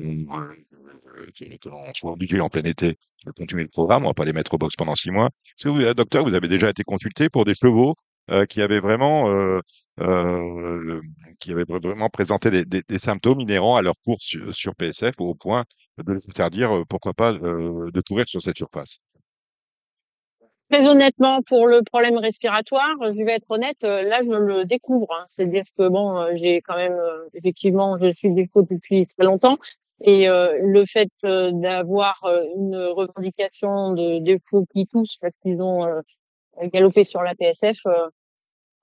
l'on 1.69 1.87
euh, 1.87 1.91
soit 1.95 2.11
obligé 2.11 2.39
en 2.39 2.49
plein 2.49 2.63
été 2.63 2.97
de 3.25 3.31
continuer 3.31 3.63
le 3.63 3.69
programme. 3.69 4.03
On 4.03 4.09
va 4.09 4.13
pas 4.13 4.25
les 4.25 4.33
mettre 4.33 4.53
au 4.53 4.57
box 4.57 4.75
pendant 4.75 4.95
6 4.95 5.11
mois. 5.11 5.27
Est-ce 5.27 5.65
que 5.65 5.69
vous, 5.69 5.81
euh, 5.81 5.93
docteur, 5.93 6.23
vous 6.23 6.35
avez 6.35 6.47
déjà 6.47 6.69
été 6.69 6.83
consulté 6.83 7.29
pour 7.29 7.45
des 7.45 7.53
chevaux, 7.53 7.95
heu, 8.31 8.45
qui 8.45 8.61
avaient 8.61 8.79
vraiment, 8.79 9.29
heu 9.29 9.61
heu, 10.01 11.01
qui 11.39 11.51
avaient 11.51 11.65
vr 11.67 11.79
vraiment 11.79 12.09
présenté 12.09 12.49
des 12.65 12.99
symptômes 12.99 13.39
inhérents 13.41 13.75
à 13.77 13.81
leur 13.81 13.95
course 14.05 14.23
su 14.23 14.41
sur 14.53 14.75
PSF 14.75 15.15
au 15.19 15.35
point 15.35 15.63
de 15.97 16.13
les 16.13 16.29
interdire, 16.29 16.83
pourquoi 16.89 17.13
pas, 17.13 17.33
de 17.33 18.01
courir 18.07 18.27
sur 18.27 18.41
cette 18.41 18.57
surface? 18.57 18.97
Très 20.69 20.87
honnêtement, 20.87 21.41
pour 21.43 21.67
le 21.67 21.83
problème 21.83 22.17
respiratoire, 22.17 22.95
je 23.01 23.23
vais 23.23 23.33
être 23.33 23.45
honnête, 23.49 23.77
là, 23.83 24.21
je 24.23 24.29
le 24.29 24.65
découvre, 24.65 25.07
hein. 25.11 25.25
C'est-à-dire 25.27 25.63
que 25.77 25.87
bon, 25.89 26.15
j'ai 26.35 26.61
quand 26.61 26.75
même, 26.75 26.97
effectivement, 27.33 27.97
je 28.01 28.11
suis 28.13 28.29
chevaux 28.29 28.65
depuis 28.69 29.05
très 29.07 29.25
longtemps 29.25 29.57
et 30.01 30.27
le 30.27 30.83
fait, 30.85 31.09
d'avoir, 31.23 32.19
une 32.57 32.75
revendication 32.77 33.91
de 33.93 34.37
chevaux 34.49 34.65
qui 34.73 34.87
toussent 34.87 35.17
parce 35.21 35.33
qu'ils 35.43 35.61
ont, 35.61 35.85
heu, 36.61 36.67
galopé 36.67 37.03
sur 37.03 37.21
la 37.23 37.35
PSF, 37.35 37.85
heu, 37.87 38.09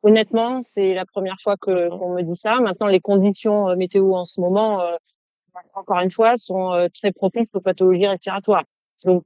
honnêtement, 0.03 0.62
c'est 0.62 0.95
la 0.95 1.05
1re 1.07 1.37
fois 1.43 1.57
que 1.57 1.89
qu'on 1.91 2.14
me 2.14 2.23
dit 2.23 2.37
ça. 2.37 2.61
Maintenant, 2.61 2.87
les 2.89 3.01
conditions, 3.01 3.68
heu, 3.71 3.77
météo 3.77 4.14
en 4.14 4.25
ce 4.25 4.41
moment, 4.41 4.83
encore 5.75 6.01
une 6.01 6.11
fois, 6.11 6.37
sont, 6.37 6.89
très 6.95 7.12
propices 7.12 7.49
aux 7.55 7.61
pathologies 7.61 8.07
respiratoires. 8.09 8.64
Donc 9.05 9.25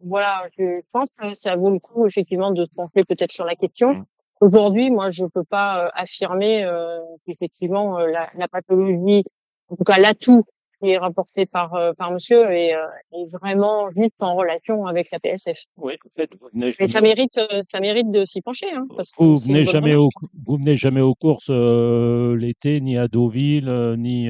voilà, 0.00 0.46
je 0.58 0.82
pense 0.92 1.08
que 1.18 1.34
ça 1.34 1.56
vaut 1.56 1.70
le 1.70 1.78
coup 1.80 2.06
effectivement 2.06 2.50
de 2.52 2.64
se 2.66 2.70
pencher 2.70 3.04
peut-être 3.04 3.32
sur 3.32 3.44
la 3.46 3.56
question. 3.56 3.94
Mmh. 3.94 4.04
Aujourd'hui, 4.42 4.90
moi, 4.90 5.08
je 5.10 5.26
peux 5.26 5.44
pas, 5.44 5.90
affirmer, 5.94 6.68
qu'effectivement, 7.26 7.98
la 8.00 8.30
la 8.36 8.48
pathologie, 8.48 9.24
en 9.70 9.76
tout 9.76 9.84
cas 9.84 9.98
l'atout 9.98 10.44
qui 10.80 10.90
est 10.90 10.98
rapporté 10.98 11.46
par, 11.46 11.74
heu, 11.74 11.92
par 11.94 12.10
monsieur 12.10 12.50
est, 12.50 12.70
est 12.70 13.32
vraiment 13.40 13.90
juste 13.90 14.20
en 14.20 14.34
relation 14.34 14.86
avec 14.86 15.10
la 15.10 15.18
PSF. 15.18 15.58
Oui, 15.76 15.94
en 16.04 16.08
fait, 16.10 16.30
Mais 16.54 16.86
ça 16.86 17.00
mérite, 17.00 17.38
heu, 17.38 17.60
ça 17.66 17.80
mérite 17.80 18.10
de 18.10 18.24
s'y 18.24 18.40
pencher, 18.42 18.70
hein, 18.72 18.86
parce 18.96 19.12
vous 19.18 19.38
venez 19.38 19.64
jamais 19.64 19.94
vous 19.94 20.56
venez 20.56 20.76
jamais 20.76 21.00
aux 21.00 21.14
courses, 21.14 21.50
l'été, 21.50 22.80
ni 22.80 22.96
à 22.96 23.08
Deauville, 23.08 23.94
ni, 23.98 24.28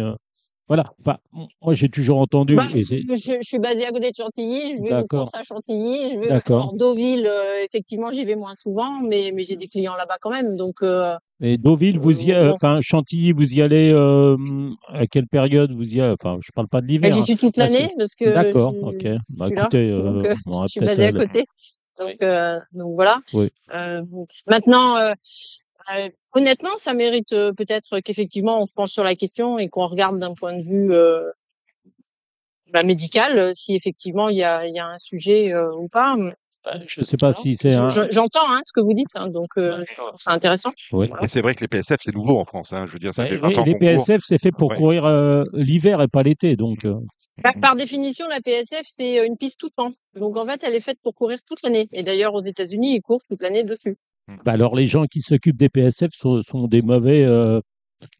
voilà. 0.68 0.84
Enfin, 1.00 1.18
moi, 1.62 1.74
j'ai 1.74 1.88
toujours 1.88 2.18
entendu 2.18 2.56
Bah, 2.56 2.66
et 2.74 2.82
je 2.82 2.96
je 3.14 3.38
suis 3.40 3.58
basée 3.58 3.86
à 3.86 3.90
côté 3.90 4.10
de 4.10 4.16
Chantilly, 4.16 4.76
je 4.76 4.82
vais 4.82 5.02
aux 5.02 5.06
courses 5.06 5.34
à 5.34 5.42
Chantilly, 5.42 6.14
je 6.14 6.18
vais 6.18 6.76
Deauville, 6.76 7.30
effectivement, 7.64 8.10
j'y 8.12 8.24
vais 8.24 8.36
moins 8.36 8.54
souvent, 8.54 9.00
mais 9.02 9.32
mais 9.34 9.44
j'ai 9.44 9.56
des 9.56 9.68
clients 9.68 9.96
là-bas 9.96 10.16
quand 10.20 10.30
même, 10.30 10.56
donc 10.56 10.82
Et 11.40 11.58
Deauville, 11.58 11.98
vous 11.98 12.22
y 12.22 12.32
bon. 12.32 12.50
enfin, 12.52 12.78
Chantilly, 12.80 13.32
vous 13.32 13.54
y 13.54 13.60
allez, 13.60 13.90
hem, 13.90 14.74
à 14.88 15.06
quelle 15.06 15.26
période 15.26 15.70
vous 15.72 15.94
y 15.94 16.02
enfin, 16.02 16.38
je 16.42 16.50
parle 16.52 16.68
pas 16.68 16.80
de 16.80 16.86
Bah, 16.86 16.92
l'hiver, 16.92 17.14
j'y 17.14 17.20
hein, 17.20 17.24
suis 17.24 17.36
toute 17.36 17.54
que 17.54 17.60
l'année 17.60 17.92
parce 17.98 18.14
que 18.14 18.24
d'accord, 18.32 18.72
OK. 18.82 18.96
je 19.02 19.18
Bah, 19.36 19.46
suis 19.46 19.54
là, 19.54 19.68
écoutez, 19.68 19.90
donc 19.90 20.24
heu, 20.24 20.30
heu, 20.30 20.34
on 20.46 20.60
va 20.60 20.66
je 20.66 20.68
suis 20.72 20.80
basée 20.80 21.04
à 21.04 21.12
côté, 21.12 21.44
donc 21.98 22.08
oui. 22.08 22.16
heu, 22.22 22.58
donc 22.72 22.94
voilà. 22.94 23.20
Oui. 23.34 23.48
Maintenant, 24.46 24.96
honnêtement, 26.32 26.76
ça 26.78 26.94
mérite, 26.94 27.28
peut-être 27.30 28.00
qu'effectivement 28.00 28.62
on 28.62 28.66
se 28.66 28.72
penche 28.72 28.90
sur 28.92 29.04
la 29.04 29.14
question 29.14 29.58
et 29.58 29.68
qu'on 29.68 29.86
regarde 29.88 30.18
d'un 30.18 30.32
point 30.32 30.56
de 30.56 30.62
vue, 30.62 30.88
bah, 32.72 32.82
médical, 32.82 33.54
si 33.54 33.74
effectivement 33.76 34.30
il 34.30 34.38
y 34.38 34.42
a 34.44 34.66
il 34.66 34.74
y 34.74 34.78
a 34.78 34.86
un 34.86 34.98
sujet, 34.98 35.54
ou 35.54 35.88
pas, 35.88 36.16
Bah, 36.66 36.80
je 36.84 37.00
sais 37.02 37.16
pas 37.16 37.30
si 37.32 37.54
c'est 37.54 37.74
un 37.74 37.88
j'entends, 38.10 38.40
hein, 38.50 38.60
ce 38.64 38.72
que 38.74 38.80
vous 38.80 38.92
dites, 38.92 39.14
hein, 39.14 39.28
donc 39.28 39.50
trouve 39.54 40.10
ça 40.16 40.32
intéressant. 40.32 40.72
Oui. 40.92 41.06
Voilà. 41.08 41.28
C'est 41.28 41.40
vrai 41.40 41.54
que 41.54 41.60
les 41.60 41.68
PSF, 41.68 41.98
c'est 42.02 42.12
nouveau 42.14 42.38
en 42.38 42.44
France, 42.44 42.72
hein. 42.72 42.86
Je 42.88 42.92
veux 42.92 42.98
dire, 42.98 43.14
ça 43.14 43.22
Bah, 43.22 43.28
fait 43.28 43.36
20 43.36 43.48
les 43.64 43.72
ans. 43.74 43.78
PSF, 43.78 44.20
c'est 44.24 44.38
fait 44.42 44.50
pour 44.50 44.70
Ouais. 44.70 44.76
courir, 44.76 45.04
heu, 45.06 45.44
l'hiver 45.54 46.02
et 46.02 46.08
pas 46.08 46.24
l'été, 46.24 46.56
donc 46.56 46.84
heu 46.84 46.96
Bah, 47.44 47.52
par 47.62 47.76
définition, 47.76 48.26
la 48.28 48.40
PSF, 48.40 48.84
c'est, 48.88 49.20
heu, 49.20 49.26
une 49.26 49.36
piste 49.36 49.60
tout 49.60 49.70
temps. 49.70 49.92
Donc 50.18 50.36
en 50.36 50.44
fait, 50.46 50.60
elle 50.64 50.74
est 50.74 50.80
faite 50.80 50.98
pour 51.04 51.14
courir 51.14 51.38
toute 51.46 51.62
l'année 51.62 51.86
et 51.92 52.02
d'ailleurs 52.02 52.34
aux 52.34 52.42
États-Unis, 52.42 52.96
ils 52.96 53.00
courent 53.02 53.22
toute 53.28 53.40
l'année 53.40 53.62
dessus. 53.62 53.96
Mmh. 54.28 54.34
Bah, 54.44 54.52
alors 54.52 54.74
les 54.74 54.86
gens 54.86 55.04
qui 55.04 55.20
s'occupent 55.20 55.56
des 55.56 55.68
PSF 55.68 56.10
sont 56.12 56.40
sont 56.42 56.66
des 56.66 56.82
mauvais, 56.82 57.24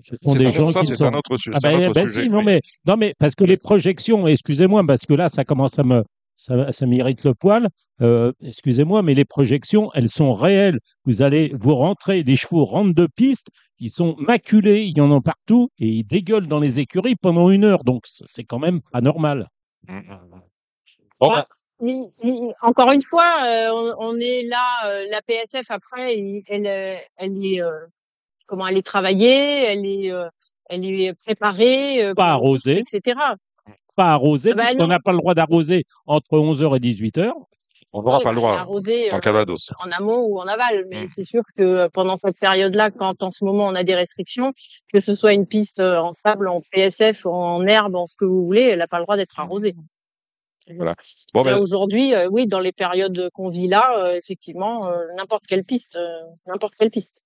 ce 0.01 0.17
sont 0.17 0.31
C'est 0.33 0.39
des 0.39 0.53
gens 0.53 0.69
ça, 0.71 0.83
qui 0.83 0.91
ne 0.91 0.95
c'est 0.95 1.05
un 1.05 1.11
sont 1.11 1.17
autre 1.19 1.37
ah 1.53 1.59
c'est 1.61 1.67
un 1.69 1.79
bah 1.79 1.79
autre 1.89 1.93
bah, 1.95 2.07
sujet, 2.07 2.23
si, 2.23 2.29
non 2.29 2.39
oui. 2.39 2.45
mais 2.45 2.61
non 2.87 2.97
mais 2.97 3.13
parce 3.19 3.35
que 3.35 3.45
les 3.45 3.57
projections 3.57 4.27
excusez-moi, 4.29 4.85
parce 4.87 5.05
que 5.05 5.15
là, 5.15 5.29
ça 5.29 5.45
commence 5.45 5.79
à 5.79 5.83
me 5.83 6.03
ça 6.37 6.73
ça 6.73 6.87
m'irrite 6.87 7.25
le 7.25 7.35
poil, 7.35 7.69
heu, 8.03 8.33
excusez-moi, 8.43 9.03
mais 9.03 9.15
les 9.15 9.25
projections, 9.25 9.91
elles 9.95 10.09
sont 10.11 10.33
réelles. 10.33 10.81
Vous 11.05 11.23
allez 11.23 11.53
vous 11.59 11.75
rentrez 11.75 12.23
les 12.23 12.37
chevaux 12.37 12.65
rentrent 12.65 12.95
de 12.95 13.09
piste, 13.17 13.49
ils 13.79 13.91
sont 13.91 14.17
maculés, 14.19 14.85
il 14.85 14.97
y 14.97 15.01
en 15.01 15.13
a 15.17 15.21
partout 15.21 15.69
et 15.79 15.89
ils 15.89 16.05
dégueulent 16.05 16.49
dans 16.49 16.61
les 16.61 16.81
écuries 16.81 17.17
pendant 17.17 17.51
1 17.51 17.65
heure, 17.65 17.85
donc 17.85 18.05
c'est 18.07 18.45
quand 18.45 18.59
même 18.61 18.81
pas 18.93 19.01
normal. 19.03 19.49
Bon, 21.21 21.31
Bah, 21.31 21.47
bah 21.81 21.87
encore 22.63 22.93
une 22.93 23.03
fois, 23.03 23.41
heu, 23.45 23.71
on 23.73 23.95
on 23.99 24.21
est 24.21 24.43
là, 24.45 24.63
heu, 25.05 25.09
la 25.11 25.23
PSF 25.23 25.71
après 25.71 26.15
elle, 26.49 27.01
elle 27.17 27.45
est, 27.47 27.61
comment? 28.47 28.67
Elle 28.69 28.79
est 28.79 28.83
travaillée, 28.87 29.65
elle 29.67 29.87
est, 29.87 30.13
elle 30.71 30.85
est 30.87 31.15
préparée, 31.15 32.13
Pas 32.17 32.33
arrosée. 32.33 32.83
cetera. 32.91 33.37
Pas 33.97 34.11
arrosée 34.13 34.51
Ah 34.53 34.57
bah, 34.57 34.63
puisqu'on 34.65 34.89
n'a 34.89 35.01
pas 35.01 35.13
le 35.13 35.19
droit 35.19 35.35
d'arroser 35.35 35.85
entre 36.07 36.39
11:00 36.39 36.77
et 36.77 36.81
18:00. 36.81 37.33
On 37.95 38.03
n'aura 38.03 38.19
Oui, 38.19 38.25
pas 38.25 38.31
le 38.33 38.37
droit, 38.37 38.53
arrosée, 38.59 39.07
dans 39.09 39.17
le 39.17 39.19
heu, 39.19 39.21
Calvados. 39.23 39.71
en 39.83 39.91
amont 39.91 40.27
ou 40.27 40.39
en 40.39 40.47
aval, 40.47 40.85
mais 40.91 41.05
Mmh. 41.05 41.09
c'est 41.15 41.25
sûr 41.25 41.43
que, 41.57 41.63
heu, 41.87 41.89
pendant 41.91 42.19
cette 42.19 42.39
période-là, 42.39 42.91
quand 42.91 43.23
en 43.23 43.31
ce 43.31 43.43
moment 43.45 43.65
on 43.67 43.75
a 43.75 43.85
des 43.85 43.95
restrictions, 43.95 44.53
que 44.93 45.01
ce 45.01 45.15
soit 45.15 45.33
une 45.33 45.47
piste, 45.47 45.81
heu, 45.81 45.97
en 45.97 46.13
sable, 46.13 46.49
en 46.49 46.61
PSF, 46.73 47.25
en 47.25 47.65
herbe, 47.67 47.95
en 47.97 48.07
ce 48.07 48.15
que 48.17 48.27
vous 48.27 48.45
voulez, 48.45 48.63
elle 48.63 48.83
a 48.83 48.87
pas 48.89 48.99
le 48.99 49.05
droit 49.05 49.17
d'être 49.17 49.41
arrosée. 49.41 49.75
Voilà. 50.77 50.95
Bon, 51.33 51.43
bah 51.43 51.57
aujourd'hui, 51.59 52.13
oui, 52.31 52.47
dans 52.49 52.61
les 52.61 52.73
périodes, 52.73 53.31
qu'on 53.33 53.49
vit 53.49 53.69
là, 53.69 54.15
effectivement, 54.17 54.91
n'importe 55.17 55.47
quelle 55.47 55.65
piste, 55.65 55.97
n'importe 56.47 56.75
quelle 56.77 56.91
piste. 56.91 57.23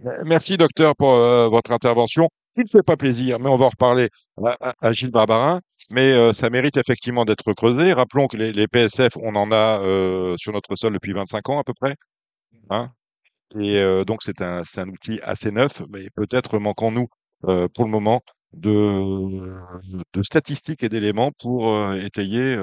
Me 0.00 0.24
merci 0.24 0.56
docteur 0.56 0.94
pour, 0.96 1.12
votre 1.50 1.70
intervention. 1.72 2.28
Il 2.56 2.64
ne 2.64 2.68
fait 2.68 2.82
pas 2.82 2.96
plaisir, 2.96 3.38
mais 3.38 3.48
on 3.48 3.56
va 3.56 3.66
en 3.66 3.68
reparler 3.68 4.08
à 4.44 4.56
à 4.70 4.74
à 4.88 4.92
Gilles 4.92 5.10
Barbarin, 5.12 5.60
mais 5.90 6.12
heu, 6.14 6.32
ça 6.32 6.50
mérite 6.50 6.76
effectivement 6.76 7.24
d'être 7.24 7.52
creusé. 7.54 7.92
Rappelons 7.92 8.26
que 8.28 8.36
les 8.36 8.52
les 8.52 8.66
PSF, 8.68 9.16
on 9.22 9.34
en 9.36 9.50
a, 9.52 9.80
heu, 9.82 10.34
sur 10.38 10.52
notre 10.52 10.76
sol 10.76 10.92
depuis 10.94 11.12
25 11.12 11.48
ans 11.48 11.58
à 11.60 11.64
peu 11.64 11.74
près, 11.80 11.94
hein? 12.70 12.90
Et 13.58 13.78
heu, 13.78 14.04
donc 14.04 14.22
c'est 14.22 14.42
un 14.42 14.64
c'est 14.64 14.80
un 14.82 14.88
outil 14.88 15.20
assez 15.22 15.50
neuf, 15.52 15.82
mais 15.90 16.08
peut-être 16.16 16.58
manquons-nous, 16.58 17.08
pour 17.42 17.84
le 17.84 17.90
moment 17.90 18.20
de 18.52 19.54
de 20.14 20.22
statistiques 20.22 20.82
et 20.82 20.88
d'éléments 20.88 21.32
pour, 21.40 21.92
étayer, 21.94 22.56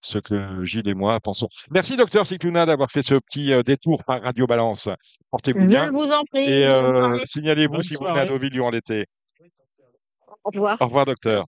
ce 0.00 0.18
que 0.18 0.64
Gilles 0.64 0.88
et 0.88 0.94
moi 0.94 1.18
pensons. 1.20 1.48
Merci 1.70 1.96
docteur 1.96 2.26
Cicluna 2.26 2.66
d'avoir 2.66 2.90
fait 2.90 3.02
ce 3.02 3.14
petit, 3.14 3.52
détour 3.64 4.04
par 4.04 4.22
Radio 4.22 4.46
Balance. 4.46 4.88
Portez-vous 5.30 5.66
bien 5.66 5.86
Je 5.86 5.90
vous 5.90 6.12
en 6.12 6.24
prie, 6.24 6.48
et 6.48 6.64
soirée. 6.64 7.20
signalez-vous 7.26 7.82
si 7.82 7.94
vous 7.94 8.04
venez 8.06 8.20
à. 8.20 8.24
Deauville 8.26 8.50
durant 8.50 8.70
l'été. 8.70 9.06
Au 10.44 10.50
revoir. 10.50 10.80
Au 10.80 10.86
revoir 10.86 11.04
docteur. 11.04 11.44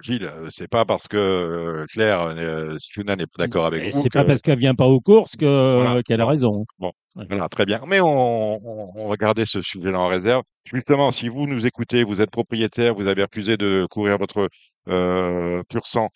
Gilles, 0.00 0.24
heu, 0.24 0.48
c'est 0.50 0.68
pas 0.68 0.84
parce 0.84 1.08
que, 1.08 1.16
heu, 1.16 1.86
Claire, 1.88 2.28
heu, 2.36 2.78
Cicluna 2.78 3.16
n'est 3.16 3.26
pas 3.26 3.44
d'accord 3.44 3.66
avec 3.66 3.82
vous 3.92 4.02
c'est 4.02 4.10
pas 4.10 4.24
parce 4.24 4.40
qu'elle 4.40 4.58
vient 4.58 4.74
pas 4.74 4.86
aux 4.86 5.00
courses 5.00 5.36
voilà, 5.38 6.02
qu'elle 6.02 6.20
a 6.20 6.26
raison. 6.26 6.64
bon. 6.78 6.92
Voilà, 7.14 7.48
très 7.48 7.66
bien. 7.66 7.80
Mais 7.86 8.00
on 8.00 8.58
on 8.64 8.92
on 8.94 9.08
va 9.08 9.16
garder 9.16 9.44
ce 9.46 9.60
sujet-là 9.62 9.98
en 10.00 10.08
réserve. 10.08 10.42
Justement, 10.72 11.10
si 11.10 11.28
vous 11.28 11.46
nous 11.46 11.66
écoutez, 11.66 12.04
vous 12.04 12.20
êtes 12.20 12.30
propriétaire, 12.30 12.94
vous 12.94 13.06
avez 13.06 13.22
refusé 13.24 13.56
de 13.56 13.86
courir 13.90 14.16
votre, 14.18 14.48
heu, 14.88 15.62
pur 15.68 15.86
sang, 15.86 16.08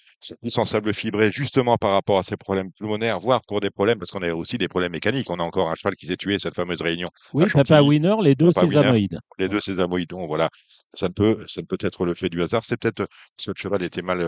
sans 0.48 0.64
sable 0.64 0.94
fibré, 0.94 1.30
justement 1.32 1.76
par 1.76 1.92
rapport 1.92 2.18
à 2.18 2.22
ces 2.22 2.36
problèmes 2.36 2.70
pulmonaires, 2.72 3.18
voire 3.18 3.40
pour 3.46 3.60
des 3.60 3.70
problèmes 3.70 3.98
parce 3.98 4.10
qu'on 4.10 4.22
a 4.22 4.32
aussi 4.32 4.56
des 4.58 4.68
problèmes 4.68 4.92
mécaniques. 4.92 5.28
On 5.30 5.38
a 5.40 5.42
encore 5.42 5.68
un 5.70 5.74
cheval 5.74 5.96
qui 5.96 6.06
s'est 6.06 6.16
tué, 6.16 6.38
cette 6.38 6.54
fameuse 6.54 6.80
réunion 6.80 7.08
Oui, 7.32 7.50
Papa. 7.50 7.82
Winner, 7.82 8.14
les 8.22 8.34
2 8.36 8.50
Papa 8.54 8.64
Winner, 8.64 8.92
sésamoïdes. 8.92 9.18
les. 9.38 9.48
2 9.48 9.60
sésamoïdes, 9.60 10.08
donc 10.10 10.26
voilà. 10.28 10.48
Ça 10.94 11.08
ne 11.08 11.12
peut 11.12 11.44
ça 11.48 11.60
ne 11.60 11.66
peut 11.66 11.78
être 11.80 12.06
le 12.06 12.14
fait 12.14 12.28
du 12.30 12.42
hasard. 12.42 12.64
C'est 12.64 12.76
peut-être, 12.78 12.98
parce 13.36 13.46
que 13.46 13.50
le 13.50 13.54
cheval 13.56 13.82
était 13.82 14.02
mal, 14.02 14.18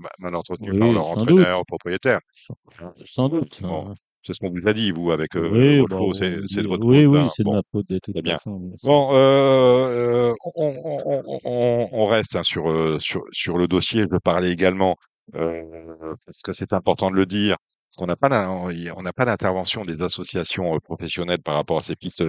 ma 0.00 0.08
mal 0.18 0.34
entretenu 0.36 0.74
par 0.74 0.92
Oui, 0.92 0.92
leur 0.92 1.04
sans 1.04 1.24
doute. 1.26 1.48
entraîneur, 1.48 1.64
propriétaire. 1.66 2.20
Sans 2.32 2.56
Hein? 2.80 2.92
sans 3.04 3.28
doute, 3.28 3.60
Bon, 3.62 3.86
heu 3.90 3.94
c'est 4.22 4.34
ce 4.34 4.38
qu'on 4.40 4.50
vous 4.50 4.66
a 4.68 4.72
dit, 4.74 4.92
vous, 4.92 5.10
avec, 5.12 5.36
Oui, 5.36 5.82
vos 5.82 5.86
bah, 5.86 5.96
c'est 6.48 6.62
de 6.62 6.68
votre 6.68 6.86
oui, 6.86 7.04
faute, 7.04 7.06
oui, 7.06 7.28
hein? 7.28 7.30
c'est 7.30 7.44
de 7.44 7.48
Bon, 7.48 7.54
ma 7.54 7.62
faute 7.70 7.88
de 7.88 7.98
toute 7.98 8.18
bien. 8.22 8.38
façon. 8.38 8.74
Bon, 8.82 9.12
heu 9.14 9.16
heu, 10.30 10.34
on 10.56 10.82
on 10.84 11.40
on 11.44 11.88
on 11.92 12.06
reste, 12.06 12.36
hein, 12.36 12.42
sur, 12.44 12.70
heu, 12.70 12.98
sur 13.00 13.22
sur 13.32 13.58
le 13.58 13.68
dossier. 13.68 14.04
Je 14.12 14.18
parler 14.18 14.50
également, 14.50 14.96
heu, 15.36 15.64
parce 16.26 16.42
que 16.42 16.52
c'est 16.52 16.72
important 16.72 17.10
de 17.10 17.16
le 17.16 17.26
dire, 17.26 17.56
qu'on 17.96 18.06
n'a 18.06 18.16
pas 18.16 18.48
on 18.50 19.02
n'a 19.02 19.12
pas 19.12 19.24
d'intervention 19.26 19.84
des 19.84 20.02
associations, 20.02 20.74
heu, 20.76 20.80
professionnelles 20.80 21.42
par 21.42 21.54
rapport 21.56 21.78
à 21.78 21.82
ces 21.82 21.96
pistes, 21.96 22.22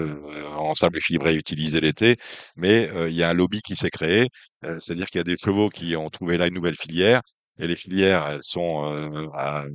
en 0.58 0.76
sable 0.76 1.00
fibré 1.02 1.36
utilisées 1.36 1.82
l'été, 1.82 2.18
mais 2.56 2.90
il 3.08 3.14
y 3.16 3.24
a 3.24 3.30
un 3.30 3.34
lobby 3.34 3.62
qui 3.62 3.76
s'est 3.76 3.90
créé. 3.92 4.28
C'est-à-dire 4.64 5.08
qu'il 5.08 5.20
y 5.20 5.22
a 5.22 5.24
des 5.24 5.38
chevaux 5.38 5.70
qui 5.70 5.96
ont 5.96 6.10
trouvé 6.10 6.38
là 6.38 6.48
une 6.48 6.56
nouvelle 6.56 6.76
filière 6.76 7.22
et 7.60 7.68
les 7.68 7.76
filières, 7.76 8.28
elles 8.30 8.40
sont, 8.44 8.84
à 9.36 9.66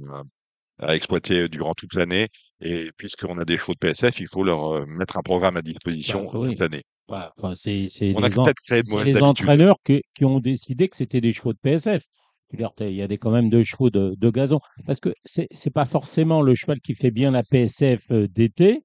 à 0.78 0.94
exploiter 0.94 1.48
durant 1.48 1.74
toute 1.74 1.94
l'année 1.94 2.28
Et 2.60 2.90
puisqu'on 2.96 3.38
a 3.38 3.44
des 3.44 3.56
chevaux 3.56 3.74
de 3.74 3.78
PSF, 3.78 4.20
il 4.20 4.26
faut 4.28 4.42
leur 4.44 4.74
euh, 4.74 4.84
mettre 4.86 5.16
un 5.18 5.22
programme 5.22 5.56
à 5.56 5.62
disposition 5.62 6.24
Bah, 6.24 6.38
oui. 6.40 6.50
cette 6.52 6.62
année. 6.72 6.82
Bah, 7.08 7.32
c'est 7.54 7.86
c'est 7.90 8.12
On 8.16 8.22
a 8.22 8.28
les, 8.28 8.38
en- 8.38 8.44
peut-être 8.44 8.60
créé 8.66 8.82
de 8.82 9.04
les 9.04 9.22
entraîneurs 9.22 9.76
que- 9.84 10.00
qui 10.14 10.24
ont 10.24 10.40
décidé 10.40 10.88
que 10.88 10.96
c'était 10.96 11.20
des 11.20 11.32
chevaux 11.32 11.52
de 11.52 11.58
PSF. 11.62 12.02
Il 12.52 12.90
y 12.92 13.02
a 13.02 13.08
des, 13.08 13.18
quand 13.18 13.30
même 13.32 13.50
deux 13.50 13.64
chevaux 13.64 13.90
de, 13.90 14.14
de 14.16 14.30
gazon. 14.30 14.60
Parce 14.86 15.00
que 15.00 15.12
c'est 15.24 15.48
c'est 15.50 15.72
pas 15.72 15.84
forcément 15.86 16.40
le 16.40 16.54
cheval 16.54 16.80
qui 16.80 16.94
fait 16.94 17.10
bien 17.10 17.30
la 17.32 17.42
PSF 17.42 18.10
euh, 18.12 18.28
d'été, 18.28 18.80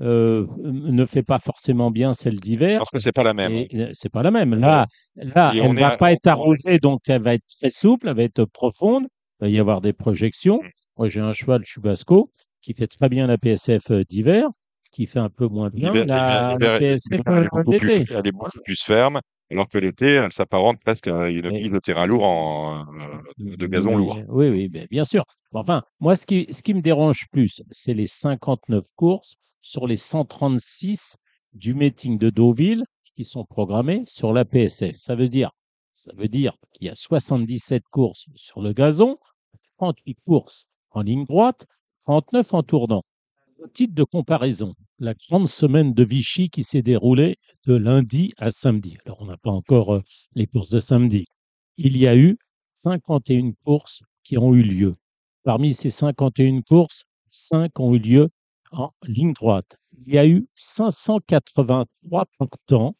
euh, 0.00 0.46
ne 0.62 1.04
fait 1.06 1.22
pas 1.22 1.38
forcément 1.38 1.90
bien 1.90 2.12
celle 2.12 2.36
d'hiver. 2.38 2.78
Parce 2.78 2.90
que 2.90 2.98
c'est 2.98 3.12
pas 3.12 3.24
la 3.24 3.34
même. 3.34 3.64
Euh, 3.74 3.90
c'est 3.92 4.08
pas 4.10 4.22
la 4.22 4.30
même. 4.30 4.54
Là, 4.54 4.86
là 5.16 5.52
Et 5.54 5.58
elle 5.58 5.72
ne 5.72 5.80
va 5.80 5.88
à- 5.92 5.96
pas 5.96 6.12
être 6.12 6.26
on- 6.26 6.30
arrosée, 6.30 6.78
donc 6.78 7.00
elle 7.08 7.22
va 7.22 7.34
être 7.34 7.46
très 7.58 7.70
souple, 7.70 8.08
elle 8.08 8.16
va 8.16 8.22
être 8.22 8.44
profonde. 8.44 9.06
Il 9.40 9.44
va 9.44 9.48
y 9.48 9.58
avoir 9.58 9.80
des 9.80 9.92
projections. 9.92 10.60
Moi, 10.96 11.08
j'ai 11.08 11.20
un 11.20 11.32
cheval 11.32 11.64
Chubasco 11.64 12.30
qui 12.62 12.74
fait 12.74 12.86
très 12.86 13.08
bien 13.08 13.26
la 13.26 13.38
PSF 13.38 13.90
euh, 13.90 14.04
d'hiver, 14.04 14.48
qui 14.92 15.06
fait 15.06 15.18
un 15.18 15.28
peu 15.28 15.46
moins 15.46 15.68
bien 15.70 15.92
la, 15.92 16.56
la 16.58 16.78
PSF 16.78 17.20
d'été. 17.66 18.04
elle 18.10 18.26
est 18.26 18.32
beaucoup 18.32 18.60
plus 18.64 18.82
ferme, 18.82 19.20
alors 19.50 19.68
que 19.68 19.78
l'été, 19.78 20.06
elle 20.06 20.32
s'apparente 20.32 20.80
presque 20.80 21.08
à 21.08 21.28
une 21.28 21.50
piste 21.50 21.72
de 21.72 21.78
terrain 21.78 22.06
lourd 22.06 22.24
en, 22.24 22.80
euh, 22.80 23.56
de 23.56 23.66
gazon 23.66 23.90
Mais- 23.90 23.96
lourd. 23.96 24.18
Oui, 24.28 24.48
oui, 24.48 24.68
bien 24.90 25.04
sûr. 25.04 25.24
Enfin, 25.52 25.82
moi, 26.00 26.14
ce 26.14 26.26
qui, 26.26 26.46
ce 26.50 26.62
qui 26.62 26.72
me 26.74 26.80
dérange 26.80 27.26
plus, 27.30 27.62
c'est 27.70 27.94
les 27.94 28.06
59 28.06 28.84
courses 28.96 29.36
sur 29.60 29.86
les 29.86 29.96
136 29.96 31.16
du 31.52 31.74
meeting 31.74 32.18
de 32.18 32.30
Deauville 32.30 32.84
qui 33.14 33.24
sont 33.24 33.44
programmées 33.44 34.02
sur 34.06 34.32
la 34.32 34.44
PSF. 34.44 34.96
Ça 34.96 35.14
veut 35.14 35.28
dire, 35.28 35.50
ça 35.94 36.12
veut 36.16 36.28
dire 36.28 36.54
qu'il 36.72 36.86
y 36.86 36.90
a 36.90 36.94
77 36.94 37.82
courses 37.90 38.26
sur 38.34 38.60
le 38.60 38.72
gazon, 38.72 39.16
38 39.78 40.18
courses 40.26 40.66
en 40.96 41.02
ligne 41.02 41.26
droite, 41.26 41.66
39 42.04 42.54
en 42.54 42.62
tournant. 42.62 43.02
Titre 43.74 43.94
de 43.94 44.04
comparaison, 44.04 44.74
la 44.98 45.12
grande 45.14 45.48
semaine 45.48 45.92
de 45.92 46.04
Vichy 46.04 46.48
qui 46.48 46.62
s'est 46.62 46.82
déroulée 46.82 47.36
de 47.66 47.74
lundi 47.74 48.32
à 48.38 48.50
samedi. 48.50 48.96
Alors, 49.04 49.20
on 49.20 49.26
n'a 49.26 49.36
pas 49.36 49.50
encore 49.50 49.94
euh, 49.94 50.02
les 50.34 50.46
courses 50.46 50.70
de 50.70 50.78
samedi. 50.78 51.26
Il 51.76 51.96
y 51.98 52.06
a 52.06 52.16
eu 52.16 52.38
51 52.76 53.52
courses 53.64 54.02
qui 54.22 54.38
ont 54.38 54.54
eu 54.54 54.62
lieu. 54.62 54.92
Parmi 55.42 55.74
ces 55.74 55.90
51 55.90 56.62
courses, 56.62 57.04
5 57.28 57.78
ont 57.78 57.94
eu 57.94 57.98
lieu 57.98 58.28
en 58.72 58.90
ligne 59.06 59.34
droite. 59.34 59.76
Il 59.98 60.08
y 60.08 60.18
a 60.18 60.26
eu 60.26 60.48
583 60.54 62.26
partants, 62.38 62.96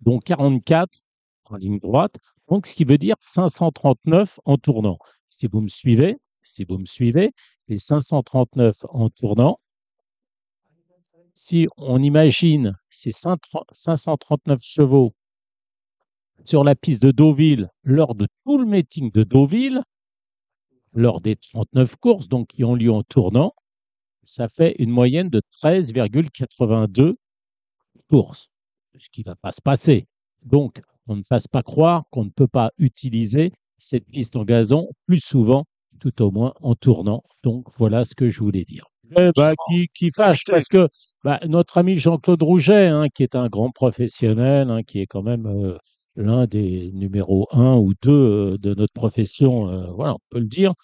dont 0.00 0.18
44 0.18 0.98
en 1.46 1.56
ligne 1.56 1.78
droite, 1.78 2.16
donc 2.48 2.66
ce 2.66 2.74
qui 2.74 2.84
veut 2.84 2.98
dire 2.98 3.16
539 3.20 4.38
en 4.44 4.58
tournant. 4.58 4.98
Si 5.28 5.46
vous 5.46 5.60
me 5.60 5.68
suivez, 5.68 6.18
si 6.48 6.64
vous 6.64 6.78
me 6.78 6.86
suivez, 6.86 7.32
les 7.68 7.76
539 7.76 8.76
en 8.88 9.10
tournant, 9.10 9.58
si 11.34 11.68
on 11.76 12.02
imagine 12.02 12.76
ces 12.90 13.10
539 13.12 14.60
chevaux 14.62 15.14
sur 16.44 16.64
la 16.64 16.74
piste 16.74 17.02
de 17.02 17.10
Deauville 17.10 17.68
lors 17.82 18.14
de 18.14 18.26
tout 18.44 18.58
le 18.58 18.66
meeting 18.66 19.12
de 19.12 19.22
Deauville, 19.22 19.82
lors 20.92 21.20
des 21.20 21.36
39 21.36 21.96
courses 21.96 22.28
donc 22.28 22.48
qui 22.48 22.64
ont 22.64 22.74
lieu 22.74 22.90
en 22.90 23.02
tournant, 23.02 23.54
ça 24.24 24.48
fait 24.48 24.74
une 24.78 24.90
moyenne 24.90 25.30
de 25.30 25.40
13,82 25.62 27.14
courses, 28.08 28.50
ce 28.98 29.08
qui 29.10 29.20
ne 29.20 29.26
va 29.26 29.36
pas 29.36 29.52
se 29.52 29.62
passer. 29.62 30.06
Donc, 30.42 30.80
on 31.06 31.16
ne 31.16 31.22
fasse 31.22 31.46
pas 31.46 31.62
croire 31.62 32.04
qu'on 32.10 32.24
ne 32.24 32.30
peut 32.30 32.48
pas 32.48 32.72
utiliser 32.78 33.52
cette 33.78 34.06
piste 34.06 34.36
en 34.36 34.44
gazon 34.44 34.88
plus 35.04 35.20
souvent, 35.20 35.64
tout 35.98 36.22
au 36.22 36.30
moins 36.30 36.54
en 36.60 36.74
tournant. 36.74 37.22
Donc, 37.44 37.66
voilà 37.76 38.04
ce 38.04 38.14
que 38.14 38.30
je 38.30 38.40
voulais 38.40 38.64
dire. 38.64 38.86
Eh 39.16 39.30
ben, 39.34 39.54
qui, 39.68 39.88
qui 39.94 40.10
fâche, 40.10 40.44
parce 40.46 40.66
que 40.66 40.88
bah, 41.24 41.40
notre 41.46 41.78
ami 41.78 41.96
Jean-Claude 41.96 42.42
Rouget, 42.42 42.88
hein, 42.88 43.06
qui 43.14 43.22
est 43.22 43.34
un 43.36 43.48
grand 43.48 43.70
professionnel, 43.70 44.70
hein, 44.70 44.82
qui 44.82 45.00
est 45.00 45.06
quand 45.06 45.22
même 45.22 45.46
euh, 45.46 45.78
l'un 46.14 46.46
des 46.46 46.92
numéros 46.92 47.48
un 47.52 47.76
ou 47.76 47.94
deux 48.02 48.10
euh, 48.12 48.58
de 48.58 48.74
notre 48.74 48.92
profession, 48.92 49.68
euh, 49.70 49.90
voilà, 49.92 50.14
on 50.14 50.18
peut 50.30 50.40
le 50.40 50.46
dire. 50.46 50.74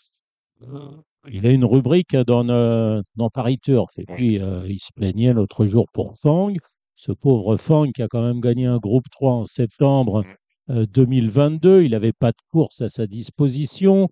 Il 1.31 1.47
a 1.47 1.51
une 1.51 1.65
rubrique 1.65 2.17
dans, 2.17 2.45
dans 2.45 3.31
Paris 3.31 3.59
Turf. 3.59 3.99
Et 3.99 4.05
puis, 4.07 4.37
il 4.37 4.79
se 4.79 4.93
plaignait 4.95 5.33
l'autre 5.33 5.67
jour 5.67 5.87
pour 5.93 6.17
Fang. 6.17 6.55
Ce 6.97 7.13
pauvre 7.13 7.57
Fang 7.57 7.91
qui 7.91 8.03
a 8.03 8.09
quand 8.09 8.23
même 8.23 8.41
gagné 8.41 8.67
un 8.67 8.79
groupe 8.79 9.05
3 9.11 9.33
en 9.33 9.45
septembre 9.45 10.25
euh, 10.71 10.87
2022. 10.87 11.83
Il 11.83 11.91
n'avait 11.91 12.13
pas 12.13 12.31
de 12.31 12.39
course 12.51 12.81
à 12.81 12.89
sa 12.89 13.07
disposition. 13.07 14.09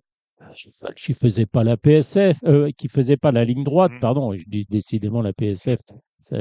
Qui 0.95 1.11
ne 1.11 1.15
faisait 1.15 1.45
pas 1.45 1.63
la 1.63 1.77
PSF, 1.77 2.37
euh, 2.45 2.69
qui 2.77 2.87
faisait 2.87 3.17
pas 3.17 3.31
la 3.31 3.43
ligne 3.45 3.63
droite, 3.63 3.91
Mm. 3.93 3.99
pardon. 3.99 4.33
Je 4.33 4.43
dis 4.47 4.65
décidément 4.69 5.21
la 5.21 5.33
PSF. 5.33 5.79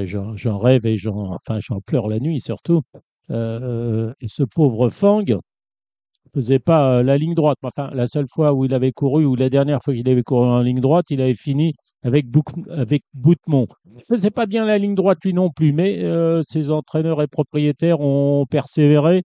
J'en 0.04 0.58
rêve 0.58 0.86
et 0.86 0.96
j'en 0.96 1.32
enfin, 1.34 1.58
pleure 1.86 2.08
la 2.08 2.20
nuit 2.20 2.40
surtout. 2.40 2.82
Euh, 3.30 4.12
et 4.20 4.28
ce 4.28 4.42
pauvre 4.42 4.88
Fang 4.90 5.24
faisait 6.32 6.58
pas 6.58 6.98
euh, 6.98 7.02
la 7.02 7.18
ligne 7.18 7.34
droite. 7.34 7.58
Enfin, 7.62 7.90
la 7.92 8.06
seule 8.06 8.26
fois 8.28 8.52
où 8.54 8.64
il 8.64 8.74
avait 8.74 8.92
couru, 8.92 9.24
ou 9.24 9.34
la 9.34 9.50
dernière 9.50 9.82
fois 9.82 9.92
qu'il 9.94 10.08
avait 10.08 10.22
couru 10.22 10.46
en 10.46 10.60
ligne 10.62 10.80
droite, 10.80 11.06
il 11.10 11.20
avait 11.20 11.34
fini 11.34 11.74
avec, 12.04 12.26
Bouc- 12.26 12.68
avec 12.70 13.02
Boutemont. 13.14 13.66
Il 13.94 14.02
faisait 14.08 14.30
pas 14.30 14.46
bien 14.46 14.64
la 14.64 14.78
ligne 14.78 14.94
droite 14.94 15.18
lui 15.24 15.34
non 15.34 15.50
plus, 15.50 15.72
mais 15.72 16.02
euh, 16.02 16.40
ses 16.42 16.70
entraîneurs 16.70 17.20
et 17.22 17.26
propriétaires 17.28 18.00
ont 18.00 18.46
persévéré 18.48 19.22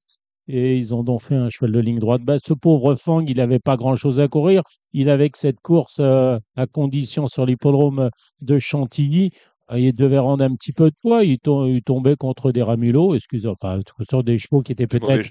et 0.48 0.78
ils 0.78 0.95
ont 0.95 1.04
donc 1.04 1.22
fait 1.22 1.36
un 1.36 1.50
cheval 1.50 1.72
de 1.74 1.80
ligne 1.80 2.00
droite. 2.00 2.22
Bah, 2.24 2.38
ce 2.38 2.54
pauvre 2.54 2.95
Fang, 2.95 3.22
il 3.22 3.38
n'avait 3.38 3.60
pas 3.60 3.76
grand-chose 3.78 4.20
à 4.20 4.28
courir. 4.28 4.62
Il 4.93 5.10
avait 5.10 5.30
que 5.30 5.38
cette 5.38 5.60
course 5.62 5.98
euh, 6.00 6.39
à 6.56 6.66
condition 6.68 7.28
sur 7.28 7.45
l'hippodrome 7.45 8.10
de 8.41 8.58
Chantilly. 8.60 9.32
Euh, 9.72 9.80
Il 9.80 9.93
devait 9.93 10.18
rendre 10.20 10.43
un 10.45 10.56
petit 10.56 10.72
peu 10.72 10.89
de 10.89 10.95
poids. 11.02 11.26
Il, 11.26 11.39
tom- 11.39 11.68
il 11.68 11.84
tombait 11.84 12.16
contre 12.16 12.52
des 12.54 12.62
ramulots, 12.64 13.14
excusez, 13.16 13.50
enfin, 13.50 13.82
sur 14.10 14.24
des 14.24 14.39
chevaux 14.39 14.62
qui 14.62 14.72
étaient 14.72 14.88
peut-être 14.88 15.30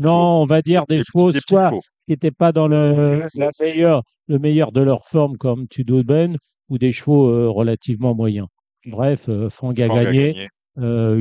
non, 0.00 0.42
on 0.42 0.46
va 0.46 0.62
dire 0.62 0.86
des, 0.88 0.96
Des 0.98 1.02
chevaux 1.02 1.26
petits- 1.28 1.34
des 1.34 1.40
petits 1.40 1.52
soit 1.54 1.70
qui 2.06 2.12
n'étaient 2.12 2.30
pas 2.30 2.52
dans 2.52 2.66
le, 2.68 3.20
la 3.36 3.50
meilleure, 3.60 4.02
le 4.28 4.38
meilleur 4.38 4.72
de 4.72 4.80
leur 4.80 5.04
forme 5.04 5.36
comme 5.36 5.68
Tudoben 5.68 6.38
ou 6.70 6.78
des 6.78 6.92
chevaux 6.92 7.28
euh, 7.28 7.50
relativement 7.50 8.14
moyens. 8.14 8.46
Bref, 8.86 9.28
euh, 9.28 9.50
Fang 9.50 9.72
a 9.72 9.86
Fang 9.86 9.96
a 9.96 10.04
gagné. 10.04 10.32
gagné. 10.32 10.48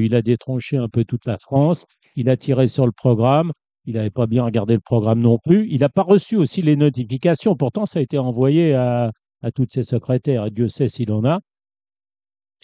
Il 0.06 0.14
a 0.16 0.22
détronché 0.22 0.78
un 0.78 0.88
peu 0.88 1.04
toute 1.04 1.26
la 1.26 1.38
France. 1.40 1.86
Il 2.18 2.30
a 2.30 2.36
tiré 2.36 2.68
sur 2.68 2.86
le 2.86 2.92
programme. 2.92 3.52
Il 3.86 3.94
n'avait 3.94 4.10
pas 4.10 4.26
bien 4.28 4.44
regardé 4.44 4.74
le 4.74 4.82
programme 4.82 5.22
non 5.22 5.38
plus. 5.38 5.68
Il 5.70 5.80
n'a 5.82 5.88
pas 5.90 6.02
reçu 6.02 6.36
aussi 6.36 6.62
les 6.62 6.76
notifications. 6.76 7.56
Pourtant, 7.56 7.86
ça 7.86 8.00
a 8.00 8.02
été 8.02 8.18
envoyé 8.18 8.74
à, 8.74 9.12
à 9.44 9.52
toutes 9.52 9.72
ses 9.72 9.84
secrétaires. 9.84 10.46
Et 10.48 10.52
Dieu 10.52 10.68
sait 10.68 10.90
s'il 10.90 11.12
en 11.14 11.24
a. 11.24 11.40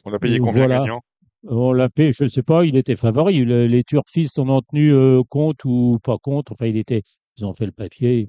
On 0.05 0.09
l'a 0.09 0.19
payé 0.19 0.35
Et 0.35 0.39
combien 0.39 0.65
voilà. 0.65 0.79
gagnant 0.79 1.01
On 1.47 1.71
l'a 1.71 1.87
payé, 1.87 2.11
je 2.11 2.23
ne 2.23 2.29
sais 2.29 2.43
pas, 2.43 2.65
il 2.65 2.75
était 2.75 2.95
favori. 2.95 3.45
Le- 3.45 3.67
les 3.67 3.83
turfistes 3.83 4.39
en 4.39 4.49
ont 4.49 4.61
tenu 4.61 4.91
euh, 4.91 5.21
compte 5.29 5.63
ou 5.65 5.99
pas 6.03 6.17
compte. 6.17 6.51
Enfin, 6.51 6.65
il 6.65 6.75
était, 6.75 7.03
ils 7.37 7.45
ont 7.45 7.53
fait 7.53 7.67
le 7.67 7.71
papier. 7.71 8.27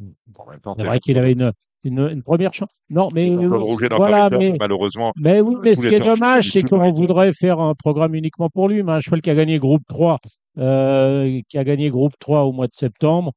C'est 0.76 0.84
vrai 0.84 1.00
qu'il 1.00 1.18
avait 1.18 1.32
une, 1.32 1.52
une, 1.84 2.08
une 2.10 2.22
première 2.22 2.52
chance. 2.52 2.70
Non, 2.90 3.08
mais 3.14 3.30
voilà, 3.30 4.30
Paris 4.30 4.52
mais, 4.52 4.56
malheureusement, 4.58 5.12
mais 5.16 5.40
oui, 5.40 5.56
mais 5.62 5.74
ce 5.74 5.86
qui 5.86 5.94
est 5.94 6.00
dommage, 6.00 6.50
c'est 6.50 6.62
qu'on 6.62 6.92
voudrait 6.92 7.32
faire 7.32 7.60
un 7.60 7.74
programme 7.74 8.14
uniquement 8.14 8.48
pour 8.50 8.68
lui. 8.68 8.82
Mais 8.82 8.92
un 8.92 9.00
cheval 9.00 9.20
qui 9.22 9.30
a 9.30 9.34
gagné 9.34 9.58
groupe 9.58 9.82
3, 9.88 10.18
euh, 10.58 11.40
qui 11.48 11.58
a 11.58 11.64
gagné 11.64 11.90
groupe 11.90 12.14
3 12.18 12.42
au 12.42 12.52
mois 12.52 12.66
de 12.66 12.74
septembre, 12.74 13.32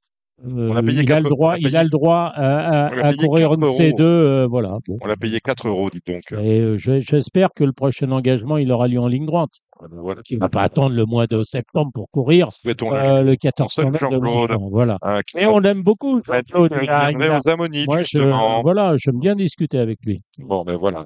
On 0.45 0.75
a 0.75 0.83
payé 0.83 1.01
il, 1.01 1.11
a 1.11 1.15
quatre- 1.15 1.23
le 1.23 1.29
droit, 1.29 1.53
a 1.53 1.57
il 1.57 1.63
payé- 1.63 1.77
a 1.77 1.83
le 1.83 1.89
droit 1.89 2.31
à, 2.35 2.59
à- 2.59 2.87
a 2.89 3.07
à 3.07 3.13
courir 3.15 3.53
une 3.53 3.61
4 3.61 3.65
euros. 3.69 3.77
C2. 3.77 4.01
euh, 4.03 4.47
voilà. 4.47 4.77
Bon. 4.87 4.97
On 5.01 5.07
l'a 5.07 5.15
payé 5.15 5.39
4 5.39 5.67
euros, 5.67 5.89
dis 5.89 5.99
donc. 6.05 6.21
Et 6.31 6.59
euh, 6.61 6.77
je- 6.77 6.99
j'espère 6.99 7.49
que 7.55 7.63
le 7.63 7.73
prochain 7.73 8.11
engagement, 8.11 8.57
il 8.57 8.71
aura 8.71 8.87
lieu 8.87 8.99
en 8.99 9.07
ligne 9.07 9.25
droite. 9.25 9.49
Voilà. 9.91 10.21
Il 10.29 10.35
ne 10.35 10.39
va 10.41 10.49
pas 10.49 10.61
attendre 10.61 10.95
le 10.95 11.05
mois 11.05 11.25
de 11.25 11.41
septembre 11.43 11.89
pour 11.93 12.07
courir 12.11 12.49
euh, 12.67 13.23
le 13.23 13.35
14 13.35 13.71
Seul 13.71 13.85
semaines 13.85 13.93
de 13.93 13.97
Jean-Claude. 13.99 14.23
Longchamp, 14.51 14.69
Voilà. 14.69 14.97
un 15.01 15.21
Mais 15.35 15.47
on 15.47 15.57
l'aime 15.59 15.81
beaucoup, 15.81 16.21
Jean-Claude. 16.23 16.71
il 16.81 16.83
Il 16.83 16.89
a- 16.89 17.11
il 17.11 17.21
a- 17.23 17.37
aux 17.39 17.49
Ammonites, 17.49 17.87
Moi, 17.87 18.03
je, 18.03 18.19
voilà, 18.61 18.95
j'aime 18.97 19.19
bien 19.19 19.33
discuter 19.35 19.79
avec 19.79 19.97
lui. 20.05 20.21
Bon, 20.37 20.63
ben 20.63 20.75
voilà. 20.75 21.05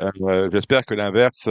Euh, 0.00 0.10
euh, 0.22 0.48
J'espère 0.52 0.84
que 0.86 0.94
l'inverse, 0.94 1.48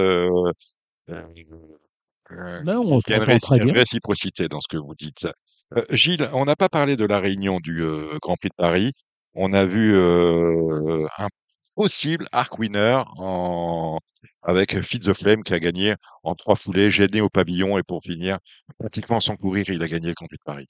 euh, 2.32 2.62
Ben, 2.62 2.78
on 2.78 3.00
qu'il 3.00 3.16
y 3.16 3.20
a 3.20 3.24
une, 3.34 3.40
très 3.40 3.60
bien. 3.60 3.74
réciprocité 3.74 4.48
dans 4.48 4.62
ce 4.62 4.68
que 4.68 4.78
vous 4.78 4.96
dites. 4.96 5.28
Euh, 5.76 5.84
Gilles, 5.92 6.30
on 6.34 6.46
n'a 6.46 6.56
pas 6.56 6.70
parlé 6.70 6.96
de 6.96 7.06
la 7.06 7.20
réunion 7.20 7.60
du 7.60 7.82
euh, 7.84 8.18
Grand 8.22 8.36
Prix 8.36 8.50
de 8.50 8.56
Paris. 8.56 8.94
On 9.34 9.54
a 9.54 9.66
vu 9.66 9.94
euh, 9.94 11.06
un 11.18 11.28
possible 11.76 12.28
arc 12.32 12.58
winner 12.58 13.04
en... 13.18 14.00
avec 14.42 14.82
Fitz 14.82 15.06
the 15.06 15.14
Flame 15.14 15.44
qui 15.44 15.54
a 15.54 15.60
gagné 15.60 15.96
en 16.24 16.36
trois 16.36 16.56
foulées, 16.56 16.90
gêné 16.90 17.22
au 17.22 17.30
pavillon 17.30 17.78
et 17.78 17.84
pour 17.84 18.02
finir, 18.04 18.40
pratiquement 18.80 19.20
sans 19.20 19.36
courir, 19.36 19.66
il 19.70 19.84
a 19.84 19.88
gagné 19.88 20.08
le 20.08 20.14
Grand 20.14 20.28
Prix 20.28 20.38
de 20.38 20.44
Paris. 20.44 20.68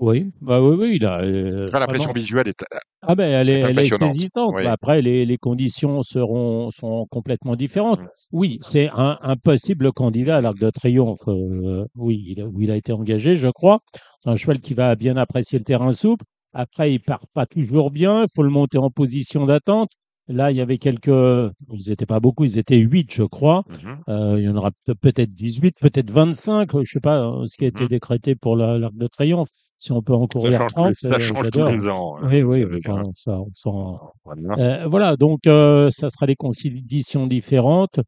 Oui, 0.00 0.30
bah 0.40 0.60
oui, 0.62 0.76
oui, 0.78 1.04
a. 1.04 1.22
euh, 1.22 1.66
Enfin, 1.68 1.80
L'impression 1.80 2.04
vraiment- 2.10 2.20
visuelle 2.20 2.48
est 2.48 2.64
Ah 3.02 3.14
ben, 3.16 3.28
elle 3.30 3.48
est, 3.48 3.60
est 3.60 3.70
elle 3.70 3.78
est 3.80 3.96
saisissante. 3.96 4.54
Oui. 4.54 4.64
Après, 4.66 5.02
les, 5.02 5.26
les 5.26 5.38
conditions 5.38 6.02
seront 6.02 6.70
sont 6.70 7.06
complètement 7.10 7.56
différentes. 7.56 8.00
Oui, 8.32 8.58
c'est 8.62 8.88
un, 8.94 9.18
un 9.20 9.36
possible 9.36 9.92
candidat 9.92 10.36
à 10.36 10.40
l'Arc 10.40 10.58
de 10.58 10.70
Triomphe. 10.70 11.26
euh, 11.26 11.84
oui, 11.96 12.24
il 12.28 12.44
où 12.44 12.60
il 12.60 12.70
a 12.70 12.76
été 12.76 12.92
engagé, 12.92 13.36
je 13.36 13.48
crois. 13.48 13.80
C'est 14.22 14.30
un 14.30 14.36
cheval 14.36 14.60
qui 14.60 14.74
va 14.74 14.94
bien 14.94 15.16
apprécier 15.16 15.58
le 15.58 15.64
terrain 15.64 15.90
souple. 15.92 16.24
Après, 16.52 16.92
il 16.92 17.00
part 17.00 17.24
pas 17.34 17.46
toujours 17.46 17.90
bien. 17.90 18.22
Il 18.22 18.28
faut 18.34 18.42
le 18.42 18.50
monter 18.50 18.78
en 18.78 18.90
position 18.90 19.46
d'attente. 19.46 19.90
Là, 20.30 20.50
il 20.50 20.58
y 20.58 20.60
avait 20.60 20.76
quelques, 20.78 21.08
ils 21.08 21.88
n'étaient 21.88 22.04
pas 22.06 22.20
beaucoup, 22.20 22.44
ils 22.44 22.58
étaient 22.58 22.76
8, 22.76 23.12
je 23.14 23.22
crois. 23.22 23.64
Mhm. 23.82 23.96
Euh, 24.10 24.34
il 24.38 24.44
y 24.44 24.48
en 24.48 24.56
aura 24.56 24.70
peut- 24.84 24.94
peut-être 24.94 25.32
18, 25.32 25.74
peut-être 25.80 26.10
25, 26.10 26.70
je 26.84 26.90
sais 26.92 27.00
pas 27.00 27.20
euh, 27.22 27.46
ce 27.46 27.56
qui 27.56 27.64
a 27.64 27.68
été 27.68 27.84
Mhm. 27.84 27.88
décrété 27.88 28.34
pour 28.34 28.54
la- 28.54 28.76
l'Arc 28.78 28.94
de 28.94 29.06
Triomphe. 29.06 29.48
Si 29.80 29.92
on 29.92 30.02
peut 30.02 30.12
en 30.14 30.26
courir 30.26 30.58
change, 30.60 30.72
30, 30.72 30.86
tous 30.94 31.04
les- 31.04 31.10
ça 31.10 31.16
euh, 31.16 31.18
change 31.20 31.50
tous 31.50 31.58
les 31.68 31.88
ans. 31.88 32.16
hein, 32.18 32.28
Oui, 32.30 32.42
oui, 32.42 32.64
bon, 32.84 33.12
ça, 33.14 33.40
on 33.40 33.50
s'en- 33.54 34.00
Voilà. 34.24 34.54
Euh, 34.58 34.88
voilà, 34.88 35.16
donc 35.16 35.46
euh, 35.46 35.88
ça 35.90 36.08
sera 36.08 36.26
des 36.26 36.34
conditions 36.36 37.26
différentes. 37.26 38.00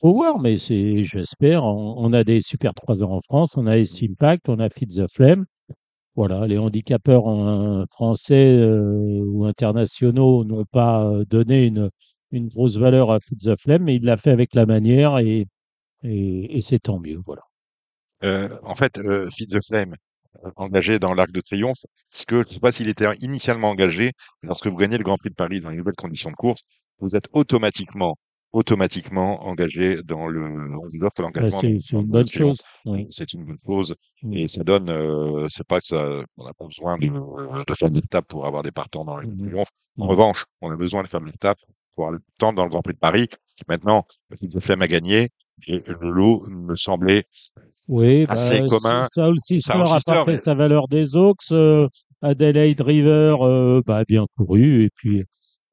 Faut 0.00 0.14
voir, 0.14 0.38
mais 0.38 0.56
c'est, 0.56 1.02
j'espère, 1.02 1.64
on, 1.64 1.94
on 1.98 2.12
a 2.12 2.22
des 2.24 2.40
super 2.40 2.72
3 2.74 3.02
heures 3.02 3.10
en 3.12 3.20
France, 3.22 3.56
on 3.56 3.66
a 3.66 3.76
S 3.76 4.02
Impact, 4.02 4.48
on 4.48 4.58
a 4.60 4.68
Fit 4.70 4.86
the 4.86 5.06
Flame. 5.12 5.44
Voilà, 6.14 6.46
les 6.46 6.58
handicapeurs 6.58 7.26
en- 7.26 7.84
français 7.90 8.46
euh, 8.58 9.22
ou 9.26 9.44
internationaux 9.44 10.44
n'ont 10.44 10.64
pas 10.64 11.04
euh, 11.04 11.24
donné 11.24 11.66
une, 11.66 11.90
une 12.30 12.48
grosse 12.48 12.76
valeur 12.76 13.10
à 13.10 13.18
Fit 13.20 13.36
the 13.36 13.56
Flame, 13.58 13.82
mais 13.84 13.96
il 13.96 14.04
l'a 14.04 14.16
fait 14.16 14.30
avec 14.30 14.54
la 14.54 14.64
manière 14.64 15.18
et, 15.18 15.46
et, 16.02 16.56
et 16.56 16.60
c'est 16.60 16.78
tant 16.78 16.98
mieux. 17.00 17.20
Voilà. 17.26 17.42
Euh, 18.24 18.48
en 18.62 18.74
fait, 18.74 18.98
euh, 18.98 19.28
Feed 19.30 19.50
the 19.50 19.64
Flame, 19.66 19.92
euh, 19.92 19.96
engagé 20.56 20.98
dans 20.98 21.14
l'Arc 21.14 21.32
de 21.32 21.40
Triomphe, 21.40 21.84
ce 22.08 22.24
que 22.26 22.42
je 22.42 22.48
ne 22.48 22.52
sais 22.54 22.60
pas 22.60 22.72
s'il 22.72 22.88
était 22.88 23.06
initialement 23.20 23.70
engagé, 23.70 24.12
lorsque 24.42 24.66
vous 24.66 24.76
gagnez 24.76 24.98
le 24.98 25.04
Grand 25.04 25.16
Prix 25.16 25.30
de 25.30 25.34
Paris 25.34 25.60
dans 25.60 25.70
les 25.70 25.76
nouvelles 25.76 25.96
conditions 25.96 26.30
de 26.30 26.36
course, 26.36 26.60
vous 27.00 27.16
êtes 27.16 27.28
automatiquement, 27.32 28.16
automatiquement 28.52 29.44
engagé 29.46 30.02
dans 30.04 30.26
le, 30.28 30.42
on 30.42 30.86
vous 30.86 31.04
offre 31.04 31.14
Ouais, 31.18 31.24
l'engagement 31.24 31.60
c'est, 31.60 31.78
c'est 31.80 31.96
une 31.96 32.06
bonne 32.08 32.26
chose. 32.28 32.58
Oui. 32.86 33.06
C'est 33.10 33.32
une 33.32 33.44
bonne 33.44 33.58
chose 33.66 33.94
Mm. 34.22 34.34
et 34.34 34.48
ça 34.48 34.62
donne, 34.64 34.90
euh, 34.90 35.46
c'est 35.48 35.66
pas 35.66 35.80
que 35.80 35.86
ça, 35.86 36.22
on 36.36 36.44
n'a 36.44 36.52
pas 36.52 36.66
besoin 36.66 36.98
de, 36.98 37.06
de 37.06 37.74
faire 37.74 37.90
des 37.90 38.00
étapes 38.00 38.26
pour 38.28 38.46
avoir 38.46 38.62
des 38.62 38.70
partants 38.72 39.04
dans 39.04 39.16
le 39.16 39.26
Mhm. 39.28 39.46
Triomphe. 39.48 39.68
En 39.98 40.06
revanche, 40.08 40.44
on 40.60 40.70
a 40.70 40.76
besoin 40.76 41.02
de 41.02 41.08
faire 41.08 41.20
des 41.22 41.30
étapes 41.32 41.58
pour 41.94 42.04
avoir 42.04 42.12
le 42.18 42.22
temps 42.38 42.52
dans 42.52 42.64
le 42.64 42.70
Grand 42.70 42.82
Prix 42.82 42.94
de 42.94 42.98
Paris. 42.98 43.28
Maintenant, 43.68 44.04
Feed 44.36 44.52
the 44.52 44.60
Flame 44.60 44.82
a 44.82 44.88
gagné 44.88 45.30
et 45.66 45.82
le 45.86 46.10
lot 46.10 46.46
me 46.50 46.76
semblait 46.76 47.24
Oui, 47.90 48.24
assez 48.28 48.60
bah, 48.60 48.66
commun. 48.68 49.06
Sister 49.40 49.72
Soul 49.72 49.82
a 49.82 49.98
pas 50.06 50.24
fait 50.24 50.30
mais- 50.32 50.36
sa 50.36 50.54
valeur 50.54 50.86
des 50.86 51.16
Oaks. 51.16 51.50
euh, 51.50 51.88
Adelaide 52.22 52.80
River, 52.82 53.36
euh, 53.40 53.82
bah, 53.84 54.04
bien 54.06 54.26
couru. 54.36 54.84
Et 54.84 54.90
puis, 54.94 55.24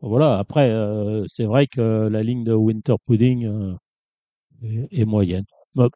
voilà. 0.02 0.40
Après, 0.40 0.72
euh, 0.72 1.26
c'est 1.28 1.44
vrai 1.46 1.68
que 1.68 2.08
la 2.08 2.24
ligne 2.24 2.44
de 2.44 2.54
Winter 2.54 2.96
Pudding 3.06 3.46
euh, 3.46 3.74
est, 4.64 5.02
est 5.02 5.06
moyenne. 5.06 5.44
Bah, 5.76 5.90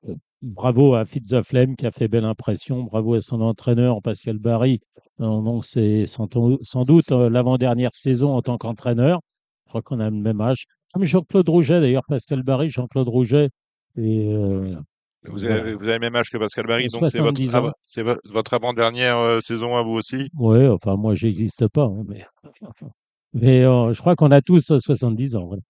bravo 0.43 0.93
à 0.93 1.05
Fitz 1.05 1.29
the 1.29 1.41
Flame 1.41 1.75
qui 1.75 1.87
a 1.87 1.91
fait 1.91 2.07
belle 2.07 2.25
impression. 2.25 2.83
Bravo 2.83 3.15
à 3.15 3.19
son 3.21 3.41
entraîneur, 3.41 3.99
Pascal 4.03 4.37
Barry. 4.37 4.79
Donc, 5.17 5.65
c'est 5.65 6.05
sans, 6.05 6.27
sans 6.61 6.83
doute 6.83 7.09
l'avant-dernière 7.11 7.93
saison 7.93 8.35
en 8.35 8.43
tant 8.43 8.57
qu'entraîneur. 8.59 9.21
Je 9.65 9.69
crois 9.69 9.81
qu'on 9.81 9.99
a 9.99 10.09
le 10.11 10.17
même 10.17 10.41
âge. 10.41 10.65
Comme 10.93 11.05
Jean-Claude 11.05 11.49
Rouget, 11.49 11.79
d'ailleurs, 11.79 12.03
Pascal 12.07 12.43
Barry, 12.43 12.69
Jean-Claude 12.69 13.07
Rouget. 13.07 13.49
Et, 13.97 14.27
euh, 14.27 14.75
Vous 15.23 15.37
Voilà. 15.39 15.55
avez, 15.57 15.73
vous 15.75 15.83
avez 15.83 15.93
le 15.93 15.99
même 15.99 16.15
âge 16.15 16.29
que 16.31 16.37
Pascal 16.37 16.65
Barry, 16.65 16.85
Euh, 16.85 16.89
donc 16.89 17.09
c'est 17.09 17.19
votre, 17.19 17.37
70 17.37 17.55
av- 17.55 17.65
ans. 17.67 17.71
c'est 17.85 18.01
vo- 18.01 18.17
votre 18.25 18.53
avant-dernière 18.55 19.17
euh, 19.17 19.39
saison 19.41 19.75
à 19.77 19.83
vous 19.83 19.91
aussi? 19.91 20.29
Ouais, 20.33 20.67
enfin, 20.67 20.95
moi, 20.95 21.13
j'existe 21.13 21.67
pas, 21.67 21.83
hein, 21.83 22.03
mais, 22.07 22.25
mais 23.33 23.61
euh, 23.63 23.93
je 23.93 23.99
crois 24.01 24.15
qu'on 24.15 24.31
a 24.31 24.41
tous 24.41 24.71
euh, 24.71 24.79
70 24.79 25.35
ans. 25.35 25.45
Voilà. 25.45 25.61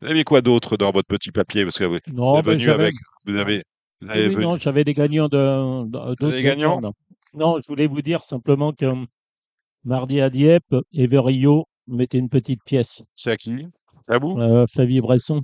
Vous 0.00 0.08
avez 0.08 0.24
quoi 0.24 0.40
d'autre 0.40 0.76
dans 0.76 0.90
votre 0.90 1.06
petit 1.06 1.30
papier? 1.30 1.62
Parce 1.64 1.78
que 1.78 1.84
vous 1.84 1.98
Non, 2.12 2.38
êtes 2.38 2.44
ben, 2.44 2.52
venu 2.52 2.64
j'avais, 2.64 2.84
avec, 2.84 2.94
vous 3.26 3.36
avez, 3.36 3.62
vous 4.00 4.08
oui, 4.08 4.12
avez 4.12 4.28
oui, 4.28 4.34
venu- 4.34 4.44
non, 4.44 4.56
j'avais 4.56 4.82
des 4.84 4.92
gagnants 4.94 5.28
de, 5.28 6.30
des 6.30 6.42
gagnants? 6.42 6.80
non. 6.80 6.92
Non, 7.34 7.60
je 7.60 7.66
voulais 7.68 7.86
vous 7.86 8.02
dire 8.02 8.22
simplement 8.22 8.72
que 8.72 8.86
euh, 8.86 9.04
mardi 9.84 10.20
à 10.20 10.30
Dieppe, 10.30 10.74
Everio 10.92 11.66
mettait 11.86 12.18
une 12.18 12.28
petite 12.28 12.62
pièce. 12.64 13.02
c'est 13.14 13.30
à 13.30 13.36
qui? 13.36 13.66
À 14.08 14.18
vous 14.18 14.38
Euh, 14.38 14.66
Flavie 14.66 15.00
Bresson, 15.00 15.40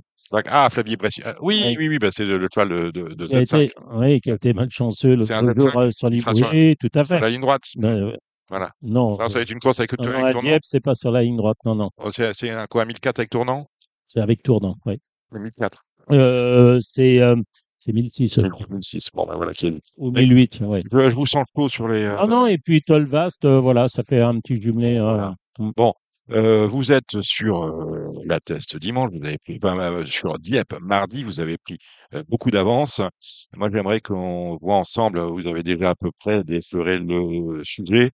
Ah, 0.47 0.69
Flavie 0.69 0.95
Bresci. 0.95 1.21
Ah, 1.25 1.35
Oui, 1.41 1.61
Oui. 1.65 1.75
oui, 1.79 1.87
oui, 1.89 1.97
bah, 1.99 2.09
c'est 2.11 2.25
le, 2.25 2.37
le 2.37 2.47
cheval 2.53 2.69
de, 2.69 2.91
de, 2.91 3.13
de 3.15 3.25
qui 3.25 3.35
a 3.35 3.41
Z5. 3.41 3.61
été, 3.63 3.73
oui, 3.93 4.21
qui 4.21 4.31
a 4.31 4.35
été 4.35 4.53
malchanceux 4.53 5.13
un 5.13 5.17
jour 5.17 5.25
Z5, 5.25 5.77
euh, 5.77 5.89
sur 5.89 6.35
sur- 6.35 6.49
Oui, 6.51 6.75
tout 6.79 6.87
à 6.93 6.99
Sur 7.03 7.07
fait. 7.15 7.19
la 7.21 7.29
ligne 7.29 7.41
droite. 7.41 7.63
Euh, 7.83 8.15
Voilà. 8.49 8.69
non, 8.81 9.11
Non, 9.17 9.27
ça 9.29 9.35
va 9.35 9.41
être 9.41 9.49
une 9.49 9.59
course 9.59 9.79
avec, 9.79 9.97
non, 9.99 10.05
non, 10.11 10.23
à 10.25 10.31
tournant? 10.31 10.39
Dieppe, 10.49 10.61
c'est 10.63 10.79
pas 10.79 10.93
sur 10.95 11.11
la 11.11 11.23
ligne 11.23 11.37
droite, 11.37 11.57
non, 11.65 11.73
non, 11.75 11.89
Oh, 11.97 12.09
c'est 12.11 12.49
un 12.49 12.65
quoi, 12.67 12.85
1004 12.85 13.19
avec 13.19 13.29
tournant? 13.31 13.67
C'est 14.05 14.19
avec 14.19 14.43
tournant, 14.43 14.75
oui. 14.85 14.99
1004. 15.31 15.83
Euh, 16.11 16.77
c'est, 16.81 17.19
euh, 17.19 17.35
c'est 17.79 17.93
1006, 17.93 18.41
je 18.41 18.47
crois, 18.47 18.67
1006. 18.69 19.09
Bon, 19.13 19.25
ben 19.25 19.35
voilà. 19.37 19.53
qui 19.53 19.79
ou 19.97 20.11
1008, 20.11 20.59
oui. 20.63 20.83
Je, 20.91 21.09
je 21.09 21.15
vous 21.15 21.25
sens 21.25 21.45
chaud 21.55 21.69
sur 21.69 21.87
les. 21.87 22.03
euh, 22.03 22.17
Ah 22.19 22.27
non, 22.27 22.45
et 22.45 22.57
puis 22.57 22.81
Tolvast, 22.81 23.43
euh, 23.45 23.59
voilà, 23.59 23.87
ça 23.87 24.03
fait 24.03 24.21
un 24.21 24.39
petit 24.39 24.61
jumelé. 24.61 24.97
euh, 24.97 25.03
Voilà. 25.03 25.35
Bon, 25.77 25.93
euh, 26.31 26.67
vous 26.67 26.91
êtes 26.91 27.21
sur 27.21 27.63
euh, 27.63 28.00
la 28.25 28.39
test 28.39 28.77
dimanche, 28.77 29.11
vous 29.13 29.25
avez 29.25 29.37
pris, 29.37 29.59
euh, 29.63 30.05
sur 30.05 30.39
Dieppe 30.39 30.75
mardi, 30.81 31.23
vous 31.23 31.39
avez 31.39 31.57
pris 31.57 31.77
euh, 32.13 32.23
beaucoup 32.27 32.51
d'avance. 32.51 33.01
Moi, 33.55 33.69
j'aimerais 33.71 33.99
qu'on 34.01 34.57
voit 34.61 34.77
ensemble, 34.77 35.19
vous 35.19 35.47
avez 35.47 35.63
déjà 35.63 35.91
à 35.91 35.95
peu 35.95 36.11
près 36.19 36.43
défleuré 36.43 36.99
le 36.99 37.63
sujet. 37.63 38.11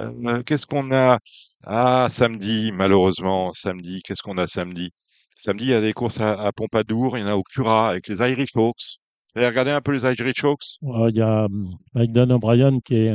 Euh, 0.00 0.42
qu'est-ce 0.42 0.66
qu'on 0.66 0.92
a? 0.92 1.18
Ah, 1.64 2.08
samedi, 2.10 2.70
malheureusement, 2.72 3.52
samedi, 3.54 4.02
qu'est-ce 4.04 4.22
qu'on 4.22 4.38
a 4.38 4.46
samedi? 4.46 4.90
Samedi, 5.36 5.64
il 5.64 5.70
y 5.70 5.74
a 5.74 5.80
des 5.80 5.92
courses 5.92 6.20
à, 6.20 6.50
Pompadour, 6.52 7.16
il 7.16 7.20
y 7.22 7.24
en 7.24 7.28
a 7.28 7.36
au 7.36 7.42
Cura 7.42 7.90
avec 7.90 8.08
les 8.08 8.18
Irish 8.18 8.56
Hawks. 8.56 8.98
Vous 9.34 9.40
avez 9.40 9.48
regardé 9.48 9.70
un 9.70 9.80
peu 9.80 9.92
les 9.92 10.02
Irish 10.04 10.44
Hawks 10.44 10.78
Euh, 10.82 11.10
Il 11.10 11.16
y 11.16 11.22
a 11.22 11.44
hum, 11.44 11.76
Magdan 11.94 12.30
O'Brien 12.30 12.80
qui, 12.80 13.10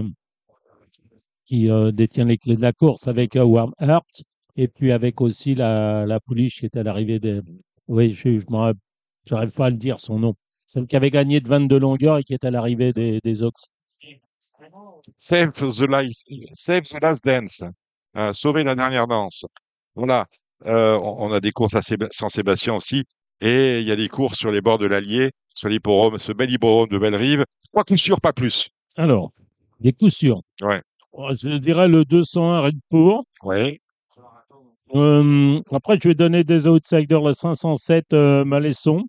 euh, 1.70 1.92
détient 1.92 2.26
les 2.26 2.38
clés 2.38 2.56
de 2.56 2.62
la 2.62 2.74
course 2.74 3.08
avec 3.08 3.36
euh, 3.36 3.44
Warm 3.44 3.74
Heart, 3.80 4.24
et 4.62 4.68
puis 4.68 4.91
avec 4.91 5.22
aussi 5.22 5.55
la, 5.55 6.05
la 6.05 6.20
pouliche 6.20 6.59
qui 6.59 6.66
est 6.66 6.78
à 6.78 6.84
l'arrivée 6.84 7.20
des. 7.20 7.41
Oui, 7.88 8.14
je 8.14 8.39
j'arrive 9.26 9.51
pas 9.53 9.66
à 9.66 9.70
le 9.72 9.76
dire 9.78 9.99
son 9.99 10.20
nom. 10.20 10.36
Celle 10.49 10.86
qui 10.86 10.95
avait 10.95 11.09
gagné 11.09 11.39
de 11.41 11.47
22 11.47 11.80
longueurs 11.80 12.18
et 12.20 12.24
qui 12.24 12.34
est 12.34 12.45
à 12.45 12.51
l'arrivée 12.51 12.93
des, 12.93 13.20
des 13.24 13.41
Ox. 13.43 13.72
Save 15.18 15.51
the, 15.53 15.88
last, 15.89 16.30
save 16.53 16.84
the 16.84 17.01
last 17.01 17.26
dance. 17.26 17.64
Euh, 18.16 18.34
sauver 18.34 18.64
la 18.64 18.76
dernière 18.76 19.07
danse. 19.07 19.45
Voilà. 19.95 20.28
Euh, 20.66 20.95
on, 21.03 21.32
a 21.32 21.39
des 21.39 21.51
courses 21.51 21.74
à 21.74 21.82
Séba- 21.82 22.09
Saint-Sébastien 22.12 22.76
aussi. 22.76 23.03
Et 23.41 23.80
il 23.80 23.88
y 23.88 23.91
a 23.91 23.95
des 23.95 24.09
courses 24.09 24.38
sur 24.38 24.51
les 24.51 24.62
bords 24.62 24.78
de 24.78 24.86
l'Allier, 24.86 25.32
sur 25.55 25.70
l'hipporome, 25.70 26.20
ce 26.20 26.32
bel 26.32 26.51
hipporome 26.51 26.89
de 26.89 26.99
Bellerive. 26.99 27.43
Trois 27.72 27.84
coups 27.84 27.99
sûrs, 27.99 28.22
pas 28.22 28.34
plus. 28.34 28.70
Alors, 28.95 29.32
des 29.80 29.93
coups 29.93 30.14
sûrs. 30.14 30.41
Ouais. 30.62 30.82
Euh, 31.18 31.36
Je 31.36 31.57
dirais 31.57 31.88
le 31.88 32.05
201 32.05 32.62
Red 32.62 32.80
pour. 32.89 33.26
Oui. 33.43 33.82
Euh, 34.96 35.62
après, 35.72 35.98
je 36.02 36.08
vais 36.10 36.16
donner 36.16 36.44
des 36.44 36.68
outsiders, 36.68 37.22
le 37.22 37.32
507 37.32 38.14
euh, 38.14 38.44
Malesson, 38.46 39.04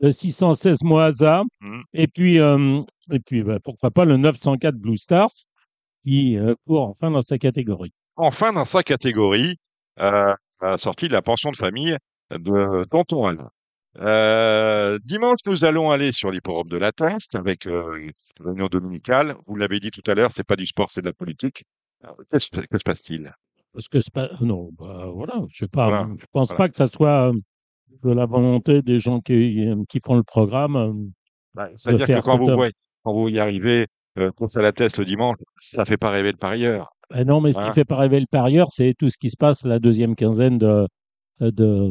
le 0.00 0.10
616 0.10 0.82
Moasa, 0.84 1.42
Mhm. 1.60 1.82
et 1.94 2.08
puis, 2.08 2.38
euh, 2.38 2.82
et 3.10 3.20
puis 3.20 3.42
bah, 3.42 3.58
pourquoi 3.62 3.90
pas 3.90 4.04
le 4.04 4.16
904 4.16 4.76
Blue 4.76 4.96
Stars, 4.96 5.30
qui 6.02 6.36
euh, 6.36 6.54
court 6.66 6.88
enfin 6.88 7.10
dans 7.10 7.22
sa 7.22 7.38
catégorie. 7.38 7.92
Enfin, 8.16 8.52
dans 8.52 8.64
sa 8.64 8.82
catégorie, 8.82 9.56
euh, 10.00 10.34
a 10.60 10.78
sorti 10.78 11.08
la 11.08 11.22
pension 11.22 11.50
de 11.50 11.56
famille 11.56 11.96
de 12.30 12.84
Tonton 12.90 13.26
Alain. 13.26 13.50
Euh, 13.98 14.98
dimanche, 15.04 15.40
nous 15.46 15.64
allons 15.64 15.90
aller 15.90 16.12
sur 16.12 16.30
l'hipporome 16.30 16.68
de 16.68 16.78
la 16.78 16.92
Teste 16.92 17.34
avec 17.34 17.66
euh, 17.66 17.96
une 17.96 18.12
réunion 18.40 18.66
dominicale. 18.66 19.36
Vous 19.46 19.54
l'avez 19.56 19.80
dit 19.80 19.90
tout 19.90 20.02
à 20.10 20.14
l'heure, 20.14 20.32
c'est 20.32 20.46
pas 20.46 20.56
du 20.56 20.66
sport, 20.66 20.90
c'est 20.90 21.02
de 21.02 21.06
la 21.06 21.12
politique. 21.12 21.64
Qu'est-ce 22.30 22.50
que 22.50 22.78
se 22.78 22.82
passe-t-il? 22.84 23.30
Parce 23.72 23.88
que 23.88 24.00
c'est 24.00 24.12
pas, 24.12 24.28
non, 24.40 24.70
bah, 24.78 25.06
voilà, 25.12 25.34
je 25.50 25.58
sais 25.60 25.68
pas, 25.68 25.88
Voilà, 25.88 26.08
je 26.18 26.24
pense 26.32 26.48
voilà. 26.48 26.58
pas 26.58 26.68
que 26.68 26.76
ça 26.76 26.86
soit 26.86 27.30
euh, 27.30 27.32
de 28.02 28.10
la 28.10 28.26
volonté 28.26 28.82
des 28.82 28.98
gens 28.98 29.20
qui, 29.20 29.66
qui 29.88 29.98
font 30.04 30.14
le 30.16 30.22
programme. 30.22 30.76
euh, 30.76 30.92
Bah, 31.54 31.68
C'est-à-dire 31.76 32.06
faire 32.06 32.20
que 32.20 32.24
quand 32.24 32.32
cette 32.32 32.40
vous, 32.40 32.48
œuvre. 32.48 32.56
voyez, 32.58 32.72
quand 33.02 33.12
vous 33.14 33.28
y 33.28 33.38
arrivez, 33.38 33.86
euh, 34.18 34.30
course 34.32 34.56
à 34.58 34.62
la 34.62 34.72
test 34.72 34.98
le 34.98 35.04
dimanche, 35.06 35.36
ça 35.56 35.84
fait 35.86 35.96
pas 35.96 36.10
rêver 36.10 36.32
le 36.32 36.36
parieur. 36.38 36.88
Ben 37.10 37.26
non, 37.26 37.40
mais 37.40 37.52
ce 37.52 37.60
qui 37.60 37.72
fait 37.74 37.84
pas 37.84 37.96
rêver 37.96 38.20
le 38.20 38.26
parieur, 38.30 38.68
c'est 38.72 38.94
tout 38.98 39.08
ce 39.10 39.18
qui 39.18 39.28
se 39.30 39.36
passe 39.36 39.64
la 39.64 39.78
deuxième 39.78 40.14
quinzaine 40.16 40.56
de, 40.58 40.86
de, 41.40 41.90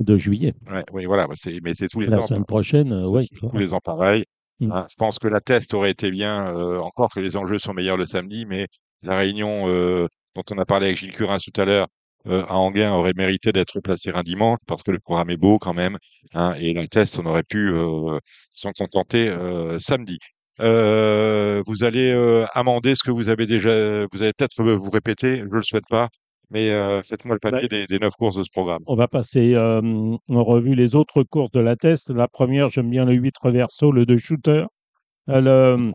de 0.00 0.16
juillet. 0.16 0.54
Ouais, 0.70 0.84
oui, 0.92 1.04
voilà, 1.06 1.26
bah, 1.26 1.34
c'est- 1.36 1.60
mais 1.62 1.74
c'est 1.74 1.88
tous 1.88 2.00
les 2.00 2.06
La 2.08 2.18
ans. 2.18 2.20
semaine 2.20 2.44
prochaine, 2.44 2.92
euh, 2.92 3.08
ouais. 3.08 3.26
tous 3.40 3.56
les 3.56 3.72
ans 3.74 3.80
pareil. 3.82 4.24
Mm. 4.60 4.72
Hein, 4.72 4.86
je 4.88 4.94
pense 4.96 5.18
que 5.18 5.28
la 5.28 5.40
test 5.40 5.74
aurait 5.74 5.90
été 5.90 6.10
bien, 6.10 6.54
euh, 6.56 6.78
encore 6.80 7.12
que 7.12 7.20
les 7.20 7.36
enjeux 7.36 7.58
sont 7.58 7.72
meilleurs 7.74 7.96
le 7.96 8.06
samedi, 8.06 8.46
mais 8.46 8.66
la 9.02 9.16
réunion 9.16 9.68
euh, 9.68 10.06
dont 10.34 10.42
on 10.50 10.58
a 10.58 10.64
parlé 10.64 10.86
avec 10.86 10.98
Gilles 10.98 11.12
Curin 11.12 11.38
tout 11.38 11.60
à 11.60 11.64
l'heure 11.64 11.88
euh, 12.26 12.42
à 12.48 12.56
Anguin 12.56 12.92
aurait 12.94 13.12
mérité 13.14 13.52
d'être 13.52 13.80
placée 13.80 14.10
un 14.14 14.22
dimanche 14.22 14.58
parce 14.66 14.82
que 14.82 14.90
le 14.90 14.98
programme 14.98 15.30
est 15.30 15.36
beau 15.36 15.58
quand 15.58 15.74
même. 15.74 15.98
hein, 16.32 16.54
et 16.58 16.72
la 16.72 16.86
test, 16.86 17.18
on 17.18 17.26
aurait 17.26 17.42
pu 17.42 17.70
euh, 17.70 18.18
s'en 18.54 18.72
contenter 18.72 19.28
euh, 19.28 19.78
samedi. 19.78 20.18
Vous 20.58 21.84
allez 21.84 22.12
amender 22.54 22.94
ce 22.94 23.02
que 23.02 23.10
vous 23.10 23.28
avez 23.28 23.46
déjà. 23.46 24.06
Vous 24.12 24.22
allez 24.22 24.32
peut-être 24.32 24.62
vous 24.62 24.90
répéter, 24.90 25.38
je 25.38 25.56
le 25.56 25.62
souhaite 25.62 25.88
pas, 25.90 26.08
mais 26.50 26.70
faites-moi 27.02 27.34
le 27.34 27.40
papier 27.40 27.66
des, 27.68 27.86
des 27.86 27.98
neuf 27.98 28.14
courses 28.14 28.36
de 28.36 28.44
ce 28.44 28.50
programme. 28.50 28.82
On 28.86 28.94
va 28.94 29.08
passer 29.08 29.56
en 29.56 30.44
revue 30.44 30.76
les 30.76 30.94
autres 30.94 31.24
courses 31.24 31.50
de 31.50 31.60
la 31.60 31.74
test. 31.74 32.10
La 32.10 32.28
première, 32.28 32.68
j'aime 32.68 32.88
bien 32.88 33.04
le 33.04 33.14
8 33.14 33.34
reverso, 33.40 33.90
le 33.90 34.06
2 34.06 34.16
shooter. 34.16 34.64
Le, 35.26 35.92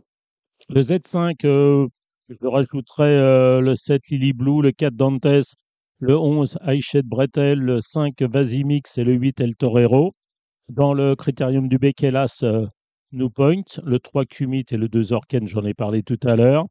le 0.68 0.82
Z5, 0.82 1.46
euh, 1.46 1.88
je 2.30 2.48
rajouterai 2.48 3.10
euh, 3.18 3.62
le 3.62 3.76
7 3.76 4.10
Lily 4.10 4.34
Blue, 4.34 4.62
le 4.62 4.72
4 4.72 4.96
Dantes, 4.96 5.56
le 6.00 6.18
11 6.18 6.58
Aichet 6.68 7.02
Bretel, 7.02 7.60
le 7.60 7.80
5 7.80 8.22
Vasimix 8.22 8.98
et 8.98 9.04
le 9.04 9.14
8 9.14 9.42
El 9.42 9.56
Torero. 9.56 10.14
Dans 10.70 10.94
le 10.94 11.16
critérium 11.16 11.68
du 11.68 11.80
Bekelas, 11.80 12.42
euh, 12.44 12.68
New 13.12 13.30
Point, 13.30 13.64
le 13.84 14.00
3 14.00 14.26
Cumit 14.26 14.66
et 14.72 14.78
le 14.78 14.88
2 14.88 15.14
Orken, 15.14 15.48
j'en 15.48 15.66
ai 15.66 15.74
parlé 15.74 16.04
tout 16.04 16.20
à 16.24 16.36
l'heure. 16.36 16.66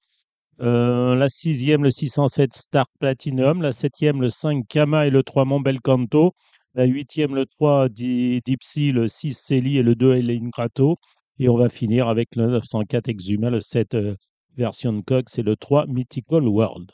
Euh, 0.60 1.14
la 1.14 1.28
sixième, 1.28 1.84
le 1.84 1.90
607 1.90 2.54
Star 2.54 2.86
Platinum. 3.00 3.62
La 3.62 3.72
septième, 3.72 4.20
le 4.20 4.28
5 4.28 4.64
Kama 4.68 5.06
et 5.06 5.10
le 5.10 5.22
3 5.22 5.44
Montbelcanto. 5.44 6.32
La 6.74 6.84
huitième, 6.84 7.34
le 7.34 7.46
3 7.46 7.88
Di- 7.88 8.40
Dipsy, 8.44 8.92
le 8.92 9.08
6 9.08 9.32
Celi 9.34 9.78
et 9.78 9.82
le 9.82 9.94
2 9.94 10.16
Elaine 10.16 10.50
Grato. 10.50 10.96
Et 11.38 11.48
on 11.48 11.56
va 11.56 11.68
finir 11.68 12.08
avec 12.08 12.34
le 12.36 12.48
904 12.48 13.08
Exuma, 13.08 13.50
le 13.50 13.60
7 13.60 13.94
euh, 13.94 14.14
version 14.62 15.00
Cox 15.02 15.38
et 15.38 15.42
le 15.42 15.56
3 15.56 15.86
Mythical 15.86 16.42
World. 16.46 16.90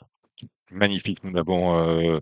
Magnifique. 0.71 1.23
Nous 1.23 1.31
n'avons 1.31 1.77
euh, 1.77 2.19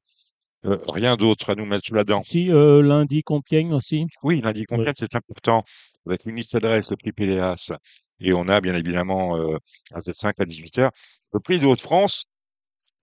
euh, 0.65 0.77
rien 0.87 1.15
d'autre 1.17 1.49
à 1.51 1.55
nous 1.55 1.65
mettre 1.65 1.85
sous 1.85 1.93
la 1.93 2.03
dent. 2.03 2.21
Si 2.23 2.49
euh, 2.51 2.81
lundi 2.81 3.21
Compiègne 3.23 3.73
aussi. 3.73 4.07
Oui, 4.23 4.41
lundi 4.41 4.65
complète, 4.65 4.95
c'est 4.99 5.15
important. 5.15 5.63
Avec 6.05 6.25
une 6.25 6.35
liste 6.35 6.55
adresse, 6.55 6.89
le 6.89 6.97
prix 6.97 7.11
Péléas. 7.11 7.71
Et 8.19 8.33
on 8.33 8.47
a 8.47 8.59
bien 8.61 8.73
évidemment 8.75 9.37
euh, 9.37 9.57
un 9.93 9.99
Z5 9.99 10.33
à 10.39 10.45
18h. 10.45 10.89
Le 11.33 11.39
prix 11.39 11.59
de 11.59 11.65
Haute-France, 11.65 12.25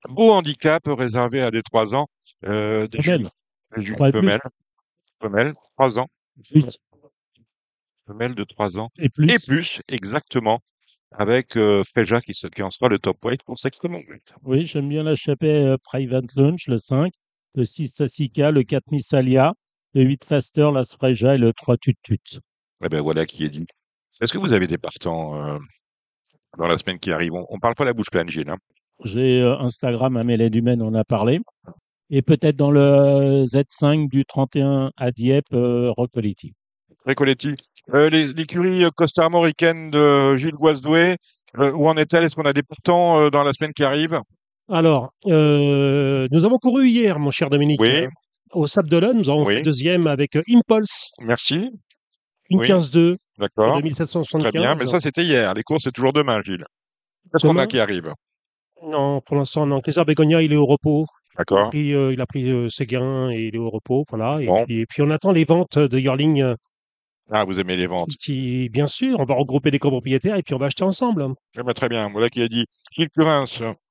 beau 0.08 0.32
handicap 0.32 0.82
réservé 0.86 1.42
à 1.42 1.50
des 1.50 1.62
3 1.62 1.94
ans. 1.94 2.06
Des 2.42 2.48
Femelle. 2.48 2.88
juments- 3.02 3.30
des 3.76 3.82
ju- 3.82 3.96
femelles. 3.96 4.40
Femelles, 5.22 5.54
3 5.76 5.98
ans. 5.98 6.06
Plus. 6.50 6.78
Femelles 8.06 8.34
de 8.34 8.44
3 8.44 8.78
ans. 8.78 8.88
Et 8.98 9.08
plus. 9.08 9.30
Et 9.30 9.38
plus, 9.38 9.82
exactement. 9.88 10.60
Avec 11.12 11.56
euh, 11.56 11.82
Freja 11.84 12.20
qui, 12.20 12.34
se- 12.34 12.46
qui 12.46 12.62
en 12.62 12.70
sera 12.70 12.88
le 12.88 12.98
top 12.98 13.24
weight 13.24 13.42
pour 13.42 13.58
Sextreme 13.58 13.94
Weight. 13.94 14.32
Oui, 14.44 14.64
j'aime 14.66 14.88
bien 14.88 15.02
la 15.02 15.14
euh, 15.42 15.76
Private 15.82 16.34
Launch, 16.36 16.68
le 16.68 16.76
5, 16.76 17.12
le 17.54 17.64
6 17.64 17.88
Sassika, 17.88 18.50
le 18.50 18.62
4 18.62 18.90
Missalia, 18.92 19.52
le 19.94 20.02
8 20.02 20.24
Faster, 20.24 20.70
la 20.72 20.84
Sfreja 20.84 21.34
et 21.34 21.38
le 21.38 21.52
3 21.52 21.76
Tut 21.78 21.96
Tut. 22.02 22.38
Eh 22.84 22.88
ben 22.88 23.00
voilà 23.00 23.26
qui 23.26 23.44
est 23.44 23.48
dit. 23.50 23.66
Est-ce 24.20 24.32
que 24.32 24.38
vous 24.38 24.52
avez 24.52 24.66
des 24.68 24.78
partants 24.78 25.34
euh, 25.34 25.58
dans 26.58 26.68
la 26.68 26.78
semaine 26.78 26.98
qui 26.98 27.10
arrive? 27.10 27.34
On 27.34 27.54
ne 27.54 27.60
parle 27.60 27.74
pas 27.74 27.84
la 27.84 27.92
bouche 27.92 28.10
pleine, 28.10 28.28
Gilles. 28.28 28.48
Hein. 28.50 28.58
J'ai 29.04 29.42
euh, 29.42 29.58
Instagram, 29.58 30.16
Amélie 30.16 30.48
Dumaine 30.50 30.80
en 30.82 30.94
a 30.94 31.04
parlé. 31.04 31.40
Et 32.10 32.22
peut-être 32.22 32.56
dans 32.56 32.70
le 32.70 33.44
Z5 33.44 34.08
du 34.08 34.24
31 34.24 34.90
à 34.96 35.10
Dieppe, 35.10 35.52
euh, 35.54 35.90
Roccoletti. 35.90 36.52
Euh, 37.94 38.08
L'écurie 38.10 38.84
costa-armoricaine 38.96 39.90
de 39.90 40.36
Gilles 40.36 40.54
Guasdoué, 40.54 41.16
euh, 41.58 41.72
où 41.72 41.88
en 41.88 41.96
est-elle? 41.96 42.24
Est-ce 42.24 42.36
qu'on 42.36 42.42
a 42.42 42.52
des 42.52 42.62
partants 42.62 43.18
euh, 43.20 43.30
dans 43.30 43.42
la 43.42 43.52
semaine 43.52 43.72
qui 43.72 43.84
arrive? 43.84 44.20
Alors, 44.68 45.10
euh, 45.26 46.28
nous 46.30 46.44
avons 46.44 46.58
couru 46.58 46.86
hier, 46.88 47.18
mon 47.18 47.30
cher 47.32 47.50
Dominique. 47.50 47.80
Oui. 47.80 47.88
euh, 48.04 48.08
Au 48.52 48.66
Sable 48.66 48.88
d'Olonne, 48.88 49.18
nous 49.18 49.28
avons 49.28 49.44
Oui. 49.44 49.56
fait 49.56 49.62
deuxième 49.62 50.06
avec 50.06 50.36
euh, 50.36 50.42
Impulse, 50.48 51.10
Merci. 51.20 51.70
une 52.50 52.60
Oui. 52.60 52.68
15-2, 52.68 53.16
D'accord. 53.38 53.80
2775. 53.80 54.42
Très 54.42 54.52
bien. 54.52 54.74
Mais 54.76 54.86
ça, 54.86 55.00
c'était 55.00 55.24
hier. 55.24 55.52
Les 55.54 55.62
courses, 55.62 55.82
c'est 55.84 55.92
toujours 55.92 56.12
demain, 56.12 56.40
Gilles. 56.44 56.64
Qu'est-ce 57.32 57.46
qu'on 57.46 57.56
a 57.58 57.66
qui 57.66 57.80
arrive? 57.80 58.12
Non, 58.86 59.20
pour 59.20 59.36
l'instant, 59.36 59.66
non. 59.66 59.80
César 59.84 60.04
Bégonia, 60.04 60.40
il 60.42 60.52
est 60.52 60.56
au 60.56 60.66
repos. 60.66 61.06
D'accord. 61.36 61.70
Euh, 61.74 62.12
il 62.12 62.20
a 62.20 62.26
pris 62.26 62.48
euh, 62.50 62.68
ses 62.68 62.86
gains 62.86 63.30
et 63.30 63.46
il 63.48 63.54
est 63.54 63.58
au 63.58 63.70
repos. 63.70 64.04
Voilà. 64.10 64.40
Et, 64.40 64.46
Bon. 64.46 64.64
puis, 64.64 64.80
et 64.80 64.86
puis, 64.86 65.02
on 65.02 65.10
attend 65.10 65.32
les 65.32 65.44
ventes 65.44 65.78
de 65.78 65.98
Yearling 65.98 66.42
euh, 66.42 66.54
Ah, 67.30 67.44
vous 67.44 67.58
aimez 67.60 67.76
les 67.76 67.86
ventes. 67.86 68.10
qui, 68.18 68.68
bien 68.70 68.86
sûr, 68.86 69.20
on 69.20 69.24
va 69.24 69.34
regrouper 69.34 69.70
des 69.70 69.78
copropriétaires 69.78 70.36
et 70.36 70.42
puis 70.42 70.54
on 70.54 70.58
va 70.58 70.66
acheter 70.66 70.82
ensemble. 70.84 71.26
Eh 71.58 71.62
ben, 71.62 71.72
très 71.72 71.88
bien. 71.88 72.10
Voilà 72.10 72.28
qui 72.28 72.42
a 72.42 72.48
dit. 72.48 72.64
Gilles 72.92 73.08
Curins. 73.10 73.46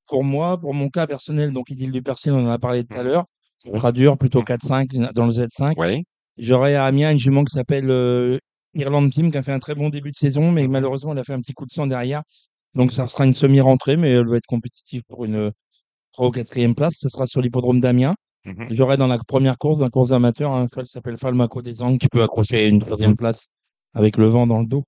Pour 0.07 0.23
moi, 0.23 0.57
pour 0.59 0.73
mon 0.73 0.89
cas 0.89 1.07
personnel, 1.07 1.51
donc 1.53 1.69
Idylle 1.69 1.91
du 1.91 2.01
Persil, 2.01 2.31
on 2.31 2.45
en 2.45 2.49
a 2.49 2.59
parlé 2.59 2.83
tout 2.83 2.95
à 2.95 3.03
Mhm. 3.03 3.07
l'heure. 3.07 3.25
Ça 3.63 3.71
sera 3.77 3.91
dur, 3.91 4.17
plutôt 4.17 4.41
4-5 4.43 4.89
dans 5.13 5.25
le 5.25 5.31
Z5. 5.31 5.73
Oui. 5.77 6.03
J'aurai 6.37 6.75
à 6.75 6.85
Amiens 6.85 7.11
une 7.11 7.19
jument 7.19 7.43
qui 7.43 7.53
s'appelle 7.53 7.89
euh, 7.89 8.37
Irlande 8.73 9.11
Team, 9.11 9.31
qui 9.31 9.37
a 9.37 9.43
fait 9.43 9.51
un 9.51 9.59
très 9.59 9.75
bon 9.75 9.89
début 9.89 10.11
de 10.11 10.15
saison, 10.15 10.51
mais 10.51 10.67
malheureusement, 10.67 11.11
elle 11.11 11.19
a 11.19 11.23
fait 11.23 11.33
un 11.33 11.41
petit 11.41 11.53
coup 11.53 11.65
de 11.65 11.71
sang 11.71 11.85
derrière. 11.85 12.23
Donc, 12.75 12.91
ça 12.91 13.07
sera 13.07 13.25
une 13.25 13.33
semi-rentrée, 13.33 13.97
mais 13.97 14.11
elle 14.11 14.27
va 14.27 14.37
être 14.37 14.45
compétitive 14.47 15.01
pour 15.07 15.25
une 15.25 15.51
3 16.13 16.27
ou 16.27 16.31
4e 16.31 16.73
place. 16.75 16.93
Ça 16.99 17.09
sera 17.09 17.27
sur 17.27 17.41
l'hippodrome 17.41 17.79
d'Amiens. 17.81 18.15
Mhm. 18.45 18.67
J'aurai 18.71 18.97
dans 18.97 19.07
la 19.07 19.17
première 19.17 19.57
course, 19.57 19.77
dans 19.77 19.85
la 19.85 19.89
course 19.89 20.11
amateur, 20.11 20.51
un 20.53 20.67
cheval 20.67 20.85
qui 20.85 20.91
s'appelle 20.91 21.17
Falmaco 21.17 21.61
des 21.61 21.81
Angles, 21.81 21.97
qui 21.97 22.07
peut 22.07 22.23
accrocher 22.23 22.67
une 22.67 22.79
troisième 22.79 23.15
place 23.15 23.47
avec 23.93 24.17
le 24.17 24.27
vent 24.27 24.47
dans 24.47 24.59
le 24.59 24.65
dos. 24.65 24.83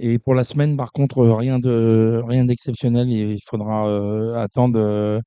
Et 0.00 0.18
pour 0.18 0.34
la 0.34 0.42
semaine, 0.42 0.76
par 0.76 0.90
contre, 0.90 1.24
rien 1.24 1.58
de 1.60 2.20
rien 2.26 2.44
d'exceptionnel. 2.44 3.08
Il 3.10 3.38
faudra 3.46 3.88
euh, 3.88 4.34
attendre 4.34 4.78
euh, 4.80 5.20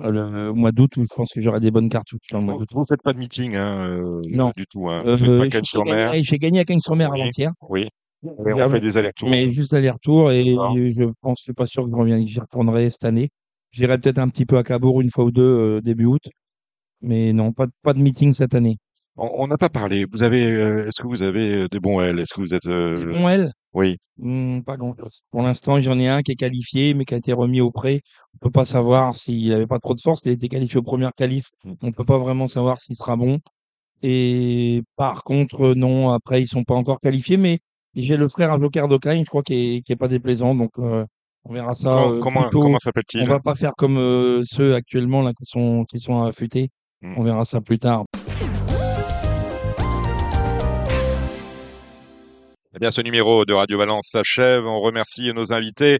le 0.00 0.52
mois 0.52 0.70
d'août 0.70 0.90
où 0.98 1.02
je 1.02 1.14
pense 1.14 1.30
que 1.32 1.40
j'aurai 1.40 1.60
des 1.60 1.70
bonnes 1.70 1.88
cartouches 1.88 2.20
dans 2.30 2.40
le 2.40 2.44
mois 2.44 2.54
Vous 2.72 2.80
ne 2.80 2.84
faites 2.84 3.02
pas 3.02 3.14
de 3.14 3.18
meeting, 3.18 3.56
hein, 3.56 3.88
euh, 3.88 4.20
Non. 4.28 4.52
du 4.54 4.66
tout. 4.66 4.88
Hein. 4.90 5.02
Vous 5.06 5.16
faites 5.16 5.26
pas 5.38 5.44
j'ai 5.44 5.48
Cannes-sur-Mer. 5.48 6.10
gagné, 6.10 6.22
j'ai 6.22 6.38
gagné 6.38 6.60
à 6.60 6.64
Cagnes-sur-Mer 6.64 7.10
Oui. 7.10 7.20
avant-hier, 7.22 7.52
Oui. 7.70 7.88
Et 8.24 8.52
on 8.52 8.68
fait 8.68 8.80
des 8.80 8.96
allers-retours. 8.98 9.30
mais 9.30 9.50
juste 9.50 9.72
aller-retour 9.72 10.30
et 10.30 10.44
je 10.44 11.10
pense, 11.22 11.38
je 11.40 11.42
suis 11.44 11.52
pas 11.54 11.66
sûr 11.66 11.90
que 11.90 12.06
je 12.08 12.24
j'y 12.26 12.38
retournerai 12.38 12.88
cette 12.90 13.04
année. 13.04 13.30
J'irai 13.72 13.98
peut-être 13.98 14.18
un 14.18 14.28
petit 14.28 14.44
peu 14.44 14.58
à 14.58 14.62
Cabourg 14.62 15.00
une 15.00 15.10
fois 15.10 15.24
ou 15.24 15.32
deux 15.32 15.80
début 15.80 16.04
août, 16.04 16.22
mais 17.02 17.32
non, 17.32 17.52
pas 17.52 17.66
de, 17.66 17.72
pas 17.82 17.92
de 17.92 18.00
meeting 18.00 18.32
cette 18.34 18.54
année. 18.54 18.78
On 19.16 19.28
on 19.42 19.46
n'a 19.46 19.58
pas 19.58 19.68
parlé. 19.68 20.06
Vous 20.10 20.22
avez, 20.22 20.50
euh, 20.50 20.86
est-ce 20.88 21.02
que 21.02 21.06
vous 21.06 21.22
avez 21.22 21.56
euh, 21.56 21.68
des 21.68 21.80
bons 21.80 22.00
L? 22.00 22.18
Est-ce 22.18 22.32
que 22.34 22.40
vous 22.40 22.54
êtes, 22.54 22.66
euh, 22.66 23.12
Bon, 23.12 23.28
elle, 23.28 23.52
oui. 23.74 23.98
Hmm, 24.16 24.60
pas 24.62 24.76
grand-chose. 24.78 25.22
Pour 25.30 25.42
l'instant, 25.42 25.80
j'en 25.80 25.98
ai 25.98 26.08
un 26.08 26.22
qui 26.22 26.32
est 26.32 26.36
qualifié, 26.36 26.94
mais 26.94 27.04
qui 27.04 27.12
a 27.14 27.18
été 27.18 27.32
remis 27.34 27.60
au 27.60 27.70
prêt. 27.70 28.00
On 28.34 28.38
peut 28.38 28.50
pas 28.50 28.64
savoir 28.64 29.14
s'il 29.14 29.52
avait 29.52 29.66
pas 29.66 29.78
trop 29.78 29.94
de 29.94 30.00
force. 30.00 30.22
Il 30.24 30.30
a 30.30 30.32
été 30.32 30.48
qualifié 30.48 30.78
aux 30.78 30.82
premières 30.82 31.12
qualifs. 31.14 31.50
Mm. 31.64 31.72
On 31.82 31.92
peut 31.92 32.04
pas 32.04 32.16
vraiment 32.18 32.48
savoir 32.48 32.78
s'il 32.80 32.96
sera 32.96 33.16
bon. 33.16 33.38
Et 34.02 34.82
par 34.96 35.24
contre, 35.24 35.74
non, 35.74 36.10
après, 36.10 36.42
ils 36.42 36.48
sont 36.48 36.64
pas 36.64 36.74
encore 36.74 37.00
qualifiés, 37.00 37.36
mais 37.36 37.58
j'ai 37.94 38.16
le 38.16 38.28
frère 38.28 38.50
Avocat 38.50 38.86
d'Ocagne, 38.88 39.24
je 39.24 39.28
crois, 39.28 39.42
qui 39.42 39.76
est, 39.76 39.82
qui 39.82 39.92
est 39.92 39.96
pas 39.96 40.08
déplaisant. 40.08 40.54
Donc, 40.54 40.70
euh, 40.78 41.04
on 41.44 41.52
verra 41.52 41.74
ça. 41.74 41.90
Com- 42.08 42.20
comment 42.20 42.48
comment 42.50 42.76
on 42.76 42.78
s'appelle-t-il 42.78 43.28
va 43.28 43.40
pas 43.40 43.54
faire 43.54 43.72
comme 43.76 44.42
ceux 44.44 44.74
actuellement, 44.74 45.22
là, 45.22 45.32
qui 45.34 45.44
sont, 45.44 45.84
qui 45.84 45.98
sont 45.98 46.22
affûtés. 46.22 46.70
Mm. 47.02 47.14
On 47.16 47.22
verra 47.22 47.44
ça 47.44 47.60
plus 47.60 47.78
tard. 47.78 48.04
Eh 52.74 52.78
bien, 52.78 52.90
ce 52.90 53.02
numéro 53.02 53.44
de 53.44 53.52
Radio 53.52 53.76
Balance 53.76 54.08
s'achève. 54.12 54.66
On 54.66 54.80
remercie 54.80 55.32
nos 55.34 55.52
invités. 55.52 55.98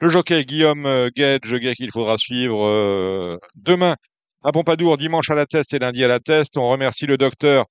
Le 0.00 0.08
jockey 0.08 0.44
Guillaume 0.44 0.86
euh, 0.86 1.10
Gage, 1.14 1.54
gars 1.54 1.74
qu'il 1.74 1.90
faudra 1.92 2.16
suivre 2.16 2.64
euh, 2.64 3.36
demain 3.54 3.96
à 4.42 4.50
Pompadour, 4.50 4.96
dimanche 4.96 5.30
à 5.30 5.34
la 5.34 5.46
test 5.46 5.74
et 5.74 5.78
lundi 5.78 6.02
à 6.02 6.08
la 6.08 6.20
test. 6.20 6.56
On 6.56 6.70
remercie 6.70 7.06
le 7.06 7.18
docteur 7.18 7.66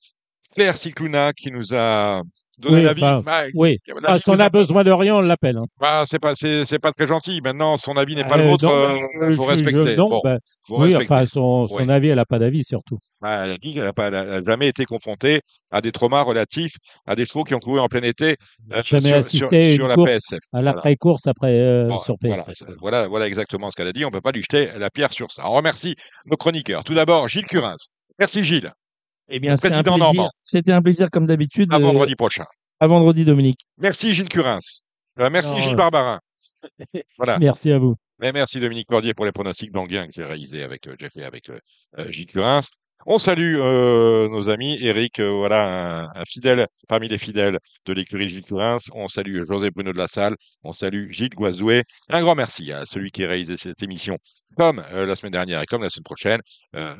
Claire 0.53 0.77
Cicluna 0.77 1.33
qui 1.33 1.51
nous 1.51 1.73
a 1.73 2.21
donné 2.59 2.77
Oui, 2.77 2.83
l'avis. 2.83 3.03
enfin, 3.03 3.21
Bah, 3.25 3.43
Oui. 3.55 3.77
Ah, 4.03 4.19
si 4.19 4.29
on 4.29 4.39
a 4.39 4.49
besoin 4.49 4.83
de 4.83 4.91
rien, 4.91 5.15
on 5.15 5.21
l'appelle. 5.21 5.57
hein. 5.57 5.65
bah, 5.79 6.03
c'est 6.05 6.19
pas, 6.19 6.35
c'est, 6.35 6.65
c'est 6.65 6.79
pas 6.79 6.91
très 6.91 7.07
gentil. 7.07 7.39
Maintenant, 7.41 7.77
son 7.77 7.95
avis 7.97 8.15
n'est 8.15 8.23
pas 8.25 8.37
Euh, 8.37 8.43
le 8.43 8.49
vôtre. 8.49 8.65
non, 8.65 8.71
euh, 8.71 8.97
euh, 9.21 9.33
faut 9.35 9.45
respecter. 9.45 9.91
je- 9.91 9.95
non, 9.97 10.09
Bon, 10.09 10.21
bah, 10.23 10.37
faut 10.67 10.77
oui, 10.81 10.89
respecter. 10.93 11.13
enfin, 11.13 11.25
son, 11.25 11.67
son 11.67 11.75
Oui. 11.85 11.89
avis, 11.91 12.09
elle 12.09 12.15
n'a 12.17 12.25
pas 12.25 12.37
d'avis 12.39 12.63
surtout. 12.63 12.97
Bah, 13.21 13.45
elle 13.45 13.51
a 13.51 13.57
dit 13.57 13.73
qu'elle 13.73 13.83
n'a 13.83 13.93
pas, 13.93 14.07
elle 14.07 14.15
a- 14.15 14.23
elle 14.23 14.33
a 14.33 14.43
jamais 14.45 14.67
été 14.67 14.85
confrontée 14.85 15.41
à 15.71 15.81
des 15.81 15.91
traumas 15.91 16.21
relatifs 16.21 16.75
à 17.07 17.15
des 17.15 17.25
chevaux 17.25 17.43
qui 17.43 17.53
ont 17.55 17.59
couru 17.59 17.79
en 17.79 17.87
plein 17.87 18.01
été 18.03 18.35
euh, 18.73 18.81
Jamais 18.83 19.09
sur, 19.09 19.17
assisté 19.17 19.75
sur- 19.75 19.75
sur 19.75 19.87
la 19.87 19.95
PSF. 19.95 20.39
À 20.53 20.57
Voilà. 20.59 20.71
l'après-course, 20.71 21.27
après, 21.27 21.51
euh, 21.59 21.87
Bon, 21.87 21.97
sur 21.97 22.15
voilà, 22.21 22.43
PSF. 22.43 22.55
c'est- 22.67 22.75
voilà, 22.79 23.07
voilà 23.07 23.27
exactement 23.27 23.71
ce 23.71 23.75
qu'elle 23.75 23.87
a 23.87 23.93
dit. 23.93 24.03
On 24.05 24.09
ne 24.09 24.13
peut 24.13 24.21
pas 24.21 24.31
lui 24.31 24.41
jeter 24.41 24.69
la 24.77 24.89
pierre 24.89 25.13
sur 25.13 25.31
ça. 25.31 25.43
On 25.49 25.53
remercie 25.53 25.95
nos 26.25 26.37
chroniqueurs. 26.37 26.83
Tout 26.83 26.93
d'abord, 26.93 27.27
Gilles 27.27 27.45
Curins. 27.45 27.75
Merci 28.19 28.43
Gilles. 28.43 28.71
Eh 29.29 29.39
bien, 29.39 29.55
c'était 29.55 29.67
un 29.67 29.83
Président 29.83 29.95
plaisir. 29.95 30.13
Normand. 30.13 30.31
C'était 30.41 30.71
un 30.71 30.81
plaisir, 30.81 31.09
comme 31.11 31.27
d'habitude. 31.27 31.71
À 31.71 31.77
euh, 31.77 31.79
vendredi 31.79 32.15
prochain. 32.15 32.45
à 32.79 32.87
vendredi, 32.87 33.25
Dominique. 33.25 33.65
Merci 33.77 34.13
Gilles 34.13 34.29
Curins. 34.29 34.59
Euh, 35.19 35.29
merci 35.29 35.51
Non, 35.51 35.59
Gilles 35.59 35.75
Barbarin. 35.75 36.19
Voilà. 37.17 37.37
Merci 37.39 37.71
à 37.71 37.77
vous. 37.77 37.95
Mais 38.21 38.33
merci 38.33 38.59
Dominique 38.59 38.87
Cordier 38.87 39.13
pour 39.13 39.25
les 39.25 39.31
pronostics 39.31 39.71
d'Anguin 39.71 40.07
que 40.07 40.13
j'ai 40.13 40.25
réalisé 40.25 40.63
avec 40.63 40.87
euh, 40.87 40.95
j'ai 40.99 41.09
fait 41.09 41.23
avec 41.23 41.49
Gilles 42.09 42.25
Curins. 42.27 42.61
On 43.05 43.17
salue 43.17 43.55
euh, 43.57 44.27
nos 44.27 44.49
amis. 44.49 44.77
Eric, 44.81 45.19
euh, 45.19 45.29
voilà, 45.31 46.09
un, 46.15 46.25
fidèle 46.25 46.67
parmi 46.87 47.07
les 47.07 47.17
fidèles 47.17 47.57
de 47.85 47.93
l'écurie 47.93 48.27
Gilles 48.27 48.43
Curins. 48.43 48.77
On 48.93 49.07
salue 49.07 49.45
José 49.45 49.71
Bruno 49.71 49.93
de 49.93 49.97
la 49.97 50.07
Salle. 50.07 50.35
On 50.63 50.73
salue 50.73 51.09
Gilles 51.09 51.29
Guazdoué. 51.29 51.83
Un 52.09 52.21
grand 52.21 52.35
merci 52.35 52.73
à 52.73 52.85
celui 52.85 53.11
qui 53.11 53.23
a 53.23 53.29
réalisé 53.29 53.55
cette 53.55 53.81
émission, 53.83 54.17
comme 54.57 54.83
euh, 54.91 55.05
la 55.05 55.15
semaine 55.15 55.31
dernière 55.31 55.61
et 55.61 55.65
comme 55.65 55.81
la 55.81 55.89
semaine 55.89 56.03
prochaine, 56.03 56.41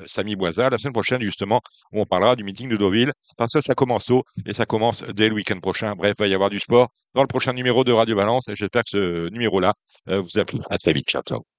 Samy 0.06 0.38
Boisa. 0.38 0.70
La 0.70 0.78
semaine 0.78 0.94
prochaine, 0.94 1.22
justement, 1.22 1.60
où 1.92 2.00
on 2.00 2.06
parlera 2.06 2.38
du 2.38 2.46
meeting 2.46 2.70
de 2.70 2.78
Deauville, 2.78 3.12
parce 3.38 3.52
que 3.54 3.62
ça 3.62 3.76
commence 3.76 4.06
tôt 4.06 4.24
et 4.46 4.54
ça 4.54 4.66
commence 4.66 5.04
dès 5.04 5.28
le 5.28 5.36
week-end 5.36 5.60
prochain. 5.60 5.96
Bref, 5.96 6.14
il 6.18 6.24
va 6.24 6.28
y 6.28 6.34
avoir 6.34 6.50
du 6.50 6.60
sport 6.60 6.88
dans 7.14 7.22
le 7.22 7.28
prochain 7.28 7.52
numéro 7.52 7.84
de 7.84 7.92
Radio 7.92 8.16
Balance. 8.16 8.46
J'espère 8.54 8.84
que 8.84 8.90
ce 8.90 9.30
numéro-là 9.32 9.74
vous 10.08 10.40
a 10.40 10.46
plu. 10.46 10.60
À 10.70 10.78
très 10.78 10.94
vite. 10.94 11.10
Ciao, 11.10 11.24
ciao. 11.24 11.59